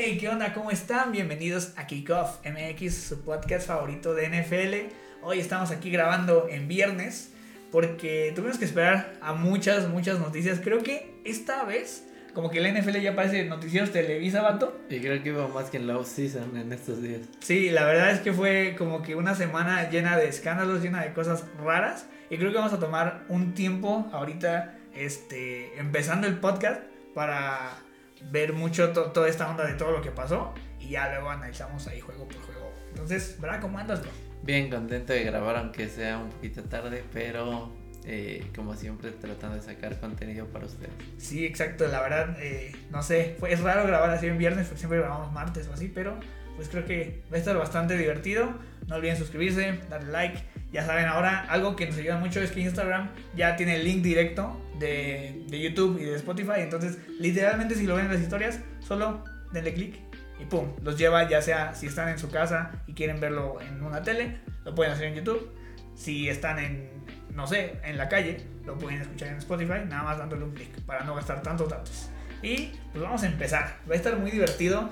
Hey, 0.00 0.16
¿qué 0.16 0.28
onda? 0.28 0.54
¿Cómo 0.54 0.70
están? 0.70 1.10
Bienvenidos 1.10 1.72
a 1.74 1.88
Kickoff 1.88 2.38
MX, 2.46 2.94
su 2.94 3.24
podcast 3.24 3.66
favorito 3.66 4.14
de 4.14 4.28
NFL. 4.28 4.94
Hoy 5.22 5.40
estamos 5.40 5.72
aquí 5.72 5.90
grabando 5.90 6.46
en 6.48 6.68
viernes 6.68 7.32
porque 7.72 8.32
tuvimos 8.36 8.58
que 8.58 8.64
esperar 8.64 9.14
a 9.20 9.32
muchas, 9.32 9.88
muchas 9.88 10.20
noticias. 10.20 10.60
Creo 10.62 10.84
que 10.84 11.20
esta 11.24 11.64
vez, 11.64 12.06
como 12.32 12.48
que 12.48 12.60
la 12.60 12.70
NFL 12.70 12.98
ya 12.98 13.16
parece 13.16 13.44
noticieros 13.46 13.90
Televisa, 13.90 14.40
vato. 14.40 14.80
Y 14.88 15.00
creo 15.00 15.20
que 15.20 15.30
iba 15.30 15.48
más 15.48 15.68
que 15.68 15.78
en 15.78 15.88
la 15.88 15.98
off-season 15.98 16.56
en 16.56 16.72
estos 16.72 17.02
días. 17.02 17.22
Sí, 17.40 17.70
la 17.70 17.84
verdad 17.84 18.12
es 18.12 18.20
que 18.20 18.32
fue 18.32 18.76
como 18.78 19.02
que 19.02 19.16
una 19.16 19.34
semana 19.34 19.90
llena 19.90 20.16
de 20.16 20.28
escándalos, 20.28 20.80
llena 20.80 21.02
de 21.02 21.12
cosas 21.12 21.44
raras. 21.60 22.06
Y 22.30 22.36
creo 22.36 22.52
que 22.52 22.58
vamos 22.58 22.72
a 22.72 22.78
tomar 22.78 23.24
un 23.28 23.52
tiempo 23.52 24.08
ahorita, 24.12 24.78
este, 24.94 25.76
empezando 25.76 26.28
el 26.28 26.38
podcast 26.38 26.82
para 27.14 27.87
ver 28.30 28.52
mucho 28.52 28.90
toda 28.90 29.28
esta 29.28 29.50
onda 29.50 29.64
de 29.64 29.74
todo 29.74 29.92
lo 29.92 30.02
que 30.02 30.10
pasó 30.10 30.54
y 30.80 30.90
ya 30.90 31.08
luego 31.10 31.30
analizamos 31.30 31.86
ahí 31.86 32.00
juego 32.00 32.26
por 32.28 32.40
juego. 32.42 32.72
Entonces, 32.90 33.36
¿verdad? 33.40 33.60
¿Cómo 33.60 33.78
andas, 33.78 34.00
bro? 34.00 34.10
Bien, 34.42 34.70
contento 34.70 35.12
de 35.12 35.24
grabar 35.24 35.56
aunque 35.56 35.88
sea 35.88 36.18
un 36.18 36.30
poquito 36.30 36.62
tarde, 36.64 37.04
pero 37.12 37.72
eh, 38.04 38.50
como 38.54 38.74
siempre 38.74 39.10
tratando 39.10 39.56
de 39.56 39.62
sacar 39.62 39.98
contenido 40.00 40.46
para 40.46 40.66
ustedes. 40.66 40.90
Sí, 41.18 41.44
exacto, 41.44 41.86
la 41.88 42.00
verdad, 42.00 42.36
eh, 42.40 42.72
no 42.90 43.02
sé, 43.02 43.36
fue, 43.38 43.52
es 43.52 43.60
raro 43.60 43.86
grabar 43.86 44.10
así 44.10 44.26
en 44.26 44.38
viernes, 44.38 44.66
porque 44.66 44.78
siempre 44.78 44.98
grabamos 45.00 45.32
martes 45.32 45.68
o 45.68 45.72
así, 45.74 45.88
pero 45.88 46.18
pues 46.58 46.68
creo 46.68 46.84
que 46.84 47.22
va 47.32 47.36
a 47.36 47.38
estar 47.38 47.56
bastante 47.56 47.96
divertido. 47.96 48.52
No 48.88 48.96
olviden 48.96 49.16
suscribirse, 49.16 49.78
darle 49.88 50.10
like. 50.10 50.42
Ya 50.72 50.84
saben, 50.84 51.06
ahora 51.06 51.46
algo 51.48 51.76
que 51.76 51.86
nos 51.86 51.96
ayuda 51.96 52.18
mucho 52.18 52.40
es 52.40 52.50
que 52.50 52.60
Instagram 52.60 53.10
ya 53.36 53.54
tiene 53.54 53.76
el 53.76 53.84
link 53.84 54.02
directo 54.02 54.60
de, 54.80 55.44
de 55.46 55.60
YouTube 55.60 56.00
y 56.00 56.04
de 56.04 56.16
Spotify. 56.16 56.56
Entonces, 56.56 56.98
literalmente, 57.20 57.76
si 57.76 57.86
lo 57.86 57.94
ven 57.94 58.06
en 58.06 58.12
las 58.12 58.20
historias, 58.20 58.58
solo 58.80 59.22
denle 59.52 59.72
clic 59.72 60.00
y 60.40 60.46
pum, 60.46 60.72
los 60.82 60.98
lleva 60.98 61.28
ya 61.28 61.40
sea 61.40 61.74
si 61.74 61.86
están 61.86 62.08
en 62.08 62.18
su 62.18 62.28
casa 62.28 62.72
y 62.88 62.94
quieren 62.94 63.20
verlo 63.20 63.60
en 63.60 63.80
una 63.80 64.02
tele, 64.02 64.38
lo 64.64 64.74
pueden 64.74 64.92
hacer 64.92 65.06
en 65.06 65.14
YouTube. 65.14 65.48
Si 65.94 66.28
están 66.28 66.58
en, 66.58 66.90
no 67.34 67.46
sé, 67.46 67.74
en 67.84 67.98
la 67.98 68.08
calle, 68.08 68.38
lo 68.66 68.76
pueden 68.76 69.00
escuchar 69.00 69.28
en 69.28 69.36
Spotify, 69.36 69.84
nada 69.86 70.02
más 70.02 70.18
dándole 70.18 70.42
un 70.42 70.54
clic 70.54 70.80
para 70.86 71.04
no 71.04 71.14
gastar 71.14 71.40
tantos 71.40 71.68
datos. 71.68 72.10
Y 72.42 72.72
pues 72.92 73.02
vamos 73.02 73.22
a 73.22 73.26
empezar, 73.26 73.78
va 73.88 73.94
a 73.94 73.96
estar 73.96 74.16
muy 74.16 74.32
divertido. 74.32 74.88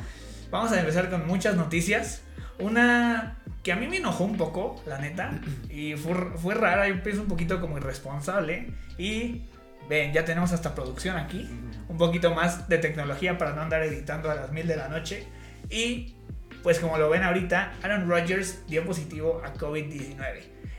Vamos 0.51 0.73
a 0.73 0.81
empezar 0.81 1.11
con 1.11 1.27
muchas 1.27 1.57
noticias. 1.57 2.23
Una 2.59 3.39
que 3.63 3.73
a 3.73 3.77
mí 3.77 3.89
me 3.89 3.97
enojó 3.97 4.25
un 4.25 4.37
poco, 4.37 4.83
la 4.87 4.99
neta. 4.99 5.41
Y 5.69 5.95
fue, 5.95 6.15
fue 6.37 6.55
rara, 6.55 6.89
yo 6.89 7.03
pienso 7.03 7.23
un 7.23 7.29
poquito 7.29 7.61
como 7.61 7.79
irresponsable. 7.79 8.73
Y 8.97 9.43
ven, 9.89 10.13
ya 10.13 10.25
tenemos 10.25 10.53
hasta 10.53 10.75
producción 10.75 11.17
aquí. 11.17 11.49
Un 11.89 11.99
poquito 11.99 12.35
más 12.35 12.69
de 12.69 12.79
tecnología 12.79 13.39
para 13.39 13.53
no 13.55 13.63
andar 13.63 13.83
editando 13.83 14.31
a 14.31 14.35
las 14.35 14.53
mil 14.53 14.67
de 14.67 14.77
la 14.77 14.89
noche. 14.89 15.27
Y 15.69 16.15
pues 16.63 16.79
como 16.79 16.99
lo 16.99 17.09
ven 17.09 17.23
ahorita, 17.23 17.75
Aaron 17.83 18.09
Rodgers 18.09 18.67
dio 18.67 18.85
positivo 18.85 19.43
a 19.45 19.55
COVID-19. 19.55 20.17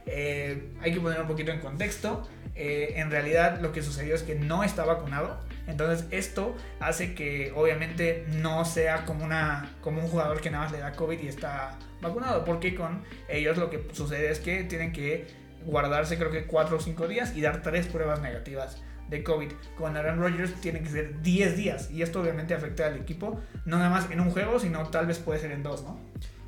Eh, 0.06 0.74
hay 0.82 0.94
que 0.94 1.00
poner 1.00 1.20
un 1.22 1.28
poquito 1.28 1.52
en 1.52 1.60
contexto. 1.60 2.28
Eh, 2.56 2.94
en 2.96 3.12
realidad 3.12 3.60
lo 3.62 3.72
que 3.72 3.84
sucedió 3.84 4.16
es 4.16 4.24
que 4.24 4.36
no 4.36 4.64
está 4.64 4.86
vacunado. 4.86 5.40
Entonces 5.68 6.08
esto 6.12 6.56
hace 6.80 7.14
que 7.14 7.52
obviamente 7.56 8.26
no 8.42 8.66
sea 8.66 9.06
como, 9.06 9.26
una, 9.26 9.76
como 9.82 10.02
un 10.02 10.08
jugador 10.08 10.42
que 10.42 10.50
nada 10.50 10.64
más 10.64 10.72
le 10.72 10.80
da 10.80 10.94
COVID 10.94 11.20
y 11.20 11.28
está 11.28 11.78
vacunado. 12.02 12.46
Porque 12.46 12.74
con 12.74 13.04
ellos 13.30 13.58
lo 13.58 13.70
que 13.70 13.86
sucede 13.92 14.32
es 14.32 14.40
que 14.40 14.64
tienen 14.64 14.92
que 14.94 15.28
guardarse 15.66 16.18
creo 16.18 16.32
que 16.32 16.46
4 16.46 16.78
o 16.78 16.80
5 16.80 17.08
días 17.08 17.36
y 17.36 17.42
dar 17.42 17.62
3 17.62 17.88
pruebas 17.88 18.22
negativas 18.22 18.82
de 19.10 19.24
COVID. 19.24 19.52
Con 19.78 19.98
Aaron 19.98 20.20
Rodgers 20.20 20.54
tienen 20.62 20.84
que 20.84 20.90
ser 20.90 21.22
10 21.22 21.58
días 21.58 21.92
y 21.92 22.02
esto 22.02 22.22
obviamente 22.22 22.54
afecta 22.54 22.88
al 22.88 22.98
equipo, 22.98 23.40
no 23.66 23.78
nada 23.78 23.90
más 23.90 24.10
en 24.12 24.20
un 24.20 24.32
juego, 24.32 24.60
sino 24.60 24.88
tal 24.90 25.08
vez 25.08 25.20
puede 25.20 25.40
ser 25.40 25.52
en 25.52 25.64
dos, 25.64 25.84
¿no? 25.84 26.00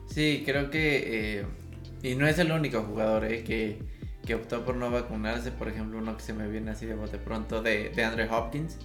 Sí, 0.07 0.43
creo 0.45 0.69
que... 0.69 1.39
Eh, 1.39 1.45
y 2.01 2.15
no 2.15 2.27
es 2.27 2.39
el 2.39 2.51
único 2.51 2.81
jugador 2.81 3.25
eh, 3.25 3.43
que, 3.43 3.79
que, 4.25 4.35
optó 4.35 4.63
por 4.63 4.75
no 4.75 4.89
vacunarse, 4.89 5.51
por 5.51 5.67
ejemplo, 5.67 5.97
uno 5.99 6.15
que 6.15 6.23
se 6.23 6.33
me 6.33 6.47
viene 6.47 6.71
así 6.71 6.85
de 6.85 6.95
bote 6.95 7.17
pronto 7.17 7.61
de, 7.61 7.89
de 7.89 8.03
Andre 8.03 8.27
Hopkins. 8.29 8.77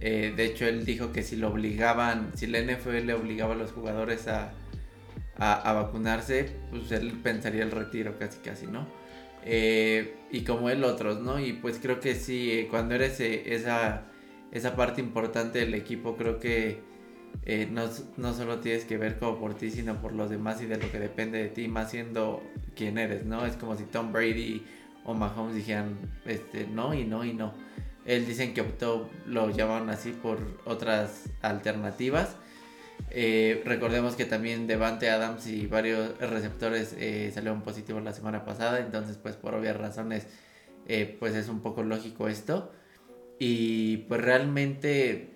Eh, 0.00 0.32
de 0.36 0.44
hecho, 0.44 0.66
él 0.66 0.84
dijo 0.84 1.12
que 1.12 1.22
si 1.22 1.36
lo 1.36 1.48
obligaban, 1.48 2.32
si 2.34 2.46
la 2.46 2.60
NFL 2.60 3.06
le 3.06 3.14
obligaba 3.14 3.54
a 3.54 3.56
los 3.56 3.72
jugadores 3.72 4.28
a, 4.28 4.52
vacunarse, 5.38 6.50
pues 6.70 6.92
él 6.92 7.12
pensaría 7.22 7.62
el 7.62 7.70
retiro 7.70 8.18
casi 8.18 8.40
casi, 8.40 8.66
¿no? 8.66 8.86
Eh, 9.44 10.16
y 10.30 10.42
como 10.42 10.68
él 10.68 10.84
otros, 10.84 11.20
¿no? 11.20 11.40
Y 11.40 11.54
pues 11.54 11.78
creo 11.80 11.98
que 11.98 12.14
sí, 12.14 12.52
eh, 12.52 12.68
cuando 12.70 12.94
eres 12.94 13.20
esa, 13.20 14.04
esa 14.52 14.76
parte 14.76 15.00
importante 15.00 15.58
del 15.60 15.72
equipo, 15.74 16.16
creo 16.16 16.38
que 16.38 16.82
no, 17.70 17.88
no, 18.18 18.34
solo 18.34 18.58
tienes 18.58 18.84
que 18.84 18.98
ver 18.98 19.18
como 19.18 19.38
por 19.38 19.54
ti, 19.54 19.70
sino 19.70 20.00
por 20.02 20.12
los 20.12 20.28
demás 20.28 20.60
y 20.60 20.66
de 20.66 20.76
lo 20.76 20.90
que 20.90 20.98
depende 20.98 21.38
de 21.38 21.48
ti, 21.48 21.68
más 21.68 21.90
siendo 21.90 22.42
quien 22.76 22.98
eres, 22.98 23.24
¿no? 23.24 23.46
Es 23.46 23.56
como 23.56 23.76
si 23.76 23.84
Tom 23.84 24.12
Brady 24.12 24.62
o 25.04 25.14
Mahomes 25.14 25.54
dijeran, 25.54 25.96
este, 26.26 26.66
no 26.66 26.94
y 26.94 27.04
no 27.04 27.24
y 27.24 27.32
no. 27.32 27.54
Él 28.06 28.26
dicen 28.26 28.54
que 28.54 28.62
optó, 28.62 29.10
lo 29.26 29.50
llamaron 29.50 29.90
así 29.90 30.12
por 30.12 30.38
otras 30.64 31.24
alternativas. 31.42 32.36
Eh, 33.10 33.62
recordemos 33.64 34.14
que 34.14 34.24
también 34.24 34.66
Devante 34.66 35.10
Adams 35.10 35.46
y 35.46 35.66
varios 35.66 36.18
receptores 36.18 36.94
eh, 36.98 37.30
salieron 37.34 37.62
positivos 37.62 38.02
la 38.02 38.12
semana 38.12 38.44
pasada, 38.44 38.80
entonces 38.80 39.16
pues 39.16 39.36
por 39.36 39.54
obvias 39.54 39.76
razones 39.76 40.26
eh, 40.86 41.16
pues 41.18 41.34
es 41.34 41.48
un 41.48 41.60
poco 41.60 41.82
lógico 41.82 42.28
esto. 42.28 42.72
Y 43.38 43.98
pues 44.08 44.20
realmente 44.20 45.30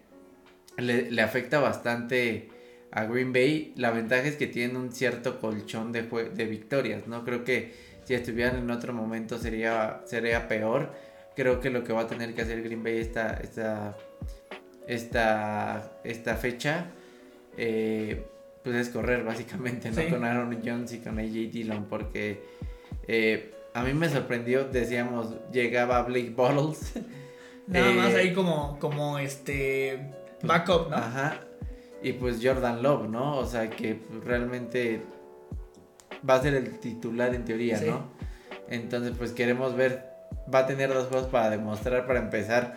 le, 0.77 1.23
afecta 1.23 1.59
bastante 1.59 2.51
a 2.91 3.05
Green 3.05 3.33
Bay. 3.33 3.73
La 3.77 3.91
ventaja 3.91 4.25
es 4.25 4.37
que 4.37 4.47
tienen 4.47 4.77
un 4.77 4.93
cierto 4.93 5.41
colchón 5.41 5.93
de, 5.93 6.03
de 6.03 6.45
victorias, 6.45 7.07
¿no? 7.07 7.25
Creo 7.25 7.45
que 7.45 7.73
si 8.05 8.15
estuvieran 8.15 8.57
en 8.57 8.71
otro 8.71 8.93
momento 8.93 9.39
sería, 9.39 10.03
sería 10.05 10.49
peor 10.49 10.93
creo 11.35 11.61
que 11.61 11.71
lo 11.71 11.85
que 11.85 11.93
va 11.93 12.03
a 12.03 12.07
tener 12.07 12.35
que 12.35 12.43
hacer 12.43 12.63
Green 12.63 12.83
Bay 12.83 12.99
esta, 12.99 13.35
esta, 13.35 13.97
esta, 14.87 15.93
esta 16.05 16.37
fecha, 16.37 16.87
eh, 17.57 18.27
pues 18.63 18.77
es 18.77 18.89
correr 18.89 19.25
básicamente, 19.25 19.91
¿no? 19.91 20.09
Con 20.11 20.25
Aaron 20.25 20.61
Jones 20.65 20.93
y 20.93 20.99
con 20.99 21.19
AJ 21.19 21.33
Dillon, 21.53 21.85
porque 21.85 22.43
eh, 23.07 23.53
a 23.75 23.83
mí 23.83 23.93
me 23.93 24.09
sorprendió, 24.09 24.65
decíamos, 24.65 25.35
llegaba 25.53 26.03
Blake 26.03 26.31
Bottles. 26.31 26.93
Nada 27.67 27.93
más 27.93 28.13
eh, 28.13 28.19
ahí 28.19 28.33
como, 28.35 28.79
como 28.79 29.19
este 29.19 30.13
backup, 30.43 30.91
¿no? 30.91 30.97
Ajá. 30.97 31.41
Y 32.03 32.13
pues 32.13 32.39
Jordan 32.43 32.83
Love, 32.83 33.09
¿no? 33.09 33.39
O 33.39 33.47
sea 33.47 33.71
que 33.71 34.03
realmente 34.23 35.03
va 36.29 36.35
a 36.35 36.43
ser 36.43 36.55
el 36.55 36.79
titular 36.79 37.35
en 37.35 37.45
teoría, 37.45 37.81
¿no? 37.81 38.11
Entonces 38.69 39.15
pues 39.17 39.33
queremos 39.33 39.75
ver 39.75 40.14
va 40.53 40.61
a 40.61 40.67
tener 40.67 40.93
dos 40.93 41.09
juegos 41.09 41.29
para 41.29 41.51
demostrar, 41.51 42.07
para 42.07 42.19
empezar, 42.19 42.75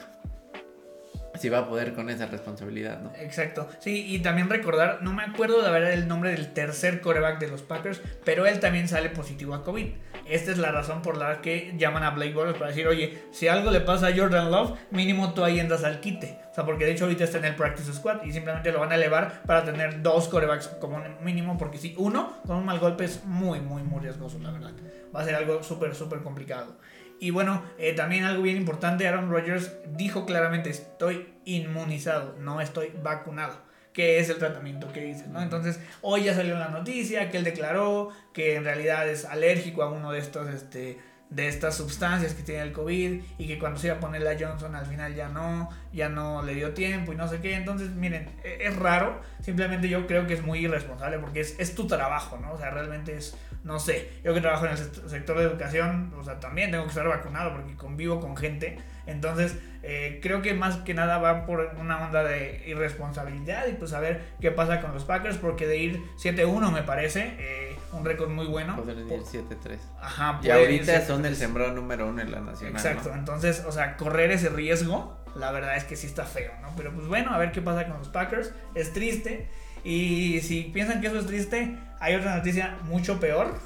si 1.38 1.50
va 1.50 1.60
a 1.60 1.68
poder 1.68 1.94
con 1.94 2.10
esa 2.10 2.26
responsabilidad, 2.26 3.00
¿no? 3.00 3.12
Exacto. 3.20 3.68
Sí, 3.80 4.06
y 4.08 4.20
también 4.20 4.50
recordar, 4.50 5.00
no 5.02 5.14
me 5.14 5.24
acuerdo 5.24 5.62
de 5.62 5.70
verdad 5.70 5.94
el 5.94 6.08
nombre 6.08 6.32
del 6.32 6.54
tercer 6.54 7.02
coreback 7.02 7.40
de 7.40 7.48
los 7.48 7.62
Packers, 7.62 8.02
pero 8.24 8.46
él 8.46 8.60
también 8.60 8.88
sale 8.88 9.10
positivo 9.10 9.54
a 9.54 9.64
COVID. 9.64 9.88
Esta 10.28 10.52
es 10.52 10.58
la 10.58 10.72
razón 10.72 11.02
por 11.02 11.16
la 11.16 11.42
que 11.42 11.74
llaman 11.78 12.04
a 12.04 12.10
Blake 12.10 12.34
Bortles 12.34 12.58
para 12.58 12.72
decir, 12.72 12.88
oye, 12.88 13.24
si 13.32 13.48
algo 13.48 13.72
le 13.72 13.80
pasa 13.80 14.08
a 14.08 14.16
Jordan 14.16 14.52
Love, 14.52 14.78
mínimo 14.92 15.34
tú 15.34 15.44
ahí 15.44 15.60
andas 15.60 15.84
al 15.84 16.02
quite. 16.02 16.40
O 16.52 16.54
sea, 16.54 16.66
porque 16.66 16.86
de 16.86 16.92
hecho 16.92 17.06
ahorita 17.06 17.24
está 17.24 17.38
en 17.38 17.46
el 17.46 17.56
practice 17.56 17.94
squad 17.94 18.24
y 18.24 18.34
simplemente 18.34 18.72
lo 18.72 18.80
van 18.80 18.92
a 18.92 18.96
elevar 18.96 19.44
para 19.44 19.64
tener 19.64 20.02
dos 20.02 20.28
corebacks 20.28 20.68
como 20.80 21.02
mínimo, 21.22 21.58
porque 21.58 21.78
si 21.78 21.94
uno 21.98 22.42
con 22.46 22.58
un 22.58 22.66
mal 22.66 22.80
golpe 22.80 23.06
es 23.06 23.24
muy, 23.24 23.62
muy, 23.62 23.84
muy 23.84 24.02
riesgoso, 24.02 24.38
la 24.40 24.52
verdad. 24.52 24.72
Va 25.16 25.22
a 25.22 25.26
ser 25.26 25.36
algo 25.36 25.64
súper, 25.64 25.96
súper 25.96 26.20
complicado. 26.20 26.76
Y 27.20 27.32
bueno, 27.32 27.64
eh, 27.78 27.94
también 27.94 28.24
algo 28.24 28.44
bien 28.44 28.58
importante, 28.58 29.08
Aaron 29.08 29.30
Rodgers 29.30 29.72
dijo 29.96 30.26
claramente, 30.26 30.70
estoy 30.70 31.34
inmunizado, 31.46 32.36
no 32.40 32.62
estoy 32.62 32.92
vacunado, 33.02 33.60
que 33.94 34.20
es 34.20 34.30
el 34.30 34.38
tratamiento 34.38 34.92
que 34.94 35.02
dice, 35.02 35.28
¿no? 35.28 35.42
Entonces, 35.42 35.80
hoy 36.02 36.26
ya 36.26 36.36
salió 36.36 36.58
la 36.60 36.70
noticia 36.70 37.32
que 37.32 37.38
él 37.38 37.44
declaró 37.44 38.10
que 38.34 38.56
en 38.56 38.64
realidad 38.64 39.10
es 39.10 39.26
alérgico 39.26 39.82
a 39.82 39.92
uno 39.92 40.12
de 40.12 40.20
estos, 40.20 40.48
este, 40.50 41.00
de 41.30 41.48
estas 41.48 41.76
sustancias 41.76 42.34
que 42.34 42.44
tiene 42.44 42.62
el 42.62 42.72
COVID 42.72 43.22
y 43.38 43.48
que 43.48 43.60
cuando 43.60 43.80
se 43.80 43.88
iba 43.88 43.98
a 43.98 44.00
poner 44.00 44.22
la 44.22 44.38
Johnson 44.40 44.76
al 44.76 44.86
final 44.86 45.14
ya 45.14 45.28
no, 45.28 45.70
ya 45.92 46.08
no 46.08 46.42
le 46.42 46.54
dio 46.54 46.74
tiempo 46.74 47.12
y 47.12 47.16
no 47.16 47.28
sé 47.28 47.40
qué. 47.40 47.56
Entonces, 47.56 47.90
miren, 47.92 48.30
e-, 48.44 48.60
es 48.62 48.76
raro, 48.76 49.22
simplemente 49.42 49.90
yo 49.90 50.08
creo 50.08 50.28
que 50.28 50.36
es 50.36 50.44
muy 50.44 50.60
irresponsable 50.60 51.20
porque 51.20 51.42
es, 51.42 51.56
es 51.60 51.76
tu 51.76 51.88
trabajo, 51.88 52.38
¿no? 52.38 52.54
O 52.54 52.58
sea, 52.58 52.70
realmente 52.70 53.18
es 53.18 53.36
no 53.68 53.80
sé, 53.80 54.10
yo 54.24 54.34
que 54.34 54.40
trabajo 54.40 54.66
en 54.66 54.72
el 54.72 54.78
sector 54.78 55.38
de 55.38 55.44
educación, 55.44 56.14
o 56.18 56.24
sea, 56.24 56.40
también 56.40 56.72
tengo 56.72 56.86
que 56.86 56.90
estar 56.90 57.06
vacunado 57.06 57.52
porque 57.52 57.76
convivo 57.76 58.22
con 58.22 58.38
gente. 58.38 58.80
Entonces, 59.06 59.58
eh, 59.84 60.20
creo 60.24 60.42
que 60.42 60.54
más 60.54 60.78
que 60.78 60.94
nada 60.94 61.18
va 61.18 61.46
por 61.46 61.76
una 61.78 62.06
onda 62.06 62.24
de 62.24 62.64
irresponsabilidad 62.66 63.68
y 63.68 63.74
pues 63.74 63.92
a 63.92 64.00
ver 64.00 64.22
qué 64.40 64.52
pasa 64.52 64.80
con 64.80 64.94
los 64.94 65.04
Packers, 65.04 65.36
porque 65.38 65.68
de 65.68 65.78
ir 65.78 66.02
7-1 66.16 66.72
me 66.72 66.84
parece, 66.84 67.36
eh, 67.40 67.78
un 67.92 68.06
récord 68.06 68.30
muy 68.30 68.46
bueno. 68.46 68.78
Pueden 68.78 69.12
ir 69.12 69.20
7-3. 69.20 69.80
Ajá, 70.02 70.40
Y 70.42 70.50
ahorita 70.50 71.06
son 71.06 71.26
el 71.26 71.36
sembrado 71.36 71.74
número 71.74 72.08
uno 72.08 72.22
en 72.22 72.32
la 72.32 72.40
nacional. 72.40 72.74
Exacto, 72.74 73.14
entonces, 73.14 73.66
o 73.68 73.74
sea, 73.74 73.98
correr 73.98 74.32
ese 74.32 74.48
riesgo, 74.48 75.18
la 75.36 75.52
verdad 75.52 75.76
es 75.76 75.84
que 75.84 75.98
sí 75.98 76.08
está 76.08 76.24
feo, 76.24 76.54
¿no? 76.62 76.74
Pero 76.78 76.94
pues 76.94 77.06
bueno, 77.08 77.34
a 77.34 77.38
ver 77.38 77.52
qué 77.52 77.62
pasa 77.62 77.86
con 77.86 77.98
los 77.98 78.08
Packers, 78.08 78.54
es 78.76 78.94
triste. 78.94 79.50
Y 79.84 80.42
si 80.42 80.64
piensan 80.64 81.02
que 81.02 81.08
eso 81.08 81.20
es 81.20 81.28
triste, 81.28 81.78
hay 82.00 82.16
otra 82.16 82.36
noticia 82.36 82.78
mucho 82.84 83.20
peor. 83.20 83.60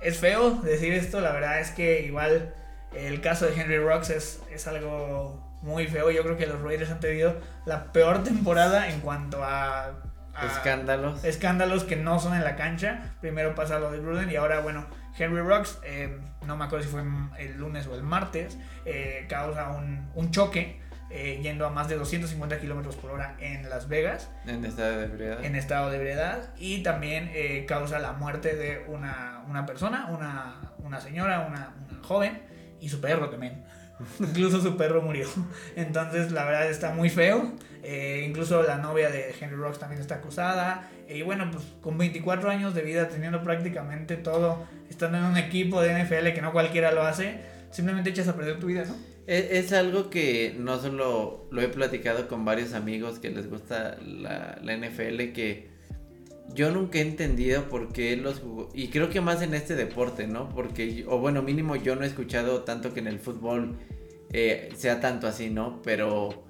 Es 0.00 0.18
feo 0.18 0.50
decir 0.62 0.92
esto, 0.92 1.20
la 1.20 1.32
verdad 1.32 1.60
es 1.60 1.70
que 1.70 2.02
igual 2.02 2.54
el 2.94 3.20
caso 3.20 3.46
de 3.46 3.60
Henry 3.60 3.78
Rocks 3.78 4.10
es, 4.10 4.42
es 4.50 4.66
algo 4.66 5.58
muy 5.62 5.86
feo. 5.86 6.10
Yo 6.10 6.22
creo 6.22 6.36
que 6.36 6.46
los 6.46 6.60
Raiders 6.60 6.90
han 6.90 7.00
tenido 7.00 7.36
la 7.64 7.92
peor 7.92 8.24
temporada 8.24 8.90
en 8.90 9.00
cuanto 9.00 9.42
a, 9.44 9.92
escándalos. 10.42 11.24
Escándalos 11.24 11.84
que 11.84 11.96
no 11.96 12.18
son 12.18 12.34
en 12.34 12.44
la 12.44 12.56
cancha. 12.56 13.14
Primero 13.20 13.54
pasa 13.54 13.78
lo 13.78 13.90
de 13.92 13.98
Gruden 14.00 14.30
y 14.30 14.36
ahora, 14.36 14.60
bueno, 14.60 14.86
Henry 15.16 15.42
Rocks, 15.42 15.78
eh, 15.84 16.18
no 16.46 16.56
me 16.56 16.64
acuerdo 16.64 16.84
si 16.84 16.90
fue 16.90 17.02
el 17.38 17.56
lunes 17.58 17.86
o 17.86 17.94
el 17.94 18.02
martes, 18.02 18.58
eh, 18.84 19.26
causa 19.28 19.70
un, 19.70 20.10
un 20.14 20.30
choque 20.30 20.81
eh, 21.12 21.40
yendo 21.42 21.66
a 21.66 21.70
más 21.70 21.88
de 21.88 21.96
250 21.96 22.58
kilómetros 22.58 22.96
por 22.96 23.10
hora 23.10 23.36
en 23.38 23.68
Las 23.68 23.86
Vegas. 23.86 24.30
En 24.46 24.64
estado 24.64 24.98
de 24.98 25.04
ebriedad. 25.04 25.44
En 25.44 25.56
estado 25.56 25.90
de 25.90 25.98
ebriedad. 25.98 26.50
Y 26.58 26.82
también 26.82 27.30
eh, 27.34 27.66
causa 27.68 27.98
la 27.98 28.12
muerte 28.12 28.56
de 28.56 28.84
una, 28.88 29.44
una 29.46 29.66
persona, 29.66 30.06
una, 30.06 30.72
una 30.78 31.00
señora, 31.00 31.46
una, 31.46 31.74
una, 31.86 32.02
joven 32.02 32.40
y 32.80 32.88
su 32.88 33.00
perro 33.00 33.28
también. 33.28 33.62
incluso 34.20 34.60
su 34.62 34.76
perro 34.76 35.02
murió. 35.02 35.28
Entonces, 35.76 36.32
la 36.32 36.44
verdad 36.44 36.70
está 36.70 36.94
muy 36.94 37.10
feo. 37.10 37.52
Eh, 37.82 38.24
incluso 38.26 38.62
la 38.62 38.78
novia 38.78 39.10
de 39.10 39.34
Henry 39.38 39.56
Rocks 39.56 39.78
también 39.78 40.00
está 40.00 40.16
acusada. 40.16 40.88
Y 41.08 41.20
bueno, 41.22 41.50
pues 41.52 41.64
con 41.82 41.98
24 41.98 42.50
años 42.50 42.74
de 42.74 42.82
vida, 42.82 43.08
teniendo 43.08 43.42
prácticamente 43.42 44.16
todo, 44.16 44.64
estando 44.88 45.18
en 45.18 45.24
un 45.24 45.36
equipo 45.36 45.82
de 45.82 46.04
NFL 46.04 46.32
que 46.32 46.40
no 46.40 46.52
cualquiera 46.52 46.92
lo 46.92 47.02
hace, 47.02 47.40
simplemente 47.70 48.10
echas 48.10 48.28
a 48.28 48.34
perder 48.34 48.58
tu 48.58 48.68
vida, 48.68 48.84
¿no? 48.86 49.11
Es, 49.26 49.72
algo 49.72 50.10
que 50.10 50.54
no 50.58 50.80
solo 50.80 51.46
lo 51.50 51.62
he 51.62 51.68
platicado 51.68 52.26
con 52.26 52.44
varios 52.44 52.72
amigos 52.72 53.20
que 53.20 53.30
les 53.30 53.48
gusta 53.48 53.96
la, 54.04 54.60
NFL, 54.62 55.32
que 55.32 55.70
yo 56.54 56.72
nunca 56.72 56.98
he 56.98 57.02
entendido 57.02 57.68
por 57.68 57.92
qué 57.92 58.16
los 58.16 58.40
jugó, 58.40 58.68
y 58.74 58.88
creo 58.88 59.10
que 59.10 59.20
más 59.20 59.40
en 59.42 59.54
este 59.54 59.76
deporte, 59.76 60.26
¿no? 60.26 60.48
Porque, 60.48 61.04
o 61.08 61.18
bueno, 61.18 61.40
mínimo 61.42 61.76
yo 61.76 61.94
no 61.94 62.02
he 62.02 62.06
escuchado 62.06 62.62
tanto 62.62 62.92
que 62.92 63.00
en 63.00 63.06
el 63.06 63.20
fútbol 63.20 63.76
eh, 64.32 64.70
sea 64.76 65.00
tanto 65.00 65.28
así, 65.28 65.50
¿no? 65.50 65.80
Pero 65.82 66.44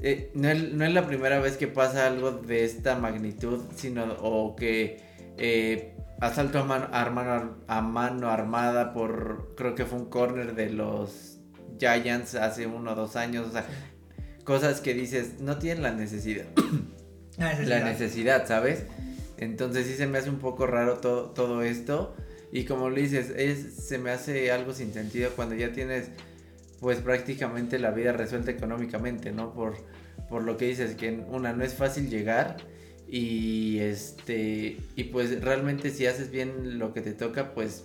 eh, 0.00 0.30
no, 0.34 0.48
es, 0.48 0.94
la 0.94 1.06
primera 1.06 1.40
vez 1.40 1.56
que 1.56 1.66
pasa 1.66 2.06
algo 2.06 2.30
de 2.30 2.64
esta 2.64 2.96
magnitud, 2.96 3.64
sino, 3.74 4.04
o 4.22 4.54
que 4.54 5.00
eh, 5.38 5.96
asalto 6.20 6.60
a 6.60 6.64
mano, 6.64 6.88
a 7.66 7.80
mano 7.82 8.30
armada 8.30 8.92
por, 8.92 9.54
creo 9.56 9.74
que 9.74 9.84
fue 9.84 9.98
un 9.98 10.06
corner 10.08 10.54
de 10.54 10.70
los 10.70 11.29
Giants 11.80 12.34
hace 12.36 12.66
uno 12.66 12.92
o 12.92 12.94
dos 12.94 13.16
años, 13.16 13.48
o 13.48 13.52
sea, 13.52 13.66
cosas 14.44 14.80
que 14.80 14.94
dices, 14.94 15.40
no 15.40 15.58
tienen 15.58 15.82
la 15.82 15.92
necesidad. 15.92 16.46
La 17.38 17.82
necesidad, 17.84 18.46
¿sabes? 18.46 18.84
Entonces 19.38 19.86
sí 19.86 19.94
se 19.94 20.06
me 20.06 20.18
hace 20.18 20.28
un 20.28 20.38
poco 20.38 20.66
raro 20.66 20.98
todo, 20.98 21.30
todo 21.30 21.62
esto. 21.62 22.14
Y 22.52 22.64
como 22.64 22.90
le 22.90 23.02
dices, 23.02 23.32
es, 23.34 23.74
se 23.86 23.98
me 23.98 24.10
hace 24.10 24.52
algo 24.52 24.74
sin 24.74 24.92
sentido 24.92 25.30
cuando 25.34 25.54
ya 25.54 25.72
tienes 25.72 26.10
pues 26.80 26.98
prácticamente 26.98 27.78
la 27.78 27.90
vida 27.90 28.12
resuelta 28.12 28.50
económicamente, 28.50 29.32
¿no? 29.32 29.52
Por, 29.52 29.76
por 30.28 30.42
lo 30.42 30.56
que 30.56 30.66
dices, 30.66 30.94
que 30.94 31.10
una 31.28 31.52
no 31.52 31.62
es 31.64 31.74
fácil 31.74 32.08
llegar 32.08 32.56
y 33.06 33.78
este 33.80 34.76
y 34.94 35.04
pues 35.04 35.42
realmente 35.42 35.90
si 35.90 36.06
haces 36.06 36.30
bien 36.30 36.78
lo 36.78 36.94
que 36.94 37.00
te 37.00 37.12
toca, 37.12 37.52
pues 37.54 37.84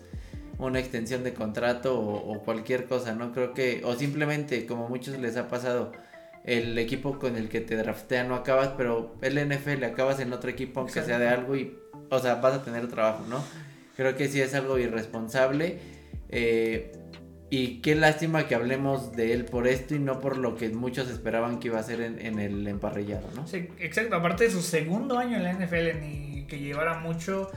una 0.58 0.80
extensión 0.80 1.24
de 1.24 1.34
contrato 1.34 2.00
o, 2.00 2.44
cualquier 2.44 2.86
cosa, 2.86 3.14
¿no? 3.14 3.32
Creo 3.32 3.54
que, 3.54 3.82
o 3.84 3.96
simplemente, 3.96 4.66
como 4.66 4.86
a 4.86 4.90
muchos 4.90 5.18
les 5.20 5.38
ha 5.38 5.48
pasado, 5.48 5.92
el 6.44 6.78
equipo 6.78 7.20
con 7.20 7.36
el 7.36 7.50
que 7.50 7.62
te 7.62 7.76
draftean 7.76 8.30
no 8.30 8.36
acabas, 8.36 8.70
pero 8.78 9.16
el 9.22 9.36
NFL 9.36 9.84
acabas 9.84 10.20
en 10.20 10.32
otro 10.32 10.50
equipo, 10.50 10.82
aunque 10.82 11.02
sea 11.02 11.20
de 11.20 11.28
algo, 11.28 11.56
y, 11.56 11.78
o 12.10 12.20
sea, 12.20 12.36
vas 12.36 12.54
a 12.54 12.64
tener 12.64 12.88
trabajo, 12.88 13.26
¿no? 13.30 13.44
Creo 13.98 14.16
que 14.16 14.28
sí 14.28 14.42
es 14.42 14.54
algo 14.54 14.78
irresponsable. 14.78 15.80
Eh, 16.30 16.92
y 17.50 17.82
qué 17.82 17.96
lástima 17.96 18.48
que 18.48 18.56
hablemos 18.56 19.14
de 19.14 19.34
él 19.34 19.46
por 19.46 19.68
esto 19.68 19.96
y 19.96 20.00
no 20.00 20.20
por 20.20 20.38
lo 20.38 20.56
que 20.56 20.70
muchos 20.70 21.10
esperaban 21.10 21.60
que 21.60 21.68
iba 21.68 21.80
a 21.80 21.84
ser 21.84 22.02
en, 22.02 22.20
en 22.20 22.40
el 22.40 22.68
emparrillado, 22.68 23.30
¿no? 23.36 23.48
Sí, 23.48 23.70
exacto. 23.80 24.16
Aparte 24.16 24.46
de 24.46 24.52
su 24.52 24.62
segundo 24.62 25.18
año 25.18 25.38
en 25.38 25.44
la 25.44 25.54
NFL, 25.54 26.00
ni 26.02 26.46
que 26.48 26.60
llevara 26.60 27.00
mucho 27.00 27.52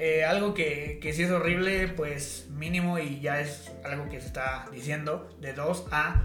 eh, 0.00 0.24
algo 0.24 0.54
que, 0.54 1.00
que 1.02 1.12
sí 1.12 1.24
es 1.24 1.30
horrible, 1.32 1.88
pues 1.88 2.46
mínimo 2.50 3.00
y 3.00 3.18
ya 3.18 3.40
es 3.40 3.72
algo 3.84 4.08
que 4.08 4.20
se 4.20 4.28
está 4.28 4.66
diciendo, 4.70 5.28
de 5.40 5.54
2 5.54 5.88
a, 5.90 6.24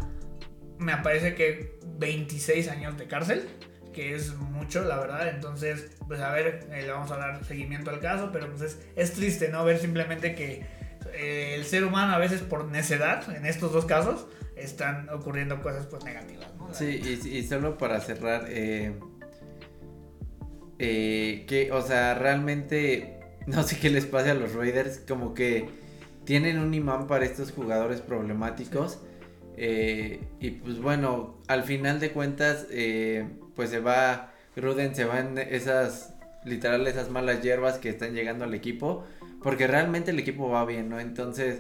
me 0.78 0.96
parece 0.98 1.34
que 1.34 1.80
26 1.98 2.70
años 2.70 2.96
de 3.00 3.08
cárcel, 3.08 3.50
que 3.92 4.14
es 4.14 4.36
mucho, 4.36 4.84
la 4.84 5.00
verdad. 5.00 5.28
Entonces, 5.28 5.90
pues 6.08 6.20
a 6.22 6.30
ver, 6.32 6.68
eh, 6.72 6.84
le 6.84 6.92
vamos 6.92 7.10
a 7.10 7.18
dar 7.18 7.44
seguimiento 7.46 7.90
al 7.90 8.00
caso, 8.00 8.30
pero 8.32 8.48
pues 8.54 8.78
es, 8.96 9.14
triste, 9.14 9.50
¿no? 9.50 9.66
Ver 9.66 9.80
simplemente 9.80 10.36
que 10.36 10.68
eh, 11.12 11.56
el 11.56 11.66
ser 11.66 11.84
humano 11.84 12.14
a 12.14 12.20
veces 12.20 12.42
por 12.42 12.66
necedad, 12.66 13.28
en 13.36 13.48
estos 13.48 13.74
dos 13.74 13.86
casos, 13.86 14.28
están 14.56 15.10
ocurriendo 15.10 15.64
cosas 15.64 15.88
pues 15.88 16.04
negativas, 16.04 16.54
¿no? 16.60 16.72
Sí, 16.76 17.02
y, 17.26 17.42
solo 17.42 17.76
para 17.80 18.00
cerrar, 18.02 18.46
que, 20.78 21.70
o 21.72 21.82
sea, 21.82 22.14
realmente 22.14 23.13
no 23.48 23.64
sé 23.64 23.78
qué 23.80 23.90
les 23.90 24.06
pase 24.06 24.30
a 24.30 24.34
los 24.34 24.54
Raiders, 24.54 25.02
como 25.08 25.34
que 25.34 25.70
tienen 26.26 26.60
un 26.60 26.74
imán 26.74 27.08
para 27.08 27.26
estos 27.26 27.52
jugadores 27.52 28.02
problemáticos. 28.02 29.00
Eh, 29.56 30.22
y 30.40 30.52
pues 30.52 30.80
bueno, 30.80 31.38
al 31.48 31.64
final 31.64 32.00
de 32.00 32.12
cuentas, 32.12 32.68
eh, 32.72 33.28
pues 33.56 33.70
se 33.70 33.80
va, 33.80 34.32
Gruden 34.56 34.96
se 34.96 35.06
va 35.06 35.20
en 35.20 35.38
esas, 35.38 36.14
literal, 36.44 36.88
esas 36.88 37.10
malas 37.10 37.42
hierbas 37.42 37.78
que 37.78 37.90
están 37.90 38.14
llegando 38.14 38.46
al 38.46 38.54
equipo, 38.54 39.06
porque 39.42 39.68
realmente 39.68 40.12
el 40.12 40.20
equipo 40.20 40.50
va 40.50 40.66
bien, 40.66 40.90
¿no? 40.90 41.00
Entonces, 41.00 41.60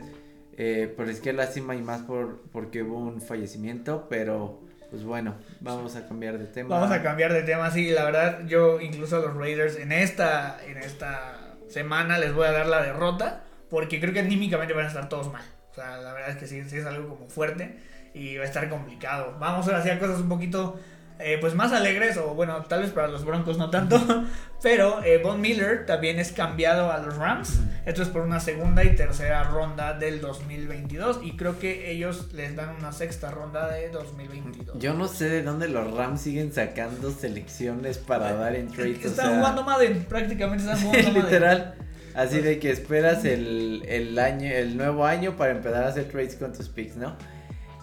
eh, 0.58 0.92
pues 0.96 1.10
es 1.10 1.20
que 1.20 1.34
lástima 1.34 1.76
y 1.76 1.82
más 1.82 2.02
por, 2.02 2.42
porque 2.52 2.84
hubo 2.84 2.98
un 2.98 3.22
fallecimiento, 3.22 4.08
pero 4.10 4.62
pues 4.90 5.04
bueno, 5.04 5.36
vamos 5.60 5.96
a 5.96 6.08
cambiar 6.08 6.38
de 6.38 6.46
tema. 6.46 6.70
Vamos 6.70 6.92
a 6.92 7.02
cambiar 7.02 7.34
de 7.34 7.42
tema, 7.42 7.72
sí, 7.72 7.90
la 7.90 8.06
verdad, 8.06 8.46
yo 8.48 8.80
incluso 8.80 9.18
a 9.18 9.20
los 9.20 9.36
Raiders 9.36 9.78
en 9.78 9.92
esta, 9.92 10.64
en 10.68 10.78
esta 10.78 11.43
semana 11.74 12.18
les 12.20 12.34
voy 12.34 12.48
a 12.48 12.52
dar 12.52 12.68
la 12.68 12.82
derrota, 12.82 13.44
porque 13.70 14.00
creo 14.00 14.14
que 14.14 14.20
anímicamente 14.20 14.74
van 14.74 14.86
a 14.86 14.88
estar 14.88 15.10
todos 15.10 15.32
mal. 15.32 15.44
O 15.72 15.76
sea, 15.76 15.98
la 15.98 16.14
verdad 16.14 16.30
es 16.30 16.38
que 16.38 16.48
sí, 16.48 16.64
sí 16.70 16.78
es 16.78 16.86
algo 16.86 17.10
como 17.10 17.28
fuerte 17.30 17.80
y 18.14 18.38
va 18.38 18.44
a 18.44 18.48
estar 18.48 18.70
complicado. 18.70 19.36
Vamos 19.40 19.68
a 19.68 19.78
hacer 19.78 20.00
cosas 20.00 20.20
un 20.20 20.30
poquito 20.30 20.80
eh, 21.20 21.38
pues 21.40 21.54
más 21.54 21.72
alegres, 21.72 22.18
o 22.18 22.34
bueno, 22.34 22.64
tal 22.64 22.82
vez 22.82 22.92
para 22.92 23.08
los 23.08 23.24
Broncos 23.24 23.58
no 23.58 23.70
tanto, 23.70 24.02
pero 24.64 25.04
eh, 25.04 25.20
Von 25.20 25.42
Miller 25.42 25.86
también 25.86 26.20
es 26.20 26.32
cambiado 26.32 26.92
a 26.92 26.98
los 26.98 27.16
Rams. 27.18 27.60
Esto 27.86 28.02
es 28.02 28.10
por 28.10 28.24
una 28.24 28.40
segunda 28.40 28.84
y 28.84 28.96
tercera 28.96 29.44
ronda 29.44 29.94
del 29.94 30.22
2022 30.22 31.20
y 31.24 31.38
creo 31.38 31.60
que 31.60 31.92
ellos 31.92 32.34
les 32.34 32.56
dan 32.56 32.76
una 32.78 32.92
sexta 32.92 33.30
ronda 33.30 33.70
de 33.72 33.90
2022. 33.90 34.80
Yo 34.80 34.94
no 34.96 35.08
sé 35.08 35.30
de 35.30 35.44
dónde 35.44 35.68
los 35.68 35.94
Rams 35.94 36.22
siguen 36.22 36.52
sacando 36.52 37.12
selecciones 37.12 38.00
para 38.00 38.34
dar 38.34 38.56
en 38.56 38.70
trades. 38.70 39.06
Están 39.06 39.38
jugando 39.38 39.64
Madden, 39.64 40.06
prácticamente 40.06 40.64
están 40.64 40.80
jugando 40.82 41.12
Madden. 41.12 41.24
Literal. 41.26 41.76
Así 42.16 42.42
de 42.42 42.60
que 42.60 42.70
esperas 42.72 43.26
el, 43.26 43.84
el, 43.88 44.18
año, 44.20 44.50
el 44.50 44.78
nuevo 44.78 45.06
año 45.06 45.36
para 45.36 45.52
empezar 45.52 45.84
a 45.84 45.88
hacer 45.88 46.06
trades 46.06 46.36
con 46.36 46.54
tus 46.54 46.70
picks, 46.70 46.96
¿no? 46.96 47.16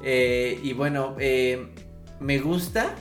Eh, 0.02 0.58
y 0.62 0.72
bueno, 0.72 1.16
me 2.20 2.38
gusta 2.38 2.94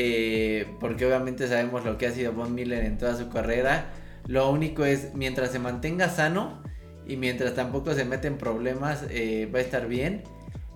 eh, 0.00 0.64
porque 0.78 1.04
obviamente 1.06 1.48
sabemos 1.48 1.84
lo 1.84 1.98
que 1.98 2.06
ha 2.06 2.12
sido 2.12 2.32
Von 2.32 2.54
Miller 2.54 2.84
en 2.84 2.98
toda 2.98 3.16
su 3.16 3.28
carrera. 3.30 3.86
Lo 4.28 4.48
único 4.48 4.84
es, 4.84 5.12
mientras 5.14 5.50
se 5.50 5.58
mantenga 5.58 6.08
sano 6.08 6.62
y 7.04 7.16
mientras 7.16 7.56
tampoco 7.56 7.92
se 7.94 8.04
mete 8.04 8.28
en 8.28 8.38
problemas, 8.38 9.04
eh, 9.10 9.50
va 9.52 9.58
a 9.58 9.62
estar 9.62 9.88
bien. 9.88 10.22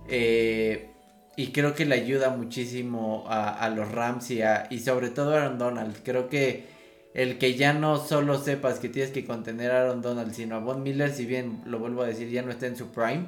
Eh, 0.09 0.89
y 1.37 1.53
creo 1.53 1.73
que 1.73 1.85
le 1.85 1.95
ayuda 1.95 2.31
muchísimo 2.31 3.23
a, 3.29 3.69
los 3.69 3.89
Rams 3.89 4.29
y, 4.29 4.41
y 4.69 4.79
sobre 4.79 5.09
todo 5.09 5.33
a 5.33 5.37
Aaron 5.37 5.57
Donald. 5.57 5.95
Creo 6.03 6.27
que 6.27 6.65
el 7.13 7.37
que 7.37 7.55
ya 7.55 7.71
no 7.71 8.05
solo 8.05 8.37
sepas 8.37 8.79
que 8.79 8.89
tienes 8.89 9.13
que 9.13 9.23
contener 9.23 9.71
a 9.71 9.83
Aaron 9.83 10.01
Donald, 10.01 10.33
sino 10.33 10.57
a 10.57 10.59
Von 10.59 10.83
Miller, 10.83 11.13
si 11.13 11.25
bien 11.25 11.61
lo 11.65 11.79
vuelvo 11.79 12.01
a 12.01 12.07
decir, 12.07 12.29
ya 12.29 12.41
no 12.41 12.51
está 12.51 12.67
en 12.67 12.75
su 12.75 12.91
prime, 12.91 13.27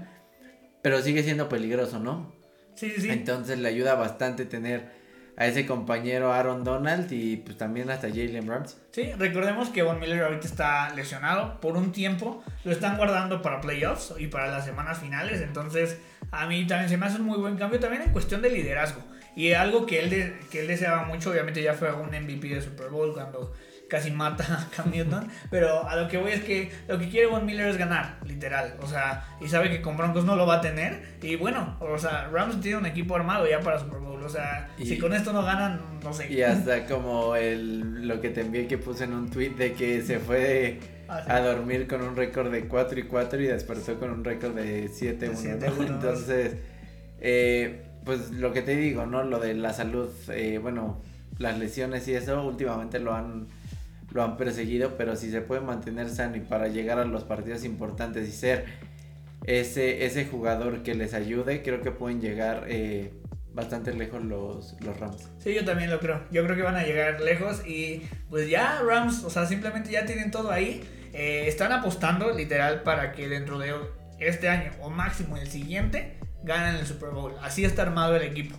pero 0.81 1.01
sigue 1.01 1.23
siendo 1.23 1.47
peligroso, 1.47 1.99
¿no? 1.99 2.33
Sí, 2.75 2.91
sí. 2.97 3.09
Entonces 3.09 3.59
le 3.59 3.69
ayuda 3.69 3.95
bastante 3.95 4.43
tener 4.43 5.04
a 5.37 5.47
ese 5.47 5.65
compañero 5.65 6.33
Aaron 6.33 6.63
Donald 6.63 7.11
y 7.11 7.37
pues 7.37 7.57
también 7.57 7.89
hasta 7.89 8.07
Jalen 8.07 8.47
Ramsey. 8.47 8.77
Sí, 8.91 9.11
recordemos 9.17 9.69
que 9.69 9.83
Von 9.83 9.99
Miller 9.99 10.23
ahorita 10.23 10.47
está 10.47 10.93
lesionado 10.95 11.59
por 11.59 11.75
un 11.77 11.91
tiempo, 11.91 12.43
lo 12.63 12.71
están 12.71 12.97
guardando 12.97 13.41
para 13.41 13.61
playoffs 13.61 14.13
y 14.17 14.27
para 14.27 14.47
las 14.47 14.65
semanas 14.65 14.99
finales, 14.99 15.41
entonces 15.41 15.97
a 16.31 16.45
mí 16.47 16.65
también 16.67 16.89
se 16.89 16.97
me 16.97 17.05
hace 17.05 17.19
un 17.19 17.25
muy 17.25 17.37
buen 17.37 17.57
cambio 17.57 17.79
también 17.79 18.03
en 18.03 18.11
cuestión 18.11 18.41
de 18.41 18.49
liderazgo. 18.49 19.01
Y 19.35 19.51
algo 19.51 19.85
que 19.85 19.99
él, 19.99 20.33
que 20.49 20.61
él 20.61 20.67
deseaba 20.67 21.03
mucho, 21.03 21.31
obviamente 21.31 21.61
ya 21.61 21.73
fue 21.73 21.91
un 21.91 22.07
MVP 22.07 22.47
de 22.47 22.61
Super 22.61 22.87
Bowl 22.87 23.13
cuando 23.13 23.53
casi 23.89 24.11
mata 24.11 24.43
a 24.43 24.75
Cam 24.75 24.91
Newton. 24.93 25.27
pero 25.49 25.87
a 25.87 25.95
lo 25.95 26.07
que 26.07 26.17
voy 26.17 26.31
es 26.31 26.43
que 26.43 26.71
lo 26.87 26.97
que 26.97 27.09
quiere 27.09 27.27
Von 27.27 27.45
Miller 27.45 27.67
es 27.67 27.77
ganar, 27.77 28.17
literal. 28.25 28.75
O 28.81 28.87
sea, 28.87 29.25
y 29.41 29.47
sabe 29.47 29.69
que 29.69 29.81
con 29.81 29.97
Broncos 29.97 30.25
no 30.25 30.35
lo 30.35 30.45
va 30.45 30.55
a 30.55 30.61
tener. 30.61 31.15
Y 31.21 31.35
bueno, 31.35 31.77
o 31.79 31.97
sea, 31.97 32.27
Rams 32.31 32.61
tiene 32.61 32.77
un 32.77 32.85
equipo 32.85 33.15
armado 33.15 33.47
ya 33.47 33.59
para 33.59 33.79
Super 33.79 33.99
Bowl. 33.99 34.23
O 34.23 34.29
sea, 34.29 34.69
si 34.77 34.97
con 34.97 35.13
esto 35.13 35.33
no 35.33 35.43
ganan, 35.43 35.79
no 36.03 36.13
sé. 36.13 36.31
Y 36.31 36.41
hasta 36.41 36.85
como 36.85 37.35
el, 37.35 38.07
lo 38.07 38.21
que 38.21 38.29
te 38.29 38.41
envié 38.41 38.67
que 38.67 38.77
puse 38.77 39.03
en 39.03 39.13
un 39.13 39.29
tweet 39.29 39.51
de 39.51 39.73
que 39.73 40.01
se 40.01 40.19
fue 40.19 40.79
ah, 41.07 41.23
a 41.27 41.39
dormir 41.41 41.87
con 41.87 42.01
un 42.01 42.15
récord 42.15 42.51
de 42.51 42.67
4 42.67 42.99
y 42.99 43.03
4 43.03 43.41
y 43.41 43.47
despertó 43.47 43.99
con 43.99 44.11
un 44.11 44.23
récord 44.23 44.55
de 44.55 44.89
7 44.91 45.29
1. 45.29 45.85
Entonces, 45.87 46.55
eh, 47.19 47.83
pues 48.03 48.31
lo 48.31 48.51
que 48.51 48.61
te 48.61 48.75
digo, 48.75 49.05
¿no? 49.05 49.23
Lo 49.23 49.39
de 49.39 49.53
la 49.53 49.73
salud, 49.73 50.09
eh, 50.29 50.59
bueno, 50.59 51.01
las 51.37 51.59
lesiones 51.59 52.07
y 52.07 52.13
eso 52.13 52.41
últimamente 52.43 52.99
lo 52.99 53.13
han 53.13 53.47
lo 54.15 54.23
han 54.23 54.37
perseguido, 54.37 54.95
pero 54.95 55.17
si 55.17 55.29
se 55.29 55.41
puede 55.41 55.59
mantener 55.59 56.09
sano 56.09 56.37
y 56.37 56.39
para 56.39 56.69
llegar 56.69 56.99
a 56.99 57.03
los 57.03 57.25
partidos 57.25 57.65
importantes 57.65 58.29
y 58.29 58.31
ser 58.31 58.63
ese, 59.45 60.05
ese 60.05 60.25
jugador 60.25 60.83
que 60.83 60.95
les 60.95 61.13
ayude, 61.13 61.61
creo 61.61 61.81
que 61.81 61.91
pueden 61.91 62.21
llegar 62.21 62.63
eh, 62.69 63.11
bastante 63.53 63.93
lejos 63.93 64.23
los, 64.23 64.81
los 64.81 64.97
Rams. 65.01 65.29
Sí, 65.39 65.53
yo 65.53 65.65
también 65.65 65.91
lo 65.91 65.99
creo. 65.99 66.23
Yo 66.31 66.45
creo 66.45 66.55
que 66.55 66.61
van 66.61 66.77
a 66.77 66.83
llegar 66.83 67.19
lejos 67.19 67.67
y 67.67 68.03
pues 68.29 68.49
ya 68.49 68.81
Rams, 68.81 69.25
o 69.25 69.29
sea, 69.29 69.45
simplemente 69.45 69.91
ya 69.91 70.05
tienen 70.05 70.31
todo 70.31 70.49
ahí. 70.49 70.81
Eh, 71.11 71.49
están 71.49 71.73
apostando 71.73 72.31
literal 72.31 72.83
para 72.83 73.11
que 73.11 73.27
dentro 73.27 73.59
de 73.59 73.73
este 74.19 74.47
año 74.47 74.71
o 74.79 74.89
máximo 74.89 75.35
el 75.35 75.47
siguiente 75.47 76.15
ganen 76.43 76.75
el 76.75 76.85
Super 76.85 77.09
Bowl. 77.09 77.33
Así 77.41 77.65
está 77.65 77.81
armado 77.81 78.15
el 78.15 78.23
equipo. 78.23 78.55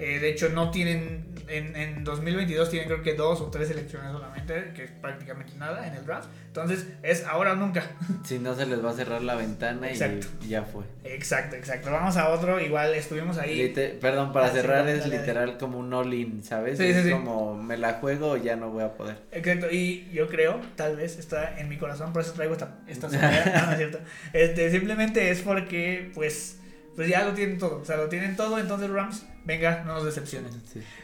Eh, 0.00 0.18
de 0.18 0.30
hecho, 0.30 0.48
no 0.48 0.70
tienen, 0.70 1.26
en, 1.46 1.76
en 1.76 2.04
2022 2.04 2.70
tienen 2.70 2.88
creo 2.88 3.02
que 3.02 3.14
dos 3.14 3.40
o 3.40 3.50
tres 3.50 3.70
elecciones 3.70 4.12
solamente, 4.12 4.72
que 4.74 4.84
es 4.84 4.90
prácticamente 4.90 5.52
nada 5.58 5.86
en 5.86 5.94
el 5.94 6.06
draft. 6.06 6.28
Entonces, 6.46 6.86
es 7.02 7.24
ahora 7.26 7.52
o 7.52 7.56
nunca. 7.56 7.84
Si 8.24 8.38
no, 8.38 8.54
se 8.54 8.66
les 8.66 8.84
va 8.84 8.90
a 8.90 8.92
cerrar 8.92 9.22
la 9.22 9.34
ventana 9.34 9.88
y 9.90 10.48
ya 10.48 10.62
fue. 10.62 10.84
Exacto, 11.04 11.56
exacto. 11.56 11.90
Vamos 11.90 12.16
a 12.16 12.28
otro, 12.30 12.60
igual 12.60 12.94
estuvimos 12.94 13.38
ahí. 13.38 13.72
perdón, 14.00 14.32
para 14.32 14.46
ah, 14.46 14.50
cerrar 14.50 14.88
es 14.88 15.06
literal 15.06 15.58
como 15.58 15.78
un 15.78 15.92
all-in, 15.92 16.42
¿sabes? 16.44 16.78
Sí, 16.78 16.84
es 16.84 17.10
como 17.10 17.56
me 17.56 17.76
la 17.76 17.94
juego 17.94 18.36
ya 18.36 18.56
no 18.56 18.70
voy 18.70 18.84
a 18.84 18.94
poder. 18.94 19.16
Exacto, 19.32 19.68
y 19.70 20.08
yo 20.12 20.28
creo, 20.28 20.60
tal 20.76 20.96
vez 20.96 21.18
está 21.18 21.58
en 21.58 21.68
mi 21.68 21.76
corazón, 21.76 22.12
por 22.12 22.22
eso 22.22 22.32
traigo 22.32 22.52
esta, 22.52 22.78
esta 22.86 23.08
no, 23.08 23.18
no 23.18 23.72
es 23.72 23.76
cierto. 23.76 23.98
Este, 24.32 24.70
simplemente 24.70 25.30
es 25.30 25.40
porque, 25.40 26.10
pues 26.14 26.59
pues 27.00 27.08
ya 27.08 27.24
lo 27.24 27.32
tienen 27.32 27.56
todo. 27.56 27.80
O 27.80 27.84
sea, 27.86 27.96
lo 27.96 28.10
tienen 28.10 28.36
todo. 28.36 28.58
Entonces, 28.58 28.90
Rams, 28.90 29.24
venga, 29.46 29.84
no 29.86 29.94
nos 29.94 30.04
decepcionen. 30.04 30.50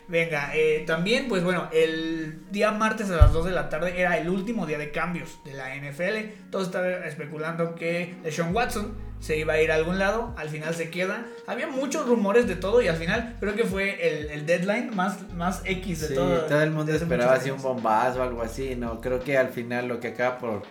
Venga, 0.08 0.50
eh, 0.54 0.84
también, 0.86 1.26
pues 1.26 1.42
bueno, 1.42 1.70
el 1.72 2.42
día 2.50 2.70
martes 2.70 3.08
a 3.08 3.16
las 3.16 3.32
2 3.32 3.46
de 3.46 3.52
la 3.52 3.70
tarde 3.70 3.98
era 3.98 4.18
el 4.18 4.28
último 4.28 4.66
día 4.66 4.76
de 4.76 4.90
cambios 4.90 5.42
de 5.46 5.54
la 5.54 5.74
NFL. 5.74 6.50
Todos 6.50 6.66
estaban 6.66 7.02
especulando 7.04 7.74
que 7.74 8.14
Sean 8.28 8.54
Watson 8.54 8.94
se 9.20 9.38
iba 9.38 9.54
a 9.54 9.62
ir 9.62 9.72
a 9.72 9.76
algún 9.76 9.98
lado. 9.98 10.34
Al 10.36 10.50
final 10.50 10.74
se 10.74 10.90
queda. 10.90 11.24
Había 11.46 11.66
muchos 11.66 12.06
rumores 12.06 12.46
de 12.46 12.56
todo 12.56 12.82
y 12.82 12.88
al 12.88 12.96
final 12.96 13.38
creo 13.40 13.54
que 13.54 13.64
fue 13.64 14.34
el, 14.34 14.44
deadline 14.44 14.94
más, 14.94 15.32
más 15.32 15.62
X 15.64 16.02
de 16.02 16.08
sí, 16.08 16.14
todo. 16.14 16.42
Todo 16.42 16.60
el 16.60 16.72
mundo 16.72 16.92
esperaba 16.92 17.32
así 17.32 17.50
un 17.50 17.62
bombazo 17.62 18.20
o 18.20 18.22
algo 18.22 18.42
así. 18.42 18.76
No, 18.76 19.00
creo 19.00 19.20
que 19.20 19.38
al 19.38 19.48
final 19.48 19.88
lo 19.88 19.98
que 19.98 20.08
acaba 20.08 20.36
por 20.36 20.62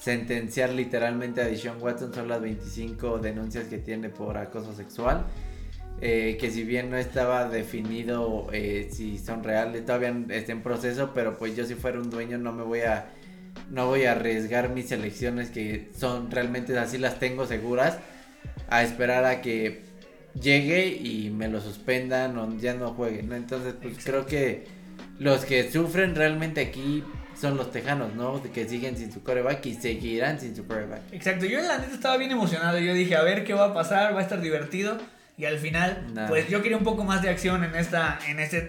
sentenciar 0.00 0.70
literalmente 0.70 1.42
a 1.42 1.44
Deshaun 1.44 1.80
Watson 1.80 2.12
son 2.14 2.28
las 2.28 2.40
25 2.40 3.18
denuncias 3.18 3.66
que 3.66 3.78
tiene 3.78 4.08
por 4.08 4.38
acoso 4.38 4.74
sexual. 4.74 5.26
Eh, 6.02 6.38
que 6.40 6.50
si 6.50 6.64
bien 6.64 6.90
no 6.90 6.96
estaba 6.96 7.46
definido 7.46 8.46
eh, 8.52 8.88
si 8.90 9.18
son 9.18 9.44
reales, 9.44 9.84
todavía 9.84 10.16
está 10.30 10.52
en 10.52 10.62
proceso, 10.62 11.10
pero 11.14 11.36
pues 11.36 11.54
yo 11.54 11.66
si 11.66 11.74
fuera 11.74 12.00
un 12.00 12.08
dueño 12.08 12.38
no 12.38 12.52
me 12.52 12.62
voy 12.62 12.80
a 12.80 13.10
no 13.70 13.86
voy 13.86 14.04
a 14.04 14.12
arriesgar 14.12 14.70
mis 14.70 14.90
elecciones 14.92 15.50
que 15.50 15.90
son 15.94 16.30
realmente 16.30 16.78
así 16.78 16.96
las 16.96 17.18
tengo 17.18 17.46
seguras 17.46 17.98
a 18.68 18.82
esperar 18.82 19.26
a 19.26 19.42
que 19.42 19.82
llegue 20.40 20.88
y 20.88 21.28
me 21.28 21.48
lo 21.48 21.60
suspendan 21.60 22.38
o 22.38 22.56
ya 22.58 22.72
no 22.74 22.94
jueguen, 22.94 23.32
Entonces, 23.32 23.74
pues 23.80 23.98
creo 24.02 24.24
que 24.24 24.64
los 25.18 25.44
que 25.44 25.70
sufren 25.70 26.14
realmente 26.14 26.60
aquí 26.60 27.04
son 27.40 27.56
los 27.56 27.70
tejanos, 27.70 28.14
¿no? 28.14 28.42
Que 28.52 28.68
siguen 28.68 28.96
sin 28.96 29.12
su 29.12 29.22
coreback 29.22 29.64
y 29.66 29.74
seguirán 29.74 30.38
sin 30.38 30.54
su 30.54 30.66
coreback. 30.66 31.00
Exacto, 31.12 31.46
yo 31.46 31.60
la 31.62 31.78
neta 31.78 31.94
estaba 31.94 32.16
bien 32.18 32.30
emocionado. 32.30 32.78
Yo 32.78 32.92
dije, 32.92 33.16
a 33.16 33.22
ver 33.22 33.44
qué 33.44 33.54
va 33.54 33.66
a 33.66 33.74
pasar, 33.74 34.14
va 34.14 34.20
a 34.20 34.22
estar 34.22 34.40
divertido. 34.40 34.98
Y 35.38 35.46
al 35.46 35.58
final, 35.58 36.04
pues 36.28 36.48
yo 36.48 36.60
quería 36.60 36.76
un 36.76 36.84
poco 36.84 37.02
más 37.02 37.22
de 37.22 37.30
acción 37.30 37.64
en 37.64 37.74
esta 37.74 38.18
en 38.28 38.40
este 38.40 38.60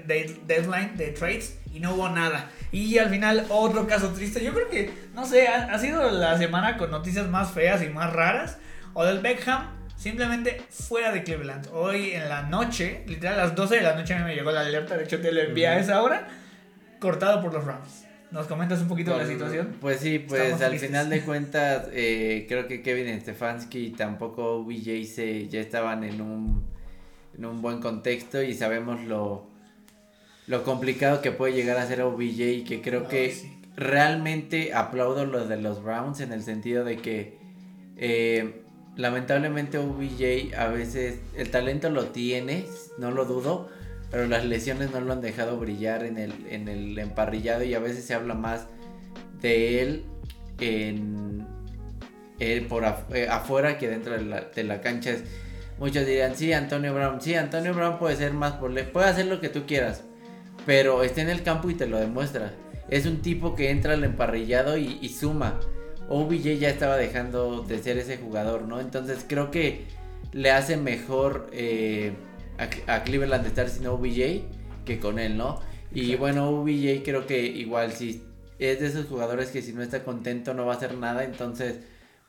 deadline 0.48 0.96
de 0.96 1.08
trades 1.08 1.58
y 1.74 1.82
no 1.82 1.96
hubo 1.96 2.08
nada. 2.08 2.50
Y 2.72 2.98
al 2.98 3.10
final, 3.10 3.46
otro 3.50 3.88
caso 3.88 4.13
triste. 4.13 4.42
Yo 4.42 4.54
creo 4.54 4.70
que, 4.70 4.90
no 5.13 5.25
sé, 5.25 5.50
ha, 5.50 5.78
sido 5.80 6.10
la 6.10 6.38
semana 6.38 6.78
con 6.78 6.90
noticias 6.90 7.28
más 7.28 7.51
feas 7.51 7.84
y 7.84 7.90
más 7.90 8.13
raras. 8.13 8.58
O 8.94 9.04
del 9.04 9.20
Beckham, 9.20 9.68
simplemente 9.98 10.62
fuera 10.70 11.12
de 11.12 11.24
Cleveland. 11.24 11.68
Hoy 11.74 12.12
en 12.12 12.30
la 12.30 12.44
noche, 12.44 13.04
literal 13.06 13.38
a 13.40 13.44
las 13.48 13.56
12 13.56 13.75
de 13.75 13.82
la 13.82 13.96
noche 13.96 14.18
me 14.20 14.34
llegó 14.34 14.51
la 14.51 14.62
alerta. 14.62 14.96
De 14.96 15.04
hecho, 15.04 15.20
te 15.20 15.34
lo 15.34 15.42
envié 15.42 15.68
a 15.68 15.78
esa 15.78 16.01
hora. 16.01 16.30
Cortado 17.01 17.42
por 17.42 17.51
los 17.51 17.66
Rams. 17.66 18.11
¿Nos 18.31 18.47
comentas 18.47 18.81
un 18.81 18.88
poquito 18.88 19.11
de 19.11 19.17
la 19.17 19.27
situación? 19.27 19.75
Pues 19.81 20.00
sí, 20.00 20.19
pues 20.19 20.61
al 20.61 20.79
final 20.79 21.09
de 21.09 21.21
cuentas, 21.25 21.89
eh, 21.91 22.45
creo 22.47 22.67
que 22.67 22.81
Kevin 22.81 23.19
Stefanski 23.19 23.88
y 23.88 23.89
tampoco 23.91 24.63
BJ 24.63 25.05
se, 25.05 25.47
ya 25.50 25.59
estaban 25.59 26.05
en 26.05 26.21
un, 26.21 26.63
en 27.38 27.45
un 27.45 27.61
buen 27.61 27.81
contexto 27.81 28.41
y 28.41 28.53
sabemos 28.53 29.01
lo, 29.03 29.47
lo 30.47 30.63
complicado 30.63 31.21
que 31.21 31.31
puede 31.31 31.53
llegar 31.53 31.77
a 31.77 31.85
ser 31.85 32.01
OBJ 32.01 32.39
y 32.39 32.63
que 32.63 32.81
creo 32.81 33.09
que 33.09 33.35
realmente 33.75 34.73
aplaudo 34.73 35.25
lo 35.25 35.47
de 35.47 35.57
los 35.57 35.83
Browns 35.83 36.21
en 36.21 36.31
el 36.31 36.41
sentido 36.41 36.85
de 36.85 36.97
que 36.97 37.38
eh, 37.97 38.61
lamentablemente 38.95 39.77
OBJ 39.77 40.55
a 40.57 40.67
veces 40.67 41.19
el 41.35 41.51
talento 41.51 41.89
lo 41.89 42.05
tiene, 42.07 42.65
no 42.97 43.11
lo 43.11 43.25
dudo, 43.25 43.69
pero 44.12 44.27
las 44.27 44.46
lesiones 44.46 44.91
no 44.91 45.00
lo 45.00 45.13
han 45.13 45.22
dejado 45.22 45.58
brillar 45.58 46.03
en 46.03 46.18
el, 46.18 46.34
en 46.50 46.68
el 46.68 47.00
emparrillado 47.00 47.63
y 47.63 47.74
a 47.74 47.80
veces 47.80 48.03
se 48.03 48.13
habla 48.13 48.34
más 48.34 48.68
de 49.41 49.82
él 49.82 50.06
en, 50.60 51.48
por 52.68 52.84
eh, 53.13 53.27
afuera 53.30 53.77
que 53.77 53.88
dentro 53.88 54.13
de 54.13 54.25
la, 54.25 54.41
de 54.41 54.63
la 54.65 54.82
cancha. 54.82 55.15
Muchos 55.80 56.06
dirían, 56.06 56.36
sí, 56.36 56.51
Antonio 56.53 56.94
Brown, 56.94 57.22
sí, 57.22 57.36
Antonio 57.36 57.74
Brown 57.74 57.98
puede 57.98 58.18
ser 58.18 58.34
más 58.34 58.53
por 58.53 58.72
puede 58.91 59.08
hacer 59.08 59.25
lo 59.25 59.39
que 59.39 59.50
tú 59.50 59.65
quieras, 59.65 60.03
pero 60.65 61.03
está 61.03 61.22
en 61.22 61.30
el 61.30 61.41
campo 61.41 61.70
y 61.70 61.74
te 61.74 61.88
lo 61.88 61.98
demuestra. 61.98 62.53
Es 62.89 63.06
un 63.06 63.22
tipo 63.22 63.56
que 63.56 63.72
entra 63.72 63.94
al 63.94 64.03
emparrillado 64.03 64.77
y, 64.77 65.00
y 65.01 65.10
suma. 65.10 65.60
OBJ 66.10 66.60
ya 66.60 66.70
estaba 66.70 66.98
dejando 66.98 67.62
de 67.62 67.80
ser 67.80 67.98
ese 67.98 68.18
jugador, 68.18 68.63
¿no? 68.63 68.82
Entonces 68.82 69.25
creo 69.25 69.50
que 69.50 69.86
le 70.34 70.51
hace 70.51 70.75
mejor 70.77 71.50
eh, 71.53 72.13
a, 72.88 73.03
Cleveland 73.03 73.46
estar 73.46 73.70
sin 73.70 73.88
OBJ 73.88 74.44
que 74.86 75.00
con 75.00 75.20
él, 75.20 75.38
¿no? 75.38 75.60
Y 75.94 76.15
bueno, 76.15 76.50
OBJ 76.50 77.03
creo 77.03 77.27
que 77.27 77.46
igual 77.46 77.91
si 77.94 78.24
es 78.60 78.80
de 78.80 78.88
esos 78.88 79.08
jugadores 79.08 79.50
que 79.50 79.62
si 79.62 79.74
no 79.74 79.82
está 79.82 80.03
contento 80.03 80.53
no 80.53 80.65
va 80.65 80.74
a 80.74 80.77
hacer 80.77 80.96
nada, 80.96 81.24
entonces 81.24 81.80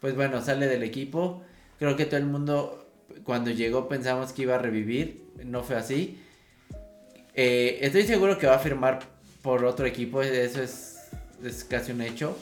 pues 0.00 0.16
bueno, 0.16 0.42
sale 0.42 0.66
del 0.66 0.82
equipo. 0.82 1.42
Creo 1.78 1.96
que 1.96 2.06
todo 2.06 2.18
el 2.18 2.26
mundo 2.26 2.86
cuando 3.24 3.50
llegó 3.50 3.88
pensamos 3.88 4.32
que 4.32 4.42
iba 4.42 4.56
a 4.56 4.58
revivir, 4.58 5.24
no 5.44 5.62
fue 5.62 5.76
así. 5.76 6.18
Eh, 7.34 7.78
estoy 7.82 8.02
seguro 8.02 8.38
que 8.38 8.46
va 8.46 8.56
a 8.56 8.58
firmar 8.58 9.00
por 9.42 9.64
otro 9.64 9.86
equipo, 9.86 10.22
eso 10.22 10.62
es, 10.62 10.98
es 11.44 11.64
casi 11.64 11.92
un 11.92 12.02
hecho. 12.02 12.36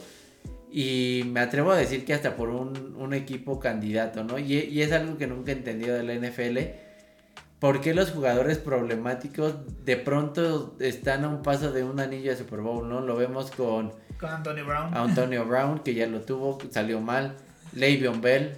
Y 0.71 1.23
me 1.27 1.41
atrevo 1.41 1.71
a 1.71 1.77
decir 1.77 2.05
que 2.05 2.13
hasta 2.13 2.35
por 2.35 2.49
un, 2.49 2.95
un 2.97 3.13
equipo 3.13 3.59
candidato, 3.59 4.23
¿no? 4.23 4.39
Y, 4.39 4.53
y, 4.53 4.81
es 4.81 4.91
algo 4.93 5.17
que 5.17 5.27
nunca 5.27 5.51
he 5.51 5.55
entendido 5.55 5.95
de 5.95 6.03
la 6.03 6.13
NFL 6.15 6.57
¿Por 7.61 7.79
qué 7.79 7.93
los 7.93 8.09
jugadores 8.09 8.57
problemáticos 8.57 9.53
de 9.85 9.95
pronto 9.95 10.75
están 10.79 11.25
a 11.25 11.27
un 11.27 11.43
paso 11.43 11.71
de 11.71 11.83
un 11.83 11.99
anillo 11.99 12.31
de 12.31 12.37
Super 12.37 12.61
Bowl, 12.61 12.89
no? 12.89 13.01
Lo 13.01 13.15
vemos 13.15 13.51
con... 13.51 13.93
Con 14.19 14.31
Antonio 14.31 14.65
Brown. 14.65 14.97
Antonio 14.97 15.45
Brown, 15.45 15.77
que 15.83 15.93
ya 15.93 16.07
lo 16.07 16.21
tuvo, 16.21 16.57
salió 16.71 16.99
mal. 16.99 17.35
Le'Veon 17.73 18.19
Bell, 18.19 18.55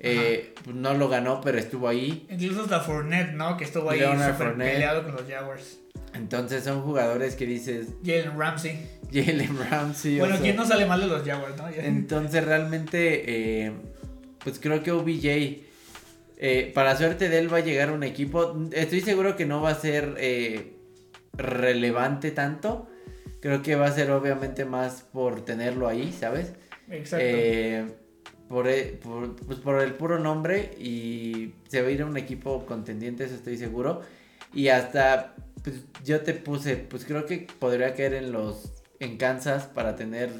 eh, 0.00 0.52
no 0.74 0.94
lo 0.94 1.08
ganó, 1.08 1.40
pero 1.40 1.58
estuvo 1.58 1.86
ahí. 1.86 2.26
Incluso 2.28 2.62
hasta 2.62 2.80
Fournette, 2.80 3.34
¿no? 3.34 3.56
Que 3.56 3.62
estuvo 3.62 3.88
ahí 3.88 4.00
super 4.00 4.56
peleado 4.56 5.04
con 5.04 5.12
los 5.12 5.30
Jaguars. 5.30 5.78
Entonces 6.14 6.64
son 6.64 6.82
jugadores 6.82 7.36
que 7.36 7.46
dices... 7.46 7.90
Jalen 8.04 8.36
Ramsey. 8.36 8.84
Jalen 9.12 9.56
Ramsey. 9.70 10.18
Bueno, 10.18 10.34
¿quién 10.40 10.56
no 10.56 10.66
sale 10.66 10.86
mal 10.86 11.00
de 11.00 11.06
los 11.06 11.24
Jaguars, 11.24 11.56
no? 11.56 11.68
Entonces 11.68 12.44
realmente, 12.44 13.66
eh, 13.66 13.72
pues 14.42 14.58
creo 14.58 14.82
que 14.82 14.90
OBJ 14.90 15.69
eh, 16.42 16.72
para 16.74 16.96
suerte 16.96 17.28
de 17.28 17.38
él 17.38 17.52
va 17.52 17.58
a 17.58 17.60
llegar 17.60 17.92
un 17.92 18.02
equipo. 18.02 18.56
Estoy 18.72 19.02
seguro 19.02 19.36
que 19.36 19.44
no 19.44 19.60
va 19.60 19.70
a 19.70 19.74
ser 19.74 20.14
eh, 20.16 20.72
relevante 21.34 22.30
tanto. 22.30 22.88
Creo 23.40 23.60
que 23.60 23.76
va 23.76 23.88
a 23.88 23.92
ser 23.92 24.10
obviamente 24.10 24.64
más 24.64 25.02
por 25.02 25.44
tenerlo 25.44 25.86
ahí, 25.86 26.16
¿sabes? 26.18 26.54
Exacto. 26.88 27.26
Eh, 27.28 27.84
por, 28.48 28.66
pues 29.46 29.58
por 29.58 29.82
el 29.82 29.92
puro 29.92 30.18
nombre 30.18 30.70
y 30.78 31.52
se 31.68 31.82
va 31.82 31.88
a 31.88 31.90
ir 31.90 32.00
a 32.00 32.06
un 32.06 32.16
equipo 32.16 32.64
contendiente, 32.64 33.24
eso 33.24 33.34
estoy 33.34 33.58
seguro. 33.58 34.00
Y 34.54 34.68
hasta, 34.68 35.34
pues 35.62 35.84
yo 36.06 36.22
te 36.22 36.32
puse, 36.32 36.76
pues 36.76 37.04
creo 37.04 37.26
que 37.26 37.48
podría 37.58 37.94
caer 37.94 38.14
en 38.14 38.32
los, 38.32 38.82
en 38.98 39.18
Kansas 39.18 39.66
para 39.66 39.94
tener 39.94 40.30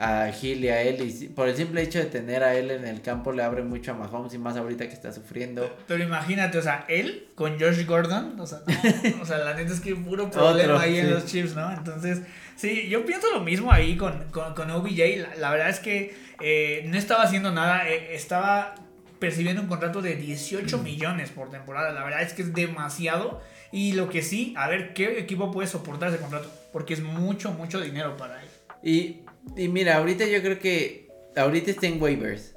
a 0.00 0.32
Gil 0.32 0.64
y 0.64 0.68
a 0.68 0.80
él. 0.80 1.02
Y 1.02 1.28
por 1.28 1.46
el 1.46 1.54
simple 1.54 1.82
hecho 1.82 1.98
de 1.98 2.06
tener 2.06 2.42
a 2.42 2.54
él 2.54 2.70
en 2.70 2.86
el 2.86 3.02
campo 3.02 3.32
le 3.32 3.42
abre 3.42 3.62
mucho 3.62 3.92
a 3.92 3.94
Mahomes 3.94 4.32
y 4.32 4.38
más 4.38 4.56
ahorita 4.56 4.88
que 4.88 4.94
está 4.94 5.12
sufriendo. 5.12 5.76
Pero 5.86 6.02
imagínate, 6.02 6.56
o 6.56 6.62
sea, 6.62 6.86
él 6.88 7.28
con 7.34 7.60
Josh 7.60 7.84
Gordon, 7.84 8.40
o 8.40 8.46
sea, 8.46 8.60
no, 8.66 9.22
o 9.22 9.26
sea 9.26 9.38
la 9.38 9.52
neta 9.54 9.72
es 9.74 9.80
que 9.80 9.94
puro 9.94 10.30
problema 10.32 10.80
ahí 10.80 10.96
en 10.96 11.10
los 11.10 11.26
chips, 11.26 11.54
¿no? 11.54 11.70
Entonces, 11.70 12.22
sí, 12.56 12.88
yo 12.88 13.04
pienso 13.04 13.30
lo 13.30 13.40
mismo 13.40 13.70
ahí 13.70 13.98
con, 13.98 14.24
con, 14.30 14.54
con 14.54 14.70
OBJ. 14.70 15.36
La, 15.38 15.50
verdad 15.50 15.68
es 15.68 15.80
que 15.80 16.16
eh, 16.40 16.82
no 16.86 16.96
estaba 16.96 17.22
haciendo 17.22 17.52
nada, 17.52 17.86
eh, 17.86 18.14
estaba 18.14 18.74
percibiendo 19.18 19.60
un 19.60 19.68
contrato 19.68 20.00
de 20.00 20.16
18 20.16 20.78
mm. 20.78 20.82
millones 20.82 21.28
por 21.28 21.50
temporada. 21.50 21.92
La 21.92 22.04
verdad 22.04 22.22
es 22.22 22.32
que 22.32 22.40
es 22.40 22.54
demasiado. 22.54 23.42
Y 23.70 23.92
lo 23.92 24.08
que 24.08 24.22
sí, 24.22 24.54
a 24.56 24.66
ver 24.66 24.94
qué 24.94 25.18
equipo 25.18 25.52
puede 25.52 25.68
soportar 25.68 26.08
ese 26.08 26.18
contrato. 26.18 26.50
Porque 26.72 26.94
es 26.94 27.02
mucho, 27.02 27.52
mucho 27.52 27.82
dinero 27.82 28.16
para 28.16 28.42
él. 28.42 28.48
Y, 28.82 29.20
y 29.56 29.68
mira, 29.68 29.96
ahorita 29.96 30.26
yo 30.26 30.42
creo 30.42 30.58
que 30.58 31.08
ahorita 31.36 31.70
está 31.70 31.86
en 31.86 32.00
waivers. 32.00 32.54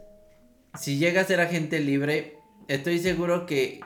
Si 0.80 0.98
llega 0.98 1.22
a 1.22 1.26
ser 1.26 1.40
agente 1.40 1.80
libre, 1.80 2.38
estoy 2.68 3.00
seguro 3.00 3.46
que 3.46 3.82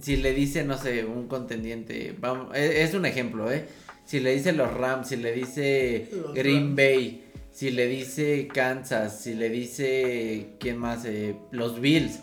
si 0.00 0.16
le 0.16 0.32
dice, 0.32 0.64
no 0.64 0.78
sé, 0.78 1.04
un 1.04 1.28
contendiente, 1.28 2.14
vamos, 2.18 2.54
e, 2.56 2.82
es, 2.82 2.94
un 2.94 3.06
ejemplo, 3.06 3.50
¿eh? 3.50 3.66
Si 4.04 4.20
le 4.20 4.34
dice 4.34 4.52
los 4.52 4.72
Rams, 4.72 5.08
si 5.08 5.16
le 5.16 5.32
dice 5.32 6.08
Green 6.34 6.74
Bay, 6.74 7.24
si 7.52 7.70
le 7.70 7.86
dice 7.86 8.48
Kansas, 8.48 9.20
si 9.20 9.34
le 9.34 9.50
dice, 9.50 10.54
¿quién 10.58 10.78
más? 10.78 11.04
Eh, 11.04 11.36
los 11.50 11.80
Bills, 11.80 12.20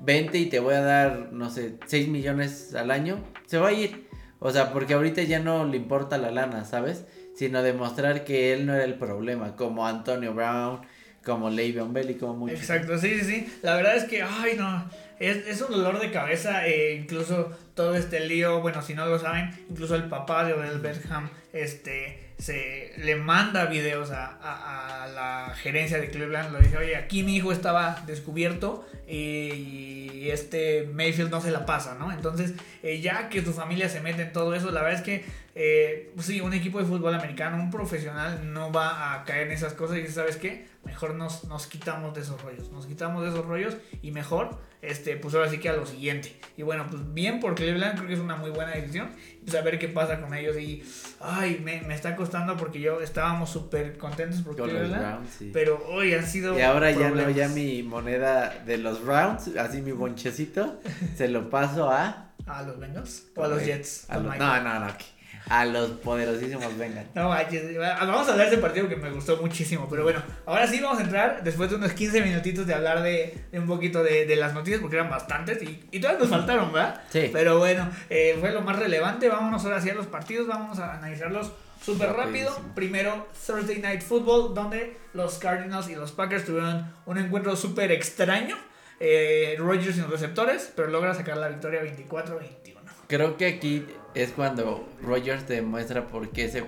vente 0.00 0.38
y 0.38 0.46
te 0.46 0.58
voy 0.58 0.74
a 0.74 0.80
dar, 0.80 1.32
no 1.32 1.50
sé, 1.50 1.76
6 1.86 2.08
millones 2.08 2.74
al 2.74 2.90
año, 2.90 3.22
se 3.46 3.58
va 3.58 3.68
a 3.68 3.72
ir. 3.72 4.06
O 4.40 4.50
sea, 4.50 4.72
porque 4.72 4.94
ahorita 4.94 5.22
ya 5.22 5.38
no 5.38 5.64
le 5.64 5.78
importa 5.78 6.18
la 6.18 6.30
lana, 6.30 6.64
¿sabes? 6.64 7.06
Sino 7.36 7.62
demostrar 7.62 8.24
que 8.24 8.52
él 8.52 8.66
no 8.66 8.74
era 8.74 8.84
el 8.84 8.94
problema, 8.94 9.56
como 9.56 9.86
Antonio 9.86 10.34
Brown, 10.34 10.80
como 11.24 11.50
Le'Veon 11.50 11.92
Bell 11.92 12.10
y 12.10 12.14
como 12.14 12.34
muchos. 12.34 12.60
Exacto, 12.60 12.98
sí, 12.98 13.18
sí, 13.20 13.24
sí. 13.24 13.58
La 13.62 13.76
verdad 13.76 13.96
es 13.96 14.04
que, 14.04 14.22
ay, 14.22 14.52
no, 14.56 14.88
es, 15.18 15.46
es 15.46 15.60
un 15.62 15.72
dolor 15.72 15.98
de 16.00 16.10
cabeza, 16.10 16.66
eh, 16.66 16.94
incluso 16.94 17.50
todo 17.74 17.94
este 17.96 18.20
lío, 18.20 18.60
bueno, 18.60 18.82
si 18.82 18.94
no 18.94 19.06
lo 19.06 19.18
saben, 19.18 19.50
incluso 19.70 19.94
el 19.94 20.04
papá 20.04 20.44
de 20.44 20.52
Odell 20.52 20.80
Beckham, 20.80 21.28
este 21.52 22.24
se 22.38 22.92
le 22.98 23.14
manda 23.16 23.66
videos 23.66 24.10
a, 24.10 25.06
la 25.14 25.54
gerencia 25.54 25.98
de 25.98 26.10
Cleveland, 26.10 26.52
lo 26.52 26.58
dice, 26.58 26.76
oye, 26.76 26.96
aquí 26.96 27.22
mi 27.22 27.36
hijo 27.36 27.52
estaba 27.52 28.02
descubierto 28.06 28.86
y, 29.06 30.00
este 30.24 30.88
Mayfield 30.90 31.30
no 31.30 31.40
se 31.40 31.50
la 31.50 31.66
pasa, 31.66 31.96
¿no? 31.98 32.10
Entonces, 32.10 32.54
eh, 32.82 33.00
ya 33.02 33.28
que 33.28 33.44
su 33.44 33.52
familia 33.52 33.90
se 33.90 34.00
mete 34.00 34.22
en 34.22 34.32
todo 34.32 34.54
eso, 34.54 34.70
la 34.70 34.80
verdad 34.80 34.98
es 34.98 35.04
que 35.04 35.24
eh, 35.56 36.10
pues 36.16 36.26
sí, 36.26 36.40
un 36.40 36.52
equipo 36.52 36.80
de 36.80 36.84
fútbol 36.84 37.14
americano, 37.14 37.62
un 37.62 37.70
profesional 37.70 38.52
no 38.52 38.72
va 38.72 39.14
a 39.14 39.24
caer 39.24 39.46
en 39.46 39.52
esas 39.52 39.72
cosas 39.74 39.98
y 39.98 40.00
dice, 40.00 40.14
¿sabes 40.14 40.36
qué? 40.36 40.66
Mejor 40.84 41.14
nos, 41.14 41.44
nos 41.44 41.68
quitamos 41.68 42.12
de 42.12 42.22
esos 42.22 42.42
rollos, 42.42 42.72
nos 42.72 42.86
quitamos 42.86 43.22
de 43.22 43.28
esos 43.28 43.46
rollos 43.46 43.76
y 44.02 44.10
mejor, 44.10 44.58
este, 44.82 45.16
pues 45.16 45.32
ahora 45.34 45.48
sí 45.48 45.58
que 45.58 45.68
a 45.68 45.74
lo 45.74 45.86
siguiente. 45.86 46.36
Y 46.56 46.62
bueno, 46.62 46.86
pues 46.90 47.02
bien 47.14 47.38
por 47.38 47.54
Cleveland, 47.54 47.94
creo 47.94 48.08
que 48.08 48.14
es 48.14 48.20
una 48.20 48.34
muy 48.34 48.50
buena 48.50 48.72
decisión, 48.72 49.10
pues 49.44 49.54
a 49.56 49.62
ver 49.62 49.78
qué 49.78 49.86
pasa 49.86 50.20
con 50.20 50.34
ellos 50.34 50.58
y, 50.58 50.82
ay, 51.20 51.60
me, 51.62 51.82
me 51.82 51.94
está 51.94 52.16
costando 52.16 52.56
porque 52.56 52.80
yo 52.80 53.00
estábamos 53.00 53.50
súper 53.50 53.96
contentos 53.96 54.42
por 54.42 54.56
Cleveland, 54.56 55.24
pero 55.52 55.86
hoy 55.88 56.14
han 56.14 56.26
sido... 56.26 56.58
Y 56.58 56.62
ahora 56.62 56.90
ya 56.90 57.10
no, 57.10 57.30
ya 57.30 57.48
mi 57.48 57.84
moneda 57.84 58.64
de 58.66 58.78
los 58.78 59.02
Rounds, 59.02 59.56
así 59.56 59.82
mi 59.82 59.92
bonchecito, 59.92 60.80
se 61.16 61.28
lo 61.28 61.48
paso 61.48 61.90
a... 61.90 62.32
¿A 62.46 62.62
los 62.62 62.78
Bengals? 62.78 63.28
¿O 63.36 63.44
a 63.44 63.48
los 63.48 63.64
Jets? 63.64 64.06
no, 64.10 64.20
no, 64.20 64.80
no, 64.80 65.13
a 65.48 65.66
los 65.66 65.90
poderosísimos 65.90 66.76
vengan. 66.78 67.06
No 67.14 67.28
vamos 67.28 68.28
a 68.28 68.32
hablar 68.32 68.48
de 68.48 68.54
ese 68.54 68.58
partido 68.58 68.88
que 68.88 68.96
me 68.96 69.10
gustó 69.10 69.36
muchísimo. 69.36 69.86
Pero 69.90 70.02
bueno, 70.02 70.22
ahora 70.46 70.66
sí 70.66 70.80
vamos 70.80 70.98
a 70.98 71.02
entrar 71.02 71.44
después 71.44 71.70
de 71.70 71.76
unos 71.76 71.92
15 71.92 72.22
minutitos 72.22 72.66
de 72.66 72.74
hablar 72.74 73.02
de, 73.02 73.38
un 73.52 73.66
poquito 73.66 74.02
de, 74.02 74.34
las 74.36 74.54
noticias, 74.54 74.80
porque 74.80 74.96
eran 74.96 75.10
bastantes 75.10 75.62
y, 75.62 75.84
y 75.90 76.00
todas 76.00 76.18
nos 76.18 76.28
faltaron, 76.28 76.72
¿verdad? 76.72 77.02
Sí. 77.10 77.30
Pero 77.32 77.58
bueno, 77.58 77.88
eh, 78.10 78.36
fue 78.40 78.52
lo 78.52 78.62
más 78.62 78.78
relevante. 78.78 79.28
Vámonos 79.28 79.64
ahora 79.64 79.80
sí 79.80 79.90
a 79.90 79.94
los 79.94 80.06
partidos, 80.06 80.46
vamos 80.46 80.78
a 80.78 80.98
analizarlos 80.98 81.52
súper 81.84 82.12
rápido. 82.12 82.56
Primero, 82.74 83.28
Thursday 83.46 83.78
Night 83.78 84.02
Football, 84.02 84.54
donde 84.54 84.96
los 85.12 85.38
Cardinals 85.38 85.88
y 85.88 85.94
los 85.94 86.12
Packers 86.12 86.44
tuvieron 86.44 86.92
un 87.06 87.18
encuentro 87.18 87.54
súper 87.56 87.92
extraño. 87.92 88.56
Eh, 89.00 89.56
Rogers 89.58 89.96
sin 89.96 90.10
receptores, 90.10 90.72
pero 90.74 90.88
logra 90.88 91.14
sacar 91.14 91.36
la 91.36 91.48
victoria 91.48 91.82
24-21. 91.82 92.74
Creo 93.08 93.36
que 93.36 93.46
aquí 93.46 93.86
es 94.14 94.30
cuando 94.30 94.88
Rogers 95.02 95.46
demuestra 95.48 96.06
por 96.08 96.30
qué 96.30 96.48
se 96.48 96.64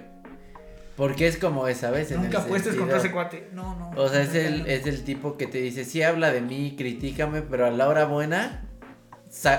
porque 0.96 1.26
es 1.26 1.36
como 1.36 1.68
esa 1.68 1.90
vez 1.90 2.10
Nunca 2.12 2.38
apuestes 2.38 2.74
contra 2.74 2.96
ese 2.96 3.12
cuate. 3.12 3.48
No, 3.52 3.76
no. 3.78 3.90
O 4.00 4.08
sea, 4.08 4.22
es 4.22 4.34
el, 4.34 4.66
es 4.66 4.86
el 4.86 5.04
tipo 5.04 5.36
que 5.36 5.46
te 5.46 5.58
dice, 5.58 5.84
sí 5.84 6.02
habla 6.02 6.32
de 6.32 6.40
mí, 6.40 6.74
critícame, 6.76 7.42
pero 7.42 7.66
a 7.66 7.70
la 7.70 7.86
hora 7.86 8.06
buena 8.06 8.66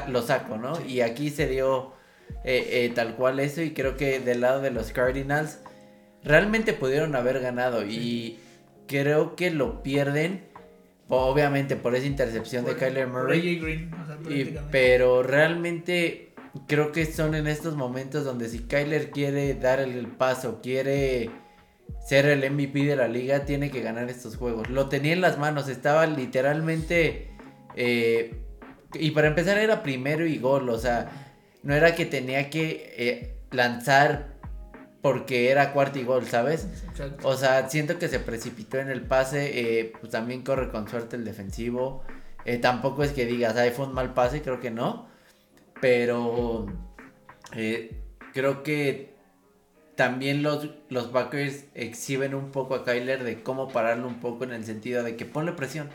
lo 0.10 0.24
saco, 0.24 0.58
¿no? 0.58 0.84
Y 0.88 1.02
aquí 1.02 1.30
se 1.30 1.48
dio 1.48 1.94
eh, 2.44 2.86
eh, 2.86 2.92
tal 2.94 3.16
cual 3.16 3.40
eso 3.40 3.62
y 3.62 3.72
creo 3.72 3.98
que 3.98 4.20
del 4.20 4.42
lado 4.42 4.62
de 4.62 4.72
los 4.72 4.92
Cardinals 4.92 5.60
realmente 6.24 6.74
pudieron 6.74 7.16
haber 7.16 7.40
ganado 7.40 7.86
y 7.86 8.40
creo 8.88 9.36
que 9.36 9.52
lo 9.52 9.84
pierden 9.84 10.46
obviamente 11.10 11.76
por 11.76 11.96
esa 11.96 12.06
intercepción 12.06 12.66
de 12.66 12.76
Kyler 12.76 13.08
Murray. 13.08 13.60
Green, 13.60 13.92
pero 14.72 15.24
realmente 15.24 16.27
creo 16.68 16.92
que 16.92 17.06
son 17.06 17.36
en 17.36 17.48
estos 17.48 17.76
momentos 17.76 18.24
donde 18.24 18.50
si 18.50 18.60
Kyler 18.60 19.12
quiere 19.12 19.54
dar 19.56 19.80
el 19.80 20.08
paso, 20.08 20.62
quiere 20.62 21.30
ser 22.06 22.26
el 22.26 22.50
MVP 22.50 22.86
de 22.86 22.96
la 22.96 23.08
liga, 23.08 23.46
tiene 23.46 23.70
que 23.70 23.82
ganar 23.82 24.10
estos 24.10 24.38
juegos. 24.38 24.70
Lo 24.70 24.88
tenía 24.88 25.14
en 25.14 25.22
las 25.22 25.38
manos, 25.38 25.68
estaba 25.68 26.06
literalmente... 26.06 27.32
Eh, 27.76 28.44
y 28.94 29.12
para 29.12 29.28
empezar 29.28 29.58
era 29.58 29.84
primero 29.84 30.26
y 30.26 30.38
gol, 30.40 30.70
o 30.70 30.80
sea, 30.80 31.12
no 31.64 31.76
era 31.76 31.94
que 31.96 32.06
tenía 32.06 32.50
que 32.50 32.94
eh, 32.98 33.36
lanzar 33.52 34.38
porque 35.02 35.52
era 35.52 35.74
cuarto 35.74 36.00
y 36.00 36.04
gol, 36.04 36.26
¿sabes? 36.26 36.68
O 37.24 37.36
sea, 37.36 37.70
siento 37.70 38.00
que 38.00 38.08
se 38.08 38.20
precipitó 38.20 38.80
en 38.80 38.90
el 38.90 39.02
pase, 39.02 39.80
eh, 39.80 39.94
pues 40.00 40.12
también 40.12 40.44
corre 40.44 40.70
con 40.72 40.88
suerte 40.88 41.18
el 41.18 41.26
defensivo. 41.26 42.04
tampoco 42.62 43.04
es 43.04 43.12
que 43.12 43.26
digas, 43.26 43.58
ay, 43.58 43.72
fue 43.72 43.86
un 43.86 43.94
mal 43.94 44.14
pase, 44.14 44.42
creo 44.42 44.60
que 44.60 44.72
no. 44.72 45.07
Pero 45.82 46.68
eh, 47.54 48.02
creo 48.34 48.64
que 48.64 49.16
también 49.96 50.44
los, 50.44 50.70
los 50.90 51.08
Packers 51.08 51.66
exhiben 51.74 52.36
un 52.36 52.52
poco 52.52 52.76
a 52.76 52.86
Kyler 52.86 53.24
de 53.24 53.42
cómo 53.42 53.70
pararlo 53.70 54.08
un 54.08 54.20
poco 54.20 54.44
en 54.44 54.54
el 54.54 54.64
sentido 54.64 55.04
de 55.04 55.16
que 55.16 55.26
ponle 55.26 55.54
presión. 55.54 55.90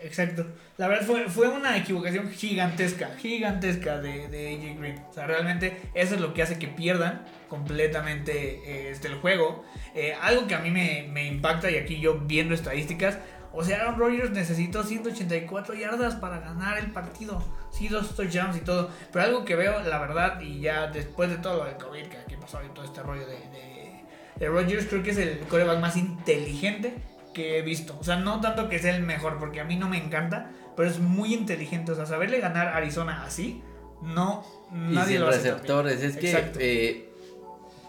Exacto. 0.00 0.46
La 0.76 0.86
verdad 0.86 1.06
fue, 1.06 1.28
fue 1.28 1.48
una 1.48 1.76
equivocación 1.76 2.30
gigantesca, 2.30 3.10
gigantesca 3.16 4.00
de, 4.00 4.28
de 4.28 4.54
AJ 4.54 4.78
Green. 4.78 4.98
O 5.10 5.12
sea, 5.12 5.26
realmente 5.26 5.76
eso 5.94 6.14
es 6.14 6.20
lo 6.20 6.34
que 6.34 6.42
hace 6.42 6.58
que 6.58 6.68
pierdan 6.68 7.24
completamente 7.48 8.60
eh, 8.64 8.90
este, 8.90 9.08
el 9.08 9.14
juego. 9.16 9.64
Eh, 9.94 10.14
algo 10.20 10.46
que 10.46 10.54
a 10.54 10.60
mí 10.60 10.70
me, 10.70 11.08
me 11.10 11.26
impacta 11.26 11.70
y 11.70 11.76
aquí 11.76 12.00
yo 12.00 12.20
viendo 12.20 12.54
estadísticas, 12.54 13.18
o 13.52 13.64
sea, 13.64 13.80
Aaron 13.80 13.98
Rodgers 13.98 14.30
necesitó 14.30 14.82
184 14.82 15.74
yardas 15.74 16.14
para 16.16 16.40
ganar 16.40 16.78
el 16.78 16.90
partido. 16.90 17.42
Sí, 17.70 17.88
dos 17.88 18.14
touchdowns 18.14 18.56
y 18.56 18.60
todo. 18.60 18.90
Pero 19.12 19.24
algo 19.24 19.44
que 19.44 19.56
veo, 19.56 19.80
la 19.80 19.98
verdad, 19.98 20.40
y 20.40 20.60
ya 20.60 20.88
después 20.88 21.30
de 21.30 21.36
todo 21.38 21.58
lo 21.58 21.64
de 21.64 21.76
COVID 21.76 22.06
que, 22.06 22.18
aquí 22.18 22.36
pasó 22.36 22.60
y 22.64 22.68
todo 22.74 22.84
este 22.84 23.02
rollo 23.02 23.26
de, 23.26 24.04
de, 24.38 24.48
Rodgers, 24.48 24.86
creo 24.86 25.02
que 25.02 25.10
es 25.10 25.18
el 25.18 25.38
coreback 25.40 25.80
más 25.80 25.96
inteligente 25.96 26.94
que 27.32 27.58
he 27.58 27.62
visto. 27.62 27.96
O 27.98 28.04
sea, 28.04 28.16
no 28.16 28.40
tanto 28.40 28.68
que 28.68 28.78
sea 28.78 28.94
el 28.94 29.02
mejor, 29.02 29.38
porque 29.38 29.60
a 29.60 29.64
mí 29.64 29.76
no 29.76 29.88
me 29.88 29.96
encanta, 29.96 30.50
pero 30.76 30.88
es 30.88 30.98
muy 30.98 31.32
inteligente. 31.32 31.92
O 31.92 31.94
sea, 31.94 32.06
saberle 32.06 32.40
ganar 32.40 32.68
a 32.68 32.76
Arizona 32.76 33.24
así, 33.24 33.62
no, 34.02 34.44
nadie 34.70 35.16
y 35.16 35.18
lo 35.18 35.28
hace. 35.28 35.38
receptores, 35.38 36.02
es 36.02 36.16
que 36.16 36.52
eh, 36.58 37.08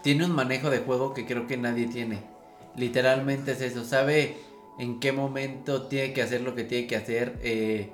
tiene 0.02 0.24
un 0.24 0.32
manejo 0.32 0.70
de 0.70 0.78
juego 0.78 1.12
que 1.14 1.26
creo 1.26 1.46
que 1.46 1.56
nadie 1.56 1.86
tiene. 1.86 2.22
Literalmente 2.76 3.52
es 3.52 3.60
eso, 3.60 3.84
sabe 3.84 4.36
en 4.80 4.98
qué 4.98 5.12
momento 5.12 5.82
tiene 5.82 6.14
que 6.14 6.22
hacer 6.22 6.40
lo 6.40 6.54
que 6.54 6.64
tiene 6.64 6.86
que 6.86 6.96
hacer. 6.96 7.38
Eh, 7.42 7.92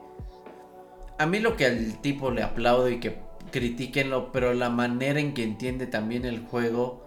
a 1.18 1.26
mí 1.26 1.40
lo 1.40 1.56
que 1.56 1.66
al 1.66 2.00
tipo 2.00 2.30
le 2.30 2.42
aplaudo 2.42 2.88
y 2.88 3.00
que 3.00 3.18
critiquenlo, 3.50 4.30
pero 4.30 4.54
la 4.54 4.70
manera 4.70 5.18
en 5.18 5.34
que 5.34 5.42
entiende 5.42 5.86
también 5.86 6.24
el 6.24 6.40
juego, 6.40 7.06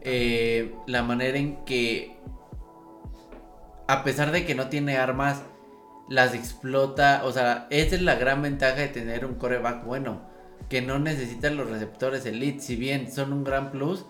eh, 0.00 0.74
la 0.86 1.02
manera 1.02 1.36
en 1.36 1.64
que, 1.66 2.16
a 3.86 4.02
pesar 4.02 4.32
de 4.32 4.46
que 4.46 4.54
no 4.54 4.68
tiene 4.68 4.96
armas, 4.96 5.42
las 6.08 6.34
explota. 6.34 7.22
O 7.24 7.32
sea, 7.32 7.66
esa 7.70 7.96
es 7.96 8.02
la 8.02 8.14
gran 8.14 8.40
ventaja 8.40 8.76
de 8.76 8.88
tener 8.88 9.26
un 9.26 9.34
coreback 9.34 9.84
bueno, 9.84 10.22
que 10.70 10.80
no 10.80 10.98
necesita 10.98 11.50
los 11.50 11.68
receptores 11.68 12.24
elite, 12.24 12.60
si 12.60 12.76
bien 12.76 13.12
son 13.12 13.34
un 13.34 13.44
gran 13.44 13.70
plus 13.70 14.06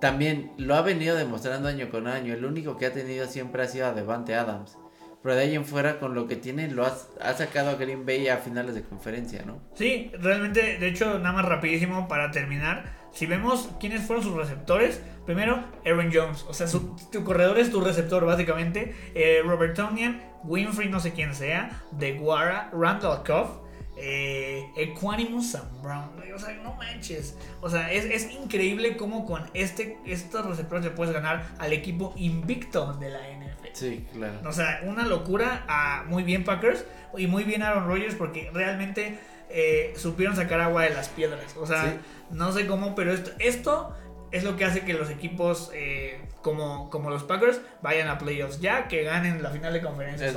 también 0.00 0.52
lo 0.58 0.74
ha 0.74 0.82
venido 0.82 1.16
demostrando 1.16 1.68
año 1.68 1.90
con 1.90 2.06
año. 2.06 2.34
El 2.34 2.44
único 2.44 2.76
que 2.76 2.86
ha 2.86 2.92
tenido 2.92 3.26
siempre 3.26 3.62
ha 3.62 3.68
sido 3.68 3.86
a 3.86 3.92
Devante 3.92 4.34
Adams. 4.34 4.78
Pero 5.22 5.34
de 5.34 5.42
ahí 5.42 5.54
en 5.56 5.64
fuera, 5.64 5.98
con 5.98 6.14
lo 6.14 6.28
que 6.28 6.36
tiene, 6.36 6.70
lo 6.70 6.86
ha 6.86 7.34
sacado 7.34 7.70
a 7.70 7.74
Green 7.74 8.06
Bay 8.06 8.28
a 8.28 8.36
finales 8.36 8.74
de 8.74 8.82
conferencia, 8.82 9.42
¿no? 9.44 9.60
Sí, 9.74 10.12
realmente, 10.20 10.78
de 10.78 10.86
hecho, 10.86 11.18
nada 11.18 11.32
más 11.32 11.44
rapidísimo 11.46 12.06
para 12.06 12.30
terminar. 12.30 12.94
Si 13.10 13.26
vemos 13.26 13.70
quiénes 13.80 14.02
fueron 14.02 14.22
sus 14.22 14.36
receptores, 14.36 15.02
primero 15.24 15.64
Aaron 15.84 16.10
Jones, 16.12 16.44
o 16.48 16.54
sea, 16.54 16.68
su, 16.68 16.94
tu 17.10 17.24
corredor 17.24 17.58
es 17.58 17.72
tu 17.72 17.80
receptor 17.80 18.24
básicamente. 18.24 18.94
Eh, 19.14 19.42
Robert 19.44 19.74
Tonian, 19.74 20.22
Winfrey, 20.44 20.88
no 20.90 21.00
sé 21.00 21.12
quién 21.12 21.34
sea, 21.34 21.82
DeGuara, 21.92 22.70
Randall 22.72 23.24
Cobb 23.24 23.65
eh, 23.96 24.70
Equanimus 24.76 25.52
Sam 25.52 25.82
Brown. 25.82 26.10
O 26.34 26.38
sea, 26.38 26.54
no 26.62 26.74
manches. 26.74 27.36
O 27.60 27.70
sea, 27.70 27.90
es, 27.90 28.04
es 28.04 28.30
increíble 28.32 28.96
cómo 28.96 29.24
con 29.24 29.48
este, 29.54 29.98
estos 30.04 30.44
receptores 30.44 30.84
le 30.84 30.90
puedes 30.90 31.14
ganar 31.14 31.46
al 31.58 31.72
equipo 31.72 32.12
invicto 32.16 32.92
de 32.94 33.10
la 33.10 33.20
NFL. 33.20 33.66
Sí, 33.72 34.06
claro. 34.12 34.40
O 34.44 34.52
sea, 34.52 34.82
una 34.84 35.06
locura. 35.06 35.64
A, 35.66 36.04
muy 36.08 36.22
bien 36.24 36.44
Packers 36.44 36.84
y 37.16 37.26
muy 37.26 37.44
bien 37.44 37.62
Aaron 37.62 37.88
Rodgers 37.88 38.14
porque 38.14 38.50
realmente 38.52 39.18
eh, 39.48 39.94
supieron 39.96 40.36
sacar 40.36 40.60
agua 40.60 40.82
de 40.82 40.90
las 40.90 41.08
piedras. 41.08 41.56
O 41.56 41.66
sea, 41.66 41.96
no 42.30 42.52
sé 42.52 42.66
cómo, 42.66 42.94
pero 42.94 43.12
esto, 43.12 43.30
esto 43.38 43.96
es 44.30 44.44
lo 44.44 44.56
que 44.56 44.66
hace 44.66 44.80
que 44.80 44.92
los 44.92 45.08
equipos 45.08 45.70
eh, 45.72 46.20
como, 46.42 46.90
como 46.90 47.08
los 47.08 47.24
Packers 47.24 47.60
vayan 47.80 48.08
a 48.08 48.18
playoffs 48.18 48.60
ya, 48.60 48.88
que 48.88 49.04
ganen 49.04 49.42
la 49.42 49.50
final 49.50 49.72
de 49.72 49.80
conferencia. 49.80 50.32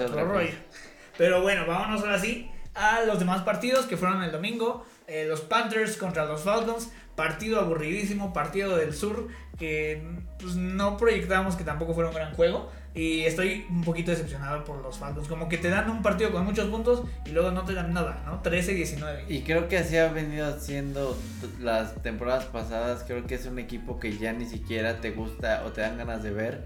Pero 1.18 1.42
bueno, 1.42 1.66
vámonos 1.68 2.02
ahora 2.02 2.18
sí 2.18 2.50
a 2.80 3.04
los 3.04 3.20
demás 3.20 3.44
partidos 3.44 3.86
que 3.86 3.98
fueron 3.98 4.24
el 4.24 4.32
domingo. 4.32 4.86
Eh, 5.08 5.26
los 5.28 5.42
Panthers 5.42 5.98
contra 5.98 6.26
los 6.26 6.42
Falcons. 6.42 6.92
Partido 7.16 7.60
aburridísimo, 7.60 8.32
partido 8.32 8.78
del 8.78 8.94
sur 8.94 9.28
que 9.58 10.02
pues, 10.40 10.56
no 10.56 10.96
proyectábamos 10.96 11.58
que 11.58 11.66
tampoco 11.66 11.94
fuera 11.94 12.10
un 12.10 12.16
gran 12.16 12.34
juego. 12.34 12.72
Y 12.96 13.22
estoy 13.22 13.66
un 13.70 13.84
poquito 13.84 14.12
decepcionado 14.12 14.64
por 14.64 14.82
los 14.82 14.98
Falcons. 14.98 15.28
Como 15.28 15.48
que 15.50 15.58
te 15.58 15.70
dan 15.70 15.90
un 15.90 16.02
partido 16.02 16.32
con 16.32 16.46
muchos 16.46 16.68
puntos 16.70 17.04
y 17.26 17.32
luego 17.32 17.52
no 17.52 17.64
te 17.64 17.74
dan 17.74 17.94
nada, 17.94 18.24
¿no? 18.26 18.42
13-19. 18.42 19.26
Y 19.28 19.42
creo 19.42 19.68
que 19.68 19.78
así 19.78 19.98
ha 19.98 20.08
venido 20.08 20.48
haciendo 20.48 21.18
las 21.60 22.02
temporadas 22.02 22.46
pasadas. 22.46 23.04
Creo 23.06 23.28
que 23.28 23.36
es 23.36 23.46
un 23.46 23.60
equipo 23.60 24.00
que 24.00 24.18
ya 24.18 24.34
ni 24.34 24.46
siquiera 24.46 25.02
te 25.02 25.12
gusta 25.12 25.64
o 25.66 25.72
te 25.72 25.82
dan 25.82 25.98
ganas 25.98 26.24
de 26.24 26.32
ver. 26.32 26.66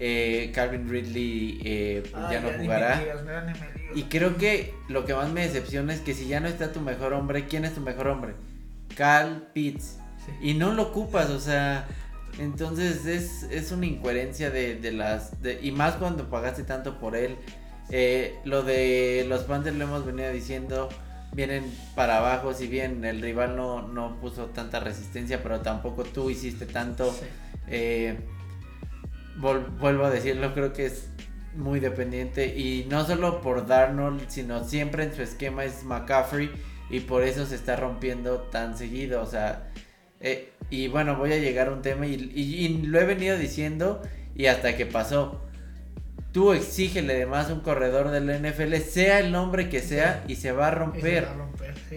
Eh, 0.00 0.52
Calvin 0.54 0.88
Ridley 0.88 1.60
eh, 1.64 2.02
pues 2.10 2.30
ya 2.30 2.40
no 2.40 2.50
jugará. 2.56 3.02
y 3.96 4.04
creo 4.04 4.36
que 4.36 4.72
lo 4.88 5.04
que 5.04 5.12
más 5.12 5.30
me 5.32 5.42
decepciona 5.42 5.92
es 5.92 6.00
que 6.00 6.14
si 6.14 6.28
ya 6.28 6.38
no 6.38 6.46
está 6.46 6.72
tu 6.72 6.80
mejor 6.80 7.12
hombre, 7.12 7.46
¿quién 7.46 7.64
es 7.64 7.74
tu 7.74 7.80
mejor 7.80 8.06
hombre? 8.06 8.34
Cal 8.96 9.48
Pitts. 9.52 9.98
Y 10.40 10.54
no 10.54 10.72
lo 10.72 10.84
ocupas, 10.84 11.30
o 11.30 11.40
sea, 11.40 11.88
entonces 12.38 13.06
es, 13.06 13.44
es 13.44 13.72
una 13.72 13.86
incoherencia 13.86 14.50
de, 14.50 14.92
las... 14.92 15.32
y 15.62 15.72
más 15.72 15.94
cuando 15.94 16.28
pagaste 16.30 16.62
tanto 16.62 16.98
por 17.00 17.16
él. 17.16 17.36
Eh, 17.90 18.38
lo 18.44 18.62
de 18.62 19.24
los 19.28 19.44
Panthers 19.44 19.76
lo 19.76 19.84
hemos 19.84 20.04
venido 20.04 20.30
diciendo, 20.30 20.90
vienen 21.32 21.64
para 21.94 22.18
abajo, 22.18 22.52
si 22.52 22.66
bien 22.66 23.04
el 23.04 23.22
rival 23.22 23.56
no, 23.56 23.88
no 23.88 24.20
puso 24.20 24.46
tanta 24.46 24.78
resistencia, 24.80 25.42
pero 25.42 25.60
tampoco 25.60 26.04
tú 26.04 26.30
hiciste 26.30 26.66
tanto. 26.66 27.14
Eh, 27.68 28.18
vuelvo 29.38 30.04
a 30.04 30.10
decirlo, 30.10 30.52
creo 30.54 30.72
que 30.72 30.86
es 30.86 31.10
muy 31.54 31.80
dependiente 31.80 32.46
y 32.56 32.86
no 32.88 33.04
solo 33.06 33.40
por 33.40 33.66
Darnold, 33.66 34.28
sino 34.28 34.64
siempre 34.64 35.04
en 35.04 35.14
su 35.14 35.22
esquema 35.22 35.64
es 35.64 35.84
McCaffrey 35.84 36.50
y 36.90 37.00
por 37.00 37.22
eso 37.22 37.46
se 37.46 37.54
está 37.54 37.76
rompiendo 37.76 38.38
tan 38.42 38.76
seguido, 38.76 39.22
o 39.22 39.26
sea, 39.26 39.68
eh, 40.20 40.52
y 40.70 40.88
bueno, 40.88 41.16
voy 41.16 41.32
a 41.32 41.38
llegar 41.38 41.68
a 41.68 41.72
un 41.72 41.82
tema 41.82 42.06
y, 42.06 42.82
lo 42.86 43.00
he 43.00 43.04
venido 43.04 43.38
diciendo 43.38 44.02
y 44.34 44.46
hasta 44.46 44.76
que 44.76 44.86
pasó. 44.86 45.47
Tú 46.32 46.52
exígele 46.52 47.14
además 47.14 47.50
un 47.50 47.60
corredor 47.60 48.10
del 48.10 48.26
NFL, 48.26 48.74
sea 48.76 49.18
el 49.20 49.32
nombre 49.32 49.68
que 49.68 49.80
sea, 49.80 50.24
y 50.28 50.36
se 50.36 50.52
va 50.52 50.68
a 50.68 50.70
romper. 50.72 51.26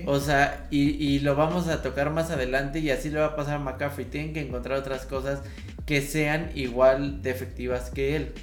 O 0.06 0.20
sea, 0.20 0.67
y, 0.72 0.91
y, 0.91 1.20
lo 1.20 1.36
vamos 1.36 1.67
a 1.67 1.82
tocar 1.82 2.12
más 2.12 2.32
adelante 2.32 2.80
y 2.80 2.91
así 2.91 3.10
le 3.10 3.20
va 3.20 3.28
a 3.28 3.36
pasar 3.36 3.56
a 3.56 3.60
McCaffrey. 3.60 4.06
Tienen 4.06 4.34
que 4.34 4.41
encontrar 4.41 4.80
otras 4.80 5.06
cosas 5.06 5.41
que 5.86 6.02
sean 6.02 6.52
igual 6.56 7.22
de 7.22 7.32
efectivas 7.32 7.89
que 7.89 8.15
él. 8.15 8.34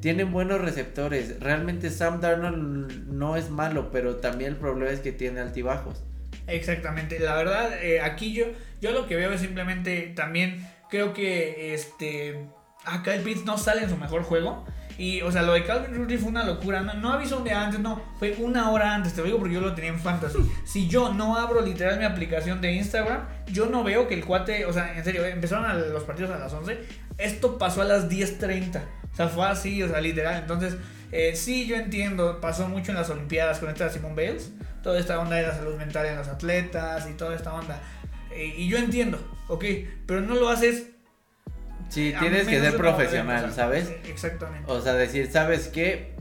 Tienen 0.00 0.32
buenos 0.32 0.60
receptores. 0.60 1.38
Realmente 1.40 1.90
Sam 1.90 2.20
Darnold 2.20 3.08
no 3.08 3.36
es 3.36 3.50
malo, 3.50 3.90
pero 3.90 4.16
también 4.16 4.52
el 4.52 4.56
problema 4.56 4.90
es 4.90 5.00
que 5.00 5.12
tiene 5.12 5.40
altibajos. 5.40 6.02
Exactamente. 6.46 7.18
La 7.18 7.34
verdad, 7.34 7.82
eh, 7.82 8.00
aquí 8.00 8.32
yo, 8.32 8.46
yo 8.80 8.92
lo 8.92 9.06
que 9.06 9.16
veo 9.16 9.32
es 9.32 9.40
simplemente 9.40 10.12
también 10.14 10.66
creo 10.90 11.12
que 11.12 11.74
este 11.74 12.46
acá 12.84 13.14
el 13.14 13.22
Pitts 13.22 13.44
no 13.44 13.56
sale 13.58 13.82
en 13.82 13.90
su 13.90 13.96
mejor 13.96 14.22
juego. 14.22 14.64
Y, 14.98 15.22
o 15.22 15.32
sea, 15.32 15.42
lo 15.42 15.52
de 15.52 15.64
Calvin 15.64 15.94
Ridley 15.94 16.18
fue 16.18 16.28
una 16.28 16.44
locura. 16.44 16.82
No, 16.82 16.94
no 16.94 17.12
avisó 17.12 17.38
un 17.38 17.48
antes, 17.48 17.80
no. 17.80 18.02
Fue 18.18 18.34
una 18.38 18.70
hora 18.70 18.94
antes, 18.94 19.14
te 19.14 19.20
lo 19.20 19.26
digo 19.26 19.38
porque 19.38 19.54
yo 19.54 19.60
lo 19.60 19.74
tenía 19.74 19.90
en 19.90 20.00
fantasy. 20.00 20.38
Si 20.64 20.88
yo 20.88 21.12
no 21.12 21.36
abro 21.36 21.60
literal 21.60 21.98
mi 21.98 22.04
aplicación 22.04 22.60
de 22.60 22.72
Instagram, 22.72 23.26
yo 23.46 23.66
no 23.66 23.84
veo 23.84 24.08
que 24.08 24.14
el 24.14 24.24
cuate, 24.24 24.66
o 24.66 24.72
sea, 24.72 24.96
en 24.96 25.04
serio, 25.04 25.24
empezaron 25.24 25.92
los 25.92 26.04
partidos 26.04 26.30
a 26.30 26.38
las 26.38 26.52
11. 26.52 26.78
Esto 27.18 27.58
pasó 27.58 27.82
a 27.82 27.84
las 27.84 28.08
10.30. 28.08 28.82
O 29.12 29.16
sea, 29.16 29.28
fue 29.28 29.46
así, 29.46 29.82
o 29.82 29.88
sea, 29.88 30.00
literal. 30.00 30.40
Entonces, 30.40 30.76
eh, 31.10 31.36
sí, 31.36 31.66
yo 31.66 31.76
entiendo. 31.76 32.40
Pasó 32.40 32.68
mucho 32.68 32.92
en 32.92 32.98
las 32.98 33.10
Olimpiadas 33.10 33.58
con 33.58 33.68
esta 33.68 33.90
Simone 33.90 34.14
Bales. 34.14 34.52
Toda 34.82 34.98
esta 34.98 35.18
onda 35.18 35.36
de 35.36 35.42
la 35.42 35.54
salud 35.54 35.76
mental 35.76 36.06
en 36.06 36.16
los 36.16 36.28
atletas 36.28 37.08
y 37.08 37.14
toda 37.14 37.36
esta 37.36 37.52
onda. 37.52 37.80
Eh, 38.30 38.54
y 38.56 38.68
yo 38.68 38.78
entiendo, 38.78 39.18
ok. 39.48 39.64
Pero 40.06 40.22
no 40.22 40.34
lo 40.34 40.48
haces 40.48 40.86
Sí, 41.92 42.14
tienes 42.18 42.48
que 42.48 42.58
ser 42.58 42.78
profesional, 42.78 43.52
¿sabes? 43.52 43.92
Exactamente. 44.08 44.64
O 44.72 44.80
sea, 44.80 44.94
decir, 44.94 45.30
¿sabes 45.30 45.68
qué? 45.68 46.14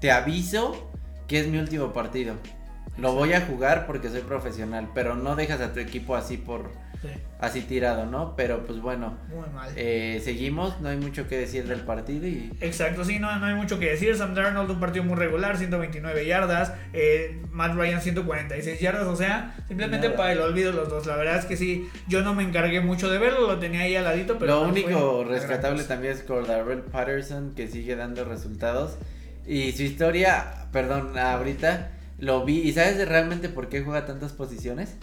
Te 0.00 0.12
aviso 0.12 0.92
que 1.26 1.40
es 1.40 1.48
mi 1.48 1.58
último 1.58 1.92
partido. 1.92 2.36
Lo 2.96 3.14
voy 3.14 3.32
a 3.32 3.40
jugar 3.40 3.84
porque 3.84 4.10
soy 4.10 4.20
profesional, 4.20 4.90
pero 4.94 5.16
no 5.16 5.34
dejas 5.34 5.60
a 5.60 5.72
tu 5.72 5.80
equipo 5.80 6.14
así 6.14 6.36
por 6.36 6.70
así 7.40 7.62
tirado, 7.62 8.06
¿no? 8.06 8.34
Pero 8.36 8.64
pues 8.66 8.80
bueno, 8.80 9.16
Muy 9.28 9.48
mal. 9.50 9.70
Eh, 9.76 10.20
seguimos, 10.24 10.80
no 10.80 10.88
hay 10.88 10.96
mucho 10.96 11.28
que 11.28 11.36
decir 11.36 11.66
del 11.66 11.80
partido 11.80 12.26
y... 12.26 12.52
Exacto, 12.60 13.04
sí, 13.04 13.18
no, 13.18 13.38
no 13.38 13.46
hay 13.46 13.54
mucho 13.54 13.78
que 13.78 13.90
decir. 13.90 14.16
Sam 14.16 14.34
Darnold 14.34 14.70
un 14.70 14.80
partido 14.80 15.04
muy 15.04 15.16
regular, 15.16 15.56
129 15.56 16.26
yardas, 16.26 16.72
eh, 16.92 17.40
Matt 17.50 17.74
Ryan 17.76 18.00
146 18.00 18.80
yardas, 18.80 19.06
o 19.06 19.16
sea, 19.16 19.54
simplemente 19.68 20.10
para 20.10 20.32
el 20.32 20.40
olvido 20.40 20.72
los 20.72 20.88
dos. 20.88 21.06
La 21.06 21.16
verdad 21.16 21.38
es 21.38 21.44
que 21.44 21.56
sí, 21.56 21.88
yo 22.08 22.22
no 22.22 22.34
me 22.34 22.42
encargué 22.42 22.80
mucho 22.80 23.10
de 23.10 23.18
verlo, 23.18 23.46
lo 23.46 23.58
tenía 23.58 23.82
ahí 23.82 23.96
al 23.96 24.04
ladito, 24.04 24.38
pero... 24.38 24.60
Lo 24.60 24.68
único 24.68 25.24
rescatable 25.24 25.84
también 25.84 26.14
es 26.14 26.22
Cordarrelle 26.22 26.82
Patterson, 26.82 27.54
que 27.54 27.68
sigue 27.68 27.96
dando 27.96 28.24
resultados. 28.24 28.96
Y 29.46 29.72
su 29.72 29.82
historia, 29.82 30.66
perdón, 30.72 31.16
ahorita 31.16 31.92
lo 32.18 32.44
vi. 32.44 32.58
¿Y 32.60 32.72
sabes 32.72 33.08
realmente 33.08 33.48
por 33.48 33.68
qué 33.68 33.82
juega 33.82 34.04
tantas 34.04 34.32
posiciones? 34.32 34.96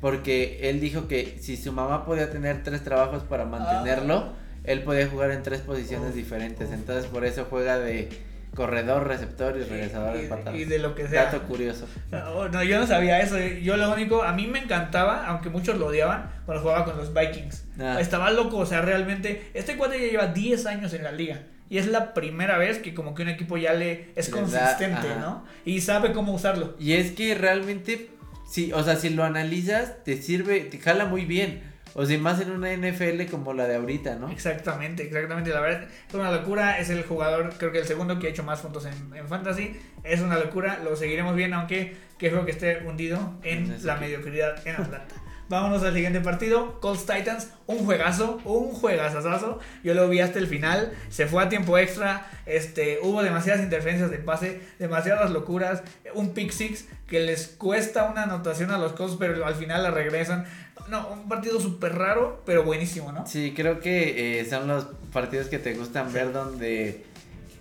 Porque 0.00 0.70
él 0.70 0.80
dijo 0.80 1.08
que 1.08 1.38
si 1.40 1.56
su 1.56 1.72
mamá 1.72 2.04
podía 2.04 2.30
tener 2.30 2.62
tres 2.62 2.82
trabajos 2.82 3.22
para 3.22 3.44
mantenerlo, 3.44 4.16
ah. 4.16 4.32
él 4.64 4.82
podía 4.82 5.06
jugar 5.08 5.30
en 5.30 5.42
tres 5.42 5.60
posiciones 5.60 6.14
diferentes. 6.14 6.70
Entonces 6.72 7.06
por 7.06 7.24
eso 7.24 7.46
juega 7.48 7.78
de 7.78 8.08
corredor, 8.54 9.06
receptor 9.06 9.56
y 9.56 9.62
regresador 9.62 10.16
de 10.16 10.28
patadas. 10.28 10.58
Y 10.58 10.64
de 10.64 10.78
lo 10.78 10.94
que 10.94 11.06
sea. 11.08 11.24
Dato 11.24 11.42
curioso. 11.42 11.86
No, 12.10 12.48
no, 12.48 12.62
yo 12.62 12.78
no 12.78 12.86
sabía 12.86 13.20
eso. 13.20 13.38
Yo 13.38 13.76
lo 13.76 13.92
único, 13.92 14.22
a 14.22 14.32
mí 14.32 14.46
me 14.46 14.58
encantaba, 14.58 15.26
aunque 15.26 15.50
muchos 15.50 15.78
lo 15.78 15.86
odiaban, 15.86 16.30
cuando 16.46 16.62
jugaba 16.62 16.84
con 16.84 16.96
los 16.96 17.14
Vikings. 17.14 17.64
Ah. 17.78 17.98
Estaba 18.00 18.30
loco, 18.30 18.58
o 18.58 18.66
sea, 18.66 18.82
realmente, 18.82 19.50
este 19.54 19.76
cuate 19.76 20.00
ya 20.00 20.10
lleva 20.10 20.26
10 20.28 20.66
años 20.66 20.94
en 20.94 21.04
la 21.04 21.12
liga. 21.12 21.42
Y 21.68 21.78
es 21.78 21.86
la 21.86 22.14
primera 22.14 22.58
vez 22.58 22.78
que 22.78 22.94
como 22.94 23.14
que 23.14 23.22
un 23.22 23.28
equipo 23.28 23.56
ya 23.56 23.72
le 23.72 24.08
es 24.16 24.28
consistente, 24.28 25.06
¿no? 25.20 25.44
Y 25.64 25.80
sabe 25.80 26.12
cómo 26.12 26.32
usarlo. 26.32 26.74
Y 26.80 26.94
es 26.94 27.12
que 27.12 27.36
realmente, 27.36 28.10
sí, 28.50 28.72
o 28.72 28.82
sea, 28.82 28.96
si 28.96 29.10
lo 29.10 29.24
analizas, 29.24 30.04
te 30.04 30.20
sirve, 30.20 30.60
te 30.60 30.78
jala 30.78 31.06
muy 31.06 31.24
bien. 31.24 31.62
O 31.94 32.06
sea, 32.06 32.18
más 32.18 32.40
en 32.40 32.50
una 32.52 32.72
NFL 32.72 33.24
como 33.30 33.52
la 33.52 33.66
de 33.66 33.76
ahorita, 33.76 34.16
¿no? 34.16 34.30
Exactamente, 34.30 35.02
exactamente. 35.04 35.50
La 35.50 35.60
verdad 35.60 35.88
es 36.08 36.14
una 36.14 36.30
locura. 36.30 36.78
Es 36.78 36.90
el 36.90 37.02
jugador, 37.02 37.52
creo 37.58 37.72
que 37.72 37.78
el 37.78 37.86
segundo 37.86 38.18
que 38.18 38.28
ha 38.28 38.30
hecho 38.30 38.44
más 38.44 38.60
puntos 38.60 38.86
en, 38.86 39.16
en 39.16 39.26
Fantasy. 39.26 39.76
Es 40.04 40.20
una 40.20 40.38
locura. 40.38 40.80
Lo 40.84 40.94
seguiremos 40.94 41.34
bien, 41.34 41.52
aunque 41.52 41.96
creo 42.18 42.44
que 42.44 42.52
esté 42.52 42.86
hundido 42.86 43.38
en 43.42 43.84
la 43.84 43.96
mediocridad 43.96 44.66
en 44.66 44.76
Atlanta. 44.76 45.14
Vámonos 45.50 45.82
al 45.82 45.92
siguiente 45.94 46.20
partido. 46.20 46.78
Colts 46.80 47.06
Titans, 47.06 47.48
un 47.66 47.78
juegazo, 47.78 48.40
un 48.44 48.70
juegazazazo. 48.70 49.58
Yo 49.82 49.94
lo 49.94 50.08
vi 50.08 50.20
hasta 50.20 50.38
el 50.38 50.46
final. 50.46 50.92
Se 51.08 51.26
fue 51.26 51.42
a 51.42 51.48
tiempo 51.48 51.76
extra. 51.76 52.30
Este, 52.46 53.00
hubo 53.02 53.20
demasiadas 53.20 53.60
interferencias 53.60 54.12
de 54.12 54.18
pase, 54.18 54.60
demasiadas 54.78 55.32
locuras. 55.32 55.82
Un 56.14 56.34
pick 56.34 56.52
six 56.52 56.86
que 57.08 57.18
les 57.18 57.48
cuesta 57.48 58.04
una 58.04 58.22
anotación 58.22 58.70
a 58.70 58.78
los 58.78 58.92
Colts, 58.92 59.16
pero 59.18 59.44
al 59.44 59.56
final 59.56 59.82
la 59.82 59.90
regresan. 59.90 60.46
No, 60.88 61.08
un 61.08 61.28
partido 61.28 61.60
súper 61.60 61.96
raro, 61.96 62.44
pero 62.46 62.62
buenísimo, 62.62 63.10
¿no? 63.10 63.26
Sí, 63.26 63.52
creo 63.52 63.80
que 63.80 64.38
eh, 64.38 64.44
son 64.48 64.68
los 64.68 64.86
partidos 65.12 65.48
que 65.48 65.58
te 65.58 65.74
gustan 65.74 66.12
ver 66.12 66.32
donde, 66.32 67.04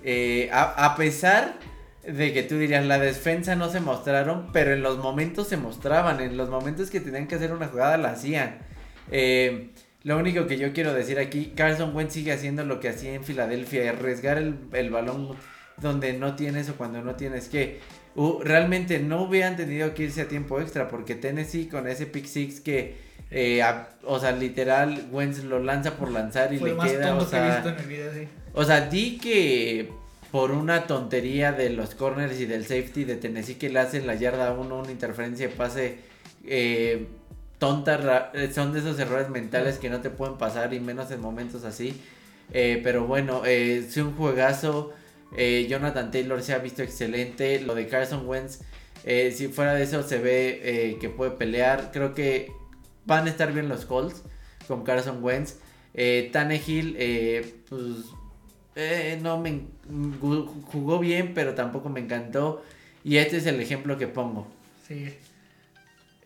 eh, 0.03 0.47
a, 0.53 0.85
a 0.85 0.95
pesar 0.95 1.55
de 2.07 2.33
que 2.33 2.43
tú 2.43 2.57
dirías, 2.57 2.85
la 2.85 2.97
defensa 2.99 3.55
no 3.55 3.69
se 3.69 3.79
mostraron, 3.79 4.47
pero 4.53 4.73
en 4.73 4.81
los 4.81 4.97
momentos 4.97 5.47
se 5.47 5.57
mostraban, 5.57 6.19
en 6.21 6.37
los 6.37 6.49
momentos 6.49 6.89
que 6.89 6.99
tenían 6.99 7.27
que 7.27 7.35
hacer 7.35 7.51
una 7.51 7.67
jugada 7.67 7.97
la 7.97 8.11
hacían. 8.11 8.57
Eh, 9.11 9.69
lo 10.03 10.17
único 10.17 10.47
que 10.47 10.57
yo 10.57 10.71
quiero 10.71 10.93
decir 10.93 11.19
aquí, 11.19 11.51
Carson 11.55 11.95
Wentz 11.95 12.13
sigue 12.13 12.31
haciendo 12.31 12.63
lo 12.63 12.79
que 12.79 12.89
hacía 12.89 13.13
en 13.13 13.23
Filadelfia, 13.23 13.89
arriesgar 13.89 14.37
el, 14.37 14.55
el 14.71 14.89
balón 14.89 15.35
donde 15.77 16.13
no 16.13 16.35
tienes 16.35 16.69
o 16.69 16.75
cuando 16.75 17.01
no 17.01 17.15
tienes 17.15 17.49
que. 17.49 17.79
Uh, 18.15 18.39
realmente 18.41 18.99
no 18.99 19.23
hubieran 19.23 19.55
tenido 19.55 19.93
que 19.93 20.03
irse 20.03 20.21
a 20.21 20.27
tiempo 20.27 20.59
extra 20.61 20.87
porque 20.87 21.15
Tennessee 21.15 21.67
con 21.67 21.87
ese 21.87 22.05
pick 22.05 22.25
six 22.25 22.59
que, 22.59 22.95
eh, 23.29 23.61
a- 23.61 23.89
o 24.03 24.19
sea, 24.19 24.31
literal, 24.31 25.07
Wentz 25.11 25.43
lo 25.43 25.59
lanza 25.59 25.95
por 25.95 26.11
lanzar 26.11 26.53
y 26.53 26.57
Fue 26.59 26.69
le 26.73 26.77
queda, 26.77 27.15
o 27.15 27.19
que 27.19 27.25
he 27.25 27.27
sea, 27.27 27.55
visto 27.55 27.69
en 27.69 27.75
mi 27.87 27.93
vida, 27.93 28.11
sí. 28.13 28.27
o 28.53 28.63
sea, 28.63 28.81
di 28.89 29.17
que 29.19 29.89
por 30.31 30.51
una 30.51 30.85
tontería 30.87 31.51
de 31.51 31.69
los 31.71 31.95
corners 31.95 32.39
y 32.39 32.45
del 32.45 32.63
safety 32.63 33.03
de 33.03 33.15
Tennessee 33.15 33.55
que 33.55 33.69
le 33.69 33.79
hacen 33.79 34.05
la 34.05 34.15
yarda 34.15 34.53
1 34.53 34.79
una 34.79 34.91
interferencia 34.91 35.47
de 35.47 35.55
pase 35.55 35.97
eh, 36.45 37.07
tonta, 37.57 38.31
eh, 38.33 38.51
son 38.53 38.73
de 38.73 38.79
esos 38.79 38.99
errores 38.99 39.29
mentales 39.29 39.77
que 39.79 39.89
no 39.89 40.01
te 40.01 40.09
pueden 40.09 40.37
pasar 40.37 40.73
y 40.73 40.79
menos 40.79 41.11
en 41.11 41.21
momentos 41.21 41.63
así. 41.65 41.99
Eh, 42.51 42.79
pero 42.83 43.05
bueno, 43.05 43.43
eh, 43.45 43.77
es 43.87 43.97
un 43.97 44.15
juegazo. 44.15 44.91
eh, 45.37 45.67
Jonathan 45.69 46.09
Taylor 46.11 46.41
se 46.41 46.53
ha 46.53 46.59
visto 46.59 46.81
excelente. 46.83 47.59
Lo 47.61 47.75
de 47.75 47.87
Carson 47.87 48.27
Wentz, 48.27 48.61
eh, 49.03 49.31
si 49.35 49.47
fuera 49.49 49.73
de 49.75 49.83
eso 49.83 50.03
se 50.03 50.19
ve 50.19 50.61
eh, 50.63 50.97
que 50.99 51.09
puede 51.09 51.31
pelear. 51.31 51.91
Creo 51.91 52.13
que 52.15 52.51
van 53.05 53.27
a 53.27 53.29
estar 53.29 53.51
bien 53.53 53.69
los 53.69 53.85
Colts 53.85 54.23
con 54.67 54.83
Carson 54.83 55.23
Wentz. 55.23 55.55
Eh, 55.93 56.29
Tannehill, 56.31 56.95
eh, 56.97 57.55
pues 57.69 57.81
eh, 58.79 59.19
no 59.21 59.37
me 59.39 59.61
jugó 60.71 60.99
bien, 60.99 61.33
pero 61.33 61.53
tampoco 61.55 61.89
me 61.89 61.99
encantó. 61.99 62.63
Y 63.03 63.17
este 63.17 63.37
es 63.37 63.45
el 63.45 63.59
ejemplo 63.59 63.97
que 63.97 64.07
pongo. 64.07 64.47
Sí. 64.87 65.09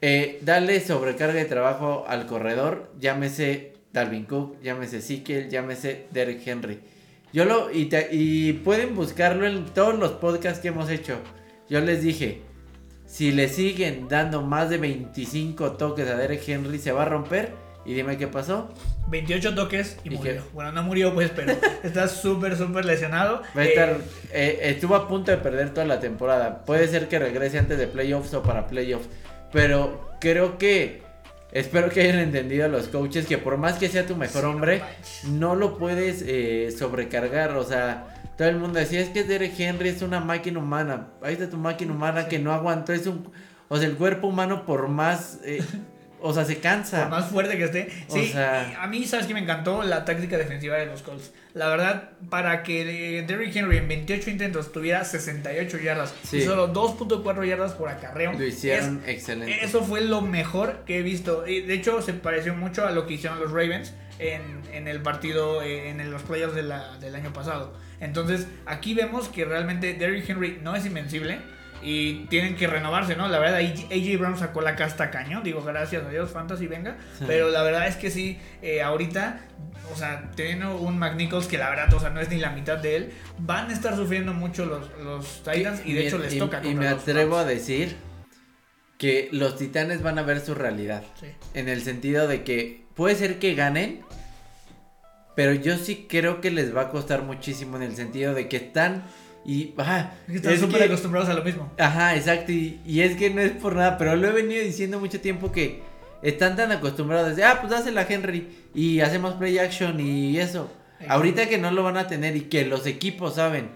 Eh, 0.02 0.40
dale 0.42 0.80
sobrecarga 0.82 1.36
de 1.36 1.46
trabajo 1.46 2.04
al 2.08 2.26
corredor, 2.28 2.92
llámese 3.00 3.74
Dalvin 3.94 4.26
Cook, 4.26 4.62
llámese 4.62 4.98
Ezekiel, 4.98 5.50
llámese 5.50 6.08
Derek 6.12 6.46
Henry. 6.46 6.80
Yo 7.32 7.46
lo 7.46 7.72
y, 7.72 7.86
te- 7.86 8.10
y 8.12 8.54
pueden 8.54 8.96
buscarlo 8.96 9.48
en 9.48 9.66
todos 9.66 9.98
los 9.98 10.12
podcasts 10.12 10.60
que 10.60 10.68
hemos 10.70 10.90
hecho. 10.90 11.18
Yo 11.70 11.80
les 11.80 12.02
dije, 12.04 12.42
si 13.06 13.32
le 13.32 13.48
siguen 13.48 14.08
dando 14.10 14.42
más 14.42 14.70
de 14.70 14.78
25 14.78 15.74
toques 15.74 16.08
a 16.10 16.18
Derek 16.18 16.48
Henry 16.48 16.80
se 16.80 16.92
va 16.92 17.04
a 17.04 17.10
romper. 17.10 17.54
Y 17.86 17.94
dime 17.94 18.18
qué 18.18 18.28
pasó. 18.28 18.70
28 19.10 19.56
toques 19.56 19.98
y, 20.06 20.14
¿Y 20.14 20.18
murió. 20.18 20.34
qué? 20.36 20.42
Bueno, 20.54 20.72
no 20.72 20.84
murió, 20.84 21.14
pues, 21.14 21.32
pero 21.36 21.54
está 21.84 22.08
súper, 22.08 22.56
súper 22.58 22.86
lesionado. 22.86 23.42
Va 23.58 23.62
a 23.62 23.66
Eh, 23.66 23.70
estar, 23.70 23.98
eh, 24.32 24.60
estuvo 24.64 24.96
a 24.96 25.08
punto 25.08 25.32
de 25.32 25.38
perder 25.38 25.72
toda 25.74 25.86
la 25.86 26.00
temporada. 26.00 26.64
Puede 26.66 26.88
ser 26.88 27.10
que 27.10 27.20
regrese 27.20 27.60
antes 27.60 27.78
de 27.78 27.88
playoffs 27.88 28.34
o 28.34 28.42
para 28.44 28.68
playoffs. 28.68 29.08
Pero 29.52 30.10
creo 30.22 30.58
que 30.58 31.04
espero 31.52 31.90
que 31.90 32.02
hayan 32.02 32.20
entendido 32.20 32.68
los 32.70 32.88
coaches 32.88 33.28
que 33.28 33.38
por 33.38 33.58
más 33.58 33.78
que 33.78 33.90
sea 33.90 34.06
tu 34.08 34.16
mejor 34.16 34.42
sí, 34.42 34.48
hombre, 34.48 34.82
no 35.28 35.56
lo 35.56 35.78
puedes 35.78 36.24
eh, 36.26 36.74
sobrecargar. 36.78 37.52
O 37.58 37.64
sea, 37.66 38.08
todo 38.38 38.48
el 38.48 38.56
mundo 38.56 38.80
decía, 38.80 39.02
es 39.02 39.10
que 39.10 39.24
Derek 39.26 39.60
Henry 39.60 39.90
es 39.90 40.02
una 40.02 40.22
máquina 40.22 40.60
humana. 40.60 41.10
Ahí 41.22 41.34
está 41.34 41.50
tu 41.50 41.58
máquina 41.58 41.92
humana 41.92 42.28
que 42.30 42.40
no 42.40 42.54
aguantó. 42.54 42.94
Es 42.94 43.06
un, 43.06 43.30
o 43.68 43.78
sea, 43.78 43.88
el 43.88 43.96
cuerpo 43.98 44.28
humano 44.28 44.66
por 44.66 44.88
más... 44.88 45.40
o 46.26 46.34
sea, 46.34 46.46
se 46.46 46.58
cansa. 46.60 47.02
Por 47.02 47.10
más 47.10 47.30
fuerte 47.30 47.58
que 47.58 47.66
esté. 47.66 47.90
O 48.08 48.14
Sí, 48.16 48.28
sea- 48.30 48.82
a 48.82 48.88
mí, 48.88 49.06
¿sabes 49.06 49.28
que 49.28 49.34
Me 49.34 49.42
encantó 49.42 49.84
la 49.84 50.06
táctica 50.06 50.38
defensiva 50.38 50.78
de 50.78 50.86
los 50.88 51.02
Colts. 51.04 51.32
La 51.54 51.68
verdad, 51.68 52.10
para 52.30 52.64
que 52.64 53.20
eh, 53.20 53.22
Derrick 53.24 53.56
Henry 53.56 53.78
en 53.78 53.88
28 53.88 54.30
intentos 54.32 54.72
tuviera 54.72 55.04
68 55.06 55.78
yardas 55.78 56.14
Sí. 56.24 56.38
y 56.38 56.42
solo 56.42 56.68
2.4 56.74 57.44
yardas 57.46 57.74
por 57.74 57.90
acarreo. 57.90 58.34
Lo 58.34 58.44
hicieron 58.46 59.02
es- 59.06 59.16
excelente. 59.16 59.64
Eso 59.64 59.84
fue 59.84 60.02
lo 60.02 60.22
mejor 60.22 60.84
que 60.86 60.98
he 61.00 61.02
visto. 61.04 61.46
Y 61.48 61.62
de 61.62 61.74
hecho, 61.76 62.02
se 62.02 62.14
pareció 62.14 62.56
mucho 62.56 62.86
a 62.88 62.92
lo 62.92 63.06
que 63.06 63.14
hicieron 63.16 63.40
los 63.40 63.52
Ravens 63.52 63.94
en, 64.20 64.42
en 64.72 64.88
el 64.88 65.02
partido, 65.02 65.62
eh, 65.62 65.90
en 65.90 66.10
los 66.10 66.22
playoffs 66.24 66.56
de 66.56 66.64
la- 66.64 66.98
del 66.98 67.14
año 67.16 67.34
pasado. 67.34 67.74
Entonces, 68.00 68.48
aquí 68.66 68.94
vemos 68.94 69.28
que 69.30 69.46
realmente 69.46 69.94
Derrick 69.94 70.28
Henry 70.30 70.60
no 70.62 70.76
es 70.76 70.86
invencible. 70.86 71.40
Y 71.84 72.26
tienen 72.30 72.56
que 72.56 72.66
renovarse, 72.68 73.16
¿no? 73.16 73.28
La 73.28 73.40
verdad, 73.40 73.60
AJ 73.60 74.18
Brown 74.18 74.38
sacó 74.38 74.62
la 74.62 74.76
casta 74.76 75.12
caño. 75.12 75.42
Digo, 75.42 75.62
gracias 75.64 76.04
a 76.06 76.10
Dios, 76.10 76.32
Fantasy, 76.32 76.68
venga. 76.68 76.96
Pero 77.28 77.50
la 77.50 77.62
verdad 77.64 77.88
es 77.88 77.96
que 77.98 78.10
sí, 78.10 78.40
eh, 78.62 78.82
ahorita, 78.82 79.42
o 79.92 79.96
sea, 79.96 80.32
teniendo 80.36 80.78
un 80.78 80.98
McNichols 80.98 81.48
que 81.48 81.58
la 81.58 81.70
verdad, 81.70 81.94
o 81.94 82.00
sea, 82.00 82.10
no 82.10 82.22
es 82.22 82.30
ni 82.30 82.38
la 82.38 82.52
mitad 82.52 82.78
de 82.78 82.96
él, 82.96 83.14
van 83.40 83.70
a 83.70 83.74
estar 83.74 83.96
sufriendo 83.96 84.34
mucho 84.34 84.66
los, 84.66 84.90
los 85.04 85.44
Titans 85.44 85.82
y 85.86 85.94
de 85.94 86.08
hecho 86.08 86.18
les 86.18 86.34
y- 86.34 86.40
toca. 86.40 86.62
Y 86.64 86.74
me 86.74 86.88
atrevo 86.88 87.38
a 87.38 87.46
decir 87.46 87.96
que 88.98 89.28
los 89.32 89.58
titanes 89.58 90.02
van 90.02 90.18
a 90.20 90.22
ver 90.24 90.40
su 90.40 90.56
realidad. 90.56 91.04
Sí. 91.20 91.28
En 91.54 91.68
el 91.68 91.82
sentido 91.82 92.28
de 92.28 92.44
que 92.44 92.86
puede 92.96 93.16
ser 93.16 93.40
que 93.40 93.56
ganen, 93.56 94.02
pero 95.36 95.54
yo 95.54 95.78
sí 95.78 96.06
creo 96.10 96.42
que 96.42 96.52
les 96.52 96.76
va 96.76 96.84
a 96.84 96.90
costar 96.90 97.24
muchísimo 97.24 97.76
en 97.78 97.84
el 97.84 97.96
sentido 97.96 98.34
de 98.34 98.48
que 98.48 98.58
están 98.58 99.04
y 99.46 99.74
ajá, 99.78 100.14
Es 100.26 100.32
que 100.32 100.38
están 100.38 100.54
es 100.54 100.60
súper 100.60 100.84
acostumbrados 100.84 101.30
a 101.30 101.34
lo 101.34 101.44
mismo. 101.44 101.72
ajá, 101.78 102.16
exacto 102.16 102.52
y, 102.52 102.80
y 102.86 103.02
es 103.02 103.16
que 103.18 103.30
no 103.30 103.42
es 103.42 103.52
por 103.52 103.76
nada, 103.76 103.98
pero 103.98 104.16
lo 104.16 104.28
he 104.28 104.32
venido 104.32 104.64
diciendo 104.64 105.00
mucho 105.00 105.20
tiempo 105.20 105.52
que 105.52 105.82
están 106.22 106.56
tan 106.56 106.72
acostumbrados 106.72 107.36
de, 107.36 107.44
ah, 107.44 107.58
pues 107.60 107.72
dásela 107.72 108.02
a 108.02 108.08
Henry 108.08 108.48
y 108.74 109.02
hacemos 109.02 109.34
play 109.36 109.58
action 109.60 110.00
y 110.00 110.38
eso. 110.40 110.72
Ahorita 111.10 111.48
que 111.50 111.58
no 111.58 111.70
lo 111.72 111.84
van 111.84 111.98
a 111.98 112.08
tener 112.08 112.36
y 112.38 112.42
que 112.44 112.66
los 112.66 112.88
equipos 112.88 113.36
saben 113.36 113.68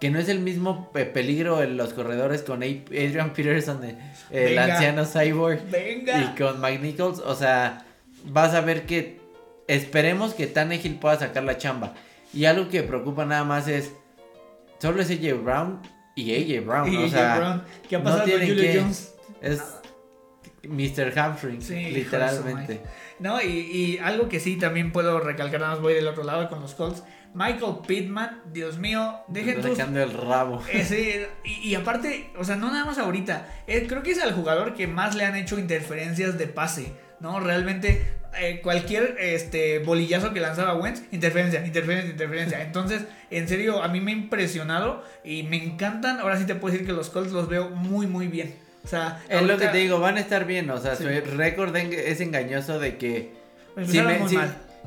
que 0.00 0.10
no 0.10 0.18
es 0.18 0.28
el 0.28 0.40
mismo 0.40 0.90
pe- 0.92 1.04
peligro 1.06 1.62
en 1.62 1.76
los 1.76 1.92
corredores 1.94 2.42
con 2.42 2.64
Adrian 2.64 3.32
Peterson, 3.32 3.80
de- 3.80 3.94
el 4.32 4.50
Venga. 4.56 4.64
anciano 4.74 5.04
cyborg, 5.06 5.60
Venga. 5.70 6.20
y 6.20 6.36
con 6.36 6.60
McNichols, 6.60 7.20
o 7.20 7.34
sea, 7.36 7.86
vas 8.24 8.54
a 8.54 8.60
ver 8.60 8.86
que 8.86 9.20
esperemos 9.68 10.34
que 10.34 10.48
Tannehill 10.48 10.96
pueda 10.96 11.18
sacar 11.18 11.44
la 11.44 11.56
chamba. 11.58 11.94
Y 12.32 12.46
algo 12.46 12.68
que 12.68 12.82
preocupa 12.82 13.24
nada 13.24 13.44
más 13.44 13.68
es 13.68 13.92
solo 14.78 15.00
es 15.02 15.10
AJ 15.10 15.42
Brown 15.42 15.80
y 16.14 16.34
AJ 16.34 16.64
Brown, 16.66 16.92
Y 16.92 16.96
o 16.96 17.00
AJ 17.00 17.10
sea, 17.10 17.36
Brown. 17.38 17.64
¿Qué 17.88 17.96
ha 17.96 17.98
no 17.98 18.04
pasado 18.04 18.22
con 18.22 18.30
tienen 18.30 18.48
Julio 18.48 18.62
que- 18.72 18.80
Jones? 18.80 19.14
es 19.42 19.62
Mr. 20.62 21.18
Hamstring, 21.18 21.60
Sí, 21.60 21.84
su 21.88 21.90
literalmente. 21.94 22.80
No, 23.18 23.40
y, 23.40 23.46
y 23.46 23.98
algo 23.98 24.28
que 24.28 24.40
sí 24.40 24.56
también 24.56 24.92
puedo 24.92 25.20
recalcar, 25.20 25.60
nada 25.60 25.72
más 25.74 25.82
voy 25.82 25.94
del 25.94 26.06
otro 26.08 26.24
lado 26.24 26.48
con 26.48 26.60
los 26.60 26.74
Colts. 26.74 27.02
Michael 27.34 27.78
Pittman, 27.86 28.42
Dios 28.52 28.78
mío, 28.78 29.20
dejen 29.28 29.60
tus 29.60 29.78
el 29.78 30.12
rabo. 30.12 30.62
Eh, 30.72 30.84
sí, 30.84 31.14
y, 31.44 31.68
y 31.70 31.74
aparte, 31.74 32.30
o 32.38 32.44
sea, 32.44 32.54
no 32.56 32.70
nada 32.70 32.84
más 32.84 32.98
ahorita. 32.98 33.48
eh, 33.66 33.86
creo 33.88 34.02
que 34.04 34.12
es 34.12 34.22
al 34.22 34.32
jugador 34.32 34.74
que 34.74 34.86
más 34.86 35.14
le 35.16 35.24
han 35.24 35.34
hecho 35.34 35.58
interferencias 35.58 36.38
de 36.38 36.46
pase. 36.46 36.94
¿No? 37.20 37.40
Realmente, 37.40 38.04
eh, 38.38 38.60
cualquier 38.62 39.16
este 39.18 39.78
bolillazo 39.78 40.32
que 40.32 40.40
lanzaba 40.40 40.74
Wentz, 40.76 41.02
interferencia, 41.12 41.64
interferencia, 41.64 42.10
interferencia. 42.10 42.62
Entonces, 42.62 43.02
en 43.30 43.48
serio, 43.48 43.82
a 43.82 43.88
mí 43.88 44.00
me 44.00 44.10
ha 44.12 44.14
impresionado 44.14 45.02
y 45.24 45.42
me 45.44 45.62
encantan. 45.62 46.18
Ahora 46.20 46.38
sí 46.38 46.44
te 46.44 46.54
puedo 46.54 46.72
decir 46.72 46.86
que 46.86 46.92
los 46.92 47.10
Colts 47.10 47.32
los 47.32 47.48
veo 47.48 47.70
muy, 47.70 48.06
muy 48.06 48.26
bien. 48.28 48.54
O 48.84 48.88
sea, 48.88 49.22
Es 49.30 49.40
lo 49.42 49.56
que 49.56 49.68
te 49.68 49.78
digo, 49.78 49.98
van 50.00 50.16
a 50.16 50.20
estar 50.20 50.44
bien, 50.44 50.68
o 50.70 50.78
sea, 50.78 50.94
Sí. 50.96 51.04
su 51.04 51.36
récord 51.36 51.74
es 51.74 52.20
engañoso 52.20 52.78
de 52.78 52.98
que 52.98 53.32
si 53.76 53.98
empezaron 53.98 54.22
me, 54.24 54.28
si- 54.28 54.38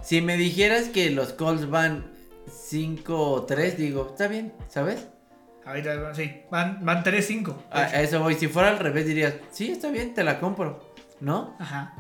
si 0.04 0.22
me 0.22 0.38
dijeras 0.38 0.90
que 0.90 1.10
los 1.10 1.34
Colts 1.34 1.68
van 1.70 2.06
5-3, 2.48 3.76
digo, 3.78 4.10
está 4.12 4.28
bien, 4.28 4.54
¿sabes? 4.68 5.08
Ahorita, 5.66 6.14
sí, 6.14 6.42
van, 6.52 6.86
van 6.86 7.04
3-5. 7.04 7.56
A, 7.72 7.82
a 7.82 8.02
eso 8.02 8.20
voy, 8.22 8.36
si 8.36 8.48
fuera 8.48 8.70
al 8.70 8.80
revés 8.80 9.06
dirías, 9.06 9.34
sí, 9.52 9.72
está 9.72 9.90
bien, 9.90 10.14
te 10.14 10.24
la 10.24 10.40
compro, 10.40 10.94
¿no? 11.20 11.56
Ajá. 11.60 11.94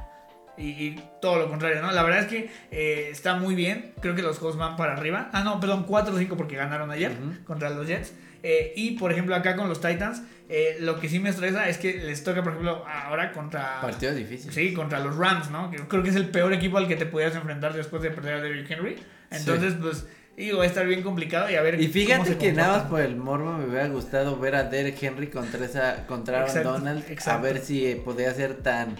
Y, 0.57 0.69
y 0.69 1.03
todo 1.21 1.37
lo 1.37 1.49
contrario, 1.49 1.81
¿no? 1.81 1.91
La 1.91 2.03
verdad 2.03 2.21
es 2.21 2.27
que 2.27 2.49
eh, 2.71 3.09
está 3.11 3.35
muy 3.35 3.55
bien. 3.55 3.93
Creo 4.01 4.15
que 4.15 4.21
los 4.21 4.39
Colts 4.39 4.57
van 4.57 4.75
para 4.75 4.93
arriba. 4.93 5.29
Ah, 5.33 5.43
no, 5.43 5.59
perdón, 5.59 5.85
4-5 5.85 6.35
porque 6.35 6.55
ganaron 6.55 6.89
ayer 6.91 7.13
contra 7.45 7.69
los 7.69 7.87
Jets. 7.87 8.13
Eh, 8.43 8.73
y 8.75 8.91
por 8.91 9.11
ejemplo, 9.11 9.35
acá 9.35 9.55
con 9.55 9.67
los 9.67 9.81
Titans, 9.81 10.21
eh, 10.49 10.77
lo 10.79 10.99
que 10.99 11.09
sí 11.09 11.19
me 11.19 11.29
estresa 11.29 11.67
es 11.67 11.77
que 11.77 11.93
les 11.93 12.23
toca, 12.23 12.43
por 12.43 12.53
ejemplo, 12.53 12.85
ahora 12.87 13.31
contra. 13.31 13.81
Partido 13.81 14.13
difícil. 14.13 14.51
Sí, 14.51 14.73
contra 14.73 14.99
los 14.99 15.17
Rams, 15.17 15.51
¿no? 15.51 15.69
Que 15.69 15.77
creo 15.77 16.03
que 16.03 16.09
es 16.09 16.15
el 16.15 16.29
peor 16.29 16.53
equipo 16.53 16.77
al 16.77 16.87
que 16.87 16.95
te 16.95 17.05
podías 17.05 17.35
enfrentar 17.35 17.73
después 17.73 18.01
de 18.01 18.11
perder 18.11 18.35
a 18.35 18.41
Derrick 18.41 18.69
Henry. 18.69 18.95
Entonces, 19.31 19.75
pues, 19.79 20.07
digo, 20.37 20.59
va 20.59 20.63
a 20.63 20.67
estar 20.67 20.85
bien 20.85 21.03
complicado 21.03 21.49
y 21.49 21.55
a 21.55 21.61
ver. 21.61 21.75
Y 21.81 21.87
cómo 21.87 21.93
fíjate 21.93 22.29
se 22.29 22.37
que 22.37 22.53
nada 22.53 22.77
más 22.77 22.87
por 22.87 23.01
el 23.01 23.15
morbo 23.15 23.53
me 23.53 23.65
hubiera 23.65 23.87
gustado 23.87 24.37
ver 24.37 24.55
a 24.55 24.63
Derek 24.63 25.01
Henry 25.01 25.27
contra 25.27 25.65
esa 25.65 26.05
contra 26.07 26.37
Aaron 26.37 26.49
Exacto, 26.49 26.71
Donald 26.71 27.03
exacto. 27.09 27.31
a 27.31 27.41
ver 27.41 27.61
si 27.61 27.95
podía 28.05 28.33
ser 28.33 28.55
tan 28.55 28.95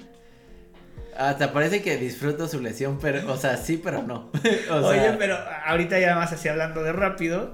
hasta 1.18 1.52
parece 1.52 1.82
que 1.82 1.98
disfruto 1.98 2.48
su 2.48 2.62
lesión, 2.62 3.00
pero 3.02 3.32
o 3.32 3.38
sea, 3.38 3.58
sí, 3.58 3.80
pero 3.84 4.04
no. 4.04 4.32
o 4.72 4.76
Oye, 4.76 5.00
sea, 5.00 5.18
pero 5.18 5.38
ahorita 5.66 6.00
ya 6.00 6.16
más 6.16 6.32
así 6.32 6.48
hablando 6.48 6.84
de 6.84 6.94
rápido. 6.94 7.54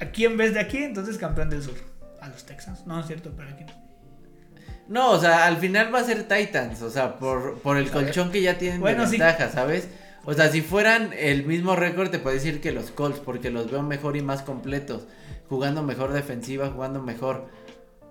Aquí 0.00 0.24
en 0.24 0.36
vez 0.36 0.54
de 0.54 0.60
aquí, 0.60 0.78
entonces 0.78 1.18
campeón 1.18 1.50
del 1.50 1.62
sur. 1.62 1.74
A 2.20 2.28
los 2.28 2.44
Texans. 2.44 2.86
No, 2.86 3.00
es 3.00 3.06
cierto, 3.06 3.32
pero 3.36 3.50
aquí 3.50 3.64
no. 3.64 3.88
No, 4.88 5.10
o 5.10 5.20
sea, 5.20 5.46
al 5.46 5.58
final 5.58 5.94
va 5.94 6.00
a 6.00 6.04
ser 6.04 6.24
Titans, 6.26 6.80
o 6.80 6.90
sea, 6.90 7.16
por, 7.18 7.58
por 7.58 7.76
el 7.76 7.90
colchón 7.90 8.30
que 8.32 8.40
ya 8.40 8.56
tienen 8.56 8.80
Bueno, 8.80 9.02
de 9.02 9.08
sí. 9.08 9.18
ventaja, 9.18 9.50
¿sabes? 9.50 9.88
O 10.24 10.32
sea, 10.32 10.48
si 10.48 10.62
fueran 10.62 11.10
el 11.18 11.44
mismo 11.44 11.76
récord, 11.76 12.08
te 12.10 12.18
puedo 12.18 12.34
decir 12.34 12.60
que 12.62 12.72
los 12.72 12.90
Colts, 12.90 13.20
porque 13.20 13.50
los 13.50 13.70
veo 13.70 13.82
mejor 13.82 14.16
y 14.16 14.22
más 14.22 14.40
completos, 14.40 15.06
jugando 15.48 15.82
mejor 15.82 16.12
defensiva, 16.12 16.70
jugando 16.70 17.02
mejor. 17.02 17.48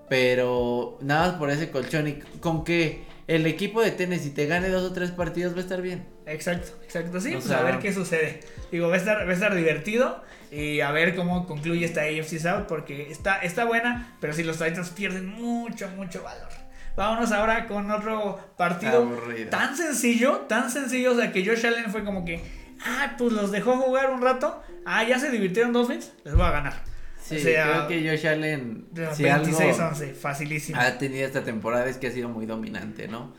Pero 0.08 1.00
nada 1.02 1.30
más 1.30 1.38
por 1.40 1.50
ese 1.50 1.72
colchón 1.72 2.08
y 2.08 2.14
con 2.40 2.64
que 2.64 3.07
el 3.28 3.46
equipo 3.46 3.82
de 3.82 3.92
Tennessee 3.92 4.32
te 4.32 4.46
gane 4.46 4.70
dos 4.70 4.90
o 4.90 4.94
tres 4.94 5.12
partidos, 5.12 5.54
va 5.54 5.58
a 5.58 5.62
estar 5.62 5.82
bien. 5.82 6.08
Exacto, 6.26 6.72
exacto. 6.84 7.20
Sí, 7.20 7.32
pues 7.34 7.52
a 7.52 7.62
ver 7.62 7.80
qué 7.80 7.94
sucede. 7.94 8.40
Digo, 8.72 8.88
va 8.88 8.96
a 8.96 8.98
estar, 8.98 9.28
va 9.28 9.30
a 9.30 9.34
estar 9.34 9.54
divertido 9.54 10.24
y 10.50 10.80
a 10.80 10.92
ver 10.92 11.16
cómo 11.16 11.46
concluye 11.46 11.86
esta 11.86 12.02
AFC 12.02 12.40
South 12.40 12.66
porque 12.68 13.12
está, 13.12 13.40
está 13.40 13.66
buena, 13.66 14.16
pero 14.22 14.34
si 14.34 14.44
los 14.44 14.58
Titans 14.58 14.90
pierden 14.92 15.28
mucho, 15.28 15.90
mucho 15.90 16.24
valor. 16.24 16.48
Vámonos 16.96 17.32
ahora 17.32 17.68
con 17.68 17.92
otro 17.92 18.40
partido 18.58 19.08
tan 19.52 19.78
sencillo, 19.78 20.46
tan 20.48 20.72
sencillo, 20.72 21.12
o 21.12 21.16
sea 21.16 21.32
que 21.32 21.46
Josh 21.46 21.66
Allen 21.66 21.92
fue 21.92 22.04
como 22.04 22.26
que, 22.26 22.42
ah, 22.84 23.14
pues 23.18 23.34
los 23.34 23.52
dejó 23.52 23.78
jugar 23.78 24.10
un 24.10 24.22
rato, 24.22 24.64
ah, 24.84 25.04
ya 25.04 25.20
se 25.20 25.30
divirtieron 25.30 25.74
Dolphins, 25.74 26.12
les 26.24 26.34
voy 26.34 26.46
a 26.46 26.52
ganar. 26.52 26.97
Sí, 27.28 27.42
creo 27.42 27.88
que 27.88 28.10
Josh 28.10 28.28
Allen. 28.28 28.88
26-11, 28.94 30.14
facilísimo. 30.14 30.80
Ha 30.80 30.98
tenido 30.98 31.26
esta 31.26 31.44
temporada 31.44 31.90
es 31.90 31.98
que 31.98 32.08
ha 32.08 32.12
sido 32.12 32.30
muy 32.30 32.46
dominante, 32.46 33.08
¿no? 33.08 33.34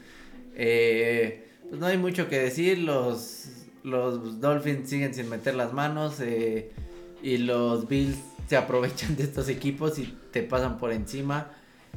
Eh, 0.55 1.47
pues 1.69 1.81
no 1.81 1.87
hay 1.87 1.97
mucho 1.97 2.29
que 2.29 2.39
decir. 2.39 2.79
Los, 2.79 3.49
los 3.83 4.41
Dolphins 4.41 4.91
siguen 4.91 5.15
sin 5.15 5.29
meter 5.31 5.55
las 5.55 5.73
manos. 5.73 6.21
Eh, 6.21 6.71
y 7.23 7.39
los 7.39 7.89
Bills 7.89 8.19
se 8.47 8.57
aprovechan 8.57 9.17
de 9.17 9.25
estos 9.25 9.49
equipos 9.49 9.99
y 9.99 10.17
te 10.33 10.43
pasan 10.43 10.79
por 10.79 10.93
encima. 10.93 11.51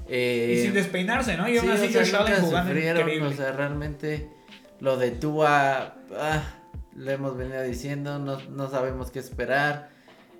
Eh, 0.07 0.55
y 0.57 0.61
sin 0.63 0.73
despeinarse, 0.73 1.35
¿no? 1.35 1.49
Y 1.49 1.57
aún 1.57 1.69
así 1.71 1.93
Josh 1.93 2.15
Allen 2.15 2.41
jugando 2.41 2.71
increíble. 2.77 3.27
O 3.27 3.33
sea, 3.33 3.51
realmente 3.51 4.29
lo 4.79 4.97
de 4.97 5.11
Tua. 5.11 5.95
Ah, 6.15 6.43
le 6.95 7.13
hemos 7.13 7.35
venido 7.35 7.61
diciendo. 7.63 8.17
No, 8.19 8.39
no 8.49 8.69
sabemos 8.69 9.11
qué 9.11 9.19
esperar. 9.19 9.89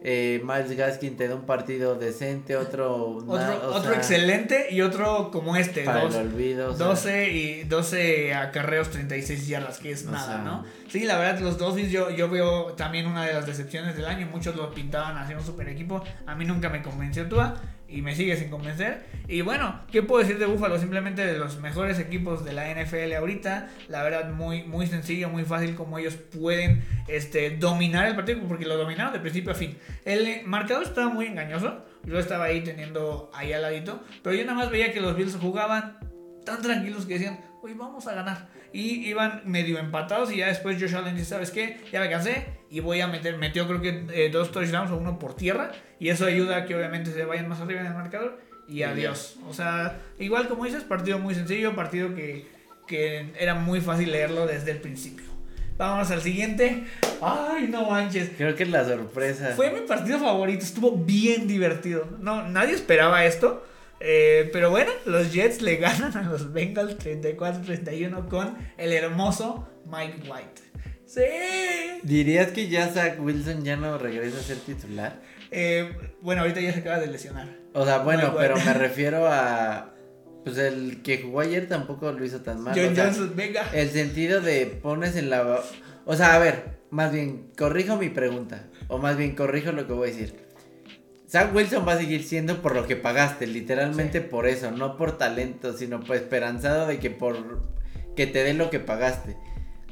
Eh, 0.03 0.41
Miles 0.43 0.75
Gaskin 0.75 1.15
te 1.15 1.27
da 1.27 1.35
un 1.35 1.45
partido 1.45 1.95
decente, 1.95 2.55
otro... 2.55 3.17
Otro, 3.27 3.93
excelente 3.93 4.67
y 4.71 4.81
otro 4.81 5.29
como 5.31 5.55
este. 5.55 5.83
Para 5.83 6.03
el 6.03 6.15
olvido, 6.15 6.73
12 6.73 7.29
y 7.29 7.63
12 7.65 8.33
acarreos, 8.33 8.89
36 8.89 9.47
yardas, 9.47 9.77
que 9.77 9.91
es 9.91 10.05
nada, 10.05 10.39
¿no? 10.39 10.65
Sí, 10.89 11.01
la 11.01 11.17
verdad, 11.17 11.39
los 11.39 11.57
Dolphins 11.57 11.91
yo, 11.91 12.09
yo 12.09 12.29
veo 12.29 12.73
también 12.73 13.05
una 13.05 13.25
de 13.25 13.33
las 13.33 13.45
decepciones 13.45 13.95
del 13.95 14.05
año. 14.05 14.27
Muchos 14.31 14.55
lo 14.55 14.73
pintaban 14.73 15.17
haciendo 15.17 15.43
un 15.43 15.47
super 15.47 15.69
equipo. 15.69 16.03
A 16.25 16.35
mí 16.35 16.45
nunca 16.45 16.69
me 16.69 16.81
convenció 16.81 17.29
Tua 17.29 17.55
y 17.91 18.01
me 18.01 18.15
sigue 18.15 18.37
sin 18.37 18.49
convencer. 18.49 19.05
Y 19.27 19.41
bueno, 19.41 19.81
¿qué 19.91 20.01
puedo 20.01 20.21
decir 20.21 20.39
de 20.39 20.45
Buffalo? 20.45 20.79
Simplemente 20.79 21.25
de 21.25 21.37
los 21.37 21.59
mejores 21.59 21.99
equipos 21.99 22.45
de 22.45 22.53
la 22.53 22.73
NFL 22.73 23.13
ahorita. 23.13 23.69
La 23.89 24.01
verdad, 24.03 24.31
muy, 24.31 24.63
muy 24.63 24.87
sencillo, 24.87 25.29
muy 25.29 25.43
fácil 25.43 25.75
como 25.75 25.97
ellos 25.97 26.15
pueden 26.15 26.83
este, 27.07 27.51
dominar 27.57 28.07
el 28.07 28.15
partido, 28.15 28.39
porque 28.47 28.65
lo 28.65 28.77
dominaron 28.77 29.11
de 29.13 29.19
principio 29.19 29.51
a 29.51 29.55
fin. 29.55 29.77
El 30.05 30.45
marcador 30.45 30.83
estaba 30.83 31.09
muy 31.09 31.25
engañoso. 31.25 31.85
Yo 32.05 32.17
estaba 32.17 32.45
ahí 32.45 32.61
teniendo 32.61 33.29
ahí 33.33 33.51
al 33.53 33.61
ladito. 33.61 34.01
Pero 34.23 34.35
yo 34.35 34.43
nada 34.45 34.57
más 34.57 34.71
veía 34.71 34.93
que 34.93 35.01
los 35.01 35.15
Bills 35.15 35.35
jugaban 35.35 35.97
tan 36.45 36.61
tranquilos 36.61 37.05
que 37.05 37.15
decían, 37.15 37.39
uy, 37.61 37.73
vamos 37.73 38.07
a 38.07 38.13
ganar. 38.13 38.49
Y 38.73 39.07
iban 39.07 39.41
medio 39.45 39.77
empatados 39.77 40.31
y 40.31 40.37
ya 40.37 40.47
después 40.47 40.81
Josh 40.81 40.95
Allen 40.95 41.15
dice, 41.15 41.29
¿sabes 41.29 41.51
qué? 41.51 41.81
Ya 41.91 41.99
me 41.99 42.09
cansé 42.09 42.60
y 42.71 42.79
voy 42.79 43.01
a 43.01 43.07
meter, 43.07 43.37
metió 43.37 43.67
creo 43.67 43.81
que 43.81 44.05
eh, 44.13 44.29
dos 44.31 44.51
touchdowns 44.51 44.91
o 44.91 44.97
uno 44.97 45.19
por 45.19 45.35
tierra 45.35 45.73
y 45.99 46.07
eso 46.07 46.25
ayuda 46.25 46.55
a 46.55 46.65
que 46.65 46.73
obviamente 46.73 47.11
se 47.11 47.25
vayan 47.25 47.49
más 47.49 47.59
arriba 47.59 47.81
en 47.81 47.87
el 47.87 47.93
marcador 47.93 48.39
y 48.67 48.83
adiós. 48.83 49.35
O 49.49 49.53
sea, 49.53 49.99
igual 50.17 50.47
como 50.47 50.63
dices, 50.63 50.83
partido 50.85 51.19
muy 51.19 51.35
sencillo, 51.35 51.75
partido 51.75 52.15
que, 52.15 52.47
que 52.87 53.33
era 53.37 53.55
muy 53.55 53.81
fácil 53.81 54.09
leerlo 54.11 54.47
desde 54.47 54.71
el 54.71 54.77
principio. 54.79 55.25
Vámonos 55.77 56.11
al 56.11 56.21
siguiente. 56.21 56.85
Ay, 57.21 57.67
no 57.67 57.89
manches. 57.89 58.29
Creo 58.37 58.55
que 58.55 58.63
es 58.63 58.69
la 58.69 58.85
sorpresa. 58.85 59.51
Fue 59.55 59.71
mi 59.71 59.81
partido 59.81 60.19
favorito, 60.19 60.63
estuvo 60.63 60.95
bien 60.95 61.47
divertido. 61.47 62.07
No, 62.19 62.47
nadie 62.47 62.73
esperaba 62.73 63.25
esto. 63.25 63.65
Eh, 63.99 64.49
pero 64.53 64.69
bueno, 64.69 64.91
los 65.05 65.33
Jets 65.33 65.61
le 65.61 65.75
ganan 65.77 66.15
a 66.15 66.23
los 66.23 66.53
Bengals 66.53 66.97
34-31 66.99 68.27
con 68.29 68.55
el 68.77 68.93
hermoso 68.93 69.67
Mike 69.85 70.29
White. 70.29 70.70
Sí. 71.13 71.99
¿Dirías 72.03 72.51
que 72.51 72.69
ya 72.69 72.87
Zach 72.87 73.19
Wilson 73.19 73.65
ya 73.65 73.75
no 73.75 73.97
regresa 73.97 74.39
a 74.39 74.43
ser 74.43 74.57
titular? 74.59 75.19
Eh, 75.51 75.91
bueno, 76.21 76.41
ahorita 76.41 76.61
ya 76.61 76.71
se 76.71 76.79
acaba 76.79 76.99
de 76.99 77.07
lesionar. 77.07 77.49
O 77.73 77.83
sea, 77.83 77.97
bueno, 77.97 78.33
pero 78.37 78.55
me 78.55 78.73
refiero 78.73 79.27
a. 79.27 79.93
Pues 80.45 80.57
el 80.57 81.01
que 81.03 81.21
jugó 81.21 81.41
ayer 81.41 81.67
tampoco 81.67 82.11
lo 82.13 82.23
hizo 82.23 82.39
tan 82.41 82.61
mal. 82.61 82.73
John 82.73 82.95
Johnson, 82.95 83.33
venga. 83.35 83.69
El 83.73 83.89
sentido 83.89 84.39
de 84.39 84.65
pones 84.67 85.17
en 85.17 85.29
la. 85.29 85.61
O 86.05 86.15
sea, 86.15 86.35
a 86.35 86.39
ver, 86.39 86.79
más 86.91 87.11
bien, 87.11 87.51
corrijo 87.57 87.97
mi 87.97 88.07
pregunta. 88.07 88.67
O 88.87 88.97
más 88.97 89.17
bien, 89.17 89.35
corrijo 89.35 89.73
lo 89.73 89.87
que 89.87 89.93
voy 89.93 90.09
a 90.09 90.13
decir. 90.13 90.33
Zach 91.29 91.53
Wilson 91.53 91.85
va 91.85 91.93
a 91.93 91.97
seguir 91.97 92.23
siendo 92.23 92.61
por 92.61 92.73
lo 92.73 92.87
que 92.87 92.95
pagaste, 92.95 93.47
literalmente 93.47 94.21
por 94.21 94.47
eso, 94.47 94.71
no 94.71 94.95
por 94.95 95.17
talento, 95.17 95.77
sino 95.77 95.99
por 95.99 96.15
esperanzado 96.15 96.87
de 96.87 96.99
que 96.99 97.09
por 97.09 97.61
que 98.15 98.27
te 98.27 98.43
den 98.43 98.57
lo 98.57 98.69
que 98.69 98.79
pagaste. 98.79 99.35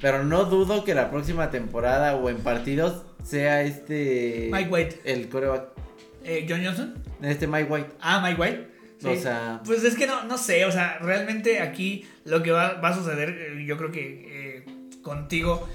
Pero 0.02 0.24
no 0.24 0.46
dudo 0.46 0.84
que 0.84 0.94
la 0.94 1.10
próxima 1.10 1.52
temporada 1.52 2.16
o 2.16 2.30
en 2.30 2.38
partidos 2.38 3.04
sea 3.24 3.64
este 3.64 4.50
Mike 4.52 4.70
White, 4.70 5.02
el 5.04 5.30
coreback. 5.30 5.70
Eh, 6.24 6.46
John 6.48 6.64
Johnson. 6.64 6.96
Este 7.22 7.48
Mike 7.48 7.70
White. 7.70 7.90
Ah, 8.00 8.22
Mike 8.22 8.42
White. 8.42 8.70
O 9.04 9.16
sea, 9.16 9.62
pues 9.66 9.84
es 9.86 9.96
que 9.96 10.08
no, 10.08 10.26
no 10.26 10.38
sé, 10.38 10.66
o 10.66 10.72
sea, 10.74 11.00
realmente 11.00 11.62
aquí 11.62 12.06
lo 12.26 12.44
que 12.44 12.52
va, 12.52 12.74
va 12.82 12.90
a 12.90 12.96
suceder, 12.96 13.30
eh, 13.30 13.66
yo 13.66 13.78
creo 13.78 13.92
que 13.92 14.58
eh, 14.58 14.66
contigo, 15.02 15.70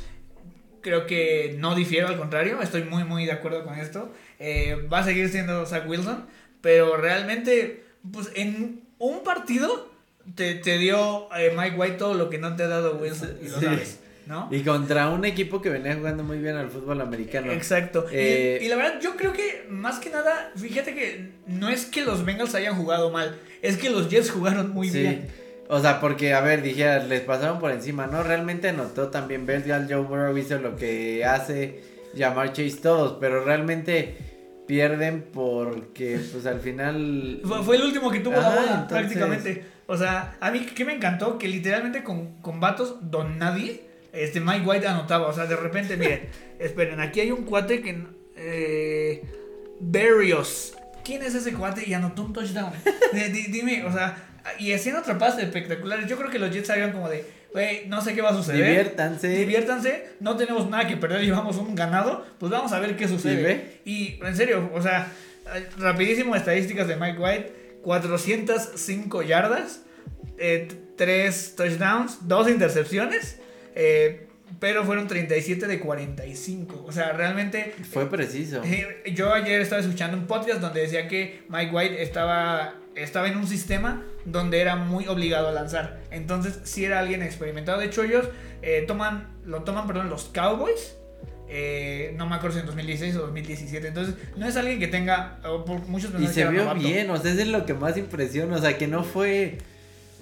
creo 0.82 1.06
que 1.06 1.56
no 1.58 1.74
difiero, 1.74 2.06
al 2.08 2.18
contrario, 2.18 2.60
estoy 2.60 2.84
muy, 2.84 3.04
muy 3.04 3.24
de 3.24 3.32
acuerdo 3.32 3.64
con 3.64 3.78
esto. 3.78 4.12
Eh, 4.38 4.86
va 4.92 4.98
a 4.98 5.04
seguir 5.04 5.28
siendo 5.30 5.64
Zach 5.66 5.88
Wilson, 5.88 6.26
pero 6.60 6.96
realmente, 6.96 7.84
pues 8.12 8.30
en 8.34 8.82
un 8.98 9.24
partido 9.24 9.90
te, 10.34 10.60
dio 10.78 11.28
eh, 11.36 11.52
Mike 11.56 11.76
White 11.76 11.96
todo 11.96 12.14
lo 12.14 12.30
que 12.30 12.38
no 12.38 12.54
te 12.54 12.62
ha 12.62 12.68
dado 12.68 12.96
Wilson, 12.96 13.38
y 13.42 13.48
lo 13.48 13.60
sabes. 13.60 14.00
¿No? 14.26 14.48
Y 14.50 14.62
contra 14.62 15.10
un 15.10 15.24
equipo 15.24 15.60
que 15.60 15.68
venía 15.68 15.94
jugando 15.94 16.24
muy 16.24 16.38
bien 16.38 16.56
al 16.56 16.70
fútbol 16.70 17.00
americano. 17.00 17.52
Exacto. 17.52 18.06
Eh, 18.10 18.58
y, 18.62 18.68
la 18.68 18.76
verdad, 18.76 19.00
yo 19.00 19.16
creo 19.16 19.32
que 19.32 19.66
más 19.68 19.98
que 19.98 20.10
nada, 20.10 20.50
fíjate 20.56 20.94
que 20.94 21.30
no 21.46 21.68
es 21.68 21.84
que 21.84 22.02
los 22.02 22.24
Bengals 22.24 22.54
hayan 22.54 22.74
jugado 22.74 23.10
mal, 23.10 23.38
es 23.60 23.76
que 23.76 23.90
los 23.90 24.08
Jets 24.08 24.30
jugaron 24.30 24.70
muy 24.70 24.88
bien. 24.88 25.28
O 25.68 25.80
sea, 25.80 26.00
porque, 26.00 26.34
a 26.34 26.40
ver, 26.40 26.62
dije, 26.62 27.00
les 27.04 27.20
pasaron 27.22 27.58
por 27.58 27.70
encima, 27.70 28.06
¿no? 28.06 28.22
Realmente 28.22 28.68
anotó 28.68 29.08
también 29.08 29.46
Bergal, 29.46 29.86
Joe 29.88 30.02
Burrow 30.02 30.36
hizo 30.36 30.58
lo 30.58 30.76
que 30.76 31.24
hace, 31.24 31.82
llamar 32.14 32.52
Chase 32.52 32.78
todos, 32.82 33.16
pero 33.20 33.44
realmente 33.44 34.16
pierden 34.66 35.26
porque 35.32 36.18
pues 36.32 36.46
al 36.46 36.60
final 36.60 37.40
fue, 37.64 37.76
el 37.76 37.82
último 37.82 38.10
que 38.10 38.20
tuvo 38.20 38.40
la 38.40 38.48
bola 38.48 38.86
prácticamente 38.88 39.62
o 39.86 39.94
sea 39.94 40.36
a 40.40 40.50
mí 40.50 40.60
que 40.60 40.86
me 40.86 40.94
encantó 40.94 41.36
que 41.36 41.48
literalmente 41.48 42.02
con, 42.02 42.36
con 42.40 42.60
vatos 42.60 42.96
don 43.02 43.38
nadie 43.38 43.82
este 44.14 44.40
Mike 44.40 44.66
White 44.66 44.86
anotaba 44.86 45.26
o 45.26 45.32
sea 45.32 45.46
de 45.46 45.56
repente 45.56 45.96
miren 45.96 46.28
esperen 46.58 47.00
aquí 47.00 47.20
hay 47.20 47.30
un 47.30 47.44
cuate 47.44 47.80
que 47.80 48.04
eh, 48.36 49.22
Berrios. 49.80 50.74
Quién 51.04 51.22
es 51.22 51.34
ese 51.34 51.52
cuate 51.52 51.84
y 51.86 51.92
anotó 51.94 52.22
un 52.22 52.32
touchdown. 52.32 52.72
Dime 53.12 53.84
o 53.84 53.92
sea 53.92 54.30
y 54.58 54.72
haciendo 54.72 55.00
atrapadas 55.00 55.38
espectaculares. 55.38 56.06
Yo 56.06 56.16
creo 56.16 56.30
que 56.30 56.38
los 56.38 56.50
Jets 56.50 56.68
salieron 56.68 56.92
como 56.92 57.08
de 57.08 57.24
no 57.86 58.00
sé 58.00 58.14
qué 58.14 58.22
va 58.22 58.30
a 58.30 58.34
suceder. 58.34 58.66
Diviértanse. 58.66 59.28
Diviértanse, 59.28 60.08
no 60.20 60.36
tenemos 60.36 60.68
nada 60.68 60.88
que 60.88 60.96
perder, 60.96 61.22
llevamos 61.22 61.56
un 61.56 61.74
ganado, 61.74 62.26
pues 62.38 62.50
vamos 62.50 62.72
a 62.72 62.80
ver 62.80 62.96
qué 62.96 63.06
sucede. 63.06 63.80
Y 63.84 64.18
en 64.24 64.36
serio, 64.36 64.70
o 64.74 64.82
sea, 64.82 65.12
rapidísimo 65.78 66.34
estadísticas 66.34 66.88
de 66.88 66.96
Mike 66.96 67.18
White, 67.18 67.78
405 67.82 69.22
yardas, 69.22 69.82
3 70.36 70.38
eh, 70.38 71.54
touchdowns, 71.56 72.26
2 72.26 72.50
intercepciones, 72.50 73.38
eh, 73.74 74.28
pero 74.60 74.84
fueron 74.84 75.08
37 75.08 75.66
de 75.66 75.80
45. 75.80 76.84
O 76.86 76.92
sea, 76.92 77.12
realmente... 77.12 77.74
Fue 77.90 78.08
preciso. 78.08 78.62
Eh, 78.64 79.12
yo 79.14 79.32
ayer 79.32 79.60
estaba 79.60 79.80
escuchando 79.80 80.16
un 80.16 80.26
podcast 80.26 80.60
donde 80.60 80.80
decía 80.80 81.08
que 81.08 81.42
Mike 81.48 81.74
White 81.74 82.02
estaba 82.02 82.74
estaba 82.96 83.28
en 83.28 83.36
un 83.36 83.46
sistema 83.46 84.02
donde 84.24 84.60
era 84.60 84.76
muy 84.76 85.06
obligado 85.06 85.48
a 85.48 85.52
lanzar. 85.52 86.00
Entonces, 86.10 86.60
si 86.64 86.84
era 86.84 87.00
alguien 87.00 87.22
experimentado. 87.22 87.80
De 87.80 87.86
hecho, 87.86 88.02
ellos 88.02 88.28
eh, 88.62 88.84
toman, 88.86 89.28
lo 89.44 89.62
toman, 89.62 89.86
perdón, 89.86 90.10
los 90.10 90.24
Cowboys. 90.24 90.96
Eh, 91.48 92.14
no 92.16 92.26
me 92.26 92.36
acuerdo 92.36 92.54
si 92.54 92.60
en 92.60 92.66
2016 92.66 93.16
o 93.16 93.20
2017. 93.22 93.88
Entonces, 93.88 94.14
no 94.36 94.46
es 94.46 94.56
alguien 94.56 94.78
que 94.78 94.88
tenga. 94.88 95.40
Por 95.66 95.80
muchos 95.86 96.12
y 96.20 96.26
se 96.26 96.46
vio 96.46 96.72
bien, 96.74 97.10
o 97.10 97.16
sea, 97.16 97.32
es 97.32 97.46
lo 97.48 97.66
que 97.66 97.74
más 97.74 97.96
impresiona. 97.96 98.56
O 98.56 98.60
sea, 98.60 98.78
que 98.78 98.86
no 98.86 99.04
fue 99.04 99.58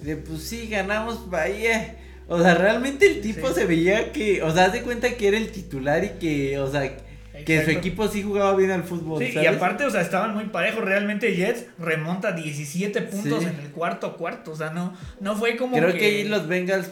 de 0.01 0.17
pues 0.17 0.43
sí, 0.43 0.67
ganamos 0.67 1.29
Bahía. 1.29 1.97
O 2.33 2.41
sea, 2.41 2.55
realmente 2.55 3.05
el 3.05 3.21
tipo 3.21 3.51
se 3.51 3.67
veía 3.67 4.11
que. 4.11 4.41
O 4.41 4.51
sea, 4.51 4.65
haz 4.65 4.73
de 4.73 4.81
cuenta 4.81 5.15
que 5.15 5.27
era 5.27 5.37
el 5.37 5.51
titular 5.51 6.03
y 6.03 6.09
que, 6.19 6.57
o 6.57 6.69
sea 6.69 6.97
que 7.45 7.63
su 7.63 7.69
equipo 7.69 8.07
sí 8.07 8.23
jugaba 8.23 8.55
bien 8.55 8.71
al 8.71 8.83
fútbol. 8.83 9.23
Sí, 9.23 9.37
y 9.37 9.45
aparte, 9.45 9.85
o 9.85 9.91
sea, 9.91 10.01
estaban 10.01 10.33
muy 10.33 10.45
parejos. 10.45 10.83
Realmente 10.83 11.35
Jets 11.35 11.65
remonta 11.77 12.31
17 12.31 13.01
puntos 13.03 13.43
en 13.43 13.59
el 13.59 13.69
cuarto 13.69 14.17
cuarto. 14.17 14.51
O 14.51 14.55
sea, 14.55 14.71
no, 14.71 14.97
no 15.19 15.35
fue 15.35 15.57
como. 15.57 15.77
Creo 15.77 15.93
que... 15.93 16.05
ahí 16.05 16.23
los 16.23 16.47
Bengals, 16.47 16.89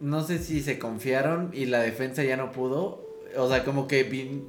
no 0.00 0.24
sé 0.24 0.38
si 0.38 0.60
se 0.60 0.80
confiaron 0.80 1.50
y 1.52 1.66
la 1.66 1.78
defensa 1.78 2.24
ya 2.24 2.36
no 2.36 2.50
pudo. 2.50 3.06
O 3.36 3.48
sea, 3.48 3.62
como 3.62 3.86
que. 3.86 4.42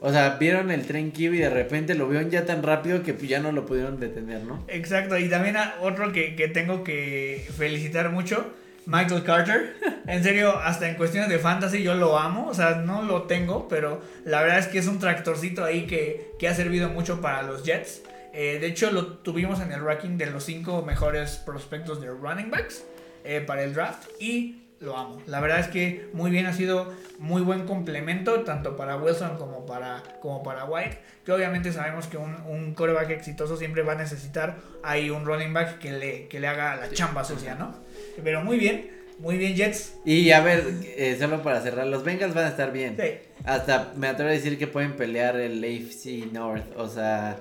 O 0.00 0.10
sea, 0.10 0.36
vieron 0.40 0.72
el 0.72 0.84
tren 0.84 1.12
y 1.16 1.28
de 1.28 1.48
repente 1.48 1.94
lo 1.94 2.08
vieron 2.08 2.28
ya 2.30 2.44
tan 2.44 2.64
rápido 2.64 3.04
que 3.04 3.14
ya 3.24 3.38
no 3.38 3.52
lo 3.52 3.66
pudieron 3.66 4.00
detener, 4.00 4.42
¿no? 4.42 4.64
Exacto, 4.66 5.16
y 5.16 5.28
también 5.28 5.56
otro 5.80 6.12
que, 6.12 6.34
que 6.34 6.48
tengo 6.48 6.82
que 6.82 7.46
felicitar 7.56 8.10
mucho 8.10 8.52
Michael 8.86 9.22
Carter. 9.22 9.76
En 10.06 10.22
serio, 10.22 10.56
hasta 10.56 10.88
en 10.88 10.94
cuestiones 10.94 11.28
de 11.28 11.40
fantasy 11.40 11.82
yo 11.82 11.94
lo 11.94 12.16
amo. 12.16 12.46
O 12.46 12.54
sea, 12.54 12.76
no 12.76 13.02
lo 13.02 13.24
tengo, 13.24 13.66
pero 13.66 14.00
la 14.24 14.40
verdad 14.40 14.60
es 14.60 14.68
que 14.68 14.78
es 14.78 14.86
un 14.86 15.00
tractorcito 15.00 15.64
ahí 15.64 15.88
que, 15.88 16.30
que 16.38 16.46
ha 16.46 16.54
servido 16.54 16.88
mucho 16.88 17.20
para 17.20 17.42
los 17.42 17.64
Jets. 17.64 18.02
Eh, 18.32 18.58
de 18.60 18.68
hecho, 18.68 18.92
lo 18.92 19.06
tuvimos 19.18 19.60
en 19.60 19.72
el 19.72 19.80
ranking 19.80 20.16
de 20.16 20.26
los 20.26 20.44
5 20.44 20.82
mejores 20.82 21.38
prospectos 21.44 22.00
de 22.00 22.08
running 22.08 22.52
backs 22.52 22.84
eh, 23.24 23.40
para 23.44 23.64
el 23.64 23.74
draft. 23.74 24.06
Y 24.20 24.62
lo 24.78 24.96
amo. 24.96 25.20
La 25.26 25.40
verdad 25.40 25.60
es 25.60 25.68
que 25.68 26.08
muy 26.12 26.30
bien 26.30 26.46
ha 26.46 26.52
sido 26.52 26.92
muy 27.18 27.42
buen 27.42 27.66
complemento 27.66 28.42
tanto 28.42 28.76
para 28.76 28.96
Wilson 28.96 29.38
como 29.38 29.66
para, 29.66 30.02
como 30.20 30.42
para 30.42 30.66
White. 30.66 30.98
Que 31.24 31.32
obviamente 31.32 31.72
sabemos 31.72 32.06
que 32.06 32.16
un, 32.16 32.34
un 32.46 32.74
coreback 32.74 33.10
exitoso 33.10 33.56
siempre 33.56 33.82
va 33.82 33.94
a 33.94 33.96
necesitar 33.96 34.58
ahí 34.84 35.10
un 35.10 35.24
running 35.24 35.52
back 35.52 35.78
que 35.78 35.92
le, 35.92 36.28
que 36.28 36.38
le 36.38 36.46
haga 36.46 36.76
la 36.76 36.90
chamba 36.90 37.24
sucia, 37.24 37.54
¿no? 37.54 37.85
Pero 38.22 38.42
muy 38.42 38.58
bien, 38.58 38.90
muy 39.18 39.36
bien 39.36 39.54
Jets. 39.54 39.94
Y 40.04 40.30
a 40.30 40.40
ver, 40.40 40.64
eh, 40.96 41.16
solo 41.18 41.42
para 41.42 41.60
cerrar, 41.60 41.86
los 41.86 42.04
Bengals 42.04 42.34
van 42.34 42.44
a 42.46 42.48
estar 42.48 42.72
bien. 42.72 42.96
Sí. 43.00 43.10
Hasta 43.44 43.92
me 43.96 44.08
atrevo 44.08 44.30
a 44.30 44.34
decir 44.34 44.58
que 44.58 44.66
pueden 44.66 44.94
pelear 44.94 45.36
el 45.36 45.62
AFC 45.62 46.32
North. 46.32 46.64
O 46.76 46.88
sea, 46.88 47.36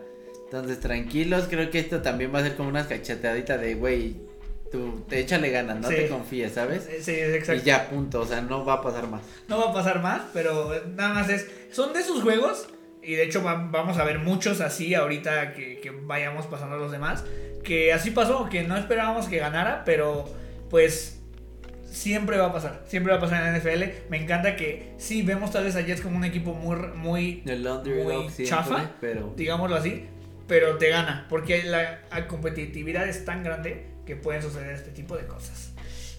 entonces 0.45 0.79
tranquilos, 0.79 1.47
creo 1.49 1.69
que 1.71 1.79
esto 1.79 2.01
también 2.01 2.33
va 2.33 2.39
a 2.39 2.43
ser 2.43 2.55
como 2.55 2.69
una 2.69 2.87
cacheteadita 2.87 3.57
de, 3.57 3.75
güey, 3.75 4.15
tú 4.71 5.03
te 5.09 5.19
échale 5.19 5.49
ganas, 5.49 5.79
no 5.79 5.89
Sí. 5.89 5.95
te 5.95 6.07
confíes, 6.09 6.53
¿sabes? 6.53 6.87
Sí, 7.01 7.11
exacto. 7.11 7.61
Y 7.61 7.65
ya, 7.65 7.89
punto, 7.89 8.21
o 8.21 8.25
sea, 8.25 8.41
no 8.41 8.65
va 8.65 8.73
a 8.75 8.81
pasar 8.81 9.07
más. 9.07 9.21
No 9.47 9.57
va 9.57 9.71
a 9.71 9.73
pasar 9.73 10.01
más, 10.01 10.21
pero 10.33 10.71
nada 10.95 11.13
más 11.13 11.29
es. 11.29 11.47
Son 11.71 11.93
de 11.93 11.99
esos 12.01 12.21
juegos, 12.21 12.67
y 13.01 13.13
de 13.15 13.23
hecho 13.23 13.43
va- 13.43 13.67
vamos 13.71 13.97
a 13.97 14.03
ver 14.03 14.19
muchos 14.19 14.61
así 14.61 14.93
ahorita 14.95 15.53
que, 15.53 15.79
que 15.79 15.91
vayamos 15.91 16.45
pasando 16.47 16.77
los 16.77 16.91
demás. 16.91 17.23
Que 17.63 17.93
así 17.93 18.11
pasó, 18.11 18.47
que 18.49 18.63
no 18.63 18.77
esperábamos 18.77 19.27
que 19.27 19.37
ganara, 19.37 19.83
pero 19.85 20.25
pues 20.69 21.21
siempre 21.85 22.37
va 22.37 22.47
a 22.47 22.53
pasar. 22.53 22.83
Siempre 22.87 23.11
va 23.11 23.17
a 23.19 23.21
pasar 23.21 23.45
en 23.45 23.53
la 23.53 23.59
NFL. 23.59 24.09
Me 24.09 24.21
encanta 24.21 24.55
que 24.55 24.93
sí 24.97 25.23
vemos 25.23 25.51
tal 25.51 25.63
vez 25.63 25.75
a 25.75 25.81
Jets 25.81 26.01
como 26.01 26.17
un 26.17 26.25
equipo 26.25 26.53
muy, 26.53 26.75
muy 26.95 27.41
Muy 28.03 28.29
siempre, 28.29 28.45
chafa. 28.45 28.91
pero... 28.99 29.33
digámoslo 29.35 29.75
así, 29.75 30.05
pero 30.47 30.77
te 30.77 30.89
gana, 30.89 31.25
porque 31.29 31.63
la, 31.63 32.01
la 32.11 32.27
competitividad 32.27 33.07
es 33.07 33.25
tan 33.25 33.43
grande 33.43 33.87
que 34.05 34.15
pueden 34.15 34.41
suceder 34.41 34.71
este 34.75 34.91
tipo 34.91 35.15
de 35.17 35.25
cosas. 35.25 35.71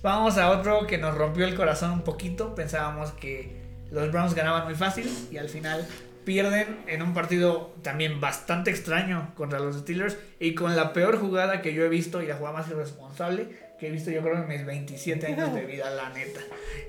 Vamos 0.03 0.39
a 0.39 0.51
otro 0.51 0.87
que 0.87 0.99
nos 0.99 1.15
rompió 1.17 1.45
el 1.47 1.55
corazón 1.55 1.91
un 1.93 2.03
poquito, 2.03 2.55
pensábamos 2.55 3.13
que 3.13 3.57
los 3.91 4.11
Browns 4.11 4.35
ganaban 4.35 4.65
muy 4.65 4.75
fácil 4.75 5.09
y 5.31 5.37
al 5.37 5.49
final 5.49 5.87
pierden 6.25 6.79
en 6.89 7.03
un 7.03 7.15
partido 7.15 7.73
también 7.83 8.21
bastante 8.21 8.71
extraño 8.71 9.33
contra 9.37 9.61
los 9.61 9.77
Steelers 9.77 10.17
y 10.41 10.55
con 10.55 10.75
la 10.75 10.93
peor 10.93 11.19
jugada 11.21 11.63
que 11.63 11.73
yo 11.73 11.85
he 11.85 11.89
visto 11.89 12.21
y 12.21 12.27
la 12.27 12.35
jugada 12.35 12.59
más 12.59 12.69
irresponsable 12.69 13.49
que 13.79 13.89
he 13.89 13.91
visto 13.91 14.11
yo 14.11 14.23
creo 14.23 14.37
en 14.43 14.49
mis 14.49 14.65
27 14.65 15.27
años 15.27 15.55
de 15.55 15.67
vida, 15.67 15.91
la 15.91 16.11
neta. 16.11 16.41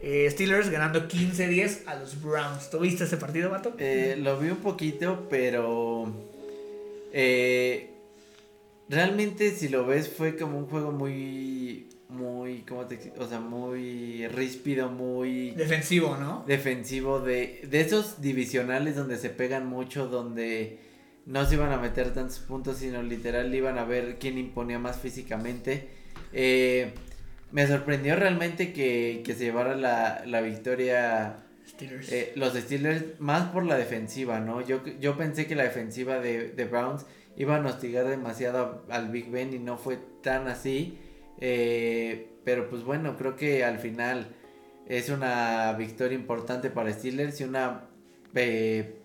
Eh, 0.02 0.28
Steelers 0.32 0.70
ganando 0.70 1.08
15-10 1.08 1.82
a 1.86 1.96
los 1.96 2.22
Browns. 2.22 2.70
¿Tuviste 2.70 3.04
ese 3.04 3.18
partido, 3.18 3.50
vato? 3.50 3.74
Eh, 3.78 4.16
lo 4.20 4.40
vi 4.40 4.50
un 4.50 4.58
poquito, 4.58 5.28
pero... 5.30 6.12
eh, 7.12 7.90
realmente 8.90 9.52
si 9.52 9.68
lo 9.70 9.86
ves 9.86 10.08
fue 10.10 10.36
como 10.38 10.58
un 10.58 10.66
juego 10.68 10.92
muy... 10.92 11.90
Muy... 12.10 12.62
¿Cómo 12.62 12.86
te 12.86 12.98
O 13.20 13.28
sea, 13.28 13.42
muy 13.42 14.26
ríspido, 14.30 14.90
muy... 14.90 15.52
Defensivo, 15.52 16.16
¿no? 16.16 16.46
defensivo 16.48 17.20
de, 17.20 17.68
de 17.70 17.82
esos 17.82 18.22
divisionales 18.22 18.96
donde 18.96 19.18
se 19.18 19.30
pegan 19.30 19.68
mucho, 19.68 20.08
donde 20.08 20.80
no 21.26 21.46
se 21.46 21.56
iban 21.56 21.74
a 21.74 21.78
meter 21.78 22.14
tantos 22.14 22.40
puntos, 22.40 22.78
sino 22.78 23.04
literal 23.04 23.54
iban 23.54 23.78
a 23.78 23.84
ver 23.84 24.18
quién 24.20 24.38
imponía 24.38 24.80
más 24.80 24.98
físicamente. 25.02 25.97
Eh, 26.34 26.94
me 27.52 27.66
sorprendió 27.68 28.16
realmente 28.16 28.74
que, 28.74 29.22
que 29.26 29.34
se 29.34 29.46
llevara 29.46 29.76
la, 29.76 30.24
la 30.26 30.42
victoria 30.42 31.38
Steelers. 31.68 32.12
eh, 32.12 32.34
los 32.36 32.54
Steelers 32.54 33.20
más 33.20 33.50
por 33.50 33.66
la 33.66 33.78
defensiva, 33.78 34.40
¿no? 34.40 34.62
Yo, 34.62 34.82
yo 35.00 35.18
pensé 35.18 35.48
que 35.48 35.56
la 35.56 35.64
defensiva 35.64 36.20
de, 36.20 36.50
de 36.50 36.66
Browns 36.66 37.06
iba 37.38 37.56
a 37.56 37.66
hostigar 37.66 38.08
demasiado 38.08 38.86
al 38.90 39.10
Big 39.10 39.30
Ben 39.30 39.54
y 39.54 39.60
no 39.60 39.78
fue 39.78 39.98
tan 40.22 40.48
así. 40.48 41.00
Eh, 41.40 42.30
pero 42.44 42.70
pues 42.70 42.84
bueno, 42.84 43.16
creo 43.18 43.36
que 43.36 43.64
al 43.64 43.80
final 43.80 44.28
es 44.88 45.10
una 45.10 45.74
victoria 45.74 46.16
importante 46.16 46.70
para 46.70 46.92
Steelers 46.92 47.40
y 47.42 47.44
una 47.44 47.82
eh, 48.34 48.96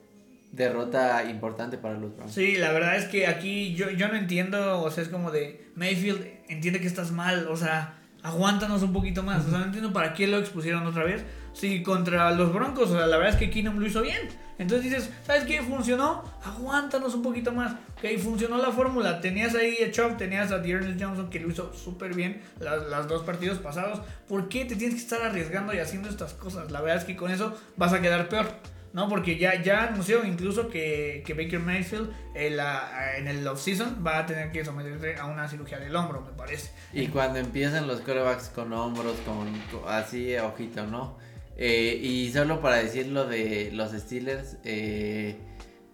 derrota 0.53 1.25
importante 1.25 1.77
para 1.77 1.99
los 1.99 2.17
Browns. 2.17 2.33
Sí, 2.33 2.57
la 2.57 2.73
verdad 2.73 2.97
es 2.97 3.07
que 3.07 3.27
aquí 3.27 3.75
yo, 3.75 3.91
yo 3.91 4.09
no 4.09 4.15
entiendo, 4.17 4.81
o 4.81 4.91
sea, 4.91 5.03
es 5.03 5.09
como 5.09 5.31
de 5.31 5.62
Mayfield, 5.75 6.27
entiende 6.49 6.81
que 6.81 6.87
estás 6.87 7.11
mal, 7.13 7.49
o 7.49 7.57
sea, 7.57 7.95
aguántanos 8.23 8.83
un 8.83 8.93
poquito 8.93 9.23
más, 9.23 9.47
o 9.47 9.51
sea, 9.51 9.59
no 9.59 9.65
entiendo 9.67 9.93
para 9.93 10.15
qué 10.15 10.27
lo 10.27 10.39
expusieron 10.39 10.87
otra 10.87 11.05
vez. 11.05 11.25
Sí, 11.55 11.83
contra 11.83 12.31
los 12.33 12.53
Broncos, 12.53 12.91
o 12.91 12.97
sea, 12.97 13.07
la 13.07 13.19
verdad 13.19 13.35
es 13.35 13.39
que 13.39 13.51
Keenum 13.51 13.79
lo 13.79 13.87
hizo 13.87 14.01
bien. 14.01 14.29
Entonces 14.59 14.91
dices, 14.91 15.11
¿sabes 15.27 15.45
qué? 15.45 15.61
Funcionó, 15.61 16.25
aguántanos 16.45 17.15
un 17.15 17.23
poquito 17.23 17.53
más. 17.53 17.73
Ok, 17.73 18.19
funcionó 18.23 18.57
la 18.57 18.71
fórmula. 18.71 19.21
Tenías 19.21 19.55
ahí 19.55 19.77
a 19.83 19.91
Chubb, 19.91 20.17
tenías 20.17 20.51
a 20.51 20.59
Dearness 20.59 21.03
Johnson 21.03 21.29
que 21.29 21.41
lo 21.41 21.51
hizo 21.51 21.75
súper 21.75 22.15
bien 22.15 22.41
las, 22.61 22.87
las 22.89 23.09
dos 23.09 23.23
partidos 23.23 23.59
pasados. 23.59 24.01
¿Por 24.29 24.49
qué 24.49 24.65
te 24.65 24.77
tienes 24.77 24.97
que 24.97 25.03
estar 25.03 25.23
arriesgando 25.23 25.75
y 25.75 25.79
haciendo 25.79 26.09
estas 26.09 26.33
cosas? 26.35 26.71
La 26.71 26.81
verdad 26.81 26.99
es 26.99 27.05
que 27.05 27.17
con 27.17 27.31
eso 27.31 27.57
vas 27.77 27.93
a 27.93 28.01
quedar 28.01 28.29
peor. 28.29 28.47
¿No? 28.93 29.09
Porque 29.09 29.39
ya, 29.39 29.63
ya 29.63 29.85
anunció 29.89 30.25
incluso 30.25 30.69
que, 30.69 31.23
que 31.27 31.35
Baker 31.35 31.61
Mayfield 31.61 32.11
en, 32.35 32.57
la, 32.57 33.17
en 33.17 33.27
el 33.29 33.47
offseason 33.47 34.05
va 34.07 34.19
a 34.19 34.27
tener 34.27 34.51
que 34.53 34.65
someterse 34.65 35.17
a 35.17 35.27
una 35.27 35.49
cirugía 35.49 35.79
del 35.79 35.95
hombro, 35.97 36.21
me 36.21 36.33
parece. 36.33 36.71
Y 36.93 37.07
cuando 37.09 37.39
empiezan 37.39 37.87
los 37.87 38.01
corebacks 38.01 38.49
con 38.51 38.73
hombros, 38.73 39.17
con, 39.25 39.51
con- 39.71 39.89
así, 39.91 40.37
ojito, 40.37 40.87
¿no? 40.87 41.19
Eh, 41.57 41.99
y 42.03 42.33
solo 42.33 42.61
para 42.61 42.77
decir 42.77 43.07
lo 43.09 43.27
de 43.27 43.71
los 43.73 43.93
Steelers, 43.93 44.57
eh, 44.65 45.37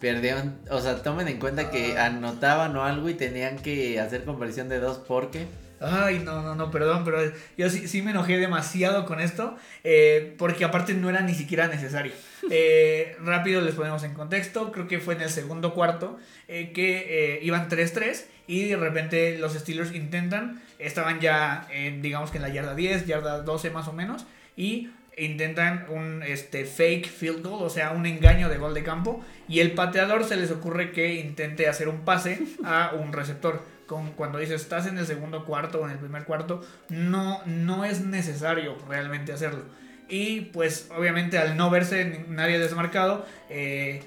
perdieron, 0.01 0.59
o 0.71 0.81
sea, 0.81 1.03
tomen 1.03 1.27
en 1.29 1.39
cuenta 1.41 1.71
que 1.71 1.97
Ah. 1.99 2.07
anotaban 2.07 2.77
o 2.77 2.85
algo 2.85 3.09
y 3.09 3.15
tenían 3.15 3.57
que 3.59 3.99
hacer 4.01 4.25
conversión 4.25 4.69
de 4.69 4.79
dos 4.81 4.99
porque... 4.99 5.47
Ay, 5.81 6.21
no, 6.25 6.43
no, 6.43 6.55
no, 6.55 6.71
perdón, 6.71 7.05
pero 7.05 7.19
yo 7.57 7.71
sí, 7.71 7.87
sí 7.87 8.03
me 8.03 8.11
enojé 8.11 8.37
demasiado 8.37 9.07
con 9.07 9.21
esto, 9.21 9.57
eh, 9.85 10.35
porque 10.37 10.65
aparte 10.65 10.95
no 10.95 11.09
era 11.09 11.21
ni 11.21 11.35
siquiera 11.35 11.69
necesario. 11.69 12.13
Eh, 12.51 13.15
rápido 13.21 13.61
les 13.61 13.75
ponemos 13.75 14.05
en 14.05 14.15
contexto, 14.15 14.73
creo 14.73 14.89
que 14.89 15.01
fue 15.01 15.15
en 15.15 15.21
el 15.21 15.29
segundo 15.29 15.75
cuarto 15.75 16.19
eh, 16.47 16.71
que 16.73 17.41
iban 17.43 17.69
3-3 17.69 18.25
y 18.47 18.65
de 18.69 18.77
repente 18.77 19.37
los 19.39 19.53
Steelers 19.53 19.95
intentan, 19.95 20.63
estaban 20.79 21.21
ya 21.21 21.67
en, 21.71 22.01
digamos 22.01 22.31
que 22.31 22.39
en 22.39 22.45
la 22.45 22.49
yarda 22.49 22.75
10, 22.75 23.07
yarda 23.07 23.43
12 23.43 23.71
más 23.71 23.87
o 23.89 23.93
menos, 23.93 24.25
y 24.57 24.89
intentan 25.19 25.87
un 25.91 26.23
este, 26.23 26.65
fake 26.65 27.07
field 27.09 27.47
goal, 27.47 27.63
o 27.65 27.69
sea, 27.69 27.91
un 27.91 28.07
engaño 28.07 28.49
de 28.49 28.57
gol 28.57 28.73
de 28.73 28.83
campo, 28.83 29.23
y 29.49 29.61
el 29.61 29.73
pateador 29.73 30.25
se 30.25 30.37
les 30.37 30.51
ocurre 30.51 30.93
que 30.93 31.15
intente 31.15 31.69
hacer 31.69 31.89
un 31.89 32.01
pase 32.05 32.41
a 32.65 32.93
un 32.99 33.13
receptor. 33.13 33.63
Con, 33.89 34.13
cuando 34.13 34.39
dices 34.39 34.63
estás 34.63 34.87
en 34.87 34.99
el 34.99 35.07
segundo 35.07 35.45
cuarto 35.45 35.81
o 35.81 35.87
en 35.87 35.91
el 35.91 35.99
primer 35.99 36.25
cuarto, 36.25 36.65
no, 36.91 37.41
no 37.47 37.85
es 37.85 38.03
necesario 38.03 38.77
realmente 38.89 39.33
hacerlo. 39.33 39.65
Y 40.09 40.43
pues 40.53 40.89
obviamente 40.97 41.39
al 41.39 41.57
no 41.57 41.71
verse 41.71 42.25
nadie 42.29 42.61
desmarcado, 42.61 43.27
eh, 43.51 44.05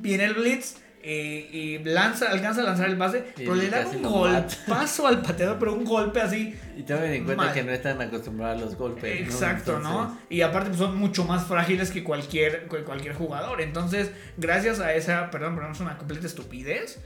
viene 0.00 0.24
el 0.26 0.34
blitz 0.34 0.76
eh, 1.04 1.48
y 1.50 1.78
lanza, 1.80 2.30
alcanza 2.30 2.60
a 2.60 2.64
lanzar 2.64 2.88
el 2.88 2.96
pase, 2.96 3.24
pero 3.34 3.56
le 3.56 3.68
da 3.68 3.84
un 3.86 4.02
golpazo 4.02 5.08
al 5.08 5.20
pateador, 5.20 5.58
pero 5.58 5.74
un 5.74 5.84
golpe 5.84 6.20
así 6.20 6.54
Y 6.76 6.84
tomen 6.84 7.12
en 7.12 7.24
cuenta 7.24 7.46
Mal. 7.46 7.54
que 7.54 7.64
no 7.64 7.72
están 7.72 8.00
acostumbrados 8.00 8.62
a 8.62 8.64
los 8.66 8.76
golpes. 8.76 9.20
Exacto, 9.20 9.80
¿no? 9.80 10.02
Entonces, 10.02 10.26
Y 10.30 10.42
aparte 10.42 10.68
pues, 10.68 10.78
son 10.78 10.96
mucho 10.96 11.24
más 11.24 11.44
frágiles 11.46 11.90
que 11.90 12.04
cualquier, 12.04 12.68
cualquier 12.68 13.14
jugador. 13.14 13.60
Entonces, 13.60 14.12
gracias 14.36 14.78
a 14.78 14.94
esa, 14.94 15.30
perdón, 15.30 15.56
pero 15.56 15.66
no 15.66 15.72
es 15.72 15.80
una 15.80 15.98
completa 15.98 16.28
estupidez, 16.28 17.00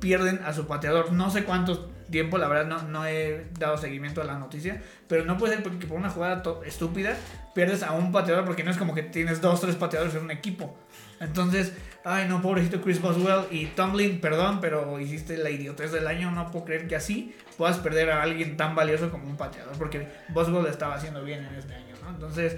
pierden 0.00 0.40
a 0.44 0.52
su 0.52 0.66
pateador. 0.66 1.12
No 1.12 1.30
sé 1.30 1.44
cuánto 1.44 1.90
tiempo, 2.10 2.38
la 2.38 2.48
verdad 2.48 2.66
no, 2.66 2.82
no 2.88 3.06
he 3.06 3.46
dado 3.58 3.76
seguimiento 3.76 4.22
a 4.22 4.24
la 4.24 4.38
noticia, 4.38 4.82
pero 5.08 5.24
no 5.24 5.36
puede 5.36 5.54
ser 5.54 5.62
porque 5.62 5.86
por 5.86 5.98
una 5.98 6.10
jugada 6.10 6.42
estúpida 6.64 7.16
pierdes 7.54 7.82
a 7.82 7.92
un 7.92 8.12
pateador 8.12 8.44
porque 8.44 8.64
no 8.64 8.70
es 8.70 8.76
como 8.76 8.94
que 8.94 9.02
tienes 9.02 9.40
dos, 9.40 9.60
tres 9.60 9.76
pateadores 9.76 10.14
en 10.14 10.24
un 10.24 10.30
equipo. 10.30 10.76
Entonces, 11.20 11.72
ay 12.04 12.26
no, 12.28 12.40
pobrecito 12.40 12.80
Chris 12.80 13.00
Boswell 13.00 13.46
y 13.50 13.66
Tomlin, 13.66 14.20
perdón, 14.20 14.60
pero 14.60 14.98
hiciste 15.00 15.36
la 15.36 15.50
idiotez 15.50 15.92
del 15.92 16.06
año. 16.06 16.30
No 16.30 16.50
puedo 16.50 16.64
creer 16.64 16.86
que 16.86 16.96
así 16.96 17.34
puedas 17.56 17.78
perder 17.78 18.10
a 18.10 18.22
alguien 18.22 18.56
tan 18.56 18.74
valioso 18.74 19.10
como 19.10 19.28
un 19.28 19.36
pateador, 19.36 19.76
porque 19.76 20.08
Boswell 20.28 20.66
estaba 20.66 20.94
haciendo 20.94 21.22
bien 21.24 21.44
en 21.44 21.54
este 21.56 21.74
año, 21.74 21.94
¿no? 22.02 22.10
Entonces, 22.10 22.56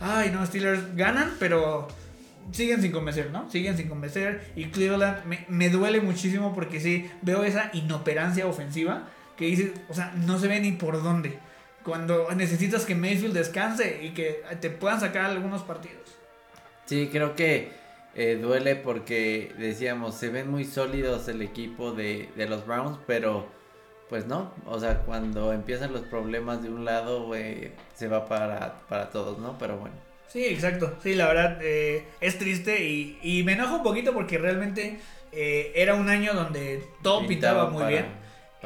ay 0.00 0.30
no, 0.30 0.44
Steelers 0.44 0.94
ganan, 0.94 1.32
pero 1.38 1.88
siguen 2.50 2.82
sin 2.82 2.92
convencer, 2.92 3.30
¿no? 3.30 3.50
Siguen 3.50 3.76
sin 3.76 3.88
convencer. 3.88 4.52
Y 4.56 4.66
Cleveland 4.66 5.24
me, 5.24 5.44
me 5.48 5.70
duele 5.70 6.00
muchísimo 6.00 6.54
porque 6.54 6.80
sí, 6.80 7.10
veo 7.22 7.44
esa 7.44 7.70
inoperancia 7.72 8.46
ofensiva 8.46 9.08
que 9.36 9.46
dices, 9.46 9.72
o 9.88 9.94
sea, 9.94 10.12
no 10.26 10.38
se 10.38 10.48
ve 10.48 10.60
ni 10.60 10.72
por 10.72 11.02
dónde. 11.02 11.38
Cuando 11.84 12.30
necesitas 12.34 12.84
que 12.84 12.94
Mayfield 12.94 13.34
descanse 13.34 14.00
y 14.02 14.10
que 14.10 14.42
te 14.60 14.70
puedan 14.70 15.00
sacar 15.00 15.24
algunos 15.24 15.62
partidos. 15.62 16.16
Sí, 16.86 17.08
creo 17.10 17.34
que 17.34 17.72
eh, 18.14 18.38
duele 18.40 18.76
porque 18.76 19.52
decíamos, 19.58 20.14
se 20.14 20.28
ven 20.28 20.50
muy 20.50 20.64
sólidos 20.64 21.28
el 21.28 21.42
equipo 21.42 21.92
de, 21.92 22.28
de 22.36 22.48
los 22.48 22.66
Browns, 22.66 22.98
pero 23.06 23.48
pues 24.08 24.26
no, 24.26 24.52
o 24.66 24.78
sea, 24.78 24.98
cuando 25.04 25.54
empiezan 25.54 25.90
los 25.92 26.02
problemas 26.02 26.62
de 26.62 26.68
un 26.68 26.84
lado, 26.84 27.30
se 27.94 28.08
va 28.08 28.26
para, 28.26 28.80
para 28.86 29.08
todos, 29.08 29.38
¿no? 29.38 29.56
Pero 29.56 29.78
bueno. 29.78 30.11
Sí, 30.32 30.46
exacto. 30.46 30.96
Sí, 31.02 31.14
la 31.14 31.26
verdad 31.26 31.58
eh, 31.60 32.06
es 32.22 32.38
triste 32.38 32.82
y, 32.82 33.18
y, 33.22 33.42
me 33.42 33.52
enoja 33.52 33.74
un 33.76 33.82
poquito 33.82 34.14
porque 34.14 34.38
realmente 34.38 34.98
eh, 35.30 35.72
era 35.74 35.94
un 35.94 36.08
año 36.08 36.32
donde 36.32 36.82
todo 37.02 37.26
pintaba, 37.26 37.68
muy 37.68 37.84
bien. 37.84 38.06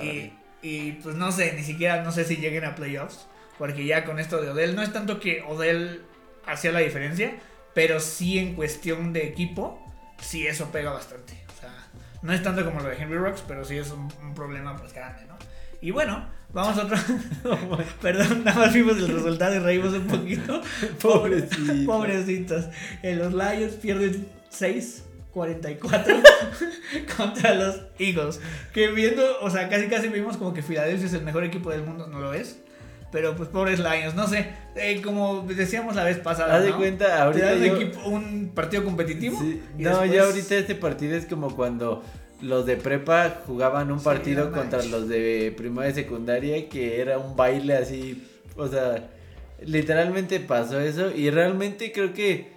y, 0.00 0.32
y, 0.62 0.92
pues 1.02 1.16
no 1.16 1.32
sé, 1.32 1.54
ni 1.54 1.64
siquiera 1.64 2.04
no 2.04 2.12
sé 2.12 2.24
si 2.24 2.36
lleguen 2.36 2.64
a 2.64 2.76
playoffs. 2.76 3.26
Porque 3.58 3.84
ya 3.84 4.04
con 4.04 4.20
esto 4.20 4.40
de 4.40 4.50
Odell, 4.50 4.76
no 4.76 4.82
es 4.82 4.92
tanto 4.92 5.18
que 5.18 5.42
Odell 5.42 6.04
hacía 6.44 6.70
la 6.70 6.80
diferencia, 6.80 7.34
pero 7.74 7.98
sí 7.98 8.38
en 8.38 8.54
cuestión 8.54 9.12
de 9.12 9.26
equipo, 9.26 9.84
sí 10.20 10.46
eso 10.46 10.70
pega 10.70 10.92
bastante. 10.92 11.32
O 11.56 11.60
sea, 11.60 11.88
no 12.22 12.32
es 12.32 12.44
tanto 12.44 12.64
como 12.64 12.78
lo 12.78 12.90
de 12.90 12.96
Henry 12.96 13.18
Rocks, 13.18 13.42
pero 13.48 13.64
sí 13.64 13.76
es 13.76 13.90
un, 13.90 14.12
un 14.22 14.34
problema 14.34 14.76
pues 14.76 14.92
grande, 14.92 15.24
¿no? 15.26 15.36
Y 15.80 15.90
bueno, 15.90 16.28
vamos 16.56 16.78
a 16.78 16.84
otro. 16.84 16.98
Perdón, 18.02 18.44
nada 18.44 18.58
más 18.58 18.74
vimos 18.74 18.96
el 18.96 19.08
resultado 19.08 19.54
y 19.54 19.58
reímos 19.58 19.92
un 19.92 20.06
poquito. 20.06 20.62
Pobrecitos. 21.00 21.76
Pobrecitos. 21.84 22.64
En 23.02 23.18
los 23.18 23.32
Lions 23.32 23.74
pierden 23.74 24.26
6. 24.50 25.02
44 25.32 26.14
contra 27.18 27.54
los 27.54 27.82
Eagles. 27.98 28.40
Que 28.72 28.88
viendo, 28.88 29.22
o 29.42 29.50
sea, 29.50 29.68
casi 29.68 29.86
casi 29.88 30.08
vimos 30.08 30.38
como 30.38 30.54
que 30.54 30.62
Filadelfia 30.62 31.06
es 31.06 31.12
el 31.12 31.24
mejor 31.24 31.44
equipo 31.44 31.70
del 31.70 31.82
mundo, 31.82 32.06
no 32.06 32.20
lo 32.20 32.32
es. 32.32 32.58
Pero 33.12 33.36
pues 33.36 33.50
pobres 33.50 33.78
Lions, 33.78 34.14
no 34.14 34.26
sé, 34.26 34.54
eh, 34.76 35.02
como 35.02 35.42
decíamos 35.42 35.94
la 35.94 36.04
vez 36.04 36.16
pasada. 36.16 36.56
Haz 36.56 36.64
de 36.64 36.72
cuenta, 36.72 37.22
ahorita. 37.22 37.52
un 38.06 38.52
partido 38.54 38.82
competitivo. 38.82 39.38
no, 39.76 40.06
ya 40.06 40.24
ahorita 40.24 40.54
este 40.54 40.74
partido 40.74 41.14
es 41.14 41.26
como 41.26 41.54
cuando 41.54 42.02
los 42.40 42.66
de 42.66 42.76
prepa 42.76 43.42
jugaban 43.46 43.90
un 43.90 44.02
partido 44.02 44.52
contra 44.52 44.82
los 44.84 45.08
de 45.08 45.54
primaria 45.56 45.90
y 45.90 45.94
secundaria 45.94 46.68
que 46.68 47.00
era 47.00 47.18
un 47.18 47.36
baile 47.36 47.74
así, 47.74 48.22
o 48.56 48.68
sea, 48.68 49.10
literalmente 49.64 50.40
pasó 50.40 50.80
eso. 50.80 51.10
Y 51.10 51.30
realmente 51.30 51.92
creo 51.92 52.12
que 52.12 52.54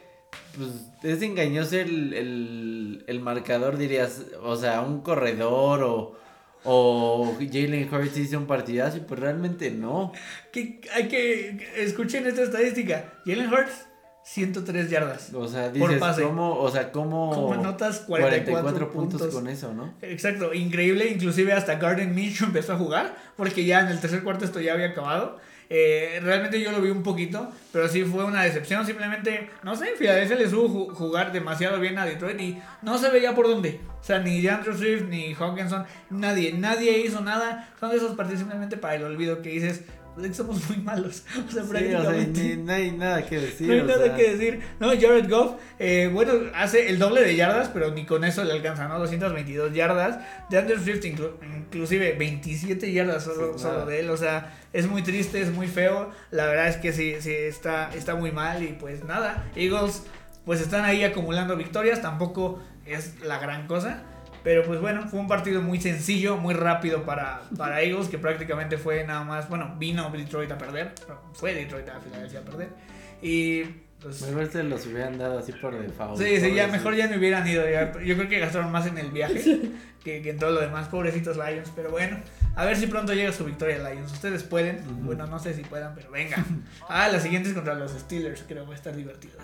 pues 0.55 0.69
es 1.03 1.21
engañoso 1.21 1.77
el, 1.77 3.03
el, 3.07 3.19
marcador, 3.21 3.77
dirías, 3.77 4.23
o 4.43 4.55
sea, 4.55 4.81
un 4.81 5.01
corredor 5.01 5.83
o, 5.83 6.17
o 6.63 7.35
Jalen 7.39 7.91
Hurts 7.91 8.17
hizo 8.17 8.37
un 8.37 8.47
partidazo 8.47 8.97
y 8.97 9.01
pues 9.01 9.19
realmente 9.19 9.71
no. 9.71 10.11
Que, 10.51 10.81
hay 10.93 11.07
que, 11.07 11.67
escuchen 11.77 12.25
esta 12.25 12.43
estadística, 12.43 13.13
Jalen 13.25 13.51
Hurts 13.51 13.88
103 14.31 14.91
yardas. 14.91 15.33
O 15.33 15.47
sea, 15.47 15.69
dices, 15.71 15.99
¿cómo, 16.21 16.59
o 16.59 16.69
sea, 16.69 16.91
cómo, 16.91 17.31
¿Cómo 17.33 17.53
anotas 17.53 18.01
44, 18.01 18.91
puntos, 18.91 19.33
con 19.33 19.47
eso, 19.47 19.73
no? 19.73 19.95
Exacto, 20.03 20.53
increíble. 20.53 21.07
Inclusive 21.07 21.51
hasta 21.51 21.75
Garden 21.75 22.13
Minshew 22.13 22.45
empezó 22.45 22.73
a 22.73 22.77
jugar, 22.77 23.17
porque 23.35 23.65
ya 23.65 23.79
en 23.79 23.87
el 23.87 23.99
tercer 23.99 24.23
cuarto 24.23 24.45
esto 24.45 24.61
ya 24.61 24.73
había 24.73 24.89
acabado. 24.89 25.39
Eh, 25.71 26.19
realmente 26.23 26.61
yo 26.61 26.71
lo 26.71 26.79
vi 26.79 26.89
un 26.91 27.01
poquito, 27.01 27.51
pero 27.71 27.87
sí 27.87 28.03
fue 28.03 28.23
una 28.23 28.43
decepción. 28.43 28.85
Simplemente, 28.85 29.49
no 29.63 29.75
sé, 29.75 29.95
Filadelfia 29.97 30.35
le 30.35 30.47
supo 30.47 30.93
jugar 30.93 31.31
demasiado 31.31 31.79
bien 31.79 31.97
a 31.97 32.05
Detroit 32.05 32.39
y 32.39 32.61
no 32.83 32.99
se 32.99 33.09
veía 33.09 33.33
por 33.33 33.47
dónde. 33.47 33.79
O 33.99 34.03
sea, 34.03 34.19
ni 34.19 34.47
Andrew 34.47 34.77
Swift 34.77 35.05
ni 35.09 35.33
Hawkinson, 35.33 35.85
nadie, 36.11 36.53
nadie 36.53 36.99
hizo 36.99 37.21
nada. 37.21 37.67
Son 37.79 37.89
de 37.89 37.97
esos 37.97 38.15
partidos 38.15 38.41
simplemente 38.41 38.77
para 38.77 38.95
el 38.95 39.03
olvido 39.03 39.41
que 39.41 39.49
dices, 39.49 39.85
somos 40.33 40.69
muy 40.69 40.77
malos. 40.77 41.23
O 41.47 41.51
sea, 41.51 41.63
prácticamente. 41.63 42.57
no 42.57 42.73
hay 42.73 42.91
nada 42.91 43.25
que 43.25 43.39
decir. 43.39 43.67
No 43.67 43.73
hay 43.73 43.81
nada 43.83 44.15
que 44.15 44.35
decir. 44.35 44.61
No, 44.79 44.89
Jared 44.89 45.29
Goff, 45.29 45.59
eh, 45.79 46.09
bueno, 46.11 46.33
hace 46.53 46.89
el 46.89 46.99
doble 46.99 47.21
de 47.21 47.35
yardas, 47.35 47.69
pero 47.69 47.91
ni 47.91 48.05
con 48.05 48.23
eso 48.23 48.43
le 48.43 48.53
alcanza, 48.53 48.87
¿no? 48.87 48.99
222 48.99 49.73
yardas. 49.73 50.19
De 50.49 50.57
Andrew 50.57 50.79
Swift, 50.79 51.05
inclusive 51.05 52.13
27 52.13 52.91
yardas 52.91 53.23
solo, 53.23 53.57
solo 53.57 53.85
de 53.85 54.01
él. 54.01 54.09
O 54.09 54.17
sea, 54.17 54.57
es 54.73 54.87
muy 54.87 55.01
triste, 55.01 55.41
es 55.41 55.51
muy 55.51 55.67
feo. 55.67 56.11
La 56.31 56.45
verdad 56.45 56.67
es 56.67 56.77
que 56.77 56.93
sí, 56.93 57.15
sí 57.19 57.31
está, 57.31 57.91
está 57.93 58.15
muy 58.15 58.31
mal. 58.31 58.63
Y 58.63 58.73
pues 58.73 59.03
nada, 59.03 59.49
Eagles, 59.55 60.03
pues 60.45 60.61
están 60.61 60.85
ahí 60.85 61.03
acumulando 61.03 61.55
victorias. 61.55 62.01
Tampoco 62.01 62.61
es 62.85 63.21
la 63.21 63.39
gran 63.39 63.67
cosa. 63.67 64.03
Pero 64.43 64.63
pues 64.63 64.79
bueno, 64.79 65.07
fue 65.07 65.19
un 65.19 65.27
partido 65.27 65.61
muy 65.61 65.81
sencillo, 65.81 66.37
muy 66.37 66.53
rápido 66.53 67.03
para, 67.03 67.41
para 67.57 67.81
Eagles, 67.81 68.07
que 68.07 68.17
prácticamente 68.17 68.77
fue 68.77 69.03
nada 69.03 69.23
más, 69.23 69.49
bueno, 69.49 69.75
vino 69.77 70.09
Detroit 70.09 70.51
a 70.51 70.57
perder, 70.57 70.93
fue 71.33 71.53
Detroit 71.53 71.89
a 71.89 71.99
Filadelfia 71.99 72.39
a 72.39 72.43
perder. 72.43 72.69
Y 73.21 73.63
pues... 74.01 74.21
Mejor 74.21 74.49
se 74.49 74.63
los 74.63 74.85
hubieran 74.85 75.17
dado 75.17 75.39
así 75.39 75.51
por 75.51 75.77
default. 75.77 76.17
Sí, 76.17 76.39
sí, 76.39 76.53
ya 76.53 76.67
mejor 76.67 76.95
ya 76.95 77.07
no 77.07 77.17
hubieran 77.17 77.45
ido. 77.47 77.63
yo 77.99 78.15
creo 78.15 78.29
que 78.29 78.39
gastaron 78.39 78.71
más 78.71 78.87
en 78.87 78.97
el 78.97 79.11
viaje 79.11 79.43
que, 80.03 80.21
que, 80.21 80.29
en 80.29 80.39
todo 80.39 80.51
lo 80.51 80.61
demás. 80.61 80.87
Pobrecitos 80.87 81.35
Lions, 81.35 81.71
pero 81.75 81.91
bueno. 81.91 82.17
A 82.55 82.65
ver 82.65 82.77
si 82.77 82.87
pronto 82.87 83.13
llega 83.13 83.33
su 83.33 83.43
victoria 83.43 83.77
Lions. 83.89 84.11
Ustedes 84.13 84.43
pueden. 84.43 85.05
Bueno, 85.05 85.27
no 85.27 85.37
sé 85.39 85.53
si 85.53 85.63
puedan, 85.63 85.95
pero 85.95 86.11
venga. 86.11 86.43
Ah, 86.87 87.09
la 87.09 87.19
siguiente 87.19 87.49
es 87.49 87.55
contra 87.55 87.75
los 87.75 87.91
Steelers. 87.91 88.43
Creo 88.47 88.63
que 88.63 88.69
va 88.69 88.73
a 88.73 88.77
estar 88.77 88.95
divertido 88.95 89.37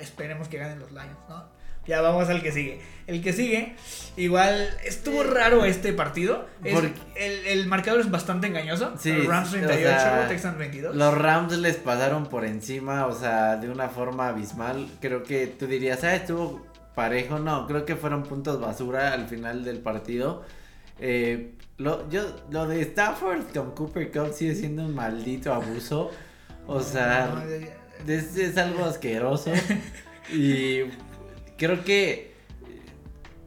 Esperemos 0.00 0.48
que 0.48 0.58
ganen 0.58 0.80
los 0.80 0.90
Lions, 0.90 1.18
¿no? 1.28 1.59
Ya 1.86 2.00
vamos 2.00 2.28
al 2.28 2.42
que 2.42 2.52
sigue. 2.52 2.80
El 3.06 3.22
que 3.22 3.32
sigue, 3.32 3.74
igual 4.16 4.68
estuvo 4.84 5.24
raro 5.24 5.64
este 5.64 5.92
partido. 5.92 6.46
el, 6.62 6.94
el, 7.16 7.66
marcador 7.66 8.00
es 8.00 8.10
bastante 8.10 8.46
engañoso. 8.46 8.92
Sí, 8.98 9.12
Rams 9.12 9.50
38, 9.50 10.28
Texans 10.28 10.56
22. 10.56 10.94
Los 10.94 11.18
Rams 11.18 11.58
les 11.58 11.76
pasaron 11.76 12.26
por 12.26 12.44
encima, 12.44 13.06
o 13.06 13.14
sea, 13.18 13.56
de 13.56 13.68
una 13.68 13.88
forma 13.88 14.28
abismal. 14.28 14.86
Creo 15.00 15.24
que 15.24 15.48
tú 15.48 15.66
dirías, 15.66 16.04
ah, 16.04 16.14
estuvo 16.14 16.64
parejo. 16.94 17.40
No, 17.40 17.66
creo 17.66 17.84
que 17.84 17.96
fueron 17.96 18.22
puntos 18.22 18.60
basura 18.60 19.12
al 19.12 19.26
final 19.26 19.64
del 19.64 19.80
partido. 19.80 20.44
Eh, 21.00 21.54
lo, 21.78 22.08
yo, 22.10 22.22
lo 22.50 22.68
de 22.68 22.82
Stafford 22.82 23.52
con 23.54 23.72
Cooper 23.74 24.12
Cup 24.12 24.32
sigue 24.34 24.54
siendo 24.54 24.84
un 24.84 24.94
maldito 24.94 25.52
abuso. 25.52 26.10
O 26.66 26.80
sea, 26.80 27.42
es, 28.06 28.36
es 28.36 28.56
algo 28.56 28.84
asqueroso. 28.84 29.50
y 30.32 30.82
creo 31.60 31.84
que 31.84 32.32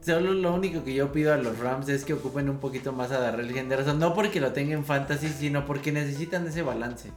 solo 0.01 0.33
lo 0.33 0.53
único 0.53 0.83
que 0.83 0.93
yo 0.93 1.11
pido 1.11 1.33
a 1.33 1.37
los 1.37 1.57
Rams 1.57 1.89
es 1.89 2.05
que 2.05 2.13
ocupen 2.13 2.47
un 2.47 2.59
poquito 2.59 2.93
más 2.93 3.11
a 3.11 3.19
Darrell 3.19 3.57
Henderson, 3.57 3.97
no 3.99 4.13
porque 4.13 4.39
lo 4.39 4.53
tengan 4.53 4.79
en 4.79 4.85
fantasy, 4.85 5.29
sino 5.29 5.65
porque 5.65 5.91
necesitan 5.91 6.45
ese 6.47 6.61
balance. 6.61 7.09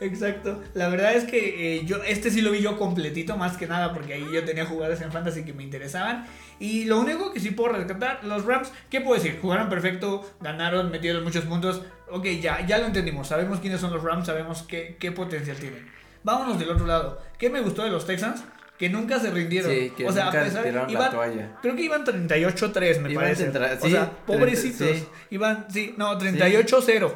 Exacto. 0.00 0.62
La 0.74 0.88
verdad 0.88 1.14
es 1.14 1.24
que 1.24 1.78
eh, 1.78 1.84
yo 1.84 1.96
este 2.04 2.30
sí 2.30 2.40
lo 2.40 2.52
vi 2.52 2.60
yo 2.60 2.78
completito, 2.78 3.36
más 3.36 3.56
que 3.56 3.66
nada, 3.66 3.92
porque 3.92 4.14
ahí 4.14 4.26
yo 4.32 4.44
tenía 4.44 4.64
jugadores 4.64 5.00
en 5.00 5.10
fantasy 5.10 5.44
que 5.44 5.52
me 5.52 5.64
interesaban. 5.64 6.24
Y 6.60 6.84
lo 6.84 7.00
único 7.00 7.32
que 7.32 7.40
sí 7.40 7.50
puedo 7.50 7.72
rescatar, 7.72 8.22
los 8.22 8.44
Rams, 8.44 8.70
¿qué 8.90 9.00
puedo 9.00 9.20
decir? 9.20 9.40
Jugaron 9.42 9.68
perfecto, 9.68 10.24
ganaron, 10.40 10.92
metieron 10.92 11.24
muchos 11.24 11.44
puntos. 11.46 11.82
Ok, 12.12 12.26
ya, 12.40 12.64
ya 12.64 12.78
lo 12.78 12.86
entendimos. 12.86 13.26
Sabemos 13.26 13.58
quiénes 13.58 13.80
son 13.80 13.92
los 13.92 14.04
Rams, 14.04 14.26
sabemos 14.26 14.62
qué, 14.62 14.96
qué 15.00 15.10
potencial 15.10 15.56
tienen. 15.56 15.84
Vámonos 16.22 16.60
del 16.60 16.70
otro 16.70 16.86
lado. 16.86 17.20
¿Qué 17.36 17.50
me 17.50 17.60
gustó 17.60 17.82
de 17.82 17.90
los 17.90 18.06
Texans? 18.06 18.44
Que 18.78 18.88
nunca 18.88 19.18
se 19.18 19.30
rindieron. 19.30 19.70
Sí, 19.70 19.92
que 19.96 20.06
o 20.06 20.12
sea, 20.12 20.26
nunca 20.26 20.40
a 20.40 20.44
pesar, 20.44 20.66
iban, 20.66 20.92
la 20.92 21.10
toalla. 21.10 21.58
Creo 21.60 21.74
que 21.74 21.82
iban 21.82 22.04
38-3, 22.04 23.00
me 23.00 23.14
parece. 23.14 23.48
o 23.48 23.88
sea, 23.88 24.10
pobrecitos. 24.26 25.08
Iban, 25.30 25.66
sí, 25.68 25.94
no, 25.96 26.18
38-0. 26.18 27.12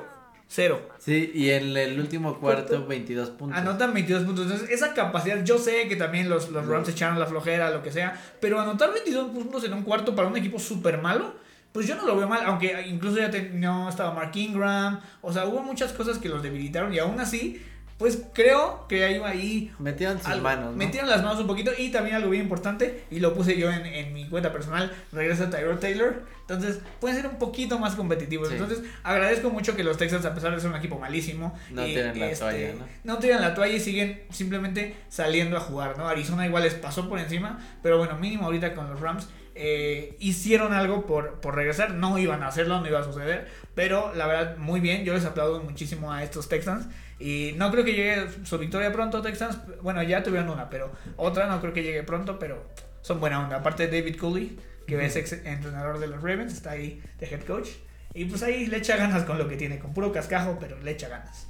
Cero. 0.54 0.86
Sí, 0.98 1.32
y 1.34 1.48
en 1.48 1.74
el 1.74 1.98
último 1.98 2.38
cuarto, 2.38 2.86
22 2.86 3.30
puntos. 3.30 3.58
Anotan 3.58 3.94
22 3.94 4.24
puntos. 4.24 4.44
Entonces, 4.44 4.68
esa 4.68 4.92
capacidad, 4.92 5.42
yo 5.44 5.56
sé 5.56 5.88
que 5.88 5.96
también 5.96 6.28
los, 6.28 6.50
los 6.50 6.66
Rams 6.66 6.90
echaron 6.90 7.18
la 7.18 7.24
flojera, 7.24 7.70
lo 7.70 7.82
que 7.82 7.90
sea, 7.90 8.20
pero 8.38 8.60
anotar 8.60 8.92
22 8.92 9.30
puntos 9.30 9.64
en 9.64 9.72
un 9.72 9.82
cuarto 9.82 10.14
para 10.14 10.28
un 10.28 10.36
equipo 10.36 10.58
súper 10.58 11.00
malo, 11.00 11.34
pues 11.72 11.86
yo 11.86 11.96
no 11.96 12.06
lo 12.06 12.16
veo 12.16 12.28
mal, 12.28 12.42
aunque 12.44 12.86
incluso 12.86 13.16
ya 13.16 13.30
no 13.54 13.88
estaba 13.88 14.12
Mark 14.12 14.32
Ingram, 14.34 15.00
o 15.22 15.32
sea, 15.32 15.46
hubo 15.46 15.62
muchas 15.62 15.94
cosas 15.94 16.18
que 16.18 16.28
los 16.28 16.42
debilitaron 16.42 16.92
y 16.92 16.98
aún 16.98 17.18
así 17.18 17.64
pues 18.02 18.20
creo 18.34 18.84
que 18.88 19.04
ahí 19.04 19.20
ahí 19.24 19.72
metieron 19.78 20.20
sus 20.20 20.40
manos. 20.40 20.74
Metieron 20.74 21.08
las 21.08 21.22
manos 21.22 21.38
un 21.38 21.46
poquito 21.46 21.70
y 21.78 21.90
también 21.90 22.16
algo 22.16 22.30
bien 22.30 22.42
importante, 22.42 23.04
y 23.12 23.20
lo 23.20 23.32
puse 23.32 23.56
yo 23.56 23.70
en, 23.70 24.12
mi 24.12 24.28
cuenta 24.28 24.52
personal, 24.52 24.92
regresa 25.12 25.50
Tyrod 25.50 25.78
Taylor. 25.78 26.24
Entonces, 26.40 26.80
pueden 26.98 27.16
ser 27.18 27.30
un 27.30 27.38
poquito 27.38 27.78
más 27.78 27.94
competitivos. 27.94 28.50
Entonces, 28.50 28.82
agradezco 29.04 29.50
mucho 29.50 29.76
que 29.76 29.84
los 29.84 29.98
Texans, 29.98 30.24
a 30.24 30.34
pesar 30.34 30.52
de 30.52 30.60
ser 30.60 30.70
un 30.70 30.76
equipo 30.76 30.98
malísimo, 30.98 31.56
no 31.70 31.84
tienen 31.84 32.18
la 32.18 32.26
este, 32.26 32.44
toalla, 32.44 32.72
¿no? 32.74 32.86
No 33.04 33.18
tiran 33.20 33.40
la 33.40 33.54
toalla 33.54 33.76
y 33.76 33.78
siguen 33.78 34.24
simplemente 34.30 34.96
saliendo 35.08 35.56
a 35.56 35.60
jugar, 35.60 35.96
¿no? 35.96 36.08
Arizona 36.08 36.44
igual 36.44 36.64
les 36.64 36.74
pasó 36.74 37.08
por 37.08 37.20
encima, 37.20 37.60
pero 37.84 37.98
bueno, 37.98 38.18
mínimo 38.18 38.46
ahorita 38.46 38.74
con 38.74 38.90
los 38.90 38.98
Rams. 38.98 39.28
Eh, 39.54 40.16
hicieron 40.18 40.72
algo 40.72 41.06
por, 41.06 41.34
por 41.40 41.54
regresar, 41.54 41.92
no 41.92 42.18
iban 42.18 42.42
a 42.42 42.48
hacerlo, 42.48 42.80
no 42.80 42.88
iba 42.88 43.00
a 43.00 43.04
suceder, 43.04 43.48
pero 43.74 44.12
la 44.14 44.26
verdad 44.26 44.56
muy 44.56 44.80
bien, 44.80 45.04
yo 45.04 45.12
les 45.12 45.26
aplaudo 45.26 45.62
muchísimo 45.62 46.10
a 46.10 46.24
estos 46.24 46.48
Texans 46.48 46.86
y 47.22 47.54
no 47.56 47.70
creo 47.70 47.84
que 47.84 47.92
llegue 47.92 48.26
su 48.44 48.58
victoria 48.58 48.92
pronto, 48.92 49.22
Texans. 49.22 49.56
Bueno, 49.80 50.02
ya 50.02 50.24
tuvieron 50.24 50.50
una, 50.50 50.68
pero 50.68 50.90
otra 51.16 51.46
no 51.46 51.60
creo 51.60 51.72
que 51.72 51.84
llegue 51.84 52.02
pronto, 52.02 52.36
pero 52.36 52.66
son 53.00 53.20
buena 53.20 53.40
onda. 53.40 53.58
Aparte 53.58 53.86
de 53.86 54.00
David 54.00 54.18
Cooley, 54.18 54.58
que 54.88 55.04
es 55.04 55.14
ex 55.14 55.32
entrenador 55.32 56.00
de 56.00 56.08
los 56.08 56.20
Ravens, 56.20 56.52
está 56.52 56.72
ahí 56.72 57.00
de 57.20 57.26
head 57.26 57.44
coach. 57.44 57.68
Y 58.12 58.24
pues 58.24 58.42
ahí 58.42 58.66
le 58.66 58.78
echa 58.78 58.96
ganas 58.96 59.22
con 59.22 59.38
lo 59.38 59.48
que 59.48 59.56
tiene, 59.56 59.78
con 59.78 59.94
puro 59.94 60.10
cascajo, 60.10 60.58
pero 60.60 60.80
le 60.80 60.90
echa 60.90 61.08
ganas. 61.08 61.46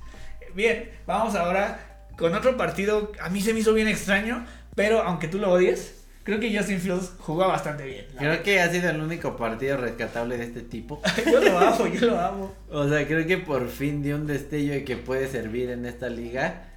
Bien, 0.55 0.91
vamos 1.07 1.35
ahora 1.35 2.07
con 2.19 2.35
otro 2.35 2.59
partido. 2.59 3.11
A 3.21 3.31
mí 3.31 3.41
se 3.41 3.55
me 3.55 3.61
hizo 3.61 3.73
bien 3.73 3.89
extraño, 3.89 4.45
pero 4.77 5.01
aunque 5.01 5.27
tú 5.27 5.39
lo 5.39 5.51
odies, 5.51 6.02
Creo 6.25 6.39
que 6.39 6.57
Justin 6.57 6.79
Fields 6.79 7.13
jugó 7.19 7.49
bastante 7.49 7.85
bien. 7.85 8.07
Creo 8.17 8.43
que 8.43 8.61
ha 8.61 8.71
sido 8.71 8.91
el 8.91 9.01
único 9.01 9.37
partido 9.37 9.77
rescatable 9.77 10.39
de 10.39 10.45
este 10.45 10.61
tipo. 10.61 11.01
yo 11.27 11.41
lo 11.41 11.59
amo, 11.59 11.87
yo 11.89 12.07
lo 12.07 12.21
amo. 12.21 12.55
O 12.71 12.89
sea, 12.89 13.07
creo 13.07 13.27
que 13.27 13.39
por 13.39 13.69
fin 13.69 14.03
dio 14.03 14.17
un 14.17 14.27
destello 14.27 14.73
de 14.73 14.85
que 14.85 14.97
puede 14.97 15.27
servir 15.29 15.71
en 15.71 15.85
esta 15.85 16.09
liga. 16.09 16.69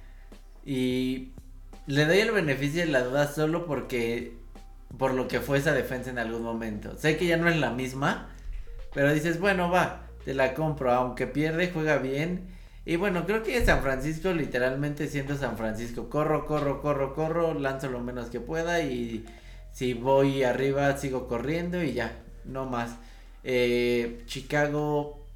Y 0.64 1.28
le 1.86 2.06
doy 2.06 2.18
el 2.18 2.32
beneficio 2.32 2.80
de 2.80 2.90
la 2.90 3.04
duda 3.04 3.32
solo 3.32 3.66
porque 3.66 4.32
por 4.98 5.14
lo 5.14 5.28
que 5.28 5.40
fue 5.40 5.58
esa 5.58 5.72
defensa 5.72 6.10
en 6.10 6.18
algún 6.18 6.42
momento. 6.42 6.96
Sé 6.96 7.16
que 7.16 7.26
ya 7.26 7.36
no 7.36 7.48
es 7.48 7.56
la 7.56 7.70
misma, 7.70 8.30
pero 8.94 9.12
dices, 9.12 9.38
bueno, 9.38 9.70
va, 9.70 10.06
te 10.24 10.34
la 10.34 10.54
compro, 10.54 10.92
aunque 10.92 11.26
pierde, 11.26 11.70
juega 11.72 11.98
bien. 11.98 12.55
Y 12.86 12.94
bueno, 12.94 13.26
creo 13.26 13.42
que 13.42 13.64
San 13.66 13.82
Francisco 13.82 14.32
literalmente 14.32 15.08
siendo 15.08 15.36
San 15.36 15.56
Francisco, 15.58 16.08
corro, 16.08 16.46
corro, 16.46 16.80
corro, 16.80 17.14
corro, 17.14 17.52
lanzo 17.52 17.90
lo 17.90 17.98
menos 18.00 18.30
que 18.30 18.38
pueda 18.38 18.80
y 18.80 19.26
si 19.72 19.92
voy 19.92 20.44
arriba 20.44 20.96
sigo 20.96 21.26
corriendo 21.26 21.82
y 21.82 21.94
ya, 21.94 22.16
no 22.44 22.64
más. 22.64 22.96
Eh, 23.42 24.22
Chicago, 24.26 25.26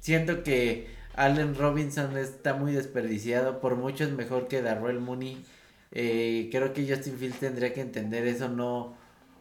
siento 0.00 0.42
que 0.42 0.88
Allen 1.14 1.54
Robinson 1.54 2.16
está 2.18 2.54
muy 2.54 2.72
desperdiciado, 2.72 3.60
por 3.60 3.76
mucho 3.76 4.02
es 4.02 4.10
mejor 4.10 4.48
que 4.48 4.60
Darrell 4.60 4.98
Mooney. 4.98 5.40
Eh, 5.92 6.48
creo 6.50 6.72
que 6.72 6.92
Justin 6.92 7.16
Fields 7.16 7.38
tendría 7.38 7.72
que 7.72 7.80
entender 7.80 8.26
eso, 8.26 8.48
no, 8.48 8.96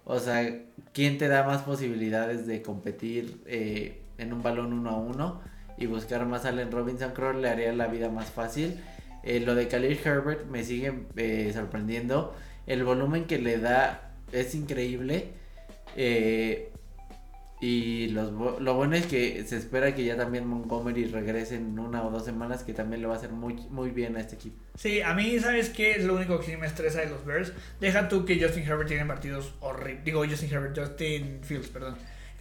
o 0.06 0.20
sea, 0.20 0.62
¿quién 0.94 1.18
te 1.18 1.28
da 1.28 1.44
más 1.44 1.64
posibilidades 1.64 2.46
de 2.46 2.62
competir 2.62 3.42
eh, 3.48 4.02
en 4.20 4.32
un 4.32 4.44
balón 4.44 4.74
uno 4.74 4.92
a 4.92 4.98
uno 4.98 5.51
y 5.78 5.86
buscar 5.86 6.26
más 6.26 6.45
Allen 6.45 6.72
Robinson? 6.72 7.11
Creo 7.13 7.34
le 7.34 7.49
haría 7.49 7.74
la 7.74 7.88
vida 7.88 8.09
más 8.09 8.30
fácil. 8.30 8.80
Eh, 9.24 9.39
lo 9.39 9.55
de 9.55 9.67
Khalil 9.67 9.99
Herbert 10.03 10.45
me 10.47 10.63
sigue 10.63 11.53
sorprendiendo. 11.53 12.36
El 12.67 12.84
volumen 12.84 13.26
que 13.26 13.39
le 13.39 13.57
da 13.57 14.11
es 14.32 14.55
increíble. 14.55 15.34
Y 17.63 18.07
los, 18.07 18.32
lo 18.32 18.74
bueno 18.74 18.95
es 18.95 19.05
que 19.05 19.45
se 19.45 19.55
espera 19.55 19.93
que 19.93 20.03
ya 20.03 20.17
también 20.17 20.47
Montgomery 20.47 21.05
regrese 21.05 21.57
en 21.57 21.78
una 21.78 22.03
o 22.03 22.09
dos 22.09 22.26
semanas, 22.26 22.63
que 22.63 22.74
también 22.74 23.03
le 23.03 23.07
va 23.07 23.13
a 23.13 23.17
hacer 23.17 23.30
muy, 23.30 23.53
muy 23.69 23.91
bien 23.91 24.17
a 24.17 24.19
este 24.19 24.34
equipo. 24.34 24.59
Sí, 24.74 25.01
a 25.01 25.13
mí, 25.13 25.39
¿sabes 25.39 25.69
qué? 25.69 25.91
Es 25.91 26.03
lo 26.03 26.15
único 26.15 26.39
que 26.39 26.47
sí 26.47 26.57
me 26.57 26.65
estresa 26.65 27.01
de 27.01 27.11
los 27.11 27.24
Bears. 27.24 27.53
Deja 27.80 28.09
tú 28.09 28.26
que 28.26 28.41
Justin 28.41 28.63
Herbert 28.63 28.88
tiene 28.88 29.05
partidos 29.05 29.53
horribles. 29.59 30.03
Digo, 30.03 30.26
Justin 30.28 30.51
Herbert, 30.51 30.76
Justin 30.76 31.39
Fields, 31.43 31.67
perdón. 31.67 31.97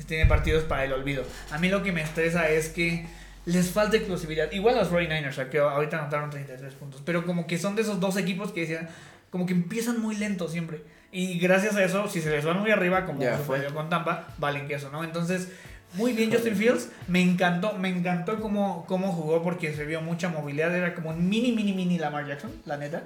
Tiene 0.06 0.26
partidos 0.26 0.64
para 0.64 0.84
el 0.84 0.92
olvido. 0.92 1.24
A 1.50 1.58
mí 1.58 1.68
lo 1.68 1.82
que 1.82 1.92
me 1.92 2.02
estresa 2.02 2.48
es 2.48 2.68
que 2.68 3.06
les 3.44 3.70
falta 3.70 3.96
explosividad. 3.96 4.50
Igual 4.52 4.76
los 4.76 4.90
49ers, 4.90 5.48
que 5.48 5.58
ahorita 5.58 5.98
anotaron 5.98 6.30
33 6.30 6.74
puntos. 6.74 7.02
Pero 7.04 7.24
como 7.24 7.46
que 7.46 7.58
son 7.58 7.76
de 7.76 7.82
esos 7.82 8.00
dos 8.00 8.16
equipos 8.16 8.52
que 8.52 8.60
decían, 8.62 8.88
como 9.30 9.46
que 9.46 9.52
empiezan 9.52 10.00
muy 10.00 10.16
lento 10.16 10.48
siempre. 10.48 10.82
Y 11.12 11.38
gracias 11.38 11.74
a 11.76 11.84
eso, 11.84 12.08
si 12.08 12.20
se 12.20 12.30
les 12.30 12.44
van 12.44 12.60
muy 12.60 12.70
arriba, 12.70 13.04
como 13.04 13.22
fue 13.46 13.64
con 13.72 13.88
Tampa, 13.88 14.28
valen 14.38 14.68
que 14.68 14.74
eso, 14.74 14.90
¿no? 14.90 15.02
Entonces, 15.02 15.48
muy 15.94 16.12
bien 16.12 16.32
Justin 16.32 16.56
Fields. 16.56 16.88
Me 17.08 17.20
encantó, 17.20 17.72
me 17.76 17.88
encantó 17.88 18.40
cómo, 18.40 18.84
cómo 18.86 19.12
jugó 19.12 19.42
porque 19.42 19.74
se 19.74 19.84
vio 19.84 20.00
mucha 20.00 20.28
movilidad. 20.28 20.74
Era 20.74 20.94
como 20.94 21.10
un 21.10 21.28
mini, 21.28 21.52
mini, 21.52 21.72
mini 21.72 21.98
Lamar 21.98 22.26
Jackson, 22.26 22.52
la 22.64 22.76
neta. 22.76 23.04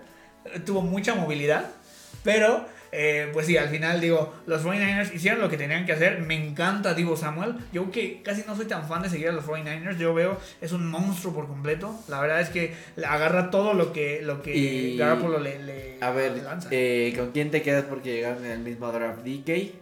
Tuvo 0.66 0.82
mucha 0.82 1.14
movilidad. 1.14 1.70
Pero 2.22 2.66
eh, 2.96 3.28
pues 3.32 3.46
sí, 3.46 3.56
al 3.56 3.70
final 3.70 4.00
digo, 4.00 4.32
los 4.46 4.64
49ers 4.64 5.12
hicieron 5.12 5.40
lo 5.40 5.48
que 5.48 5.56
tenían 5.56 5.84
que 5.84 5.92
hacer. 5.92 6.20
Me 6.20 6.36
encanta 6.36 6.94
Divo 6.94 7.16
Samuel. 7.16 7.56
Yo 7.72 7.90
que 7.90 8.22
casi 8.22 8.44
no 8.46 8.54
soy 8.54 8.66
tan 8.66 8.86
fan 8.86 9.02
de 9.02 9.10
seguir 9.10 9.30
a 9.30 9.32
los 9.32 9.44
49ers, 9.44 9.98
yo 9.98 10.14
veo, 10.14 10.38
es 10.60 10.70
un 10.70 10.86
monstruo 10.88 11.34
por 11.34 11.48
completo. 11.48 11.98
La 12.06 12.20
verdad 12.20 12.40
es 12.40 12.50
que 12.50 12.72
agarra 13.04 13.50
todo 13.50 13.74
lo 13.74 13.92
que, 13.92 14.22
lo 14.22 14.42
que 14.42 14.94
Garoppolo 14.96 15.40
le, 15.40 15.58
le, 15.64 15.98
A 16.00 16.12
ver, 16.12 16.40
eh, 16.70 17.12
¿con 17.16 17.32
quién 17.32 17.50
te 17.50 17.62
quedas 17.62 17.84
porque 17.84 18.12
llegaron 18.12 18.44
en 18.44 18.52
el 18.52 18.60
mismo 18.60 18.92
draft? 18.92 19.24
DK, 19.24 19.72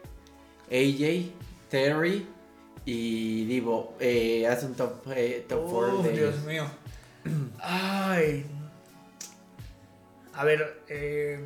AJ, 0.71 1.33
Terry 1.69 2.27
y 2.87 3.45
Divo. 3.45 3.95
Eh, 4.01 4.47
haz 4.47 4.65
un 4.65 4.75
top 4.75 5.03
4 5.05 5.15
eh, 5.15 5.45
top 5.47 6.03
de 6.03 6.13
Dios 6.13 6.43
mío. 6.45 6.65
Ay. 7.61 8.47
A 10.33 10.45
ver, 10.45 10.81
eh 10.89 11.45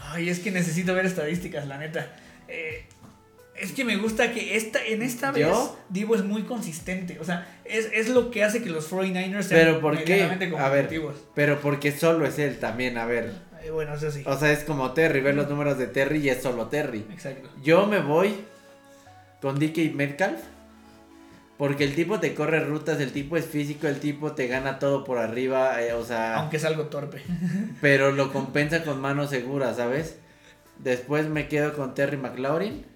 Ay, 0.00 0.28
es 0.28 0.40
que 0.40 0.50
necesito 0.50 0.94
ver 0.94 1.06
estadísticas, 1.06 1.66
la 1.66 1.78
neta. 1.78 2.14
Eh, 2.48 2.84
es 3.60 3.72
que 3.72 3.84
me 3.84 3.96
gusta 3.96 4.32
que 4.32 4.56
esta, 4.56 4.84
en 4.84 5.02
esta 5.02 5.32
vez 5.32 5.48
Divo 5.88 6.14
es 6.14 6.24
muy 6.24 6.42
consistente. 6.42 7.18
O 7.20 7.24
sea, 7.24 7.46
es, 7.64 8.08
lo 8.08 8.30
que 8.30 8.44
hace 8.44 8.62
que 8.62 8.70
los 8.70 8.90
49ers 8.90 9.42
sean 9.42 9.60
pero 9.60 9.80
¿por 9.80 10.02
qué? 10.04 10.22
A 10.58 10.68
ver, 10.68 10.88
pero 11.34 11.60
porque 11.60 11.92
solo 11.92 12.26
es 12.26 12.38
él 12.38 12.58
también, 12.58 12.98
a 12.98 13.06
ver. 13.06 13.32
Eh, 13.62 13.70
bueno, 13.70 13.94
eso 13.94 14.10
sí. 14.10 14.22
O 14.26 14.38
sea, 14.38 14.52
es 14.52 14.60
como 14.64 14.92
Terry, 14.92 15.20
ver 15.20 15.34
los 15.34 15.48
números 15.48 15.78
de 15.78 15.88
Terry 15.88 16.18
y 16.20 16.28
es 16.28 16.42
solo 16.42 16.68
Terry. 16.68 17.04
Exacto. 17.12 17.50
Yo 17.62 17.86
me 17.86 18.00
voy 18.00 18.34
con 19.40 19.58
DK 19.58 19.94
Metcalf 19.94 20.40
porque 21.58 21.82
el 21.82 21.96
tipo 21.96 22.20
te 22.20 22.34
corre 22.34 22.60
rutas, 22.60 23.00
el 23.00 23.10
tipo 23.10 23.36
es 23.36 23.44
físico, 23.44 23.88
el 23.88 23.98
tipo 23.98 24.32
te 24.32 24.46
gana 24.46 24.78
todo 24.78 25.02
por 25.02 25.18
arriba, 25.18 25.82
eh, 25.82 25.92
o 25.92 26.04
sea... 26.04 26.36
Aunque 26.36 26.56
es 26.56 26.64
algo 26.64 26.84
torpe. 26.84 27.20
pero 27.80 28.12
lo 28.12 28.32
compensa 28.32 28.84
con 28.84 29.00
mano 29.00 29.26
segura, 29.26 29.74
¿sabes? 29.74 30.18
Después 30.78 31.28
me 31.28 31.48
quedo 31.48 31.74
con 31.74 31.94
Terry 31.94 32.16
McLaurin. 32.16 32.86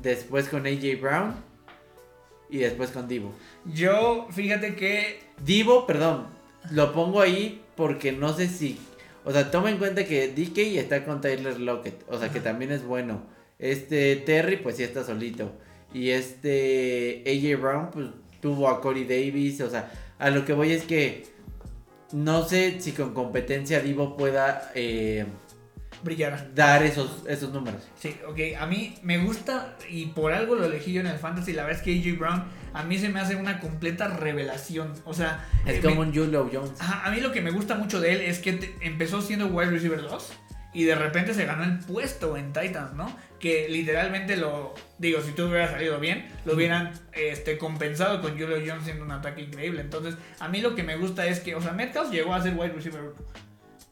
Después 0.00 0.48
con 0.48 0.66
AJ 0.66 0.98
Brown. 0.98 1.34
Y 2.48 2.58
después 2.58 2.90
con 2.90 3.08
Divo. 3.08 3.34
Yo, 3.66 4.26
fíjate 4.30 4.74
que... 4.74 5.20
Divo, 5.44 5.86
perdón, 5.86 6.26
lo 6.70 6.94
pongo 6.94 7.20
ahí 7.20 7.62
porque 7.76 8.12
no 8.12 8.32
sé 8.32 8.48
si... 8.48 8.80
O 9.26 9.32
sea, 9.32 9.50
toma 9.50 9.70
en 9.70 9.76
cuenta 9.76 10.06
que 10.06 10.28
DK 10.28 10.78
está 10.78 11.04
con 11.04 11.20
Tyler 11.20 11.60
Lockett. 11.60 12.04
O 12.08 12.18
sea, 12.18 12.30
que 12.30 12.40
también 12.40 12.72
es 12.72 12.84
bueno. 12.86 13.22
Este 13.58 14.16
Terry, 14.16 14.56
pues 14.56 14.76
sí 14.76 14.82
está 14.82 15.04
solito. 15.04 15.52
Y 15.94 16.10
este 16.10 17.22
AJ 17.26 17.60
Brown, 17.60 17.90
pues 17.90 18.08
tuvo 18.42 18.68
a 18.68 18.80
Corey 18.80 19.04
Davis. 19.04 19.60
O 19.62 19.70
sea, 19.70 19.90
a 20.18 20.28
lo 20.30 20.44
que 20.44 20.52
voy 20.52 20.72
es 20.72 20.84
que 20.84 21.26
no 22.12 22.46
sé 22.46 22.80
si 22.80 22.92
con 22.92 23.14
competencia 23.14 23.80
Divo 23.80 24.16
pueda 24.16 24.70
eh, 24.74 25.24
brillar. 26.02 26.54
Dar 26.54 26.82
esos, 26.82 27.24
esos 27.28 27.52
números. 27.52 27.82
Sí, 27.98 28.16
ok. 28.28 28.60
A 28.60 28.66
mí 28.66 28.96
me 29.02 29.18
gusta 29.18 29.76
y 29.88 30.06
por 30.06 30.32
algo 30.32 30.56
lo 30.56 30.64
elegí 30.64 30.92
yo 30.92 31.00
en 31.00 31.06
el 31.06 31.18
Fantasy. 31.18 31.52
La 31.52 31.62
verdad 31.62 31.80
es 31.80 31.84
que 31.84 31.98
AJ 31.98 32.18
Brown 32.18 32.44
a 32.74 32.82
mí 32.82 32.98
se 32.98 33.08
me 33.08 33.20
hace 33.20 33.36
una 33.36 33.60
completa 33.60 34.08
revelación. 34.08 34.92
O 35.04 35.14
sea, 35.14 35.48
es 35.64 35.80
como 35.80 36.00
un 36.00 36.12
Julio 36.14 36.50
Jones. 36.52 36.72
a 36.80 37.10
mí 37.10 37.20
lo 37.20 37.32
que 37.32 37.40
me 37.40 37.52
gusta 37.52 37.76
mucho 37.76 38.00
de 38.00 38.12
él 38.12 38.20
es 38.20 38.40
que 38.40 38.74
empezó 38.80 39.22
siendo 39.22 39.46
wide 39.46 39.70
receiver 39.70 40.02
2 40.02 40.32
y 40.74 40.84
de 40.84 40.96
repente 40.96 41.32
se 41.32 41.46
ganó 41.46 41.62
el 41.62 41.78
puesto 41.78 42.36
en 42.36 42.52
Titans, 42.52 42.94
¿no? 42.94 43.16
Que 43.44 43.68
literalmente 43.68 44.38
lo, 44.38 44.72
digo, 44.96 45.20
si 45.20 45.32
tú 45.32 45.48
hubieras 45.48 45.72
salido 45.72 46.00
bien, 46.00 46.30
lo 46.46 46.54
hubieran 46.54 46.94
este, 47.12 47.58
compensado 47.58 48.22
con 48.22 48.38
Julio 48.38 48.56
Jones 48.66 48.84
siendo 48.84 49.04
un 49.04 49.10
ataque 49.10 49.42
increíble. 49.42 49.82
Entonces, 49.82 50.14
a 50.40 50.48
mí 50.48 50.62
lo 50.62 50.74
que 50.74 50.82
me 50.82 50.96
gusta 50.96 51.26
es 51.26 51.40
que, 51.40 51.54
o 51.54 51.60
sea, 51.60 51.72
Metcalf 51.72 52.10
llegó 52.10 52.32
a 52.32 52.42
ser 52.42 52.54
wide 52.54 52.72
receiver, 52.72 53.12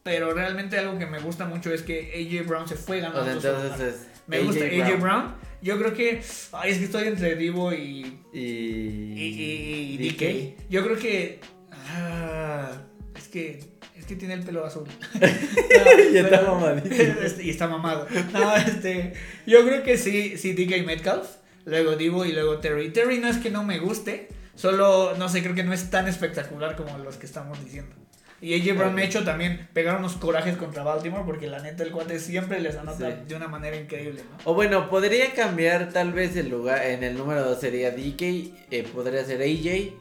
pero 0.01 0.33
realmente 0.33 0.79
algo 0.79 0.97
que 0.97 1.05
me 1.05 1.19
gusta 1.19 1.45
mucho 1.45 1.71
es 1.71 1.83
que 1.83 2.13
AJ 2.15 2.47
Brown 2.47 2.67
se 2.67 2.73
fue 2.73 2.99
ganando. 2.99 3.37
O 3.37 3.39
sea, 3.39 3.51
entonces 3.51 4.07
me 4.25 4.39
gusta 4.39 4.65
AJ 4.65 4.99
Brown. 4.99 5.35
Yo 5.61 5.77
creo 5.77 5.93
que, 5.93 6.23
ay, 6.53 6.71
es 6.71 6.79
que 6.79 6.85
estoy 6.85 7.07
entre 7.07 7.35
Divo 7.35 7.71
y, 7.73 8.21
y, 8.33 8.39
y, 8.39 9.97
y, 9.99 10.09
DK. 10.09 10.67
Yo 10.67 10.83
creo 10.83 10.97
que, 10.97 11.41
ah, 11.71 12.71
es 13.15 13.27
que 13.27 13.59
es 14.03 14.07
que 14.07 14.15
tiene 14.17 14.33
el 14.33 14.43
pelo 14.43 14.65
azul. 14.65 14.83
y 16.13 16.17
está 16.17 16.41
mamadito. 16.41 16.93
Este, 16.93 17.43
y 17.43 17.49
está 17.49 17.67
mamado. 17.67 18.05
No, 18.33 18.55
este, 18.55 19.13
yo 19.45 19.65
creo 19.65 19.83
que 19.83 19.97
sí, 19.97 20.37
sí, 20.37 20.53
DK 20.53 20.85
Metcalf, 20.85 21.27
luego 21.65 21.95
Divo 21.95 22.25
y 22.25 22.33
luego 22.33 22.57
Terry. 22.57 22.91
Terry 22.91 23.19
no 23.19 23.29
es 23.29 23.37
que 23.37 23.49
no 23.49 23.63
me 23.63 23.79
guste, 23.79 24.27
solo, 24.55 25.15
no 25.17 25.29
sé, 25.29 25.41
creo 25.41 25.55
que 25.55 25.63
no 25.63 25.73
es 25.73 25.89
tan 25.89 26.07
espectacular 26.07 26.75
como 26.75 26.97
los 26.97 27.15
que 27.15 27.25
estamos 27.25 27.63
diciendo. 27.63 27.95
Y 28.43 28.55
AJ 28.55 28.77
Brown 28.77 28.93
me 28.93 29.03
ha 29.03 29.05
hecho 29.05 29.23
también 29.23 29.69
pegar 29.71 29.97
unos 29.97 30.17
corajes 30.17 30.57
contra 30.57 30.83
Baltimore 30.83 31.23
porque 31.25 31.47
la 31.47 31.61
neta 31.61 31.83
el 31.83 31.91
cuate 31.91 32.19
siempre 32.19 32.59
les 32.59 32.75
anota 32.75 33.09
de 33.09 33.35
una 33.35 33.47
manera 33.47 33.77
increíble. 33.77 34.21
¿no? 34.29 34.51
O 34.51 34.53
bueno, 34.53 34.89
podría 34.89 35.33
cambiar 35.33 35.93
tal 35.93 36.11
vez 36.11 36.35
el 36.35 36.49
lugar, 36.49 36.83
en 36.83 37.05
el 37.05 37.17
número 37.17 37.41
2 37.45 37.57
sería 37.57 37.91
DK, 37.91 38.21
eh, 38.69 38.85
podría 38.93 39.23
ser 39.23 39.41
AJ, 39.41 39.93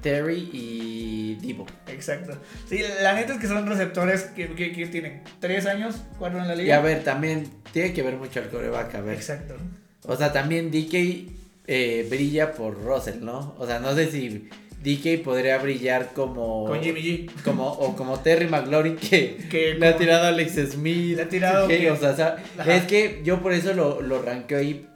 Terry 0.00 0.48
y 0.52 1.34
Divo. 1.40 1.66
Exacto. 1.88 2.38
Sí, 2.68 2.80
la 3.02 3.14
neta 3.14 3.34
es 3.34 3.40
que 3.40 3.48
son 3.48 3.66
receptores 3.66 4.22
que, 4.26 4.54
que, 4.54 4.86
tienen 4.86 5.24
3 5.40 5.66
años, 5.66 5.96
4 6.20 6.38
en 6.40 6.46
la 6.46 6.54
liga. 6.54 6.68
Y 6.68 6.70
a 6.70 6.80
ver, 6.80 7.02
también 7.02 7.50
tiene 7.72 7.92
que 7.92 8.04
ver 8.04 8.14
mucho 8.14 8.38
el 8.38 8.48
coreback, 8.48 8.94
a 8.94 9.00
ver. 9.00 9.16
Exacto. 9.16 9.56
O 10.04 10.14
sea, 10.14 10.32
también 10.32 10.70
DK 10.70 11.32
eh, 11.66 12.06
brilla 12.08 12.52
por 12.52 12.80
Russell, 12.80 13.24
¿no? 13.24 13.56
O 13.58 13.66
sea, 13.66 13.80
no 13.80 13.92
sé 13.96 14.08
si 14.08 14.48
DK 14.82 15.22
podría 15.22 15.58
brillar 15.58 16.12
como. 16.12 16.64
Con 16.66 16.80
Jimmy 16.80 17.00
G. 17.00 17.30
Como, 17.42 17.68
o 17.68 17.96
como 17.96 18.20
Terry 18.20 18.46
McLaurin 18.46 18.96
que, 18.96 19.76
le 19.78 19.86
ha 19.86 19.96
tirado 19.96 20.24
a 20.24 20.28
Alex 20.28 20.54
Smith. 20.70 21.16
Le 21.16 21.22
ha 21.22 21.28
tirado. 21.28 21.66
o 21.66 21.96
sea, 21.96 22.36
es 22.66 22.84
que 22.84 23.20
yo 23.24 23.40
por 23.40 23.52
eso 23.52 23.74
lo, 23.74 24.00
lo 24.00 24.22
ranqueo 24.22 24.58
ahí. 24.58 24.86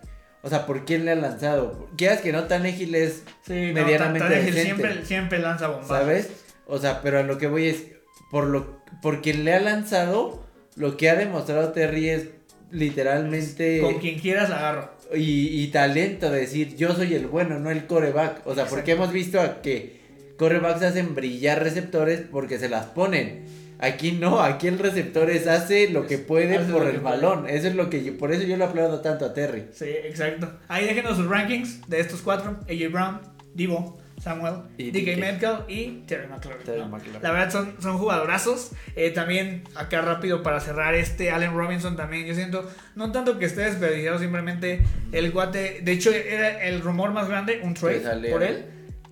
O 0.43 0.49
sea, 0.49 0.67
¿por 0.67 0.85
quién 0.85 1.05
le 1.05 1.13
ha 1.13 1.17
lanzado? 1.17 1.89
Quieras 1.97 2.21
que 2.21 2.33
no, 2.33 2.45
tan 2.45 2.67
ágil 2.67 2.95
es 2.95 3.23
medianamente 3.49 4.53
siempre, 4.53 5.05
siempre 5.05 5.39
lanza 5.39 5.69
bombas. 5.69 5.89
¿Sabes? 5.89 6.31
O 6.67 6.79
sea, 6.79 7.01
pero 7.03 7.19
a 7.19 7.23
lo 7.23 7.39
que 7.39 7.47
voy 7.47 7.67
es. 7.67 7.87
Por, 8.31 8.47
lo, 8.47 8.83
por 9.03 9.21
quien 9.21 9.45
le 9.45 9.53
ha 9.53 9.61
lanzado, 9.61 10.43
lo 10.75 10.97
que 10.97 11.11
ha 11.11 11.17
demostrado 11.17 11.73
Terry 11.73 12.09
es 12.09 12.29
literalmente... 12.73 13.81
Con 13.81 13.99
quien 13.99 14.19
quieras 14.19 14.49
la 14.49 14.59
agarro. 14.59 14.92
Y, 15.15 15.63
y 15.63 15.67
talento 15.69 16.31
de 16.31 16.41
decir, 16.41 16.77
yo 16.77 16.95
soy 16.95 17.15
el 17.15 17.27
bueno, 17.27 17.59
no 17.59 17.71
el 17.71 17.87
coreback. 17.87 18.47
O 18.47 18.55
sea, 18.55 18.67
porque 18.67 18.93
hemos 18.93 19.13
visto 19.13 19.41
a 19.41 19.61
que 19.61 20.01
corebacks 20.39 20.83
hacen 20.83 21.15
brillar 21.15 21.63
receptores 21.63 22.23
porque 22.31 22.59
se 22.59 22.69
las 22.69 22.87
ponen. 22.87 23.45
Aquí 23.79 24.13
no, 24.13 24.41
aquí 24.41 24.69
el 24.69 24.79
receptores 24.79 25.49
hace 25.49 25.91
lo 25.91 26.07
que 26.07 26.17
puede 26.17 26.57
Hace 26.57 26.73
por 26.73 26.83
el 26.85 27.01
puede. 27.01 27.03
balón. 27.03 27.49
Eso 27.49 27.67
es 27.67 27.75
lo 27.75 27.91
que 27.91 28.05
yo, 28.05 28.17
por 28.17 28.33
eso 28.33 28.45
yo 28.45 28.57
lo 28.57 28.67
aplaudo 28.67 29.01
tanto 29.01 29.25
a 29.25 29.35
Terry. 29.35 29.65
Sí, 29.73 29.87
exacto. 30.05 30.53
Ahí 30.69 30.87
déjenos 30.87 31.17
sus 31.17 31.27
rankings 31.27 31.81
de 31.89 31.99
estos 32.01 32.23
cuatro: 32.23 32.59
AJ 32.71 32.93
Brown, 32.93 33.21
Divo, 33.55 33.99
Samuel, 34.23 34.63
Y 34.79 34.93
DK 34.93 35.17
DK. 35.17 35.19
Metcalf 35.19 35.61
y 35.69 36.05
Terry 36.07 36.29
McLaurin. 36.29 36.65
Terry 36.65 36.79
¿no? 36.79 36.89
McLaurin. 36.89 37.23
La 37.23 37.33
verdad 37.33 37.51
son, 37.51 37.75
son 37.83 37.99
jugadorazos. 37.99 38.71
Eh, 38.95 39.11
también, 39.11 39.65
acá 39.75 40.01
rápido 40.01 40.45
para 40.45 40.61
cerrar, 40.61 40.95
este 40.95 41.33
Allen 41.33 41.55
Robinson 41.57 41.97
también. 41.97 42.25
Yo 42.27 42.35
siento, 42.37 42.71
no 42.95 43.11
tanto 43.11 43.41
que 43.41 43.47
esté 43.47 43.63
desperdiciado, 43.63 44.21
simplemente 44.21 44.83
el 45.11 45.33
guate. 45.33 45.81
De 45.83 45.91
hecho, 45.91 46.13
era 46.13 46.63
el 46.63 46.83
rumor 46.83 47.11
más 47.11 47.29
grande, 47.29 47.63
un 47.65 47.75
trade 47.75 48.31
por 48.31 48.45
él. 48.45 48.67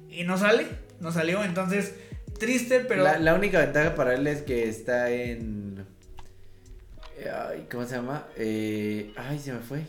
Y 0.09 0.23
no 0.23 0.39
sale, 0.39 0.67
no 1.01 1.11
salió. 1.11 1.43
Entonces, 1.43 1.97
triste, 2.39 2.79
pero. 2.79 3.03
La, 3.03 3.19
la 3.19 3.35
única 3.35 3.59
ventaja 3.59 3.97
para 3.97 4.15
él 4.15 4.29
es 4.29 4.43
que 4.43 4.69
está 4.69 5.11
en... 5.11 5.87
Ay, 7.19 7.67
¿Cómo 7.69 7.85
se 7.85 7.97
llama? 7.97 8.29
Eh, 8.37 9.13
ay, 9.17 9.41
se 9.41 9.53
me 9.53 9.59
fue. 9.59 9.83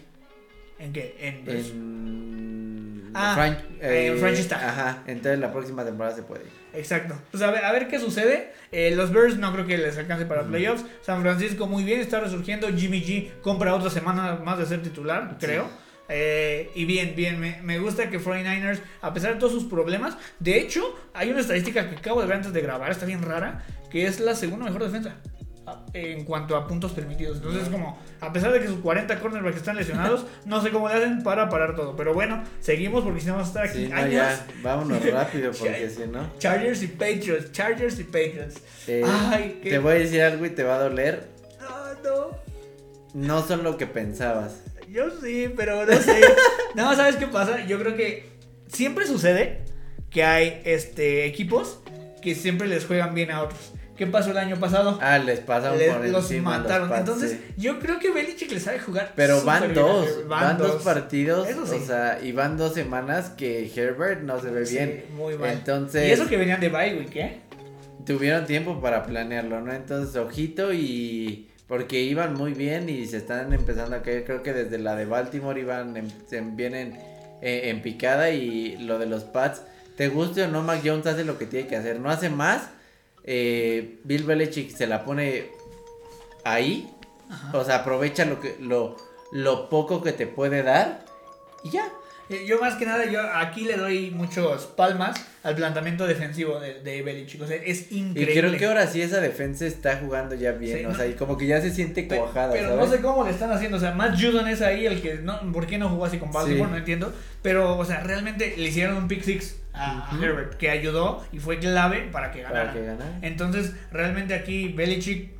¿En 0.79 0.91
qué? 0.91 1.15
En. 1.19 1.47
En... 1.47 2.60
Ah, 3.13 3.33
Fran- 3.35 3.57
en 3.81 4.17
Franchise 4.19 4.47
Tag. 4.49 4.63
Ajá, 4.63 5.03
entonces 5.07 5.39
la 5.39 5.51
próxima 5.51 5.83
temporada 5.83 6.15
se 6.15 6.23
puede. 6.23 6.43
Exacto. 6.73 7.15
Pues 7.31 7.43
a 7.43 7.51
ver, 7.51 7.65
a 7.65 7.71
ver 7.71 7.87
qué 7.87 7.99
sucede. 7.99 8.53
Eh, 8.71 8.93
los 8.95 9.11
Bears 9.11 9.37
no 9.37 9.51
creo 9.51 9.67
que 9.67 9.77
les 9.77 9.97
alcance 9.97 10.25
para 10.25 10.43
playoffs. 10.43 10.85
San 11.01 11.21
Francisco 11.21 11.67
muy 11.67 11.83
bien, 11.83 11.99
está 11.99 12.19
resurgiendo. 12.21 12.67
Jimmy 12.69 13.01
G 13.03 13.29
compra 13.41 13.75
otra 13.75 13.89
semana 13.89 14.35
más 14.43 14.57
de 14.59 14.65
ser 14.65 14.81
titular, 14.81 15.37
creo. 15.39 15.67
Eh, 16.13 16.69
y 16.75 16.85
bien, 16.85 17.13
bien, 17.15 17.39
me, 17.39 17.61
me 17.61 17.79
gusta 17.79 18.09
que 18.09 18.19
49ers, 18.19 18.79
a 19.01 19.13
pesar 19.13 19.33
de 19.33 19.39
todos 19.39 19.53
sus 19.53 19.63
problemas, 19.65 20.17
de 20.39 20.59
hecho, 20.59 20.81
hay 21.13 21.29
una 21.31 21.39
estadística 21.39 21.89
que 21.89 21.95
acabo 21.95 22.19
de 22.21 22.27
ver 22.27 22.37
antes 22.37 22.51
de 22.51 22.61
grabar, 22.61 22.91
está 22.91 23.05
bien 23.05 23.21
rara, 23.21 23.63
que 23.89 24.05
es 24.05 24.19
la 24.19 24.35
segunda 24.35 24.65
mejor 24.65 24.83
defensa 24.83 25.15
en 25.93 26.25
cuanto 26.25 26.55
a 26.55 26.67
puntos 26.67 26.91
permitidos. 26.91 27.37
Entonces, 27.37 27.69
como, 27.69 27.97
a 28.19 28.33
pesar 28.33 28.51
de 28.51 28.59
que 28.59 28.67
sus 28.67 28.79
40 28.79 29.19
cornerbacks 29.19 29.57
están 29.57 29.75
lesionados, 29.75 30.25
no 30.45 30.61
sé 30.61 30.69
cómo 30.71 30.87
le 30.89 30.95
hacen 30.95 31.23
para 31.23 31.49
parar 31.49 31.75
todo. 31.75 31.95
Pero 31.95 32.13
bueno, 32.13 32.43
seguimos 32.59 33.03
porque 33.03 33.21
si 33.21 33.27
no 33.27 33.33
vamos 33.33 33.47
a 33.47 33.51
estar 33.51 33.65
aquí 33.67 33.85
Sí, 33.85 33.87
no, 33.89 33.95
años. 33.95 34.13
ya, 34.13 34.47
vámonos 34.63 35.05
rápido 35.11 35.51
porque 35.59 35.89
si 35.89 36.07
no... 36.07 36.31
Chargers 36.39 36.83
y 36.83 36.87
Patriots, 36.87 37.51
Chargers 37.51 37.99
y 37.99 38.03
Patriots. 38.03 38.61
eh, 38.87 39.03
Ay, 39.05 39.59
qué- 39.63 39.69
Te 39.71 39.79
voy 39.79 39.91
a 39.93 39.99
decir 39.99 40.21
algo 40.21 40.45
y 40.45 40.49
te 40.49 40.63
va 40.63 40.75
a 40.75 40.79
doler. 40.79 41.27
No, 41.59 42.09
no. 42.09 42.37
No 43.13 43.45
son 43.47 43.63
lo 43.63 43.77
que 43.77 43.87
pensabas. 43.87 44.61
Yo 44.89 45.09
sí, 45.21 45.51
pero 45.55 45.85
no 45.85 45.93
sé. 45.97 46.21
no, 46.75 46.93
¿sabes 46.95 47.15
qué 47.15 47.27
pasa? 47.27 47.65
Yo 47.65 47.79
creo 47.79 47.95
que 47.95 48.29
siempre 48.67 49.05
sucede 49.05 49.61
que 50.09 50.23
hay 50.25 50.61
este 50.65 51.25
equipos 51.25 51.79
que 52.21 52.35
siempre 52.35 52.67
les 52.67 52.85
juegan 52.85 53.13
bien 53.15 53.31
a 53.31 53.43
otros. 53.43 53.71
¿Qué 54.01 54.07
pasó 54.07 54.31
el 54.31 54.37
año 54.39 54.55
pasado? 54.59 54.97
Ah, 54.99 55.19
les 55.19 55.41
pasaron 55.41 55.77
Les- 55.77 55.93
por 55.93 56.03
los 56.07 56.23
encima 56.23 56.57
mataron. 56.57 56.91
Entonces, 56.91 57.37
yo 57.55 57.77
creo 57.77 57.99
que 57.99 58.09
Belichick 58.09 58.51
les 58.51 58.63
sabe 58.63 58.79
jugar. 58.79 59.13
Pero 59.15 59.43
van 59.43 59.61
bien. 59.61 59.75
dos, 59.75 60.27
van, 60.27 60.57
dos 60.57 60.81
partidos, 60.81 61.47
Eso 61.47 61.67
sí. 61.67 61.75
o 61.83 61.85
sea, 61.85 62.19
y 62.19 62.31
van 62.31 62.57
dos 62.57 62.73
semanas 62.73 63.29
que 63.29 63.71
Herbert 63.75 64.23
no 64.23 64.41
se 64.41 64.49
ve 64.49 64.65
Sí, 64.65 64.73
bien. 64.75 65.05
muy 65.15 65.37
mal. 65.37 65.51
Entonces, 65.51 66.07
Y 66.09 66.11
eso 66.13 66.27
que 66.27 66.35
venían 66.35 66.59
de 66.59 66.69
bye 66.69 66.95
week, 66.97 67.15
¿eh? 67.15 67.41
tuvieron 68.03 68.47
tiempo 68.47 68.81
para 68.81 69.03
planearlo, 69.05 69.61
¿no? 69.61 69.71
Entonces, 69.71 70.15
ojito 70.15 70.73
y 70.73 71.51
porque 71.67 72.01
iban 72.01 72.33
muy 72.33 72.53
bien 72.55 72.89
y 72.89 73.05
se 73.05 73.17
están 73.17 73.53
empezando 73.53 73.95
a 73.97 74.01
caer, 74.01 74.25
creo 74.25 74.41
que 74.41 74.51
desde 74.51 74.79
la 74.79 74.95
de 74.95 75.05
Baltimore 75.05 75.61
iban 75.61 75.95
en, 75.95 76.11
se 76.27 76.41
vienen 76.41 76.97
eh, 77.43 77.69
en 77.69 77.83
picada 77.83 78.31
y 78.31 78.77
lo 78.79 78.97
de 78.97 79.05
los 79.05 79.25
Pats, 79.25 79.61
te 79.95 80.07
guste 80.07 80.41
o 80.41 80.47
no, 80.47 80.63
Mac 80.63 80.81
Jones 80.83 81.05
hace 81.05 81.23
lo 81.23 81.37
que 81.37 81.45
tiene 81.45 81.67
que 81.67 81.75
hacer, 81.75 81.99
no 81.99 82.09
hace 82.09 82.31
más. 82.31 82.63
Eh, 83.23 83.99
Bill 84.03 84.23
Belichick 84.23 84.75
se 84.75 84.87
la 84.87 85.03
pone 85.03 85.51
ahí, 86.43 86.89
Ajá. 87.29 87.57
o 87.57 87.63
sea, 87.63 87.75
aprovecha 87.77 88.25
lo 88.25 88.39
que 88.39 88.57
lo 88.59 88.95
lo 89.31 89.69
poco 89.69 90.01
que 90.01 90.11
te 90.11 90.27
puede 90.27 90.61
dar 90.63 91.05
y 91.63 91.69
ya. 91.69 91.91
Yo 92.47 92.59
más 92.59 92.75
que 92.75 92.85
nada, 92.85 93.05
yo 93.05 93.19
aquí 93.33 93.63
le 93.65 93.77
doy 93.77 94.11
muchos 94.11 94.65
palmas 94.67 95.25
al 95.43 95.55
planteamiento 95.55 96.05
defensivo 96.05 96.59
de, 96.59 96.81
de 96.81 97.01
Belichick. 97.01 97.41
O 97.41 97.47
sea, 97.47 97.57
es 97.57 97.91
Y 97.91 97.99
increíble. 97.99 98.33
creo 98.39 98.57
que 98.57 98.65
ahora 98.65 98.87
sí 98.87 99.01
esa 99.01 99.19
defensa 99.21 99.65
está 99.65 99.97
jugando 99.97 100.35
ya 100.35 100.51
bien, 100.51 100.79
Sí, 100.79 100.85
o 100.85 100.89
no- 100.89 100.95
sea, 100.95 101.07
y 101.07 101.13
como 101.13 101.37
que 101.37 101.47
ya 101.47 101.59
se 101.61 101.71
siente 101.71 102.07
cuajada, 102.07 102.53
Pero 102.53 102.69
¿sabes? 102.69 102.85
no 102.89 102.95
sé 102.95 103.01
cómo 103.01 103.23
le 103.23 103.31
están 103.31 103.51
haciendo. 103.51 103.77
O 103.77 103.79
sea, 103.79 103.91
Matt 103.91 104.19
Judon 104.21 104.47
es 104.47 104.61
ahí 104.61 104.85
el 104.85 105.01
que. 105.01 105.15
No, 105.15 105.39
¿Por 105.51 105.65
qué 105.67 105.77
no 105.77 105.89
jugó 105.89 106.05
así 106.05 106.17
con 106.17 106.31
Baltimore? 106.31 106.65
Sí. 106.65 106.71
No 106.71 106.77
entiendo. 106.77 107.13
Pero, 107.41 107.77
o 107.77 107.85
sea, 107.85 108.01
realmente 108.01 108.53
le 108.57 108.67
hicieron 108.67 108.97
un 108.97 109.07
pick 109.07 109.23
six 109.23 109.57
a. 109.73 110.09
Herbert 110.21 110.55
que 110.57 110.69
ayudó 110.69 111.25
y 111.31 111.39
fue 111.39 111.59
clave 111.59 112.07
para 112.11 112.31
que 112.31 112.41
ganara. 112.43 112.65
Para 112.67 112.73
que 112.79 112.85
ganara. 112.85 113.17
Entonces, 113.21 113.73
realmente 113.91 114.33
aquí 114.35 114.67
Belichick 114.69 115.31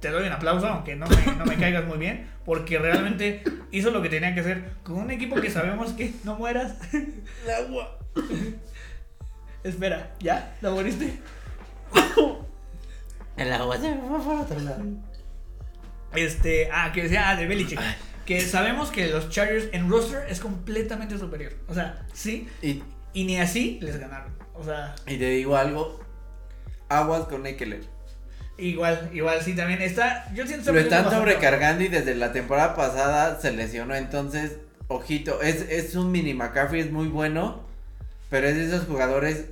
te 0.00 0.10
doy 0.10 0.26
un 0.26 0.32
aplauso, 0.32 0.66
aunque 0.66 0.96
no 0.96 1.06
me, 1.06 1.34
no 1.36 1.44
me 1.44 1.56
caigas 1.56 1.84
muy 1.86 1.98
bien, 1.98 2.28
porque 2.44 2.78
realmente 2.78 3.42
hizo 3.70 3.90
lo 3.90 4.02
que 4.02 4.08
tenía 4.08 4.34
que 4.34 4.40
hacer 4.40 4.72
con 4.82 4.96
un 4.96 5.10
equipo 5.10 5.40
que 5.40 5.50
sabemos 5.50 5.92
que 5.92 6.12
no 6.24 6.36
mueras. 6.36 6.76
El 6.92 7.50
agua. 7.50 7.98
Espera, 9.64 10.14
¿ya? 10.20 10.56
¿La 10.60 10.70
moriste? 10.70 11.18
El 13.36 13.52
agua 13.52 13.76
se 13.76 13.94
me 13.94 14.08
fue 14.08 14.20
por 14.20 14.36
otro 14.36 14.60
lado. 14.60 14.82
Este, 16.14 16.68
ah, 16.72 16.90
que 16.92 17.04
decía, 17.04 17.30
ah, 17.30 17.36
de 17.36 17.46
Belichick. 17.46 17.80
Que 18.24 18.40
sabemos 18.40 18.90
que 18.90 19.08
los 19.08 19.30
Chargers 19.30 19.68
en 19.72 19.88
roster 19.88 20.26
es 20.28 20.40
completamente 20.40 21.18
superior. 21.18 21.52
O 21.68 21.74
sea, 21.74 22.06
sí, 22.12 22.48
Y, 22.62 22.82
y 23.12 23.24
ni 23.24 23.38
así 23.38 23.78
les 23.80 23.98
ganaron. 23.98 24.32
O 24.54 24.64
sea, 24.64 24.94
y 25.06 25.16
te 25.16 25.30
digo 25.30 25.56
algo, 25.56 26.00
aguas 26.88 27.26
con 27.26 27.46
Eckler. 27.46 27.84
Igual, 28.58 29.10
igual, 29.12 29.40
sí, 29.42 29.54
también 29.54 29.80
está. 29.82 30.26
Yo 30.34 30.46
siento 30.46 30.72
Lo 30.72 30.80
están 30.80 31.10
sobrecargando 31.10 31.84
y 31.84 31.88
desde 31.88 32.14
la 32.14 32.32
temporada 32.32 32.74
pasada 32.74 33.40
se 33.40 33.52
lesionó, 33.52 33.94
entonces, 33.94 34.58
ojito, 34.88 35.40
es, 35.42 35.62
es 35.70 35.94
un 35.94 36.10
mini 36.12 36.34
McCaffrey, 36.34 36.80
es 36.82 36.90
muy 36.90 37.08
bueno, 37.08 37.62
pero 38.30 38.46
es 38.48 38.56
de 38.56 38.66
esos 38.66 38.84
jugadores 38.86 39.46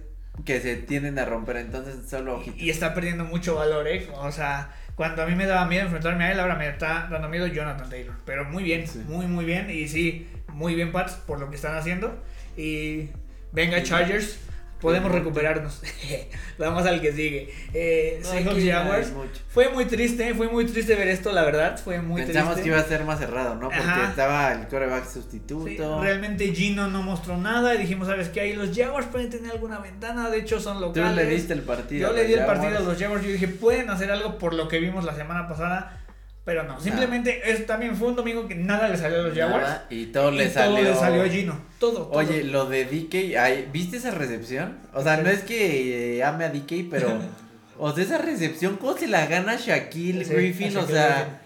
que 0.44 0.60
se 0.60 0.76
tienden 0.76 1.18
a 1.18 1.24
romper, 1.24 1.56
entonces 1.56 2.08
solo 2.08 2.36
ojito. 2.36 2.56
Y 2.58 2.68
está 2.70 2.92
perdiendo 2.94 3.24
mucho 3.24 3.54
valor, 3.54 3.88
¿eh? 3.88 4.06
O 4.16 4.30
sea, 4.30 4.70
cuando 4.94 5.22
a 5.22 5.26
mí 5.26 5.34
me 5.34 5.46
daba 5.46 5.66
miedo 5.66 5.84
enfrentarme 5.84 6.24
a 6.24 6.32
él, 6.32 6.40
ahora 6.40 6.56
me 6.56 6.68
está 6.68 7.08
dando 7.10 7.28
miedo 7.28 7.46
Jonathan 7.46 7.88
Taylor. 7.88 8.14
Pero 8.26 8.44
muy 8.44 8.62
bien, 8.62 8.86
Sí. 8.86 8.98
muy, 9.06 9.26
muy 9.26 9.44
bien. 9.46 9.70
Y 9.70 9.88
sí, 9.88 10.28
muy 10.48 10.74
bien, 10.74 10.92
Pats, 10.92 11.14
por 11.14 11.38
lo 11.40 11.48
que 11.48 11.56
están 11.56 11.76
haciendo. 11.76 12.22
Y 12.56 13.08
venga, 13.52 13.82
Chargers, 13.82 14.38
podemos 14.80 15.10
recuperarnos. 15.12 15.80
Vamos 16.58 16.86
al 16.86 17.00
que 17.00 17.12
sigue. 17.12 17.52
Eh, 17.74 18.20
No, 18.22 18.52
no 18.52 18.60
Jaguars. 18.60 19.12
Fue 19.48 19.68
muy 19.70 19.84
triste, 19.86 20.34
fue 20.34 20.48
muy 20.48 20.66
triste 20.66 20.94
ver 20.94 21.08
esto, 21.08 21.32
la 21.32 21.44
verdad. 21.44 21.78
Fue 21.78 22.00
muy 22.00 22.22
Pensamos 22.22 22.54
triste. 22.54 22.70
que 22.70 22.76
iba 22.76 22.84
a 22.84 22.88
ser 22.88 23.04
más 23.04 23.18
cerrado, 23.18 23.54
¿no? 23.54 23.68
Porque 23.68 23.78
Ajá. 23.78 24.08
estaba 24.10 24.52
el 24.52 24.66
coreback 24.68 25.04
Sí, 25.06 25.14
sustituto. 25.14 26.00
realmente 26.02 26.52
Gino 26.54 26.88
no 26.88 27.02
mostró 27.02 27.36
nada 27.36 27.74
y 27.74 27.78
dijimos, 27.78 28.06
¿sabes 28.08 28.28
qué? 28.28 28.40
Ahí 28.42 28.52
los 28.54 28.76
Jaguars 28.76 29.06
pueden 29.06 29.30
tener 29.30 29.50
alguna 29.52 29.78
ventana, 29.78 30.28
de 30.30 30.38
hecho 30.38 30.60
son 30.60 30.74
Tú 30.76 30.80
locales. 30.86 31.16
le 31.16 31.26
diste 31.26 31.52
el 31.54 31.62
partido. 31.62 32.08
Yo 32.10 32.14
le 32.14 32.24
di 32.26 32.34
el 32.34 32.40
Jaguars. 32.40 32.60
partido 32.60 32.78
a 32.78 32.82
los 32.82 32.98
Jaguars. 32.98 33.24
Yo 33.24 33.32
dije, 33.32 33.48
pueden 33.48 33.90
hacer 33.90 34.10
algo 34.10 34.38
por 34.38 34.54
lo 34.54 34.68
que 34.68 34.78
vimos 34.78 35.04
la 35.04 35.14
semana 35.14 35.48
pasada. 35.48 36.00
Pero 36.46 36.62
no, 36.62 36.80
simplemente 36.80 37.42
es, 37.50 37.66
también 37.66 37.96
fue 37.96 38.06
un 38.06 38.14
domingo 38.16 38.46
que 38.46 38.54
nada 38.54 38.88
le 38.88 38.96
salió 38.96 39.18
a 39.18 39.22
los 39.24 39.36
Jaguars. 39.36 39.62
Nada, 39.64 39.86
y 39.90 40.06
todo 40.06 40.32
y 40.32 40.36
le 40.38 40.48
salió. 40.48 40.76
todo 40.76 40.84
le 40.84 40.94
salió 40.94 41.22
a 41.22 41.28
Gino. 41.28 41.60
Todo. 41.80 42.06
todo. 42.06 42.10
Oye, 42.12 42.44
lo 42.44 42.66
de 42.66 42.84
DK, 42.84 43.36
ay, 43.36 43.68
¿viste 43.72 43.96
esa 43.96 44.12
recepción? 44.12 44.78
O 44.94 45.02
sea, 45.02 45.16
no 45.16 45.28
es 45.28 45.40
que 45.40 46.18
eh, 46.18 46.22
ame 46.24 46.44
a 46.44 46.50
DK, 46.50 46.88
pero. 46.88 47.18
o 47.78 47.92
sea, 47.92 48.04
esa 48.04 48.18
recepción, 48.18 48.76
¿cómo 48.76 48.96
se 48.96 49.08
la 49.08 49.26
gana 49.26 49.56
Shaquille 49.56 50.24
Sí, 50.24 50.32
Griffin? 50.32 50.76
O 50.76 50.86
sea. 50.86 51.40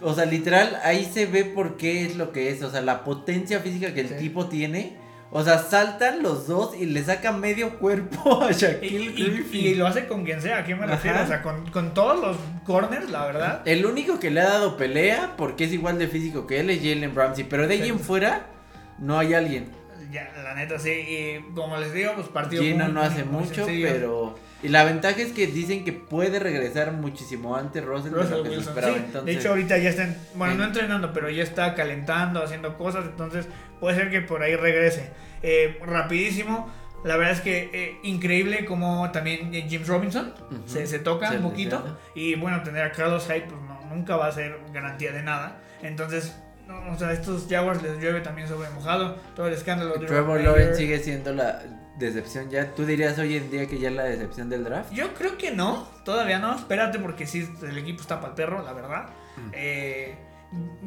O 0.00 0.14
sea, 0.14 0.24
literal, 0.26 0.78
ahí 0.84 1.10
se 1.12 1.26
ve 1.26 1.44
por 1.44 1.76
qué 1.76 2.06
es 2.06 2.14
lo 2.14 2.30
que 2.30 2.50
es. 2.50 2.62
O 2.62 2.70
sea, 2.70 2.80
la 2.80 3.02
potencia 3.02 3.58
física 3.58 3.92
que 3.92 4.02
el 4.02 4.08
Sí. 4.08 4.14
tipo 4.20 4.46
tiene. 4.48 4.92
O 5.30 5.44
sea, 5.44 5.58
saltan 5.58 6.22
los 6.22 6.46
dos 6.46 6.74
y 6.74 6.86
le 6.86 7.04
sacan 7.04 7.38
medio 7.38 7.78
cuerpo 7.78 8.42
a 8.48 8.50
Shaquille 8.52 9.12
y- 9.14 9.24
Griffin. 9.30 9.66
y 9.66 9.74
lo 9.74 9.86
hace 9.86 10.06
con 10.06 10.24
quien 10.24 10.40
sea, 10.40 10.58
¿a 10.58 10.64
quién 10.64 10.78
me 10.78 10.84
Ajá. 10.86 10.94
refiero? 10.94 11.22
O 11.22 11.26
sea, 11.26 11.42
con, 11.42 11.70
con 11.70 11.92
todos 11.92 12.18
los 12.20 12.36
corners, 12.64 13.10
la 13.10 13.26
verdad. 13.26 13.62
El 13.66 13.84
único 13.84 14.18
que 14.18 14.30
le 14.30 14.40
ha 14.40 14.48
dado 14.48 14.76
pelea, 14.78 15.34
porque 15.36 15.64
es 15.64 15.72
igual 15.72 15.98
de 15.98 16.08
físico 16.08 16.46
que 16.46 16.60
él, 16.60 16.70
es 16.70 16.78
Jalen 16.78 17.14
Ramsey. 17.14 17.44
Pero 17.44 17.66
de 17.68 17.74
ahí 17.74 17.82
Sí. 17.82 17.88
en 17.90 18.00
fuera, 18.00 18.46
no 18.98 19.18
hay 19.18 19.34
alguien. 19.34 19.70
Ya, 20.10 20.30
la 20.42 20.54
neta, 20.54 20.78
sí. 20.78 20.90
Y 20.90 21.54
como 21.54 21.76
les 21.76 21.92
digo, 21.92 22.12
pues 22.14 22.28
partido. 22.28 22.62
Gino 22.62 22.86
muy- 22.86 22.94
no 22.94 23.02
hace 23.02 23.24
muy 23.24 23.44
mucho, 23.44 23.66
pero. 23.66 24.34
Y 24.62 24.68
la 24.68 24.82
ventaja 24.84 25.20
es 25.22 25.32
que 25.32 25.46
dicen 25.46 25.84
que 25.84 25.92
puede 25.92 26.38
regresar 26.40 26.92
muchísimo 26.92 27.54
antes 27.56 27.84
Russell, 27.84 28.10
de 28.12 28.16
Russell 28.22 28.36
lo 28.38 28.42
que 28.42 28.50
se 28.50 28.60
esperaba. 28.60 28.94
sí. 28.94 29.02
Entonces, 29.06 29.24
De 29.26 29.40
hecho, 29.40 29.48
ahorita 29.50 29.78
ya 29.78 29.90
está, 29.90 30.02
en- 30.04 30.16
bueno, 30.34 30.54
no 30.54 30.62
en- 30.64 30.68
entrenando, 30.70 31.12
pero 31.12 31.30
ya 31.30 31.42
está 31.44 31.74
calentando, 31.74 32.42
haciendo 32.42 32.76
cosas, 32.76 33.04
entonces 33.04 33.46
puede 33.78 33.96
ser 33.96 34.10
que 34.10 34.20
por 34.20 34.42
ahí 34.42 34.56
regrese. 34.56 35.10
Eh, 35.42 35.78
rapidísimo, 35.86 36.68
la 37.04 37.16
verdad 37.16 37.34
es 37.34 37.40
que 37.40 37.70
eh, 37.72 37.98
increíble 38.02 38.64
como 38.64 39.10
también 39.12 39.54
eh, 39.54 39.66
James 39.70 39.86
Robinson 39.86 40.34
se, 40.66 40.86
se 40.88 40.98
toca 40.98 41.30
Se 41.30 41.36
un 41.36 41.44
poquito. 41.44 41.96
Y 42.16 42.34
bueno, 42.34 42.62
tener 42.64 42.82
a 42.82 42.90
Carlos 42.90 43.26
Hyde, 43.28 43.42
pues 43.48 43.60
no, 43.62 43.80
nunca 43.94 44.16
va 44.16 44.26
a 44.26 44.32
ser 44.32 44.58
garantía 44.72 45.12
de 45.12 45.22
nada. 45.22 45.60
Entonces, 45.82 46.34
no, 46.68 46.92
o 46.92 46.98
sea, 46.98 47.12
estos 47.12 47.46
Jaguars 47.48 47.82
les 47.82 47.98
llueve 47.98 48.20
también 48.20 48.46
sobre 48.46 48.68
mojado. 48.70 49.16
Todo 49.34 49.48
el 49.48 49.54
escándalo 49.54 49.94
de 49.96 50.06
Trevor 50.06 50.40
Lawrence 50.40 50.74
sigue 50.74 50.98
siendo 50.98 51.32
la 51.32 51.62
decepción 51.96 52.50
ya. 52.50 52.74
¿Tú 52.74 52.84
dirías 52.84 53.18
hoy 53.18 53.36
en 53.38 53.50
día 53.50 53.66
que 53.66 53.78
ya 53.78 53.88
es 53.88 53.94
la 53.94 54.04
decepción 54.04 54.50
del 54.50 54.64
draft? 54.64 54.92
Yo 54.92 55.14
creo 55.14 55.38
que 55.38 55.50
no, 55.50 55.88
todavía 56.04 56.38
no. 56.38 56.54
Espérate 56.54 56.98
porque 56.98 57.26
sí, 57.26 57.48
el 57.62 57.78
equipo 57.78 58.02
está 58.02 58.16
para 58.16 58.28
el 58.28 58.34
perro, 58.34 58.62
la 58.62 58.74
verdad. 58.74 59.06
Mm. 59.36 59.50
Eh, 59.54 60.14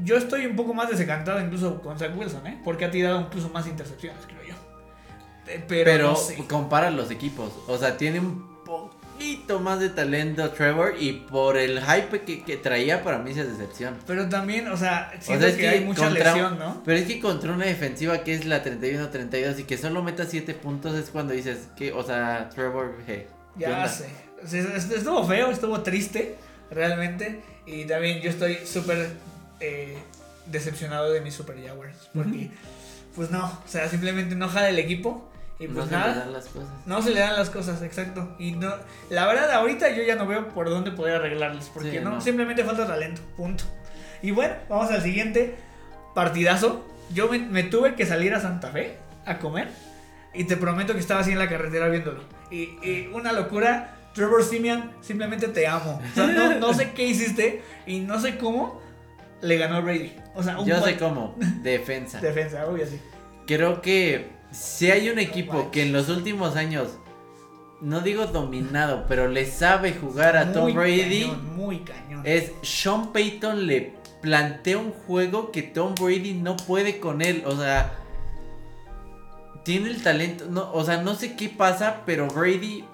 yo 0.03 0.17
estoy 0.17 0.45
un 0.45 0.55
poco 0.55 0.75
más 0.75 0.87
desencantado 0.87 1.41
incluso 1.41 1.81
con 1.81 1.97
Zach 1.97 2.15
Wilson, 2.15 2.45
¿eh? 2.45 2.61
Porque 2.63 2.85
ha 2.85 2.91
tirado 2.91 3.19
incluso 3.19 3.49
más 3.49 3.65
intercepciones, 3.65 4.23
creo 4.27 4.43
yo. 4.43 4.55
Eh, 5.47 5.63
Pero, 5.67 5.85
Pero 5.91 6.07
no 6.09 6.15
sé. 6.15 6.45
compara 6.47 6.91
los 6.91 7.09
equipos. 7.09 7.51
O 7.67 7.77
sea, 7.77 7.97
tiene 7.97 8.19
un 8.19 8.50
poquito 9.21 9.59
más 9.59 9.79
de 9.79 9.89
talento 9.89 10.49
Trevor 10.51 10.95
y 10.99 11.13
por 11.13 11.57
el 11.57 11.79
hype 11.81 12.21
que, 12.21 12.43
que 12.43 12.57
traía 12.57 13.03
para 13.03 13.19
mí 13.19 13.31
esa 13.31 13.43
decepción. 13.43 13.97
Pero 14.07 14.27
también, 14.29 14.67
o 14.67 14.77
sea, 14.77 15.11
O 15.17 15.21
siento 15.21 15.45
sea, 15.45 15.53
es 15.53 15.57
que, 15.59 15.67
hay 15.69 15.85
mucha 15.85 16.05
contra- 16.05 16.33
lesión, 16.33 16.59
¿no? 16.59 16.81
Pero 16.83 16.97
es 16.99 17.05
que 17.07 17.19
contra 17.19 17.51
una 17.51 17.65
defensiva 17.65 18.23
que 18.23 18.33
es 18.33 18.45
la 18.45 18.63
31-32 18.63 19.59
y 19.59 19.63
que 19.63 19.77
solo 19.77 20.01
meta 20.03 20.25
7 20.25 20.53
puntos 20.55 20.95
es 20.95 21.09
cuando 21.09 21.33
dices 21.33 21.67
que, 21.75 21.91
o 21.93 22.03
sea, 22.03 22.49
Trevor, 22.49 22.95
hey, 23.07 23.27
¿qué 23.57 23.61
Ya 23.61 23.87
sé. 23.87 24.09
Estuvo 24.43 25.23
feo, 25.25 25.51
estuvo 25.51 25.81
triste, 25.81 26.35
realmente. 26.71 27.41
Y 27.65 27.85
también 27.85 28.21
yo 28.21 28.29
estoy 28.31 28.57
súper 28.65 29.09
eh, 29.59 29.97
decepcionado 30.47 31.11
de 31.11 31.21
mis 31.21 31.35
Super 31.35 31.61
Jaguars. 31.63 32.09
Porque, 32.13 32.49
pues 33.15 33.29
no, 33.29 33.45
o 33.45 33.67
sea, 33.67 33.87
simplemente 33.87 34.35
no 34.35 34.49
jala 34.49 34.69
el 34.69 34.79
equipo. 34.79 35.30
Y 35.61 35.67
No 35.67 35.75
pues 35.75 35.85
se 35.85 35.91
le 35.91 35.97
nada. 35.97 36.15
dan 36.15 36.33
las 36.33 36.45
cosas. 36.47 36.69
No 36.85 37.01
se 37.01 37.09
le 37.11 37.19
dan 37.19 37.35
las 37.37 37.49
cosas, 37.49 37.81
exacto. 37.83 38.35
Y 38.39 38.51
no, 38.53 38.73
la 39.09 39.27
verdad, 39.27 39.51
ahorita 39.51 39.91
yo 39.91 40.03
ya 40.03 40.15
no 40.15 40.25
veo 40.25 40.49
por 40.49 40.69
dónde 40.69 40.91
poder 40.91 41.15
arreglarles. 41.17 41.69
Porque 41.73 41.91
Sí, 41.91 41.99
no, 42.03 42.09
no. 42.09 42.21
simplemente 42.21 42.63
falta 42.63 42.87
talento. 42.87 43.21
Punto. 43.37 43.63
Y 44.23 44.31
bueno, 44.31 44.55
vamos 44.67 44.91
al 44.91 45.01
siguiente 45.01 45.55
partidazo. 46.15 46.85
Yo 47.13 47.29
me, 47.29 47.39
me 47.39 47.63
tuve 47.63 47.95
que 47.95 48.05
salir 48.05 48.33
a 48.33 48.39
Santa 48.41 48.69
Fe 48.71 48.97
a 49.25 49.37
comer. 49.39 49.69
Y 50.33 50.45
te 50.45 50.57
prometo 50.57 50.93
que 50.93 50.99
estaba 50.99 51.19
así 51.21 51.31
en 51.31 51.39
la 51.39 51.49
carretera 51.49 51.87
viéndolo. 51.89 52.21
Y, 52.49 52.77
y 52.83 53.09
una 53.13 53.31
locura. 53.31 53.97
Trevor 54.13 54.43
Simeon, 54.43 54.91
simplemente 54.99 55.47
te 55.47 55.67
amo. 55.67 56.01
O 56.11 56.13
sea, 56.15 56.27
no, 56.27 56.55
no 56.55 56.73
sé 56.73 56.91
qué 56.91 57.05
hiciste 57.05 57.63
y 57.85 57.99
no 57.99 58.19
sé 58.19 58.37
cómo 58.37 58.81
le 59.41 59.57
ganó 59.57 59.81
Brady. 59.81 60.13
O 60.35 60.43
sea, 60.43 60.59
un 60.59 60.67
Yo 60.67 60.83
sé 60.83 60.97
cómo, 60.97 61.33
defensa. 61.63 62.19
defensa, 62.19 62.65
obvio 62.67 62.85
sí. 62.85 62.99
Creo 63.47 63.81
que 63.81 64.27
si 64.51 64.91
hay 64.91 65.09
un 65.09 65.19
equipo 65.19 65.71
que 65.71 65.83
en 65.83 65.93
los 65.93 66.09
últimos 66.09 66.55
años, 66.55 66.89
no 67.81 68.01
digo 68.01 68.27
dominado, 68.27 69.05
pero 69.07 69.27
le 69.27 69.45
sabe 69.45 69.93
jugar 69.93 70.37
a 70.37 70.51
Tom 70.51 70.73
Brady, 70.73 71.21
cañón, 71.21 71.55
muy 71.55 71.79
cañón. 71.79 72.21
es 72.25 72.51
Sean 72.61 73.11
Payton 73.11 73.65
le 73.65 73.95
plantea 74.21 74.77
un 74.77 74.91
juego 74.91 75.51
que 75.51 75.63
Tom 75.63 75.95
Brady 75.95 76.33
no 76.33 76.55
puede 76.55 76.99
con 76.99 77.21
él. 77.21 77.43
O 77.45 77.55
sea, 77.55 77.97
tiene 79.63 79.89
el 79.89 80.03
talento. 80.03 80.45
No, 80.49 80.71
o 80.71 80.83
sea, 80.83 81.01
no 81.01 81.15
sé 81.15 81.35
qué 81.35 81.49
pasa, 81.49 82.01
pero 82.05 82.27
Brady, 82.27 82.85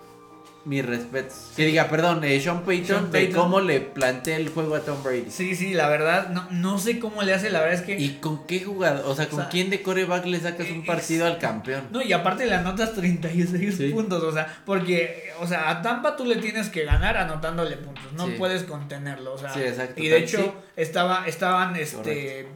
mis 0.68 0.86
respetos. 0.86 1.52
Que 1.56 1.66
diga, 1.66 1.88
perdón, 1.88 2.24
eh, 2.24 2.40
Sean 2.42 2.64
Payton, 2.64 2.88
Sean 3.10 3.12
de 3.12 3.30
cómo 3.32 3.62
le 3.62 3.80
plantea 3.80 4.36
el 4.38 4.50
juego 4.50 4.76
a 4.76 4.82
Tom 4.82 5.02
Brady. 5.02 5.28
Sí, 5.30 5.56
sí, 5.56 5.74
la 5.74 5.88
verdad, 5.88 6.30
no, 6.30 6.46
no 6.52 6.78
sé 6.78 7.00
cómo 7.00 7.24
le 7.24 7.34
hace, 7.34 7.50
la 7.50 7.60
verdad 7.62 7.76
es 7.80 7.82
que... 7.86 7.98
¿Y 7.98 8.18
con 8.20 8.46
qué 8.46 8.60
jugador? 8.64 9.04
O 9.08 9.16
sea, 9.16 9.30
¿con 9.30 9.40
O 9.40 9.42
sea, 9.44 9.50
quién 9.50 9.70
de 9.70 9.82
coreback 9.82 10.26
le 10.26 10.40
sacas 10.40 10.70
un 10.70 10.82
es- 10.82 10.86
partido 10.88 11.26
al 11.26 11.38
campeón? 11.40 11.84
No, 11.92 12.02
y 12.02 12.12
aparte 12.12 12.46
le 12.46 12.56
anotas 12.56 12.94
36 12.94 13.76
Sí. 13.78 13.90
puntos, 13.90 14.22
o 14.24 14.32
sea, 14.34 14.62
porque, 14.66 15.32
o 15.40 15.48
sea, 15.48 15.70
a 15.70 15.82
Tampa 15.82 16.16
tú 16.18 16.26
le 16.26 16.36
tienes 16.36 16.70
que 16.70 16.84
ganar 16.84 17.16
anotándole 17.18 17.78
puntos, 17.78 18.12
no 18.14 18.28
Sí. 18.28 18.34
puedes 18.38 18.64
contenerlo, 18.64 19.34
o 19.34 19.38
sea. 19.38 19.54
Sí, 19.54 19.62
exacto, 19.62 20.02
Y 20.04 20.10
de 20.10 20.18
hecho, 20.18 20.54
estaba, 20.76 21.26
estaban, 21.28 21.76
este... 21.78 22.48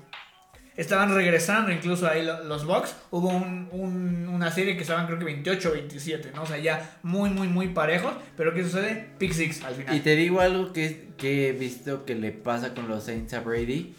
Estaban 0.77 1.13
regresando 1.13 1.71
incluso 1.71 2.07
ahí 2.07 2.23
lo- 2.25 2.43
los 2.45 2.65
Bucks. 2.65 2.95
Hubo 3.11 3.27
un- 3.29 3.67
un- 3.71 4.27
una 4.29 4.51
serie 4.51 4.75
que 4.75 4.81
estaban 4.81 5.05
creo 5.05 5.19
que 5.19 5.25
28 5.25 5.69
o 5.69 5.73
27, 5.73 6.31
¿no? 6.33 6.43
O 6.43 6.45
sea, 6.45 6.57
ya 6.57 6.97
muy, 7.03 7.29
muy, 7.29 7.47
muy 7.49 7.67
parejos. 7.69 8.13
Pero 8.37 8.53
¿qué 8.53 8.63
sucede? 8.63 9.07
Pick 9.17 9.33
six 9.33 9.63
al 9.63 9.75
final. 9.75 9.95
Y 9.95 9.99
te 9.99 10.15
digo 10.15 10.39
algo 10.39 10.71
que, 10.73 11.09
que 11.17 11.49
he 11.49 11.51
visto 11.51 12.05
que 12.05 12.15
le 12.15 12.31
pasa 12.31 12.73
con 12.73 12.87
los 12.87 13.03
Saints 13.03 13.33
a 13.33 13.41
Brady. 13.41 13.95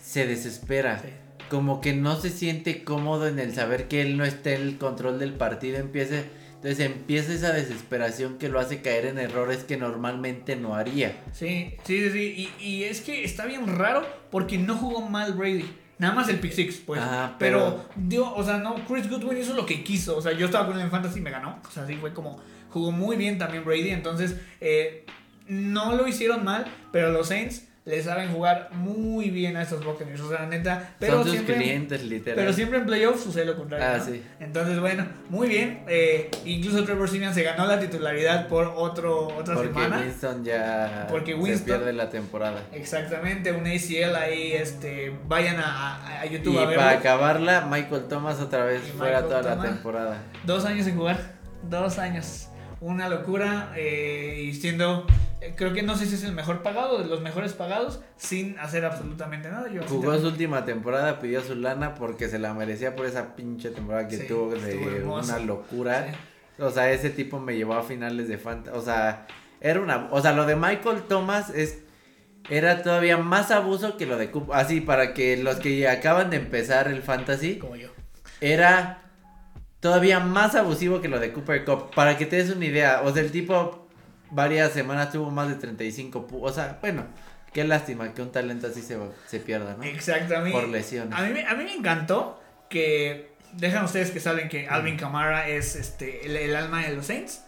Se 0.00 0.26
desespera. 0.26 0.98
Sí. 1.00 1.08
Como 1.48 1.80
que 1.80 1.94
no 1.94 2.20
se 2.20 2.30
siente 2.30 2.82
cómodo 2.84 3.26
en 3.28 3.38
el 3.38 3.54
saber 3.54 3.88
que 3.88 4.02
él 4.02 4.16
no 4.16 4.24
está 4.24 4.50
en 4.52 4.62
el 4.62 4.76
control 4.78 5.18
del 5.18 5.32
partido. 5.34 5.78
Empieza, 5.78 6.16
entonces 6.56 6.80
empieza 6.80 7.32
esa 7.32 7.52
desesperación 7.52 8.36
que 8.38 8.48
lo 8.50 8.58
hace 8.60 8.82
caer 8.82 9.06
en 9.06 9.18
errores 9.18 9.64
que 9.64 9.76
normalmente 9.78 10.56
no 10.56 10.74
haría. 10.74 11.16
Sí, 11.32 11.76
sí, 11.84 12.00
sí, 12.00 12.10
sí. 12.10 12.50
Y, 12.60 12.64
y 12.64 12.84
es 12.84 13.00
que 13.00 13.24
está 13.24 13.46
bien 13.46 13.66
raro 13.78 14.04
porque 14.30 14.58
no 14.58 14.76
jugó 14.76 15.00
mal 15.08 15.32
Brady. 15.34 15.64
Nada 15.98 16.14
más 16.14 16.28
el 16.28 16.38
pick 16.38 16.52
six, 16.52 16.76
pues. 16.76 17.00
Ah, 17.02 17.34
pero, 17.38 17.58
pero- 17.58 18.06
dio, 18.08 18.34
o 18.34 18.44
sea, 18.44 18.58
no, 18.58 18.74
Chris 18.86 19.08
Goodwin 19.10 19.38
hizo 19.38 19.54
lo 19.54 19.66
que 19.66 19.82
quiso. 19.82 20.16
O 20.16 20.22
sea, 20.22 20.32
yo 20.32 20.46
estaba 20.46 20.66
con 20.66 20.80
en 20.80 20.90
Fantasy 20.90 21.18
y 21.18 21.22
me 21.22 21.30
ganó. 21.30 21.58
O 21.66 21.70
sea, 21.70 21.86
sí 21.86 21.94
fue 21.96 22.12
como. 22.12 22.40
Jugó 22.70 22.92
muy 22.92 23.16
bien 23.16 23.38
también 23.38 23.64
Brady. 23.64 23.90
Entonces, 23.90 24.36
eh, 24.60 25.04
no 25.48 25.94
lo 25.96 26.06
hicieron 26.06 26.44
mal, 26.44 26.66
pero 26.92 27.10
los 27.10 27.28
Saints 27.28 27.67
le 27.88 28.02
saben 28.02 28.30
jugar 28.32 28.68
muy 28.72 29.30
bien 29.30 29.56
a 29.56 29.62
estos 29.62 29.82
Buccaneers. 29.82 30.20
O 30.20 30.28
sea, 30.28 30.44
neta. 30.46 30.90
Pero 30.98 31.14
Son 31.14 31.22
sus 31.24 31.32
siempre. 31.32 31.54
clientes, 31.56 32.04
literal. 32.04 32.36
Pero 32.36 32.52
siempre 32.52 32.78
en 32.78 32.84
playoffs 32.86 33.22
sucede 33.22 33.46
lo 33.46 33.56
contrario. 33.56 33.86
Ah, 33.88 33.96
¿no? 33.96 34.04
sí. 34.04 34.22
Entonces, 34.40 34.78
bueno, 34.78 35.06
muy 35.30 35.48
bien. 35.48 35.84
Eh, 35.88 36.30
incluso 36.44 36.84
Trevor 36.84 37.08
Simeon 37.08 37.32
se 37.32 37.42
ganó 37.42 37.66
la 37.66 37.80
titularidad 37.80 38.46
por 38.48 38.74
otro, 38.76 39.28
otra 39.28 39.54
Porque 39.54 39.68
semana. 39.70 40.00
Winston 40.00 40.44
ya 40.44 41.06
Porque 41.10 41.32
se 41.32 41.38
Winston- 41.38 41.64
pierde 41.64 41.92
la 41.94 42.10
temporada. 42.10 42.62
Exactamente, 42.72 43.52
un 43.52 43.66
ACL 43.66 44.16
ahí, 44.16 44.52
este, 44.52 45.12
vayan 45.26 45.56
a, 45.58 45.96
a- 45.96 46.20
a 46.20 46.26
Y 46.26 46.30
YouTube 46.30 46.58
a 46.58 46.66
verlo. 46.66 46.76
para 46.76 46.98
acabarla, 46.98 47.66
Michael 47.70 48.04
Thomas 48.08 48.38
otra 48.40 48.64
vez 48.66 48.82
Y 48.86 48.90
fuera 48.92 49.22
Michael 49.22 49.42
toda 49.42 49.56
la 49.56 49.62
temporada. 49.62 50.16
Dos 50.44 50.64
años 50.66 50.84
sin 50.84 50.94
jugar, 50.96 51.18
dos 51.62 51.98
años. 51.98 52.48
Una 52.80 53.08
locura 53.08 53.72
eh, 53.76 54.42
y 54.44 54.52
siendo, 54.54 55.06
creo 55.56 55.72
que 55.72 55.82
no 55.82 55.96
sé 55.96 56.06
si 56.06 56.14
es 56.14 56.24
el 56.24 56.32
mejor 56.32 56.62
pagado, 56.62 56.98
de 56.98 57.06
los 57.06 57.20
mejores 57.20 57.52
pagados, 57.52 58.00
sin 58.16 58.58
hacer 58.58 58.84
absolutamente 58.84 59.50
nada. 59.50 59.70
Yo 59.70 59.82
Jugó 59.86 60.18
su 60.18 60.26
última 60.26 60.64
temporada, 60.64 61.20
pidió 61.20 61.42
su 61.42 61.54
lana 61.54 61.94
porque 61.94 62.28
se 62.28 62.38
la 62.38 62.54
merecía 62.54 62.96
por 62.96 63.06
esa 63.06 63.36
pinche 63.36 63.70
temporada 63.70 64.08
que 64.08 64.16
Sí, 64.16 64.26
tuvo 64.26 64.50
de 64.50 65.04
una 65.04 65.38
locura. 65.38 66.08
Sí. 66.10 66.62
O 66.62 66.70
sea, 66.70 66.90
ese 66.90 67.10
tipo 67.10 67.38
me 67.38 67.56
llevó 67.56 67.74
a 67.74 67.82
finales 67.82 68.28
de 68.28 68.38
Fanta. 68.38 68.74
O 68.74 68.80
sea, 68.80 69.26
era 69.60 69.80
una. 69.80 70.08
O 70.10 70.20
sea, 70.20 70.32
lo 70.32 70.46
de 70.46 70.56
Michael 70.56 71.02
Thomas 71.08 71.50
es. 71.50 71.80
Era 72.50 72.82
todavía 72.82 73.18
más 73.18 73.50
abuso 73.50 73.96
que 73.96 74.06
lo 74.06 74.16
de 74.16 74.30
Cooper. 74.30 74.56
Así, 74.56 74.80
para 74.80 75.12
que 75.12 75.36
los 75.36 75.56
que 75.56 75.86
acaban 75.86 76.30
de 76.30 76.38
empezar 76.38 76.88
el 76.88 77.02
fantasy. 77.02 77.58
Como 77.58 77.76
yo. 77.76 77.90
Era 78.40 79.02
todavía 79.80 80.18
más 80.18 80.54
abusivo 80.54 81.00
que 81.00 81.08
lo 81.08 81.20
de 81.20 81.32
Cooper 81.32 81.64
Cup. 81.64 81.94
Para 81.94 82.16
que 82.16 82.26
te 82.26 82.36
des 82.36 82.50
una 82.50 82.64
idea. 82.64 83.02
O 83.04 83.12
sea, 83.12 83.22
el 83.22 83.30
tipo 83.30 83.87
varias 84.30 84.72
semanas 84.72 85.12
tuvo 85.12 85.30
más 85.30 85.48
de 85.48 85.54
35 85.56 86.26
pu- 86.28 86.40
O 86.42 86.52
sea, 86.52 86.78
bueno, 86.80 87.04
qué 87.52 87.64
lástima 87.64 88.12
que 88.14 88.22
un 88.22 88.30
talento 88.32 88.66
así 88.66 88.82
se, 88.82 88.98
se 89.26 89.40
pierda, 89.40 89.74
¿no? 89.76 89.82
Exactamente. 89.84 90.52
Por 90.58 90.68
lesiones. 90.68 91.18
A 91.18 91.22
mí, 91.22 91.32
me- 91.32 91.46
a 91.46 91.54
mí 91.54 91.64
me 91.64 91.74
encantó 91.74 92.40
que, 92.68 93.32
dejan 93.54 93.84
ustedes 93.84 94.10
que 94.10 94.20
saben 94.20 94.48
que 94.48 94.68
Alvin 94.68 94.96
Kamara 94.96 95.48
es 95.48 95.74
este, 95.76 96.26
el, 96.26 96.36
el 96.36 96.54
alma 96.56 96.82
de 96.86 96.94
los 96.94 97.06
Saints. 97.06 97.42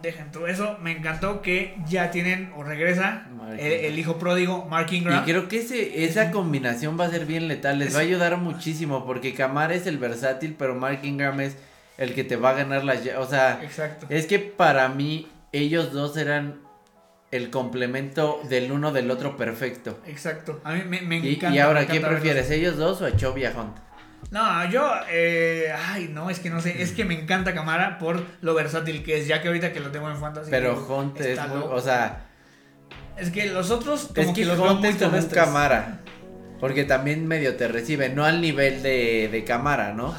Dejen 0.00 0.30
todo 0.30 0.46
eso. 0.46 0.78
Me 0.80 0.92
encantó 0.92 1.42
que 1.42 1.74
ya 1.88 2.12
tienen 2.12 2.52
o 2.56 2.62
regresa 2.62 3.26
el, 3.58 3.58
el 3.58 3.98
hijo 3.98 4.16
pródigo, 4.16 4.64
Mark 4.66 4.86
Y 4.92 4.96
Ingram. 4.98 5.24
creo 5.24 5.48
que 5.48 5.58
ese, 5.58 6.04
esa 6.04 6.30
combinación 6.30 6.98
va 6.98 7.06
a 7.06 7.10
ser 7.10 7.26
bien 7.26 7.48
letal, 7.48 7.80
les 7.80 7.88
Es- 7.88 7.94
va 7.96 7.98
a 7.98 8.02
ayudar 8.02 8.36
muchísimo 8.36 9.04
porque 9.04 9.34
Camara 9.34 9.74
es 9.74 9.86
el 9.88 9.98
versátil, 9.98 10.54
pero 10.56 10.76
Mark 10.76 11.00
Ingram 11.02 11.40
es 11.40 11.56
el 11.98 12.14
que 12.14 12.22
te 12.22 12.36
va 12.36 12.50
a 12.50 12.52
ganar 12.54 12.84
las... 12.84 13.00
O 13.18 13.26
sea, 13.28 13.58
Exacto. 13.62 14.06
es 14.08 14.26
que 14.26 14.38
para 14.38 14.88
mí 14.88 15.26
ellos 15.52 15.92
dos 15.92 16.16
eran 16.16 16.60
el 17.30 17.50
complemento 17.50 18.40
del 18.48 18.72
uno 18.72 18.92
del 18.92 19.10
otro 19.10 19.36
perfecto. 19.36 19.98
Exacto. 20.06 20.60
A 20.64 20.72
mí 20.72 20.82
me, 20.84 21.16
encanta. 21.16 21.54
y 21.54 21.58
ahora, 21.58 21.80
me 21.80 21.86
¿qué 21.86 21.96
encanta 21.96 22.16
prefieres, 22.16 22.50
ellos 22.50 22.76
dos 22.76 23.00
o 23.00 23.06
a 23.06 23.16
Chovia 23.16 23.52
Hunt? 23.56 23.76
No, 24.30 24.70
yo. 24.70 24.90
eh, 25.10 25.72
ay, 25.88 26.08
no, 26.12 26.30
es 26.30 26.38
que 26.38 26.50
no 26.50 26.60
sé. 26.60 26.82
Es 26.82 26.92
que 26.92 27.04
me 27.04 27.18
encanta 27.20 27.54
Camara 27.54 27.98
por 27.98 28.22
lo 28.40 28.54
versátil 28.54 29.02
que 29.02 29.18
es. 29.18 29.26
Ya 29.26 29.42
que 29.42 29.48
ahorita 29.48 29.72
que 29.72 29.80
lo 29.80 29.90
tengo 29.90 30.08
en 30.10 30.16
fantasy. 30.16 30.50
Pero 30.50 30.86
Hunt 30.88 31.20
es 31.20 31.38
muy... 31.48 31.58
O 31.70 31.80
sea, 31.80 32.26
Es 33.16 33.30
que 33.30 33.46
los 33.46 33.70
otros. 33.70 34.10
Como 34.14 34.28
es 34.28 34.34
que 34.34 34.44
los 34.44 34.58
veo 34.58 34.72
Hunt 34.72 34.84
es 34.84 34.96
como 34.96 35.16
un. 35.16 35.26
Camara. 35.26 36.00
Porque 36.60 36.84
también 36.84 37.26
medio 37.26 37.56
te 37.56 37.66
recibe, 37.66 38.08
no 38.08 38.24
al 38.24 38.40
nivel 38.40 38.82
de, 38.82 39.28
de 39.32 39.44
Camara, 39.44 39.92
¿no? 39.94 40.14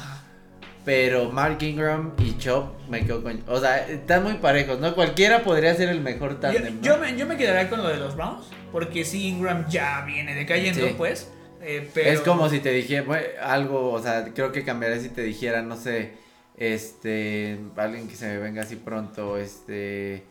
Pero 0.84 1.30
Mark 1.30 1.62
Ingram 1.62 2.12
y 2.18 2.36
Chop 2.36 2.74
me 2.90 3.04
quedo 3.06 3.22
con. 3.22 3.42
O 3.48 3.58
sea, 3.58 3.88
están 3.88 4.22
muy 4.22 4.34
parejos, 4.34 4.78
¿no? 4.80 4.94
Cualquiera 4.94 5.42
podría 5.42 5.74
ser 5.74 5.88
el 5.88 6.00
mejor 6.02 6.32
Yo, 6.32 6.36
tándem. 6.40 6.76
¿no? 6.76 6.82
yo 6.82 6.98
me, 6.98 7.16
yo 7.16 7.26
me 7.26 7.36
quedaría 7.38 7.70
con 7.70 7.82
lo 7.82 7.88
de 7.88 7.96
los 7.96 8.14
Browns. 8.16 8.46
Porque 8.70 9.04
sí, 9.04 9.28
Ingram 9.28 9.66
ya 9.68 10.02
viene 10.04 10.34
decayendo, 10.34 10.86
Sí. 10.86 10.94
pues. 10.96 11.30
eh, 11.62 11.88
pero... 11.94 12.10
Es 12.10 12.20
como 12.20 12.48
si 12.50 12.58
te 12.60 12.70
dijera 12.72 13.02
bueno, 13.02 13.24
algo, 13.42 13.92
o 13.92 14.02
sea, 14.02 14.24
creo 14.34 14.52
que 14.52 14.62
cambiaría 14.64 15.00
si 15.00 15.08
te 15.08 15.22
dijera, 15.22 15.62
no 15.62 15.76
sé, 15.76 16.12
este, 16.58 17.58
alguien 17.76 18.08
que 18.08 18.16
se 18.16 18.26
me 18.26 18.38
venga 18.38 18.62
así 18.62 18.76
pronto, 18.76 19.38
este, 19.38 20.24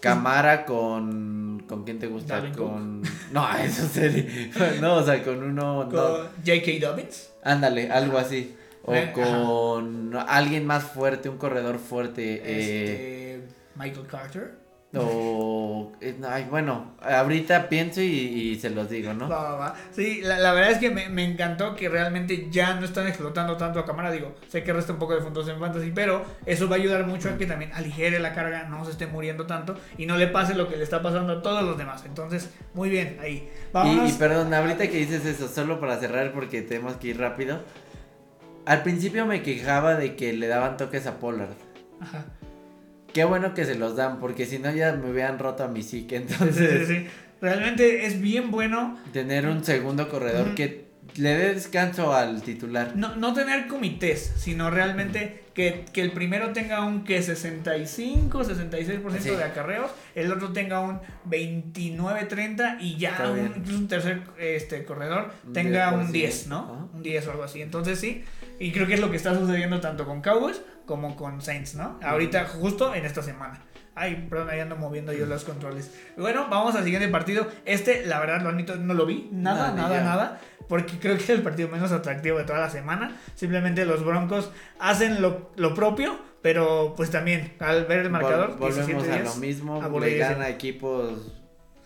Camara 0.00 0.64
con. 0.66 1.64
¿Con 1.66 1.84
quién 1.84 1.98
te 1.98 2.06
gusta? 2.06 2.52
Con. 2.52 3.02
No, 3.32 3.48
eso 3.64 3.88
sería. 3.88 4.50
No, 4.80 4.96
o 4.96 5.02
sea, 5.04 5.22
con 5.24 5.42
uno. 5.42 5.84
no. 5.84 5.90
Con 5.90 6.26
J.K. 6.44 6.86
Dobbins. 6.86 7.30
Ándale, 7.42 7.90
algo 7.90 8.18
así. 8.18 8.54
O 8.86 8.94
Eh, 8.94 9.12
con 9.12 10.14
alguien 10.16 10.64
más 10.66 10.84
fuerte, 10.84 11.28
un 11.28 11.38
corredor 11.38 11.78
fuerte. 11.78 12.40
eh, 12.44 13.34
Este, 13.42 13.54
Michael 13.74 14.06
Carter. 14.06 14.54
o. 14.96 15.92
eh, 16.00 16.16
ay, 16.26 16.46
bueno, 16.48 16.94
ahorita 17.02 17.68
pienso 17.68 18.00
y, 18.00 18.06
y 18.06 18.56
se 18.60 18.70
los 18.70 18.88
digo, 18.88 19.12
¿no? 19.12 19.28
Va, 19.28 19.42
va, 19.42 19.56
va. 19.56 19.74
Sí, 19.90 20.20
la, 20.22 20.38
la 20.38 20.52
verdad 20.54 20.70
es 20.70 20.78
que 20.78 20.90
me, 20.90 21.08
me 21.10 21.24
encantó 21.24 21.74
que 21.74 21.88
realmente 21.88 22.48
ya 22.50 22.74
no 22.74 22.86
están 22.86 23.06
explotando 23.06 23.56
tanto 23.58 23.78
a 23.80 23.84
cámara. 23.84 24.10
Digo, 24.10 24.34
sé 24.48 24.62
que 24.62 24.72
resta 24.72 24.92
un 24.94 24.98
poco 24.98 25.14
de 25.14 25.20
puntos 25.20 25.48
en 25.48 25.58
fantasy, 25.58 25.90
pero 25.94 26.24
eso 26.46 26.68
va 26.68 26.76
a 26.76 26.78
ayudar 26.78 27.06
mucho 27.06 27.28
a 27.28 27.36
que 27.36 27.44
también 27.46 27.72
aligere 27.74 28.18
la 28.20 28.32
carga, 28.32 28.64
no 28.68 28.84
se 28.86 28.92
esté 28.92 29.06
muriendo 29.06 29.46
tanto 29.46 29.76
y 29.98 30.06
no 30.06 30.16
le 30.16 30.28
pase 30.28 30.54
lo 30.54 30.68
que 30.68 30.76
le 30.76 30.84
está 30.84 31.02
pasando 31.02 31.32
a 31.34 31.42
todos 31.42 31.62
los 31.62 31.76
demás. 31.76 32.04
Entonces, 32.06 32.50
muy 32.72 32.88
bien, 32.88 33.18
ahí. 33.20 33.50
Y, 33.58 33.72
Vámonos. 33.72 34.10
y 34.10 34.12
perdón, 34.14 34.54
ahorita 34.54 34.88
que 34.88 34.96
dices 34.98 35.26
eso, 35.26 35.48
solo 35.48 35.78
para 35.80 35.98
cerrar 35.98 36.32
porque 36.32 36.62
tenemos 36.62 36.94
que 36.96 37.08
ir 37.08 37.18
rápido. 37.18 37.60
Al 38.66 38.82
principio 38.82 39.24
me 39.26 39.42
quejaba 39.42 39.94
de 39.94 40.16
que 40.16 40.32
le 40.32 40.48
daban 40.48 40.76
toques 40.76 41.06
a 41.06 41.18
Pollard. 41.18 41.54
Ajá. 42.00 42.26
Qué 43.12 43.24
bueno 43.24 43.54
que 43.54 43.64
se 43.64 43.76
los 43.76 43.96
dan, 43.96 44.18
porque 44.18 44.44
si 44.44 44.58
no 44.58 44.70
ya 44.70 44.92
me 44.92 45.10
hubieran 45.10 45.38
roto 45.38 45.64
a 45.64 45.68
mi 45.68 45.82
psique. 45.82 46.18
Sí, 46.18 46.26
sí, 46.28 46.32
Entonces, 46.34 46.88
sí, 46.88 46.94
sí. 46.96 47.06
Realmente 47.40 48.06
es 48.06 48.20
bien 48.20 48.50
bueno 48.50 48.98
tener 49.12 49.46
un 49.46 49.62
segundo 49.64 50.08
corredor 50.08 50.54
que 50.54 50.86
le 51.16 51.30
dé 51.34 51.54
descanso 51.54 52.12
al 52.14 52.42
titular. 52.42 52.92
no, 52.96 53.14
no 53.16 53.32
tener 53.32 53.68
comités, 53.68 54.32
sino 54.36 54.70
realmente 54.70 55.44
que, 55.54 55.84
que 55.92 56.02
el 56.02 56.12
primero 56.12 56.52
tenga 56.52 56.84
un 56.84 57.04
que 57.04 57.22
65, 57.22 58.42
66% 58.44 59.18
Sí. 59.20 59.30
de 59.30 59.44
acarreos, 59.44 59.90
el 60.14 60.30
otro 60.32 60.52
tenga 60.52 60.80
un 60.80 61.00
29, 61.24 62.24
30 62.26 62.78
y 62.80 62.96
ya 62.98 63.16
un, 63.30 63.88
tercer 63.88 64.22
este, 64.38 64.84
corredor 64.84 65.30
Un 65.46 65.52
tenga 65.54 65.92
10%, 65.92 66.00
un 66.00 66.12
10, 66.12 66.46
¿no? 66.48 66.90
Un 66.92 67.02
10 67.02 67.26
o 67.28 67.30
algo 67.30 67.44
así. 67.44 67.62
Entonces 67.62 67.98
sí, 67.98 68.24
y 68.58 68.72
creo 68.72 68.86
que 68.86 68.94
es 68.94 69.00
lo 69.00 69.10
que 69.10 69.16
está 69.16 69.34
sucediendo 69.38 69.80
tanto 69.80 70.04
con 70.06 70.22
Cowboys 70.22 70.60
como 70.86 71.16
con 71.16 71.40
Saints, 71.42 71.74
¿no? 71.74 71.98
Ahorita 72.02 72.46
justo 72.46 72.94
en 72.94 73.04
esta 73.04 73.22
semana. 73.22 73.62
Ay, 73.94 74.26
perdón, 74.28 74.50
ahí 74.50 74.60
ando 74.60 74.76
moviendo 74.76 75.12
yo 75.14 75.24
los 75.24 75.44
controles. 75.44 75.90
Bueno, 76.18 76.48
vamos 76.50 76.74
al 76.74 76.84
siguiente 76.84 77.08
partido. 77.08 77.46
Este, 77.64 78.04
la 78.04 78.20
verdad, 78.20 78.42
lo 78.42 78.52
no 78.52 78.94
lo 78.94 79.06
vi. 79.06 79.28
Nada, 79.32 79.70
No, 79.70 79.76
nada, 79.76 80.02
nada. 80.04 80.40
Porque 80.68 80.98
creo 80.98 81.16
que 81.16 81.22
es 81.22 81.30
el 81.30 81.42
partido 81.42 81.68
menos 81.68 81.92
atractivo 81.92 82.36
de 82.38 82.44
toda 82.44 82.58
la 82.58 82.68
semana. 82.68 83.16
Simplemente 83.34 83.86
los 83.86 84.04
Broncos 84.04 84.50
hacen 84.78 85.22
lo, 85.22 85.50
lo 85.56 85.72
propio, 85.74 86.18
pero 86.42 86.92
pues 86.96 87.10
también 87.10 87.54
al 87.58 87.86
ver 87.86 88.00
el 88.00 88.10
marcador, 88.10 88.56
Vol- 88.58 88.74
volvemos 88.76 89.08
a 89.08 89.16
17-10, 89.20 89.24
lo 89.24 89.34
mismo. 89.36 89.80
Le 90.00 90.18
gana 90.18 90.48
equipos 90.50 91.32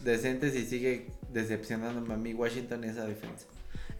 decentes 0.00 0.54
y 0.56 0.64
sigue 0.66 1.06
decepcionándome 1.32 2.14
a 2.14 2.16
mí 2.16 2.34
Washington 2.34 2.82
esa 2.84 3.04
defensa. 3.06 3.46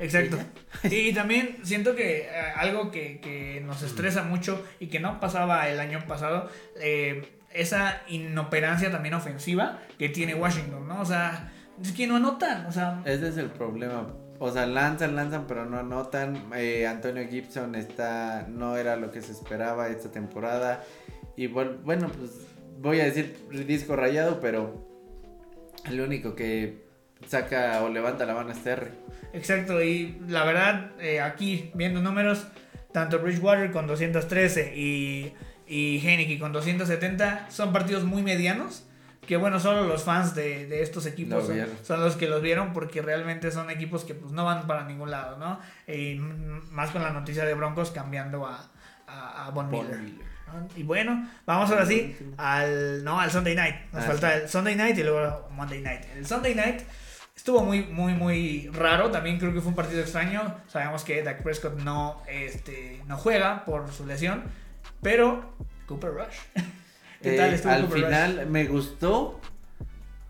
Exacto. 0.01 0.38
Y 0.84 1.12
también 1.12 1.59
siento 1.62 1.94
que 1.94 2.22
eh, 2.22 2.30
algo 2.57 2.90
que, 2.90 3.20
que 3.20 3.62
nos 3.64 3.82
estresa 3.82 4.22
mucho 4.22 4.64
y 4.80 4.86
que 4.86 4.98
no 4.98 5.20
pasaba 5.20 5.68
el 5.68 5.78
año 5.78 6.01
pasado, 6.09 6.51
eh, 6.80 7.22
esa 7.53 8.03
inoperancia 8.09 8.90
también 8.90 9.14
ofensiva 9.14 9.78
que 9.98 10.09
tiene 10.09 10.34
Washington, 10.34 10.88
¿no? 10.88 11.01
O 11.01 11.05
sea, 11.05 11.53
es 11.82 11.92
que 11.92 12.07
no 12.07 12.16
anotan, 12.16 12.66
o 12.66 12.72
sea, 12.72 13.03
Ese 13.05 13.28
es 13.28 13.36
el 13.36 13.51
problema. 13.51 14.09
O 14.38 14.51
sea, 14.51 14.64
lanzan, 14.64 15.16
lanzan, 15.16 15.46
pero 15.46 15.66
no 15.66 15.78
anotan. 15.78 16.51
Eh, 16.57 16.86
Antonio 16.86 17.28
Gibson 17.28 17.74
está, 17.74 18.46
no 18.48 18.78
era 18.78 18.96
lo 18.96 19.11
que 19.11 19.20
se 19.20 19.32
esperaba 19.32 19.88
esta 19.88 20.11
temporada. 20.11 20.82
Y 21.36 21.46
bueno, 21.46 22.09
pues 22.09 22.46
voy 22.78 23.01
a 23.01 23.05
decir 23.05 23.36
disco 23.66 23.96
rayado, 23.96 24.40
pero 24.40 24.88
el 25.90 26.01
único 26.01 26.34
que 26.34 26.89
saca 27.27 27.83
o 27.83 27.89
levanta 27.89 28.25
la 28.27 28.35
mano 28.35 28.51
es 28.53 28.62
Terry. 28.62 28.91
exacto. 29.33 29.83
Y 29.83 30.18
la 30.29 30.45
verdad, 30.45 30.91
eh, 31.01 31.21
aquí 31.21 31.71
viendo 31.75 32.01
números, 32.01 32.47
tanto 32.93 33.18
Bridgewater 33.21 33.71
con 33.71 33.87
213 33.87 34.75
y, 34.77 35.33
y 35.66 35.99
Heineke 36.07 36.39
con 36.39 36.53
270 36.53 37.51
son 37.51 37.73
partidos 37.73 38.05
muy 38.05 38.23
medianos. 38.23 38.85
Que 39.27 39.37
bueno, 39.37 39.61
solo 39.61 39.85
los 39.87 40.03
fans 40.03 40.35
de, 40.35 40.66
de 40.66 40.83
estos 40.83 41.07
equipos 41.07 41.49
son, 41.85 42.01
los 42.01 42.16
que 42.16 42.27
los 42.27 42.43
vieron 42.43 42.73
porque 42.73 43.01
realmente 43.01 43.53
son 43.53 43.71
equipos 43.71 44.05
que 44.05 44.14
pues 44.14 44.33
no 44.33 44.45
van 44.45 44.66
para 44.66 44.85
ningún 44.87 45.11
lado, 45.12 45.37
¿no? 45.39 45.61
Y 45.87 46.16
más 46.71 46.91
con 46.91 47.03
la 47.03 47.11
noticia 47.11 47.45
de 47.45 47.55
Broncos 47.55 47.93
cambiando 47.93 48.45
a, 48.45 48.68
a, 49.07 49.47
a 49.47 49.51
Von. 49.51 49.71
Y 50.75 50.83
bueno, 50.83 51.29
vamos 51.47 51.71
ahora 51.71 51.87
sí 51.87 52.16
al, 52.39 53.05
no, 53.05 53.21
al 53.21 53.31
Sunday 53.31 53.55
Night. 53.55 53.77
Nos 53.93 54.03
Ah, 54.03 54.07
falta 54.09 54.33
sí. 54.35 54.41
el 54.43 54.49
Sunday 54.49 54.75
Night 54.75 54.99
y 54.99 55.05
luego 55.05 55.49
Monday 55.53 55.81
Night. 55.81 56.01
El 56.16 56.27
Sunday 56.27 56.55
Night 56.57 56.81
estuvo 57.41 57.62
muy, 57.64 57.84
muy, 57.84 58.12
muy 58.14 58.68
raro. 58.72 59.11
También 59.11 59.38
creo 59.38 59.53
que 59.55 59.61
fue 59.61 59.70
un 59.70 59.74
partido 59.74 60.01
extraño. 60.03 60.57
Sabemos 60.68 61.05
que 61.05 61.22
Dak 61.22 61.43
Prescott 61.43 61.78
no, 61.80 62.22
este, 62.28 63.03
no 63.07 63.16
juega 63.16 63.64
por 63.64 63.91
su 63.93 64.07
lesión. 64.07 64.45
Pero 65.03 65.55
Cooper 65.86 66.11
Rush. 66.12 66.36
¿Qué 67.22 67.32
Eh, 67.32 67.36
tal 67.36 67.53
estuvo 67.55 67.74
al 67.74 67.80
Cooper 67.80 68.01
Rush? 68.01 68.16
final 68.16 68.47
me 68.47 68.66
gustó 68.66 69.41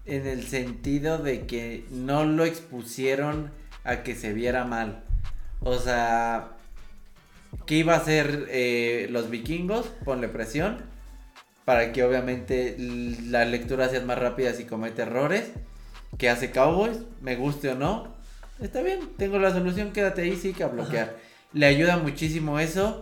en 0.07 0.27
el 0.27 0.47
sentido 0.47 1.19
de 1.19 1.47
que 1.47 1.87
no 1.91 2.25
lo 2.25 2.45
expusieron 2.45 3.51
a 3.85 4.03
que 4.03 4.15
se 4.15 4.33
viera 4.33 4.65
mal. 4.65 5.03
O 5.61 5.79
sea, 5.79 6.51
¿qué 7.67 7.77
iba 7.77 7.95
a 7.95 7.99
hacer 7.99 8.47
eh, 8.51 9.09
los 9.11 9.31
vikingos? 9.31 9.87
Ponle 10.05 10.29
presión 10.29 10.79
para 11.65 11.93
que 11.93 12.03
obviamente 12.05 12.77
las 12.79 13.49
lecturas 13.49 13.91
sean 13.91 14.07
más 14.07 14.19
rápidas 14.19 14.61
y 14.61 14.65
comete 14.65 15.03
errores. 15.03 15.53
¿Qué 16.19 16.29
hace 16.29 16.51
Cowboys? 16.51 16.99
Me 17.21 17.37
guste 17.37 17.71
o 17.71 17.75
no. 17.75 18.15
Está 18.61 18.83
bien, 18.83 19.01
tengo 19.17 19.39
la 19.39 19.53
solución, 19.53 19.93
quédate 19.93 20.23
ahí, 20.23 20.37
sí 20.37 20.53
que 20.53 20.65
a 20.65 20.69
bloquear. 20.69 21.17
Le 21.53 21.67
ayuda 21.67 21.97
muchísimo 21.97 22.59
eso. 22.59 23.01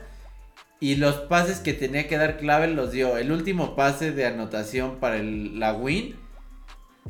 Y 0.80 0.94
los 0.96 1.16
pases 1.16 1.58
que 1.58 1.72
tenía 1.72 2.06
que 2.06 2.16
dar 2.16 2.38
clave 2.38 2.68
los 2.68 2.92
dio. 2.92 3.16
El 3.18 3.32
último 3.32 3.74
pase 3.74 4.12
de 4.12 4.26
anotación 4.26 4.96
para 5.00 5.16
el, 5.16 5.58
la 5.58 5.72
win 5.74 6.14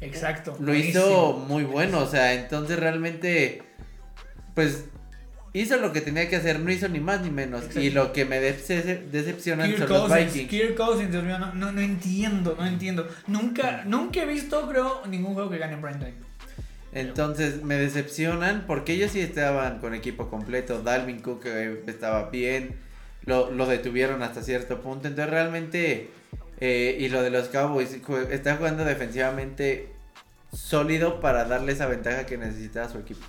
Exacto. 0.01 0.53
lo 0.59 0.66
buenísimo. 0.68 1.05
hizo 1.05 1.32
muy 1.46 1.64
bueno. 1.64 2.01
O 2.01 2.07
sea, 2.07 2.32
entonces 2.32 2.78
realmente, 2.78 3.62
pues 4.55 4.86
hizo 5.53 5.76
lo 5.78 5.92
que 5.92 6.01
tenía 6.01 6.28
que 6.28 6.36
hacer. 6.36 6.61
No 6.61 6.70
hizo 6.70 6.88
ni 6.88 7.01
más 7.01 7.20
ni 7.22 7.30
menos. 7.30 7.61
Exacto. 7.62 7.80
Y 7.80 7.90
lo 7.90 8.12
que 8.12 8.24
me 8.24 8.40
dece- 8.40 9.09
decepciona 9.11 9.64
Kirk 9.66 9.78
son 9.78 9.88
los 9.88 10.14
Vikings. 10.14 10.49
Kirk 10.51 10.74
Cousins, 10.76 11.11
Dios 11.11 11.24
mío, 11.24 11.38
no, 11.38 11.55
no, 11.55 11.72
no 11.72 11.80
entiendo, 11.80 12.57
no 12.59 12.66
entiendo. 12.66 13.09
Nunca, 13.26 13.82
nunca 13.84 14.22
he 14.22 14.26
visto, 14.26 14.68
creo, 14.68 15.03
ningún 15.07 15.34
juego 15.34 15.51
que 15.51 15.59
gane 15.59 15.74
en 15.74 15.80
prime 15.80 15.99
time. 15.99 16.14
Entonces 16.92 17.62
me 17.62 17.76
decepcionan 17.76 18.64
porque 18.66 18.94
ellos 18.94 19.12
sí 19.12 19.20
estaban 19.20 19.78
con 19.78 19.94
equipo 19.94 20.30
completo. 20.30 20.82
Dalvin 20.82 21.20
Cook 21.20 21.42
eh, 21.46 21.82
estaba 21.86 22.30
bien. 22.30 22.76
Lo, 23.24 23.51
lo 23.51 23.66
detuvieron 23.66 24.22
hasta 24.22 24.42
cierto 24.42 24.80
punto. 24.80 25.09
Entonces 25.09 25.30
realmente... 25.30 26.11
eh, 26.61 26.96
y 26.99 27.09
lo 27.09 27.22
de 27.22 27.30
los 27.30 27.49
Cowboys, 27.49 27.96
está 28.30 28.57
jugando 28.57 28.84
defensivamente 28.84 29.90
sólido 30.53 31.20
para 31.20 31.44
darle 31.44 31.72
esa 31.72 31.86
ventaja 31.86 32.24
que 32.26 32.36
necesitaba 32.38 32.88
su 32.88 32.99
equipo. 32.99 33.24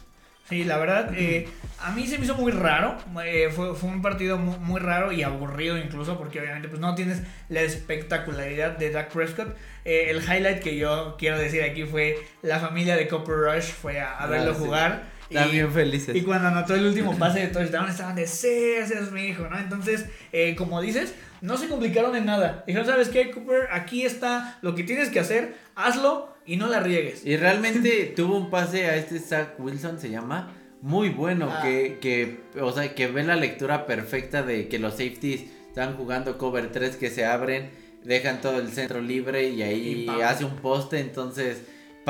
Sí, 0.50 0.64
la 0.64 0.78
verdad, 0.78 1.12
eh, 1.16 1.48
a 1.80 1.92
mí 1.92 2.08
se 2.08 2.18
me 2.18 2.26
hizo 2.26 2.36
muy 2.36 2.52
raro. 2.52 2.98
eh, 3.24 3.50
fue, 3.56 3.76
fue 3.76 3.90
un 3.90 4.02
partido 4.02 4.38
muy, 4.40 4.58
muy 4.58 4.80
raro 4.80 5.12
y 5.12 5.22
aburrido 5.22 5.78
incluso 5.78 6.18
porque 6.18 6.40
obviamente 6.42 6.68
pues 6.68 6.82
no 6.82 6.96
tienes 6.96 7.22
la 7.50 7.62
espectacularidad 7.62 8.78
de 8.78 8.90
Dak 8.92 9.12
Prescott. 9.14 9.56
Eh, 9.86 10.08
el 10.10 10.18
highlight 10.24 10.60
que 10.60 10.76
yo 10.78 11.16
quiero 11.20 11.38
decir 11.38 11.62
aquí 11.64 11.84
fue 11.84 12.18
la 12.42 12.60
familia 12.60 12.96
de 12.96 13.08
Copper 13.08 13.36
Rush 13.36 13.72
fue 13.72 14.00
a, 14.00 14.18
a 14.18 14.26
verlo 14.28 14.52
Ah, 14.52 14.56
sí. 14.56 14.60
jugar. 14.66 15.04
bien 15.52 15.72
felices. 15.72 16.16
Y 16.16 16.22
cuando 16.24 16.48
anotó 16.48 16.74
el 16.76 16.86
último 16.88 17.16
pase 17.20 17.42
de 17.42 17.48
touchdown 17.48 17.88
estaban 17.90 18.16
de, 18.16 18.26
sí, 18.28 18.48
ese 18.78 18.96
es 19.00 19.12
mi 19.12 19.28
hijo, 19.28 19.48
¿no? 19.50 19.58
Entonces, 19.60 20.06
eh, 20.32 20.56
como 20.56 20.82
dices, 20.82 21.14
no 21.42 21.58
se 21.58 21.68
complicaron 21.70 22.16
en 22.16 22.26
nada. 22.26 22.64
Dijeron, 22.66 22.88
¿sabes 22.88 23.10
qué, 23.10 23.30
Cooper? 23.32 23.68
Aquí 23.72 24.04
está 24.06 24.58
lo 24.64 24.74
que 24.76 24.84
tienes 24.84 25.10
que 25.10 25.20
hacer, 25.20 25.56
hazlo 25.86 26.30
y 26.46 26.58
no 26.58 26.68
la 26.68 26.80
riegues. 26.80 27.26
Y 27.26 27.38
realmente 27.38 28.14
tuvo 28.16 28.38
un 28.38 28.50
pase 28.50 28.86
a 28.86 28.96
este 28.96 29.20
Zach 29.20 29.54
Wilson, 29.60 30.00
se 30.00 30.10
llama, 30.10 30.52
muy 30.82 31.10
bueno, 31.10 31.50
Ah. 31.52 31.62
que, 31.64 31.98
que, 32.00 32.42
o 32.62 32.72
sea, 32.72 32.94
que 32.96 33.08
ve 33.08 33.24
la 33.24 33.36
lectura 33.36 33.86
perfecta 33.86 34.44
de 34.44 34.68
que 34.68 34.80
los 34.80 34.94
safeties 34.94 35.44
están 35.68 35.96
jugando 35.98 36.38
cover 36.38 36.72
3 36.72 36.96
que 36.96 37.10
se 37.10 37.26
abren, 37.26 37.70
dejan 38.04 38.42
todo 38.42 38.60
el 38.60 38.70
centro 38.72 39.02
libre 39.02 39.50
y 39.50 39.62
ahí 39.62 40.06
Y 40.08 40.22
hace 40.22 40.46
un 40.46 40.56
poste, 40.58 41.00
entonces 41.00 41.64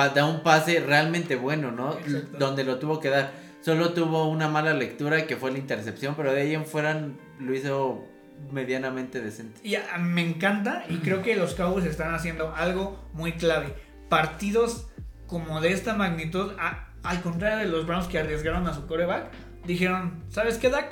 da 0.07 0.26
un 0.26 0.43
pase 0.43 0.80
realmente 0.80 1.36
bueno, 1.36 1.72
¿no? 1.72 1.93
Exacto. 1.93 2.38
Donde 2.38 2.63
lo 2.63 2.80
tuvo 2.80 2.99
que 2.99 3.09
dar. 3.09 3.32
Solo 3.61 3.91
tuvo 3.91 4.30
una 4.30 4.47
mala 4.47 4.74
lectura 4.74 5.28
que 5.28 5.36
fue 5.36 5.51
la 5.51 5.57
intercepción, 5.57 6.15
pero 6.15 6.32
de 6.32 6.41
ahí 6.41 6.53
en 6.53 6.65
fuera 6.65 7.09
lo 7.39 7.53
hizo 7.53 8.05
medianamente 8.52 9.22
decente. 9.22 9.60
Y 9.64 9.76
a- 9.76 9.98
me 10.00 10.22
encanta 10.28 10.84
y 10.90 10.98
creo 10.98 11.22
que 11.22 11.36
los 11.36 11.54
Cowboys 11.56 11.86
están 11.86 12.14
haciendo 12.14 12.54
algo 12.56 13.04
muy 13.14 13.34
clave. 13.34 13.74
Partidos 14.10 14.88
como 15.28 15.62
de 15.62 15.72
esta 15.74 15.94
magnitud, 15.94 16.52
a- 16.60 16.88
al 17.04 17.22
contrario 17.22 17.60
de 17.60 17.66
los 17.68 17.86
Browns 17.86 18.08
que 18.08 18.20
arriesgaron 18.20 18.68
a 18.68 18.74
su 18.74 18.88
coreback, 18.88 19.32
dijeron, 19.66 20.24
¿sabes 20.30 20.58
qué, 20.58 20.70
Dak? 20.70 20.92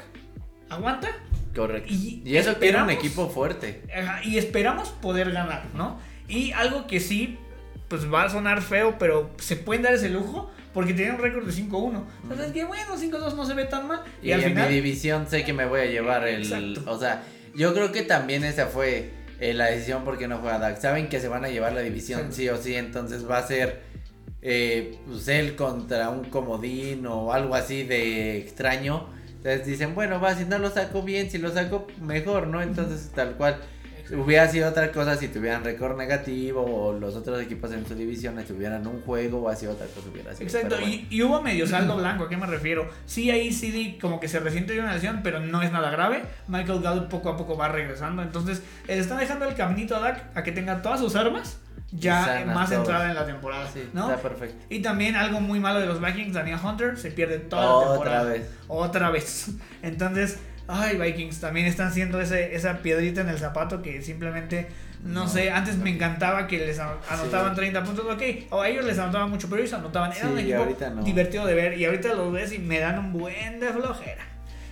Aguanta 0.70 1.10
Correcto. 1.56 1.92
Y 1.92 2.22
Y, 2.24 2.38
eso 2.38 2.60
que 2.60 2.70
era 2.70 2.84
un 2.84 2.90
esperamos- 2.92 2.94
equipo 3.06 3.30
fuerte. 3.30 3.82
Ajá, 3.92 4.24
y 4.24 4.38
esperamos 4.38 4.90
poder 4.90 5.32
ganar, 5.32 5.64
¿no? 5.74 6.00
Y 6.28 6.52
algo 6.52 6.86
que 6.86 7.00
sí, 7.00 7.40
pues 7.88 8.14
va 8.14 8.26
a 8.26 8.30
sonar 8.30 8.62
feo, 8.62 8.98
pero 9.00 9.32
se 9.40 9.56
pueden 9.56 9.82
dar 9.82 9.94
ese 9.94 10.10
lujo 10.10 10.52
porque 10.72 10.94
tienen 10.94 11.16
un 11.16 11.22
récord 11.22 11.46
de 11.48 11.52
5-1. 11.52 12.06
Entonces, 12.22 12.52
que 12.52 12.64
bueno, 12.64 12.96
5-2 12.96 13.34
no 13.36 13.44
se 13.44 13.56
ve 13.56 13.66
tan 13.66 13.88
mal. 13.88 14.04
Y, 14.22 14.34
al 14.34 14.44
en 14.44 14.54
mi 14.54 14.62
división 14.68 15.26
sé 15.28 15.44
que 15.44 15.52
me 15.54 15.66
voy 15.66 15.80
a 15.80 15.86
llevar 15.86 16.28
el. 16.28 16.44
Exacto. 16.44 16.84
O 16.92 17.00
sea, 17.00 17.24
yo 17.58 17.74
creo 17.74 17.92
que 17.92 18.04
también 18.04 18.44
esa 18.44 18.68
fue 18.68 19.10
eh, 19.40 19.54
la 19.54 19.66
decisión 19.66 20.04
porque 20.06 20.28
no 20.28 20.38
juega 20.38 20.60
Dak. 20.60 20.80
Saben 20.80 21.10
que 21.10 21.20
se 21.20 21.28
van 21.28 21.44
a 21.44 21.50
llevar 21.50 21.74
la 21.74 21.82
división 21.82 22.32
sí 22.32 22.48
o 22.50 22.58
sí, 22.58 22.76
entonces 22.76 23.28
va 23.30 23.40
a 23.40 23.48
ser 23.48 23.82
eh, 24.44 25.00
pues 25.08 25.28
él 25.28 25.56
contra 25.56 26.10
un 26.12 26.26
comodín 26.26 27.08
o 27.08 27.34
algo 27.34 27.56
así 27.56 27.84
de 27.84 28.38
extraño. 28.38 29.10
Entonces 29.38 29.66
dicen, 29.66 29.96
bueno, 29.96 30.22
va, 30.22 30.36
si 30.36 30.46
no 30.46 30.60
lo 30.60 30.70
saco 30.70 31.02
bien, 31.02 31.32
si 31.32 31.40
lo 31.40 31.52
saco 31.52 31.88
mejor, 32.00 32.48
¿no? 32.48 32.62
Entonces, 32.62 33.10
tal 33.14 33.36
cual. 33.38 33.60
Hubiera 34.12 34.48
sido 34.48 34.70
otra 34.70 34.92
cosa 34.92 35.16
si 35.18 35.28
tuvieran 35.28 35.64
récord 35.64 35.98
negativo 35.98 36.64
o 36.64 36.94
los 36.94 37.16
otros 37.16 37.42
equipos 37.42 37.72
en 37.74 37.86
su 37.86 37.96
división 37.96 38.36
tuvieran 38.46 38.86
un 38.88 39.02
juego 39.02 39.42
o 39.42 39.50
así 39.50 39.68
otra 39.68 39.88
cosa 39.88 40.08
hubiera 40.10 40.34
sido. 40.34 40.46
Exacto, 40.46 40.78
y, 40.82 41.22
hubo 41.22 41.42
medio 41.42 41.68
saldo 41.68 41.98
blanco, 41.98 42.26
¿a 42.26 42.30
qué 42.30 42.38
me 42.38 42.46
refiero? 42.46 42.90
Sí, 43.06 43.30
ahí 43.32 43.52
sí 43.52 43.98
como 44.00 44.20
que 44.20 44.28
se 44.28 44.40
resiente 44.40 44.74
de 44.74 44.80
una 44.80 44.94
lesión, 44.94 45.22
pero 45.24 45.40
no 45.40 45.62
es 45.62 45.72
nada 45.72 45.90
grave. 45.90 46.24
Michael 46.48 46.82
Gallup 46.82 47.10
poco 47.10 47.30
a 47.30 47.38
poco 47.38 47.58
va 47.58 47.68
regresando, 47.68 48.22
entonces 48.22 48.62
le 48.88 48.98
están 48.98 49.20
dejando 49.20 49.46
el 49.46 49.56
caminito 49.56 49.96
a 49.96 50.00
Dak 50.00 50.38
a 50.38 50.44
que 50.44 50.52
tenga 50.52 50.82
todas 50.82 51.00
sus 51.00 51.16
armas 51.16 51.60
ya 51.92 52.44
más 52.54 52.72
entrada 52.72 53.10
en 53.10 53.16
la 53.16 53.26
temporada. 53.26 53.70
Sí, 53.72 53.90
¿no? 53.94 54.10
Está 54.10 54.22
perfecto. 54.22 54.66
Y 54.70 54.82
también 54.82 55.16
algo 55.16 55.40
muy 55.40 55.60
malo 55.60 55.80
de 55.80 55.86
los 55.86 56.02
Vikings, 56.02 56.34
Daniel 56.34 56.60
Hunter 56.64 56.98
se 56.98 57.12
pierde 57.12 57.40
toda 57.40 57.64
la 57.64 57.88
temporada. 57.88 58.22
Otra 58.22 58.34
vez. 58.34 58.52
Otra 58.68 59.10
vez. 59.10 59.50
Entonces, 59.82 60.40
ay, 60.68 60.98
Vikings 60.98 61.40
también 61.40 61.66
están 61.66 61.88
haciendo 61.88 62.20
ese, 62.20 62.56
esa 62.56 62.80
piedrita 62.80 63.22
en 63.22 63.30
el 63.30 63.38
zapato 63.38 63.82
que 63.82 64.02
simplemente, 64.02 64.68
no, 65.04 65.28
sé, 65.28 65.52
antes 65.52 65.78
me 65.78 65.90
encantaba 65.90 66.48
que 66.48 66.60
les 66.60 66.80
anotaban 66.80 67.56
30 67.56 67.84
puntos, 67.84 68.06
ok, 68.06 68.22
o 68.52 68.62
a 68.62 68.70
ellos 68.70 68.86
les 68.86 69.00
anotaban 69.00 69.30
mucho, 69.30 69.50
pero 69.50 69.62
ellos 69.62 69.74
anotaban, 69.74 70.12
era 70.14 70.28
un 70.28 70.40
equipo 70.40 70.66
divertido 71.04 71.46
de 71.46 71.54
ver 71.54 71.78
y 71.80 71.86
ahorita 71.86 72.14
los 72.14 72.32
ves 72.32 72.52
y 72.54 72.60
me 72.60 72.80
dan 72.80 73.00
un 73.00 73.14
buen 73.14 73.60
de 73.60 73.70
flojera. 73.70 74.26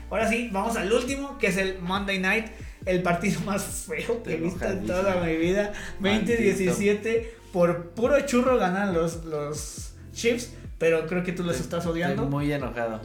Ahora 0.10 0.28
sí, 0.30 0.50
vamos 0.52 0.78
al 0.78 0.92
último, 0.92 1.38
que 1.38 1.48
es 1.48 1.58
el 1.58 1.80
Monday 1.80 2.20
Night 2.20 2.46
el 2.86 3.02
partido 3.02 3.42
más 3.46 3.64
feo 3.64 4.24
que 4.24 4.34
he 4.34 4.38
visto 4.38 4.66
en 4.66 4.86
toda 4.86 5.22
mi 5.24 5.36
vida. 5.36 5.74
20-17. 6.02 7.28
Por 7.52 7.90
puro 7.92 8.20
churro 8.22 8.58
ganan 8.58 8.94
los, 8.94 9.26
los 9.26 9.94
Chiefs. 10.14 10.54
Pero 10.78 11.08
creo 11.08 11.24
que 11.24 11.32
tú 11.32 11.44
los 11.44 11.60
estás 11.60 11.86
odiando. 11.86 12.24
Estoy 12.24 12.30
muy 12.30 12.52
enojado. 12.52 13.02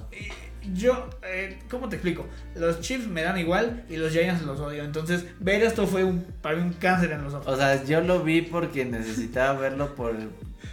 Yo, 0.74 1.08
eh, 1.22 1.58
¿cómo 1.70 1.88
te 1.88 1.96
explico? 1.96 2.26
Los 2.54 2.80
Chiefs 2.80 3.06
me 3.06 3.22
dan 3.22 3.38
igual 3.38 3.84
y 3.88 3.96
los 3.96 4.12
Giants 4.12 4.42
los 4.42 4.60
odio. 4.60 4.84
Entonces, 4.84 5.24
ver 5.40 5.62
esto 5.62 5.86
fue 5.86 6.04
un, 6.04 6.24
para 6.42 6.56
mí 6.56 6.62
un 6.62 6.72
cáncer 6.74 7.12
en 7.12 7.24
los 7.24 7.34
ojos. 7.34 7.46
O 7.46 7.56
sea, 7.56 7.82
yo 7.84 8.00
lo 8.00 8.22
vi 8.22 8.42
porque 8.42 8.84
necesitaba 8.84 9.58
verlo 9.58 9.94
por 9.94 10.14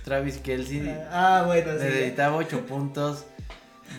Travis 0.04 0.38
Kelsey. 0.38 0.90
Ah, 1.12 1.44
bueno, 1.46 1.72
sí. 1.74 1.86
Necesitaba 1.86 2.36
8 2.36 2.66
puntos. 2.66 3.26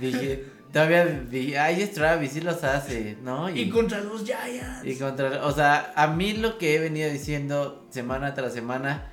Dije, 0.00 0.44
Todavía 0.72 1.24
ay, 1.60 1.82
es 1.82 1.92
Travis, 1.92 2.32
sí 2.32 2.40
los 2.42 2.62
hace, 2.62 3.16
¿no? 3.22 3.48
Y, 3.48 3.70
contra 3.70 4.00
los 4.00 4.24
Giants. 4.24 4.84
Y 4.84 4.96
contra, 4.96 5.46
o 5.46 5.52
sea, 5.52 5.92
a 5.96 6.08
mí 6.08 6.34
lo 6.34 6.58
que 6.58 6.74
he 6.74 6.78
venido 6.78 7.10
diciendo 7.10 7.86
semana 7.90 8.34
tras 8.34 8.52
semana, 8.52 9.10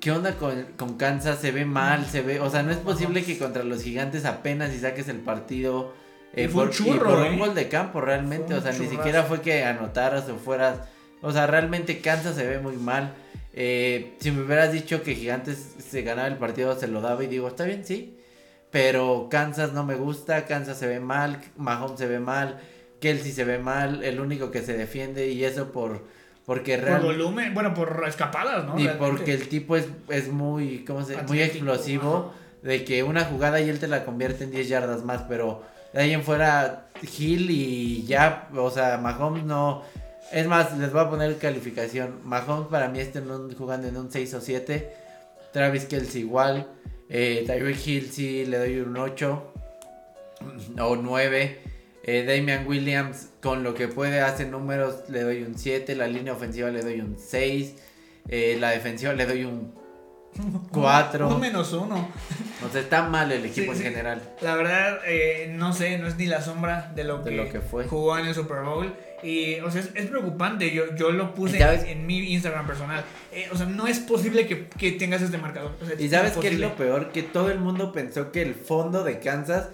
¿qué 0.00 0.10
onda 0.10 0.36
con, 0.36 0.64
con 0.76 0.96
Kansas? 0.96 1.40
Se 1.40 1.50
ve 1.50 1.64
mal, 1.64 2.06
se 2.06 2.22
ve, 2.22 2.40
o 2.40 2.50
sea, 2.50 2.62
no 2.62 2.70
es 2.70 2.78
posible 2.78 3.24
que 3.24 3.38
contra 3.38 3.64
los 3.64 3.82
gigantes 3.82 4.24
apenas 4.24 4.72
y 4.74 4.78
saques 4.78 5.08
el 5.08 5.18
partido. 5.18 5.94
Eh, 6.34 6.48
fue 6.48 6.66
por, 6.66 6.74
churro, 6.74 7.10
por 7.10 7.18
un 7.18 7.34
¿eh? 7.34 7.38
gol 7.38 7.54
de 7.54 7.68
campo 7.68 8.00
realmente, 8.00 8.54
o 8.54 8.60
sea, 8.60 8.72
ni 8.72 8.86
siquiera 8.86 9.22
fue 9.24 9.40
que 9.40 9.64
anotaras 9.64 10.28
o 10.28 10.36
fueras, 10.36 10.78
o 11.22 11.32
sea, 11.32 11.46
realmente 11.46 12.00
Kansas 12.00 12.36
se 12.36 12.46
ve 12.46 12.58
muy 12.58 12.76
mal. 12.76 13.14
Eh, 13.54 14.14
si 14.20 14.30
me 14.30 14.42
hubieras 14.42 14.72
dicho 14.72 15.02
que 15.02 15.14
Gigantes 15.14 15.74
se 15.78 16.02
ganaba 16.02 16.28
el 16.28 16.36
partido, 16.36 16.78
se 16.78 16.86
lo 16.86 17.00
daba 17.00 17.24
y 17.24 17.26
digo, 17.26 17.48
está 17.48 17.64
bien, 17.64 17.84
sí. 17.84 18.18
Pero 18.70 19.28
Kansas 19.30 19.72
no 19.72 19.84
me 19.84 19.94
gusta, 19.94 20.44
Kansas 20.44 20.78
se 20.78 20.86
ve 20.86 21.00
mal, 21.00 21.40
Mahomes 21.56 21.98
se 21.98 22.06
ve 22.06 22.20
mal, 22.20 22.60
Kelsey 23.00 23.32
se 23.32 23.44
ve 23.44 23.58
mal, 23.58 24.04
el 24.04 24.20
único 24.20 24.50
que 24.50 24.62
se 24.62 24.76
defiende 24.76 25.28
y 25.30 25.44
eso 25.44 25.72
por 25.72 26.04
porque 26.48 26.78
por 26.78 27.02
volumen, 27.02 27.52
bueno, 27.52 27.74
por 27.74 28.02
escapadas, 28.08 28.64
¿no? 28.64 28.80
Y 28.80 28.88
porque 28.98 29.34
el 29.34 29.50
tipo 29.50 29.76
es, 29.76 29.84
es 30.08 30.28
muy, 30.32 30.82
¿cómo 30.86 31.04
se 31.04 31.22
Muy 31.24 31.42
explosivo, 31.42 32.32
de 32.62 32.86
que 32.86 33.02
una 33.02 33.26
jugada 33.26 33.60
y 33.60 33.68
él 33.68 33.78
te 33.78 33.86
la 33.86 34.06
convierte 34.06 34.44
en 34.44 34.50
10 34.50 34.66
yardas 34.66 35.04
más, 35.04 35.24
pero 35.28 35.62
de 35.92 36.00
ahí 36.00 36.14
en 36.14 36.22
fuera 36.22 36.86
Hill 37.02 37.50
y 37.50 38.06
ya, 38.06 38.48
o 38.56 38.70
sea, 38.70 38.96
Mahomes 38.96 39.44
no... 39.44 39.82
Es 40.32 40.46
más, 40.46 40.74
les 40.78 40.90
voy 40.90 41.02
a 41.02 41.10
poner 41.10 41.36
calificación. 41.36 42.20
Mahomes 42.24 42.68
para 42.68 42.88
mí 42.88 42.98
está 42.98 43.20
jugando 43.58 43.86
en 43.86 43.98
un 43.98 44.10
6 44.10 44.32
o 44.32 44.40
7. 44.40 44.90
Travis 45.52 45.84
Kelsey 45.84 46.22
igual. 46.22 46.66
Eh, 47.10 47.44
Tyreek 47.46 47.86
Hill 47.86 48.10
sí 48.10 48.46
le 48.46 48.56
doy 48.56 48.78
un 48.78 48.96
8 48.96 49.52
o 50.78 50.96
9. 50.96 51.60
Eh, 52.10 52.24
Damian 52.24 52.66
Williams 52.66 53.28
con 53.42 53.62
lo 53.62 53.74
que 53.74 53.86
puede 53.86 54.22
hacer 54.22 54.48
números 54.48 55.10
le 55.10 55.20
doy 55.24 55.42
un 55.42 55.58
7. 55.58 55.94
La 55.94 56.06
línea 56.06 56.32
ofensiva 56.32 56.70
le 56.70 56.80
doy 56.80 57.02
un 57.02 57.18
6. 57.18 57.74
Eh, 58.30 58.56
la 58.58 58.70
defensiva 58.70 59.12
le 59.12 59.26
doy 59.26 59.44
un 59.44 59.74
4. 60.72 61.28
Un 61.28 61.38
menos 61.38 61.70
1. 61.70 62.08
O 62.64 62.72
sea, 62.72 62.80
está 62.80 63.02
mal 63.02 63.30
el 63.30 63.44
equipo 63.44 63.74
en 63.74 63.78
general. 63.78 64.22
La 64.40 64.54
verdad, 64.54 65.00
eh, 65.06 65.52
no 65.54 65.74
sé, 65.74 65.98
no 65.98 66.08
es 66.08 66.16
ni 66.16 66.24
la 66.24 66.40
sombra 66.40 66.90
de 66.96 67.04
lo, 67.04 67.22
que, 67.22 67.60
fue. 67.60 67.84
jugó 67.84 68.16
en 68.16 68.24
el 68.24 68.34
Super 68.34 68.62
Bowl. 68.62 68.90
Y, 69.22 69.60
o 69.60 69.70
sea, 69.70 69.82
es, 69.82 70.06
preocupante. 70.06 70.72
Yo, 70.72 70.96
yo 70.96 71.10
lo 71.10 71.34
puse 71.34 71.62
en, 71.62 72.06
mi 72.06 72.32
Instagram 72.32 72.66
personal. 72.66 73.04
Eh, 73.32 73.50
o 73.52 73.56
sea, 73.58 73.66
no 73.66 73.86
es 73.86 73.98
posible 73.98 74.46
que, 74.46 74.66
que 74.66 74.92
tengas 74.92 75.20
este 75.20 75.36
marcador. 75.36 75.72
y 75.98 76.08
sabes 76.08 76.38
qué 76.38 76.48
es 76.48 76.58
lo 76.58 76.74
peor? 76.74 77.12
Que 77.12 77.22
todo 77.22 77.50
el 77.50 77.58
mundo 77.58 77.92
pensó 77.92 78.32
que 78.32 78.40
el 78.40 78.54
fondo 78.54 79.04
de 79.04 79.18
Kansas 79.18 79.68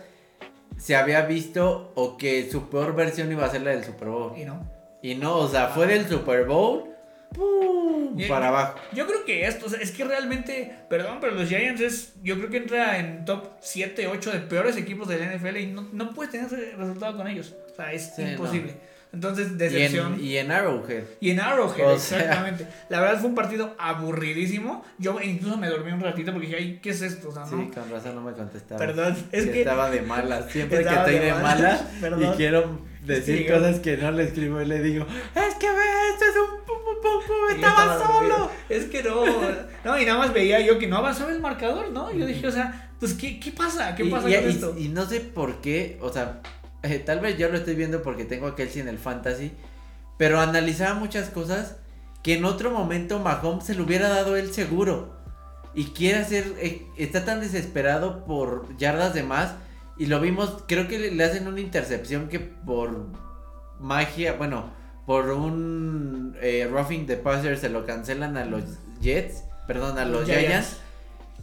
se 0.79 0.97
había 0.97 1.23
visto 1.23 1.93
o 1.95 2.17
que 2.17 2.51
su 2.51 2.69
peor 2.69 2.95
versión 2.95 3.31
iba 3.31 3.45
a 3.45 3.51
ser 3.51 3.63
la 3.63 3.71
del 3.71 3.85
Super 3.85 4.09
Bowl. 4.09 4.39
Y 4.39 4.45
no. 4.45 4.69
Y 5.03 5.15
no, 5.15 5.39
o 5.39 5.49
sea, 5.49 5.69
fue 5.69 5.87
del 5.87 6.09
Super 6.09 6.45
Bowl. 6.45 6.95
¡pum! 7.35 8.17
para 8.29 8.49
abajo. 8.49 8.79
Yo 8.93 9.07
creo 9.07 9.25
que 9.25 9.47
esto, 9.47 9.67
o 9.67 9.69
sea, 9.69 9.81
es 9.81 9.91
que 9.91 10.05
realmente, 10.05 10.75
perdón, 10.89 11.19
pero 11.21 11.35
los 11.35 11.49
Giants 11.49 11.81
es, 11.81 12.15
yo 12.23 12.37
creo 12.37 12.49
que 12.49 12.59
entra 12.59 12.99
en 12.99 13.25
top 13.25 13.49
7, 13.61 14.07
8 14.07 14.31
de 14.31 14.39
peores 14.41 14.77
equipos 14.77 15.09
de 15.09 15.19
la 15.19 15.35
NFL 15.35 15.57
y 15.57 15.67
no, 15.67 15.89
no 15.93 16.15
puedes 16.15 16.31
tener 16.33 16.49
resultado 16.77 17.17
con 17.17 17.27
ellos. 17.27 17.55
O 17.73 17.75
sea, 17.75 17.93
es 17.93 18.17
imposible. 18.19 18.77
Entonces, 19.15 19.57
decepción. 19.57 20.19
Y 20.21 20.39
en, 20.39 20.51
Arrowhead. 20.51 21.05
Y 21.21 21.31
en 21.31 21.41
Arrowhead, 21.41 21.95
exactamente. 21.95 22.67
La 22.89 23.01
verdad 23.01 23.21
fue 23.21 23.29
un 23.29 23.37
partido 23.37 23.77
aburridísimo. 23.79 24.85
Yo 24.99 25.21
incluso 25.21 25.57
me 25.57 25.69
dormí 25.69 25.93
un 25.93 26.01
ratito 26.01 26.33
porque 26.33 26.49
dije, 26.49 26.59
ay, 26.59 26.81
¿qué 26.83 26.91
es 26.91 27.01
esto? 27.01 27.33
¿no? 27.33 27.47
Sí, 27.47 27.71
con 27.73 27.91
razón 27.91 28.17
no 28.17 28.23
me 28.23 28.33
contestaba. 28.33 28.79
Perdón, 28.79 29.17
es 29.31 29.47
que. 29.47 29.61
Estaba 29.61 29.89
de 29.89 30.03
mala. 30.03 30.49
Siempre 30.49 30.83
que 30.83 30.93
estoy 30.93 31.19
de, 31.21 31.33
mala, 31.33 31.89
y 32.21 32.37
quiero 32.37 32.79
decir 33.05 33.47
cosas 33.47 33.79
que 33.79 33.97
no 33.99 34.11
le 34.11 34.25
escribo 34.25 34.61
y 34.61 34.67
le 34.67 34.83
digo, 34.83 35.07
es 35.35 35.55
que 35.55 35.71
ve, 35.71 36.09
esto 36.13 36.25
es 36.25 36.37
un 36.37 36.65
pum, 36.65 36.77
pum, 37.01 37.21
pum, 37.25 37.55
estaba 37.55 37.99
solo. 37.99 38.51
Es 38.69 38.87
que 38.87 39.03
no. 39.05 39.25
No, 39.85 40.01
y 40.01 40.05
nada 40.05 40.19
más 40.19 40.33
veía 40.33 40.61
yo 40.61 40.77
que 40.79 40.89
no 40.89 40.97
avanzaba 40.97 41.31
el 41.31 41.41
marcador, 41.41 41.93
¿no? 41.93 42.13
Yo 42.13 42.27
dije, 42.27 42.49
o 42.49 42.51
sea, 42.51 42.91
pues, 42.99 43.15
¿qué, 43.15 43.39
qué 43.39 43.53
pasa? 43.53 43.95
¿Qué 43.95 44.07
pasa 44.07 44.23
con 44.23 44.33
esto? 44.33 44.75
Y 44.77 44.89
no 44.89 45.07
sé 45.07 45.21
por 45.21 45.61
qué, 45.61 45.99
o 46.01 46.13
sea 46.13 46.41
eh, 46.85 46.99
tal 46.99 47.21
vez 47.21 47.39
yo 47.39 47.49
lo 47.49 47.57
estoy 47.57 47.75
viendo 47.75 48.03
porque 48.03 48.25
tengo 48.25 48.47
a 48.47 48.55
Kelsey 48.55 48.83
en 48.83 48.89
el 48.89 48.99
fantasy, 48.99 49.53
pero 50.19 50.41
analizaba 50.41 50.95
muchas 50.95 51.31
cosas 51.31 51.77
que 52.23 52.35
en 52.35 52.45
otro 52.45 52.71
momento 52.71 53.19
Mahomes 53.19 53.65
se 53.65 53.75
lo 53.75 53.85
hubiera 53.85 54.09
dado 54.09 54.37
él 54.37 54.53
seguro. 54.53 55.15
Y 55.75 55.87
quiere 55.87 56.21
hacer, 56.21 56.55
eh, 56.59 56.87
está 56.97 57.25
tan 57.25 57.41
desesperado 57.41 58.25
por 58.25 58.77
yardas 58.77 59.13
de 59.13 59.23
más. 59.23 59.55
Y 59.99 60.07
lo 60.07 60.21
vimos, 60.21 60.65
creo 60.69 60.89
que 60.89 60.99
le, 60.99 61.25
hacen 61.25 61.49
una 61.49 61.61
intercepción 61.61 62.29
que 62.29 62.39
por 62.41 63.09
magia, 63.81 64.35
bueno, 64.35 64.73
por 65.07 65.31
un 65.31 66.37
eh, 66.41 66.69
roughing 66.71 67.07
the 67.07 67.17
passer 67.17 67.59
se 67.59 67.69
lo 67.69 67.85
cancelan 67.85 68.37
a 68.37 68.45
los 68.45 68.63
Jets, 69.01 69.45
perdón, 69.67 69.99
a 69.99 70.05
los, 70.05 70.27
Giants. 70.27 70.79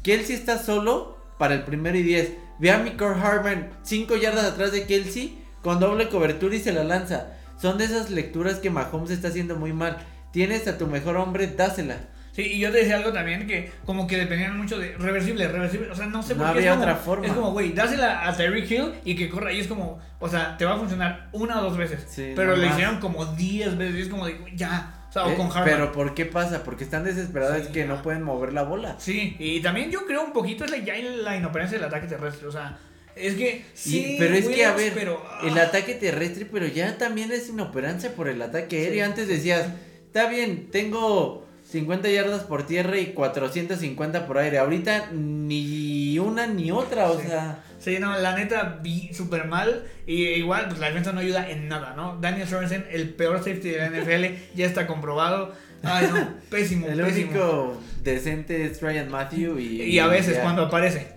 Kelsey 0.03 0.35
está 0.35 0.57
solo 0.57 1.17
para 1.37 1.53
el 1.53 1.63
primero 1.63 1.97
y 1.97 2.03
10. 2.03 2.33
Ve 2.59 2.71
a 2.71 2.77
Michael 2.79 3.13
Harman 3.21 3.69
5 3.83 4.15
yardas 4.15 4.45
atrás 4.45 4.71
de 4.71 4.85
Kelsey 4.85 5.40
con 5.61 5.79
doble 5.79 6.09
cobertura 6.09 6.55
y 6.55 6.59
se 6.59 6.73
la 6.73 6.83
lanza. 6.83 7.27
Son 7.61 7.77
de 7.77 7.85
esas 7.85 8.09
lecturas 8.09 8.59
que 8.59 8.69
Mahomes 8.69 9.11
está 9.11 9.27
haciendo 9.27 9.55
muy 9.55 9.73
mal. 9.73 9.97
Tienes 10.31 10.67
a 10.67 10.77
tu 10.77 10.87
mejor 10.87 11.17
hombre, 11.17 11.47
dásela. 11.47 11.97
Sí, 12.31 12.43
y 12.43 12.59
yo 12.59 12.71
te 12.71 12.79
decía 12.79 12.95
algo 12.95 13.11
también 13.11 13.45
que 13.45 13.71
como 13.85 14.07
que 14.07 14.17
dependían 14.17 14.57
mucho 14.57 14.79
de 14.79 14.95
reversible, 14.97 15.47
reversible, 15.49 15.91
o 15.91 15.95
sea, 15.95 16.05
no 16.05 16.23
sé 16.23 16.35
por 16.35 16.45
qué. 16.45 16.59
Había 16.59 16.75
otra 16.75 16.95
forma. 16.95 17.27
Es 17.27 17.33
como, 17.33 17.51
güey, 17.51 17.73
dásela 17.73 18.27
a 18.27 18.35
Terry 18.35 18.61
Hill 18.61 18.93
y 19.03 19.15
que 19.15 19.29
corra, 19.29 19.51
y 19.51 19.59
es 19.59 19.67
como, 19.67 19.99
o 20.19 20.29
sea, 20.29 20.57
te 20.57 20.63
va 20.63 20.75
a 20.75 20.77
funcionar 20.77 21.27
una 21.33 21.59
o 21.59 21.63
dos 21.63 21.77
veces. 21.77 22.05
pero 22.35 22.55
le 22.55 22.67
hicieron 22.67 22.99
como 22.99 23.25
10 23.25 23.77
veces, 23.77 23.95
y 23.95 24.01
es 24.03 24.07
como, 24.07 24.25
de, 24.25 24.39
ya, 24.55 25.05
o 25.09 25.11
sea, 25.11 25.25
o 25.25 25.31
eh, 25.31 25.35
con 25.35 25.47
Harvard. 25.47 25.65
Pero 25.65 25.91
¿por 25.91 26.13
qué 26.13 26.25
pasa? 26.25 26.63
Porque 26.63 26.85
están 26.85 27.03
desesperados 27.03 27.57
es 27.57 27.67
que 27.67 27.83
no 27.83 28.01
pueden 28.01 28.23
mover 28.23 28.53
la 28.53 28.63
bola. 28.63 28.95
Sí, 28.97 29.35
y 29.37 29.59
también 29.59 29.91
yo 29.91 30.05
creo 30.05 30.23
un 30.23 30.31
poquito 30.31 30.63
es 30.63 30.71
la, 30.71 30.77
ya 30.77 30.95
la 30.95 31.35
inoperancia 31.35 31.77
del 31.77 31.85
ataque 31.85 32.07
terrestre. 32.07 32.47
O 32.47 32.51
sea, 32.51 32.77
es 33.15 33.35
que 33.35 33.63
sí. 33.73 34.15
pero 34.19 34.35
es 34.35 34.47
que, 34.47 34.65
a 34.65 34.73
ver, 34.73 34.93
el 35.43 35.57
ah. 35.57 35.63
ataque 35.63 35.93
terrestre, 35.95 36.45
pero 36.51 36.67
ya 36.67 36.97
también 36.97 37.31
es 37.31 37.49
inoperancia 37.49 38.13
por 38.15 38.27
el 38.27 38.41
ataque 38.41 38.77
aéreo. 38.77 39.05
Antes 39.05 39.27
decías, 39.27 39.67
está 40.07 40.27
bien, 40.29 40.67
tengo 40.71 41.45
50 41.71 42.09
yardas 42.09 42.43
por 42.43 42.65
tierra 42.67 42.97
y 42.99 43.07
450 43.13 44.27
por 44.27 44.37
aire. 44.37 44.57
Ahorita 44.57 45.11
ni 45.13 46.19
una 46.19 46.47
ni 46.47 46.71
otra, 46.71 47.09
o 47.11 47.19
Sí. 47.19 47.27
sea. 47.27 47.63
Sí, 47.79 47.97
no, 47.99 48.15
la 48.19 48.35
neta 48.35 48.79
vi 48.83 49.11
súper 49.13 49.45
mal. 49.45 49.85
Y 50.05 50.25
igual, 50.27 50.67
pues 50.67 50.79
la 50.79 50.87
defensa 50.87 51.13
no 51.13 51.19
ayuda 51.21 51.49
en 51.49 51.67
nada, 51.67 51.93
¿no? 51.95 52.17
Daniel 52.21 52.47
Sorensen, 52.47 52.85
el 52.91 53.09
peor 53.09 53.37
safety 53.39 53.69
de 53.69 53.77
la 53.77 53.87
NFL, 53.89 54.25
ya 54.55 54.65
está 54.67 54.85
comprobado. 54.85 55.53
Ay, 55.83 56.07
no, 56.13 56.35
pésimo, 56.51 56.85
El 56.87 57.01
pésimo. 57.01 57.31
único 57.31 57.81
decente 58.03 58.65
es 58.65 58.79
Ryan 58.81 59.09
Matthew 59.09 59.57
y. 59.57 59.81
Y 59.81 59.97
a 59.99 60.05
veces 60.05 60.35
ya. 60.35 60.43
cuando 60.43 60.63
aparece. 60.65 61.07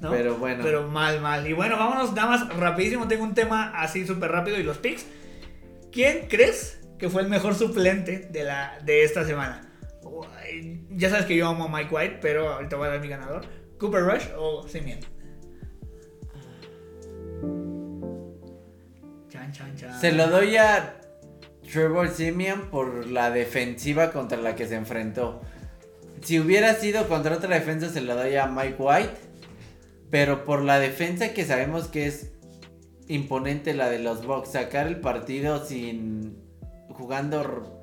¿No? 0.00 0.10
Pero 0.10 0.36
bueno. 0.36 0.62
Pero 0.62 0.88
mal, 0.88 1.20
mal. 1.20 1.46
Y 1.46 1.52
bueno, 1.52 1.76
vámonos 1.76 2.12
nada 2.12 2.28
más 2.28 2.56
rapidísimo. 2.56 3.08
Tengo 3.08 3.24
un 3.24 3.34
tema 3.34 3.72
así 3.76 4.06
súper 4.06 4.30
rápido 4.30 4.58
y 4.58 4.62
los 4.62 4.78
picks. 4.78 5.06
¿Quién 5.92 6.26
crees 6.28 6.80
que 6.98 7.08
fue 7.08 7.22
el 7.22 7.28
mejor 7.28 7.54
suplente 7.54 8.28
de, 8.30 8.44
la, 8.44 8.78
de 8.84 9.04
esta 9.04 9.24
semana? 9.24 9.70
Ya 10.90 11.10
sabes 11.10 11.26
que 11.26 11.36
yo 11.36 11.48
amo 11.48 11.64
a 11.64 11.68
Mike 11.68 11.94
White, 11.94 12.18
pero 12.20 12.52
ahorita 12.52 12.76
voy 12.76 12.88
a 12.88 12.90
dar 12.92 13.00
mi 13.00 13.08
ganador. 13.08 13.42
¿Cooper 13.78 14.02
Rush 14.02 14.24
o 14.36 14.66
Simeon? 14.68 15.00
Chan, 19.28 19.52
chan, 19.52 19.76
chan. 19.76 20.00
Se 20.00 20.12
lo 20.12 20.28
doy 20.28 20.56
a 20.56 21.00
Trevor 21.70 22.08
Simeon 22.08 22.70
por 22.70 23.06
la 23.06 23.30
defensiva 23.30 24.12
contra 24.12 24.38
la 24.38 24.54
que 24.54 24.66
se 24.66 24.76
enfrentó. 24.76 25.42
Si 26.22 26.38
hubiera 26.38 26.74
sido 26.74 27.08
contra 27.08 27.36
otra 27.36 27.54
defensa, 27.54 27.88
se 27.88 28.00
lo 28.00 28.14
doy 28.14 28.36
a 28.36 28.46
Mike 28.46 28.76
White. 28.78 29.10
Pero 30.14 30.44
por 30.44 30.62
la 30.62 30.78
defensa 30.78 31.34
que 31.34 31.44
sabemos 31.44 31.88
que 31.88 32.06
es 32.06 32.30
imponente, 33.08 33.74
la 33.74 33.90
de 33.90 33.98
los 33.98 34.24
Bucks, 34.24 34.52
sacar 34.52 34.86
el 34.86 35.00
partido 35.00 35.66
sin 35.66 36.36
jugando 36.90 37.82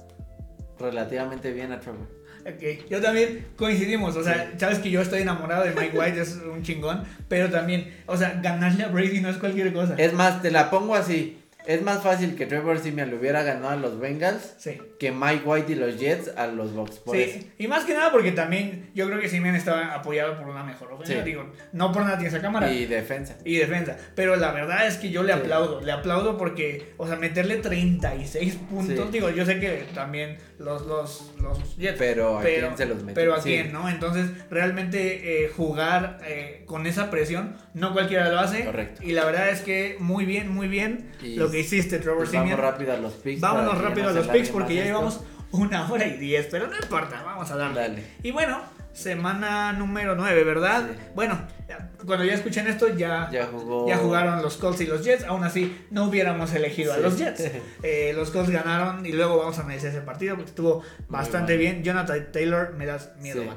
relativamente 0.80 1.52
bien 1.52 1.74
a 1.74 1.82
Trevor. 1.82 2.08
Ok, 2.46 2.88
yo 2.90 3.02
también 3.02 3.48
coincidimos, 3.58 4.16
o 4.16 4.24
sea, 4.24 4.54
sabes 4.58 4.80
que 4.80 4.90
yo 4.90 5.02
estoy 5.02 5.24
enamorado 5.24 5.66
de 5.66 5.72
Mike 5.72 6.00
White, 6.00 6.22
es 6.22 6.38
un 6.38 6.64
chingón, 6.64 7.04
pero 7.28 7.50
también, 7.50 7.94
o 8.06 8.16
sea, 8.16 8.40
ganarle 8.42 8.86
a 8.86 8.88
Brady 8.88 9.20
no 9.20 9.28
es 9.28 9.36
cualquier 9.36 9.74
cosa. 9.74 9.96
Es 9.98 10.14
más, 10.14 10.42
te 10.42 10.52
la 10.52 10.70
pongo 10.70 10.96
así. 10.96 11.41
Es 11.68 11.82
más 11.84 12.02
fácil 12.02 12.36
que 12.36 12.46
Trevor 12.46 12.80
Simeon 12.80 13.10
le 13.10 13.16
hubiera 13.18 13.44
ganado 13.44 13.70
a 13.70 13.76
los 13.76 14.00
Bengals 14.00 14.56
Sí. 14.58 14.80
que 15.00 15.12
Mike 15.12 15.44
White 15.46 15.72
y 15.72 15.76
los 15.76 16.00
Jets 16.00 16.32
a 16.36 16.48
los 16.48 16.74
Bucks. 16.74 16.98
Por 17.00 17.16
eso. 17.16 17.40
Sí, 17.40 17.52
y 17.60 17.68
más 17.68 17.84
que 17.86 17.94
nada 17.94 18.12
porque 18.12 18.32
también 18.32 18.90
yo 18.96 19.08
creo 19.08 19.20
que 19.20 19.30
Simeon 19.30 19.56
estaba 19.56 19.94
apoyado 19.94 20.38
por 20.38 20.48
una 20.48 20.64
mejor 20.64 20.92
ofensiva. 20.94 21.20
Sí. 21.24 21.30
Digo, 21.30 21.52
no 21.72 21.92
por 21.92 22.04
nada 22.04 22.18
tiene 22.18 22.30
esa 22.30 22.42
cámara. 22.42 22.72
Y 22.72 22.86
defensa. 22.86 23.38
y 23.46 23.58
defensa. 23.58 23.98
Pero 24.16 24.36
la 24.38 24.52
verdad 24.52 24.88
es 24.88 24.98
que 24.98 25.10
yo 25.12 25.24
le 25.24 25.34
Sí. 25.34 25.40
aplaudo, 25.40 25.82
le 25.82 25.92
aplaudo 25.92 26.38
porque, 26.38 26.94
o 26.98 27.06
sea, 27.08 27.16
meterle 27.16 27.58
36 27.58 28.56
puntos, 28.70 29.12
digo, 29.12 29.30
yo 29.30 29.46
sé 29.46 29.60
que 29.60 29.86
también 29.94 30.38
los, 30.58 30.86
los, 30.88 31.34
los 31.42 31.78
Jets. 31.78 31.98
Pero 31.98 32.40
a 32.40 32.42
pero, 32.42 32.68
quién 32.68 32.78
se 32.78 32.86
los 32.86 32.98
metió. 33.04 33.14
pero 33.16 33.36
a 33.36 33.42
quién, 33.42 33.72
¿no? 33.72 33.88
Entonces, 33.90 34.30
realmente 34.50 35.44
eh, 35.46 35.50
jugar 35.56 36.20
eh, 36.26 36.64
con 36.66 36.86
esa 36.88 37.10
presión, 37.10 37.56
no 37.74 37.94
cualquiera 37.94 38.30
lo 38.30 38.40
hace. 38.40 38.66
Correcto. 38.66 39.02
Y 39.04 39.12
la 39.14 39.26
verdad 39.26 39.50
es 39.50 39.62
que 39.62 39.96
muy 40.00 40.26
bien, 40.26 40.50
muy 40.50 40.68
bien 40.68 41.12
Y 41.22 41.36
lo 41.36 41.50
que 41.52 41.61
hiciste, 41.62 41.98
Trevor 42.00 42.20
Pues 42.20 42.30
Simeon. 42.32 42.50
vamos 42.52 42.60
rápido 42.72 42.94
a 42.94 42.98
los 42.98 43.14
picks. 43.14 43.42
Vámonos 43.42 43.76
ya 43.76 43.82
rápido 43.82 44.04
no 44.06 44.10
a 44.10 44.14
los 44.14 44.28
picks 44.28 44.50
porque 44.50 44.76
ya 44.76 44.82
esto. 44.82 44.90
llevamos 44.94 45.22
una 45.52 45.92
hora 45.92 46.06
y 46.06 46.18
diez, 46.18 46.48
pero 46.52 46.68
no 46.68 46.76
importa, 46.78 47.22
vamos 47.24 47.50
a 47.52 47.56
darle. 47.58 47.80
Dale. 47.82 48.04
Y 48.24 48.32
bueno, 48.32 48.62
semana 48.94 49.74
número 49.74 50.16
9, 50.16 50.44
¿verdad? 50.44 50.84
Sí. 50.90 50.98
Bueno, 51.16 51.40
ya- 51.68 51.90
cuando 52.06 52.24
ya 52.26 52.34
escuchen 52.34 52.68
esto 52.68 52.88
ya, 52.90 53.30
ya, 53.32 53.42
Ya 53.42 53.46
jugó. 53.48 53.88
jugaron 53.98 54.42
los 54.42 54.58
Colts 54.58 54.82
y 54.82 54.86
los 54.88 55.04
Jets, 55.04 55.24
aún 55.26 55.44
así 55.44 55.86
no 55.92 56.06
hubiéramos 56.06 56.54
elegido 56.54 56.94
a 56.94 56.98
los 56.98 57.18
Jets. 57.18 57.52
Eh, 57.84 58.14
los 58.16 58.32
Colts 58.32 58.50
ganaron 58.50 59.06
y 59.06 59.12
luego 59.12 59.38
vamos 59.38 59.58
a 59.60 59.62
analizar 59.64 59.90
ese 59.90 60.02
partido 60.02 60.36
porque 60.36 60.50
estuvo 60.50 60.84
bastante 61.10 61.58
bien. 61.58 61.84
Jonathan 61.84 62.32
Taylor, 62.32 62.74
me 62.78 62.86
das 62.86 63.12
miedo, 63.20 63.44
Sí. 63.44 63.50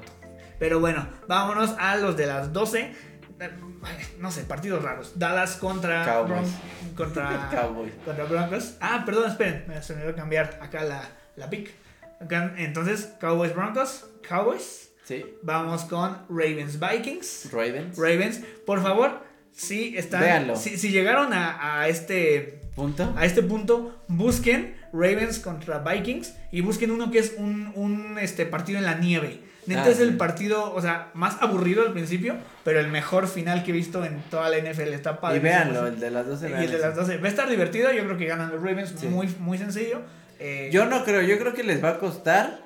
Pero 0.59 0.79
bueno, 0.81 1.07
vámonos 1.27 1.75
a 1.79 1.97
los 1.97 2.17
de 2.17 2.27
las 2.27 2.53
12. 2.53 2.93
No 4.19 4.31
sé, 4.31 4.43
partidos 4.45 4.83
raros. 4.83 5.19
Dallas 5.19 5.57
contra 5.57 6.05
Cowboys. 6.05 6.49
Bron- 6.49 6.95
contra 6.97 7.49
Cowboys. 7.53 7.93
contra 8.05 8.25
Broncos. 8.25 8.77
Ah, 8.81 9.03
perdón, 9.05 9.31
esperen, 9.31 9.65
se 9.83 9.95
me 9.95 10.03
olvidó 10.03 10.17
cambiar 10.17 10.59
acá 10.63 10.85
la, 10.85 11.09
la 11.37 11.51
pick. 11.51 11.71
Acá, 12.21 12.55
Entonces, 12.57 13.13
Cowboys 13.21 13.55
Broncos, 13.55 14.07
Cowboys. 14.27 14.91
Sí. 15.05 15.25
Vamos 15.43 15.83
con 15.85 16.17
Ravens 16.31 16.79
Vikings. 16.81 17.51
Ravens. 17.53 17.99
Ravens, 17.99 18.41
por 18.65 18.81
favor, 18.83 19.21
si 19.53 19.97
están 19.99 20.57
si, 20.57 20.79
si 20.79 20.91
llegaron 20.91 21.33
a, 21.35 21.81
a 21.81 21.89
este 21.89 22.61
Punto. 22.75 23.13
a 23.17 23.25
este 23.27 23.43
punto, 23.43 24.03
busquen 24.09 24.75
Ravens 24.93 25.39
contra 25.41 25.81
Vikings 25.81 26.35
y 26.51 26.63
busquen 26.63 26.91
uno 26.91 27.11
que 27.11 27.19
es 27.19 27.35
un, 27.37 27.71
un, 27.75 28.19
este 28.19 28.47
partido 28.47 28.79
en 28.79 28.85
la 28.87 28.95
nieve. 28.95 29.43
Neta 29.67 29.85
Ah, 29.85 29.89
es 29.91 30.01
el 30.01 30.11
sí. 30.11 30.17
partido, 30.17 30.75
o 30.75 30.81
sea, 30.81 31.11
más 31.15 31.41
aburrido 31.41 31.83
al 31.83 31.93
principio, 31.93 32.37
pero 32.65 32.81
el 32.81 32.89
mejor 32.89 33.27
final 33.29 33.63
que 33.65 33.71
he 33.71 33.75
visto 33.75 34.05
en 34.05 34.21
toda 34.31 34.49
la 34.51 34.59
NFL. 34.59 34.93
Está 34.93 35.21
padre. 35.21 35.39
y 35.39 35.41
véanlo, 35.41 35.87
el 35.87 35.99
de 36.01 36.11
las 36.11 36.27
12 36.27 36.51
Y 36.51 36.53
el 36.65 36.71
de 36.71 36.79
las 36.79 36.95
12. 36.97 37.19
Va 37.19 37.27
a 37.27 37.31
estar 37.31 37.49
divertido, 37.49 37.91
yo 37.93 38.05
creo 38.05 38.17
que 38.19 38.27
ganan 38.27 38.51
los 38.51 38.63
Ravens, 38.63 38.95
Sí. 38.99 39.07
muy, 39.07 39.29
muy 39.39 39.59
sencillo. 39.59 40.01
Eh, 40.39 40.69
Yo 40.73 40.85
no 40.87 41.05
creo, 41.05 41.23
yo 41.23 41.39
creo 41.39 41.55
que 41.55 41.63
les 41.63 41.83
va 41.83 41.91
a 41.91 41.99
costar 41.99 42.61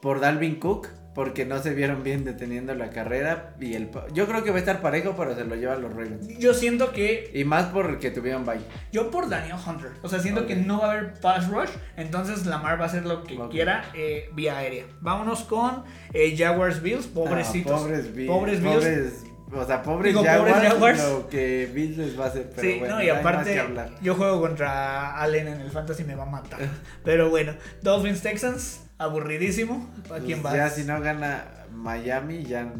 por 0.00 0.20
Dalvin 0.20 0.56
Cook. 0.60 0.88
Porque 1.18 1.44
no 1.44 1.60
se 1.60 1.74
vieron 1.74 2.04
bien 2.04 2.24
deteniendo 2.24 2.72
la 2.76 2.90
carrera. 2.90 3.56
Y 3.58 3.74
el 3.74 3.90
yo 4.14 4.28
creo 4.28 4.44
que 4.44 4.50
va 4.50 4.56
a 4.56 4.60
estar 4.60 4.80
parejo, 4.80 5.16
pero 5.18 5.34
se 5.34 5.44
lo 5.44 5.56
llevan 5.56 5.82
los 5.82 5.90
Ravens. 5.90 6.28
yo 6.38 6.54
siento 6.54 6.92
que 6.92 7.32
Y 7.34 7.42
más 7.42 7.64
porque 7.72 8.12
tuvieron 8.12 8.46
bye. 8.46 8.60
Yo 8.92 9.10
por 9.10 9.28
Daniel 9.28 9.56
Hunter. 9.66 9.90
O 10.02 10.08
sea, 10.08 10.20
siento 10.20 10.46
que 10.46 10.54
no 10.54 10.78
va 10.78 10.86
a 10.86 10.92
haber 10.92 11.14
pass 11.14 11.48
rush. 11.48 11.70
Entonces 11.96 12.46
Lamar 12.46 12.78
va 12.78 12.84
a 12.84 12.86
hacer 12.86 13.04
lo 13.04 13.24
que 13.24 13.36
quiera 13.50 13.90
eh, 13.96 14.30
vía 14.32 14.58
aérea. 14.58 14.84
Vámonos 15.00 15.40
con 15.42 15.82
eh, 16.12 16.36
Jaguars 16.38 16.80
Bills. 16.82 17.08
Pobrecitos. 17.08 17.72
Ah, 17.72 17.78
pobres 17.78 18.14
Bills. 18.14 18.30
Pobres 18.30 18.62
Bills. 18.62 18.74
Pobres, 18.76 19.24
o 19.52 19.66
sea, 19.66 19.82
pobres 19.82 20.12
Digo, 20.12 20.24
Jaguars, 20.24 20.52
pobres 20.52 20.72
Jaguars. 20.72 21.10
Lo 21.10 21.28
que 21.28 21.68
Bills 21.74 21.96
les 21.96 22.20
va 22.20 22.26
a 22.26 22.28
hacer. 22.28 22.48
Pero 22.54 22.62
sí, 22.62 22.78
bueno, 22.78 22.94
no, 22.94 23.02
y 23.02 23.08
aparte 23.08 23.60
yo 24.02 24.14
juego 24.14 24.40
contra 24.40 25.20
Allen 25.20 25.48
en 25.48 25.60
el 25.62 25.70
fantasy 25.72 26.04
me 26.04 26.14
va 26.14 26.22
a 26.22 26.26
matar. 26.26 26.60
Pero 27.02 27.28
bueno, 27.28 27.54
Dolphins 27.82 28.22
Texans, 28.22 28.82
aburridísimo. 28.98 29.88
¿A 30.04 30.08
Pues 30.08 30.22
quién 30.24 30.42
vas? 30.42 30.54
Ya 30.54 30.70
si 30.70 30.84
no 30.84 31.00
gana 31.00 31.44
Miami, 31.72 32.44
ya. 32.44 32.72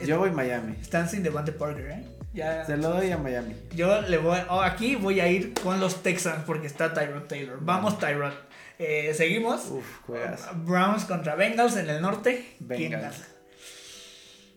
Yo 0.00 0.18
voy 0.18 0.30
Miami. 0.30 0.76
Están 0.80 1.08
sin 1.08 1.22
Devante 1.22 1.52
Parker, 1.52 1.90
¿eh? 1.90 2.04
Ya. 2.32 2.64
Se 2.64 2.76
lo 2.76 2.90
doy 2.90 3.10
a 3.12 3.18
Miami. 3.18 3.54
Yo 3.76 4.00
le 4.02 4.18
voy. 4.18 4.38
oh, 4.48 4.60
aquí 4.60 4.96
voy 4.96 5.20
a 5.20 5.28
ir 5.28 5.54
con 5.54 5.78
los 5.78 6.02
Texans 6.02 6.42
porque 6.44 6.66
está 6.66 6.92
Tyrod 6.92 7.22
Taylor. 7.28 7.58
Vamos, 7.60 7.98
Tyrod. 8.00 8.32
Eh, 8.80 9.12
seguimos. 9.14 9.66
Uf, 9.70 10.00
juegas. 10.04 10.48
Browns 10.64 11.04
contra 11.04 11.36
Bengals 11.36 11.76
en 11.76 11.88
el 11.88 12.02
norte. 12.02 12.54
¿Quién 12.58 12.90
Bengals. 12.90 13.02
gana? 13.02 13.14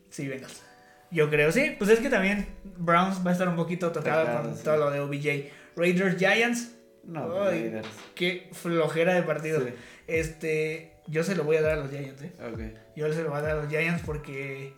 Sí, 0.10 0.28
Bengals. 0.28 0.64
Yo 1.12 1.30
creo, 1.30 1.52
sí. 1.52 1.76
Pues 1.78 1.92
es 1.92 2.00
que 2.00 2.10
también 2.10 2.48
Browns 2.78 3.26
va 3.26 3.30
a 3.30 3.34
estar 3.34 3.48
un 3.48 3.56
poquito 3.56 3.92
tocado 3.92 4.22
Tocado, 4.26 4.42
con 4.44 4.58
sí. 4.58 4.64
todo 4.64 4.78
lo 4.78 4.90
de 4.92 5.00
OBJ. 5.02 5.52
Raiders 5.76 6.18
Giants. 6.18 6.72
No, 7.04 7.44
Ay. 7.44 7.62
Raiders. 7.62 7.88
Qué 8.16 8.50
flojera 8.54 9.14
de 9.14 9.22
partido. 9.22 9.62
Sí. 9.62 9.74
Este. 10.08 10.94
Yo 11.08 11.24
se 11.24 11.36
lo 11.36 11.44
voy 11.44 11.56
a 11.58 11.62
dar 11.62 11.74
a 11.74 11.76
los 11.78 11.90
Giants, 11.90 12.22
¿eh? 12.22 12.34
Ok. 12.42 12.60
Yo 12.96 13.12
se 13.14 13.24
lo 13.24 13.30
voy 13.30 13.40
a 13.40 13.42
dar 13.42 13.52
a 13.52 13.62
los 13.62 13.70
Giants 13.70 14.04
porque 14.06 14.74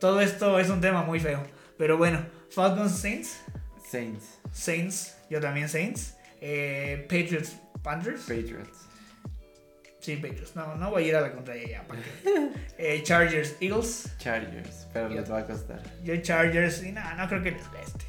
todo 0.00 0.20
esto 0.20 0.58
es 0.58 0.70
un 0.70 0.80
tema 0.80 1.02
muy 1.02 1.20
feo. 1.20 1.42
Pero 1.76 1.96
bueno, 1.96 2.24
Falcons 2.50 2.98
Saints. 2.98 3.40
Saints. 3.88 4.40
Saints, 4.52 5.16
yo 5.30 5.40
también 5.40 5.68
Saints. 5.68 6.16
Eh, 6.40 7.06
Patriots 7.08 7.56
Panthers. 7.82 8.22
Patriots. 8.22 8.88
Sí, 10.00 10.16
Patriots. 10.16 10.54
No, 10.54 10.76
no 10.76 10.90
voy 10.90 11.04
a 11.04 11.06
ir 11.08 11.16
a 11.16 11.20
la 11.20 11.32
contraria 11.32 11.68
ya. 11.68 11.82
¿para 11.86 12.00
qué? 12.00 12.48
Eh, 12.78 13.02
Chargers 13.02 13.56
Eagles. 13.60 14.14
Chargers. 14.18 14.86
Pero 14.92 15.08
les 15.08 15.30
va 15.30 15.38
a 15.38 15.46
costar. 15.46 15.82
Yo 16.04 16.16
Chargers 16.22 16.84
y 16.84 16.92
nada, 16.92 17.14
no 17.14 17.28
creo 17.28 17.42
que 17.42 17.50
les 17.50 17.66
cueste. 17.66 18.04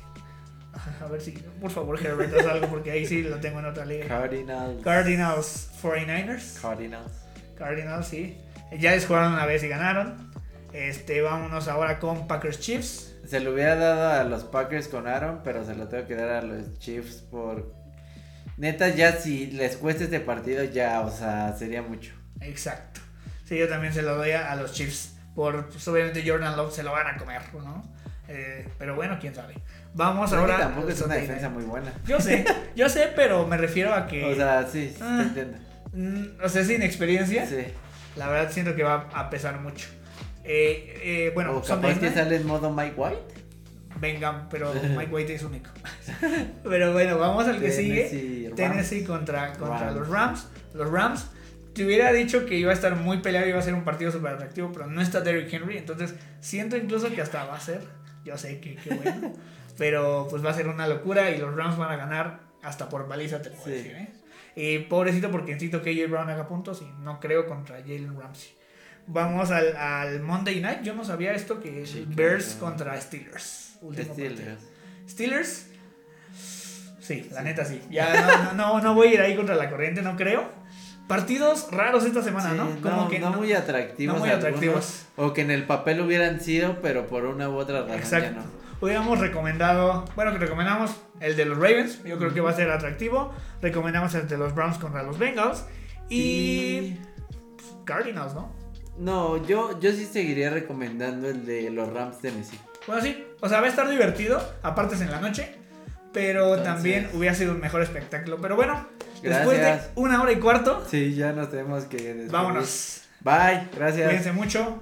A 1.01 1.07
ver 1.07 1.21
si, 1.21 1.31
por 1.31 1.71
favor, 1.71 1.99
Herbert, 1.99 2.33
haz 2.33 2.45
algo 2.45 2.67
porque 2.67 2.91
ahí 2.91 3.05
sí 3.05 3.23
lo 3.23 3.39
tengo 3.39 3.59
en 3.59 3.65
otra 3.65 3.85
liga. 3.85 4.07
Cardinals. 4.07 4.83
Cardinals 4.83 5.69
49ers. 5.81 6.61
Cardinals. 6.61 7.11
Cardinals, 7.57 8.07
sí. 8.07 8.37
Ya 8.77 8.91
les 8.91 9.05
jugaron 9.05 9.33
una 9.33 9.45
vez 9.45 9.63
y 9.63 9.67
ganaron. 9.67 10.31
Este, 10.73 11.21
vámonos 11.21 11.67
ahora 11.67 11.99
con 11.99 12.27
Packers 12.27 12.59
Chiefs. 12.59 13.15
Se 13.25 13.39
lo 13.39 13.53
hubiera 13.53 13.75
dado 13.75 14.21
a 14.21 14.23
los 14.23 14.43
Packers 14.43 14.87
con 14.87 15.07
Aaron, 15.07 15.41
pero 15.43 15.65
se 15.65 15.75
lo 15.75 15.87
tengo 15.87 16.07
que 16.07 16.15
dar 16.15 16.29
a 16.29 16.41
los 16.41 16.77
Chiefs 16.79 17.17
por. 17.29 17.73
Neta, 18.57 18.89
ya 18.89 19.13
si 19.13 19.47
les 19.47 19.77
cuesta 19.77 20.03
este 20.03 20.19
partido, 20.19 20.63
ya, 20.63 21.01
o 21.01 21.11
sea, 21.11 21.55
sería 21.57 21.81
mucho. 21.81 22.11
Exacto. 22.41 23.01
Sí, 23.45 23.57
yo 23.57 23.67
también 23.67 23.93
se 23.93 24.01
lo 24.01 24.15
doy 24.15 24.31
a, 24.31 24.51
a 24.51 24.55
los 24.55 24.73
Chiefs. 24.73 25.15
Por, 25.33 25.69
pues, 25.69 25.87
obviamente 25.87 26.23
Jordan 26.27 26.57
Love 26.57 26.73
se 26.73 26.83
lo 26.83 26.91
van 26.91 27.07
a 27.07 27.17
comer, 27.17 27.41
¿no? 27.53 27.83
Eh, 28.27 28.67
pero 28.77 28.95
bueno, 28.95 29.17
quién 29.19 29.33
sabe. 29.33 29.55
Vamos 29.93 30.29
que 30.29 30.35
ahora. 30.37 30.57
tampoco 30.59 30.89
es 30.89 31.01
una 31.01 31.15
defensa 31.15 31.49
muy 31.49 31.63
buena. 31.63 31.91
Yo 32.05 32.19
sé, 32.19 32.45
yo 32.75 32.87
sé, 32.89 33.09
pero 33.15 33.45
me 33.47 33.57
refiero 33.57 33.93
a 33.93 34.07
que. 34.07 34.23
O 34.25 34.35
sea, 34.35 34.65
sí, 34.67 34.89
sí, 34.95 34.99
Ah. 35.01 35.25
te 35.33 35.41
entiendo. 35.41 35.57
mm, 35.93 36.43
o 36.43 36.49
sea, 36.49 36.63
sin 36.63 36.81
experiencia. 36.81 37.45
Sí. 37.45 37.57
La 38.15 38.27
verdad 38.29 38.51
siento 38.51 38.75
que 38.75 38.83
va 38.83 39.07
a 39.13 39.29
pesar 39.29 39.59
mucho. 39.61 39.87
Eh, 40.43 40.99
eh, 41.03 41.31
bueno, 41.35 41.57
o 41.57 41.61
capaz 41.63 41.99
que 41.99 42.09
sale 42.11 42.35
en 42.37 42.45
modo 42.47 42.71
Mike 42.71 42.93
White. 42.97 43.19
vengan, 43.99 44.47
pero 44.49 44.73
Mike 44.97 45.13
White 45.13 45.35
es 45.35 45.43
único. 45.43 45.69
pero 46.63 46.93
bueno, 46.93 47.17
vamos 47.17 47.47
al 47.47 47.59
que 47.59 47.71
sigue. 47.71 48.03
Tennessee, 48.05 48.43
Rams. 48.47 48.55
Tennessee 48.55 49.03
contra, 49.03 49.53
contra 49.53 49.79
Rams. 49.91 49.95
los 49.97 50.07
Rams. 50.09 50.47
Los 50.73 50.91
Rams 50.91 51.27
te 51.73 51.85
hubiera 51.85 52.11
dicho 52.11 52.45
que 52.45 52.55
iba 52.57 52.71
a 52.71 52.73
estar 52.73 52.95
muy 52.95 53.17
peleado 53.19 53.45
y 53.45 53.49
iba 53.49 53.59
a 53.59 53.61
ser 53.61 53.73
un 53.73 53.83
partido 53.83 54.11
súper 54.11 54.33
atractivo, 54.33 54.71
pero 54.73 54.87
no 54.87 55.01
está 55.01 55.21
Derrick 55.21 55.53
Henry, 55.53 55.77
entonces 55.77 56.15
siento 56.41 56.75
incluso 56.75 57.09
que 57.13 57.21
hasta 57.21 57.45
va 57.45 57.55
a 57.55 57.59
ser, 57.59 57.81
yo 58.25 58.37
sé 58.37 58.59
que 58.59 58.75
qué 58.75 58.95
bueno, 58.95 59.33
pero 59.79 60.27
pues 60.29 60.45
va 60.45 60.51
a 60.51 60.53
ser 60.53 60.67
una 60.67 60.85
locura 60.87 61.31
y 61.31 61.39
los 61.39 61.55
Rams 61.55 61.77
van 61.77 61.91
a 61.91 61.95
ganar 61.95 62.41
hasta 62.61 62.87
por 62.89 63.07
baliza, 63.07 63.41
te 63.41 63.49
puedo 63.49 63.63
Sí. 63.65 63.71
decir, 63.71 63.91
¿eh? 63.93 64.09
Y 64.55 64.79
pobrecito 64.79 65.31
porque 65.31 65.53
necesito 65.53 65.81
que 65.81 65.89
AJ 65.91 66.11
Brown 66.11 66.29
haga 66.29 66.47
puntos 66.47 66.81
y 66.83 67.01
no 67.01 67.19
creo 67.19 67.47
contra 67.47 67.77
Jalen 67.77 68.19
Ramsey. 68.19 68.51
Vamos 69.07 69.49
al, 69.51 69.75
al 69.75 70.19
Monday 70.21 70.59
Night, 70.59 70.81
yo 70.83 70.93
no 70.93 71.03
sabía 71.03 71.33
esto 71.33 71.59
que 71.59 71.81
es 71.83 72.15
Bears 72.15 72.57
contra 72.59 72.99
Steelers. 73.01 73.77
Último 73.81 74.07
partido. 74.09 74.29
Steelers. 74.35 74.61
Steelers. 75.07 75.65
Sí, 76.99 77.27
la 77.31 77.41
neta 77.41 77.65
sí. 77.65 77.81
Ya 77.89 78.53
no, 78.53 78.53
no, 78.53 78.81
no, 78.81 78.93
voy 78.93 79.07
a 79.07 79.13
ir 79.15 79.21
ahí 79.21 79.35
contra 79.35 79.55
la 79.55 79.69
corriente, 79.69 80.01
no 80.01 80.15
creo. 80.15 80.47
Partidos 81.07 81.71
raros 81.71 82.05
esta 82.05 82.21
semana, 82.21 82.51
Sí, 82.51 82.57
¿no? 82.57 82.65
no, 82.65 83.09
no 83.19 83.31
muy 83.37 83.53
atractivos. 83.53 84.13
no 84.15 84.19
muy 84.19 84.29
algunos, 84.29 84.45
atractivos. 84.47 85.05
O 85.15 85.33
que 85.33 85.41
en 85.41 85.49
el 85.49 85.63
papel 85.63 86.01
hubieran 86.01 86.39
sido, 86.39 86.79
pero 86.81 87.07
por 87.07 87.25
una 87.25 87.49
u 87.49 87.55
otra 87.55 87.79
razón 87.81 87.95
ya 87.95 87.97
Exacto. 88.03 88.41
no. 88.41 88.68
Hubiéramos 88.81 89.19
recomendado, 89.19 90.05
bueno, 90.15 90.31
que 90.31 90.37
recomendamos 90.39 90.91
el 91.19 91.35
de 91.35 91.45
los 91.45 91.57
Ravens, 91.57 92.01
yo 92.03 92.17
creo 92.17 92.33
que 92.33 92.39
va 92.41 92.51
a 92.51 92.55
ser 92.55 92.69
atractivo. 92.71 93.33
Recomendamos 93.61 94.13
el 94.15 94.27
de 94.27 94.37
los 94.37 94.55
Browns 94.55 94.77
contra 94.77 95.03
los 95.03 95.17
Bengals. 95.19 95.65
Y 96.07 96.97
pues, 97.57 97.67
Cardinals, 97.85 98.33
¿no? 98.33 98.51
No, 98.97 99.45
yo, 99.45 99.79
yo 99.79 99.91
sí 99.91 100.05
seguiría 100.05 100.49
recomendando 100.49 101.29
el 101.29 101.45
de 101.45 101.69
los 101.69 101.91
Rams 101.93 102.17
Messi. 102.23 102.59
Bueno, 102.87 103.01
sí, 103.01 103.23
o 103.41 103.47
sea, 103.49 103.59
va 103.61 103.67
a 103.67 103.69
estar 103.69 103.89
divertido, 103.89 104.41
aparte 104.63 104.95
es 104.95 105.01
en 105.01 105.11
la 105.11 105.21
noche, 105.21 105.55
pero 106.11 106.55
Entonces- 106.55 106.63
también 106.73 107.09
hubiera 107.13 107.35
sido 107.35 107.53
un 107.53 107.59
mejor 107.59 107.81
espectáculo. 107.81 108.37
Pero 108.41 108.55
bueno, 108.55 108.87
después 109.21 109.57
de 109.57 109.63
Gracias. 109.63 109.91
una 109.95 110.21
hora 110.21 110.31
y 110.31 110.37
cuarto, 110.39 110.83
Sí, 110.89 111.13
ya 111.15 111.31
nos 111.33 111.49
tenemos 111.51 111.83
que 111.85 111.97
despedir. 111.97 112.31
vámonos. 112.31 113.03
Bye, 113.21 113.67
gracias. 113.75 114.07
Cuídense 114.07 114.31
mucho. 114.31 114.79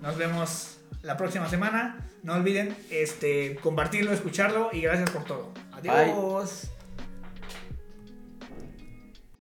Nos 0.00 0.16
vemos 0.16 0.78
la 1.02 1.16
próxima 1.16 1.48
semana. 1.48 1.96
No 2.22 2.34
olviden 2.34 2.76
este, 2.90 3.56
compartirlo, 3.56 4.12
escucharlo 4.12 4.70
y 4.72 4.82
gracias 4.82 5.10
por 5.10 5.24
todo. 5.24 5.52
Adiós. 5.72 6.68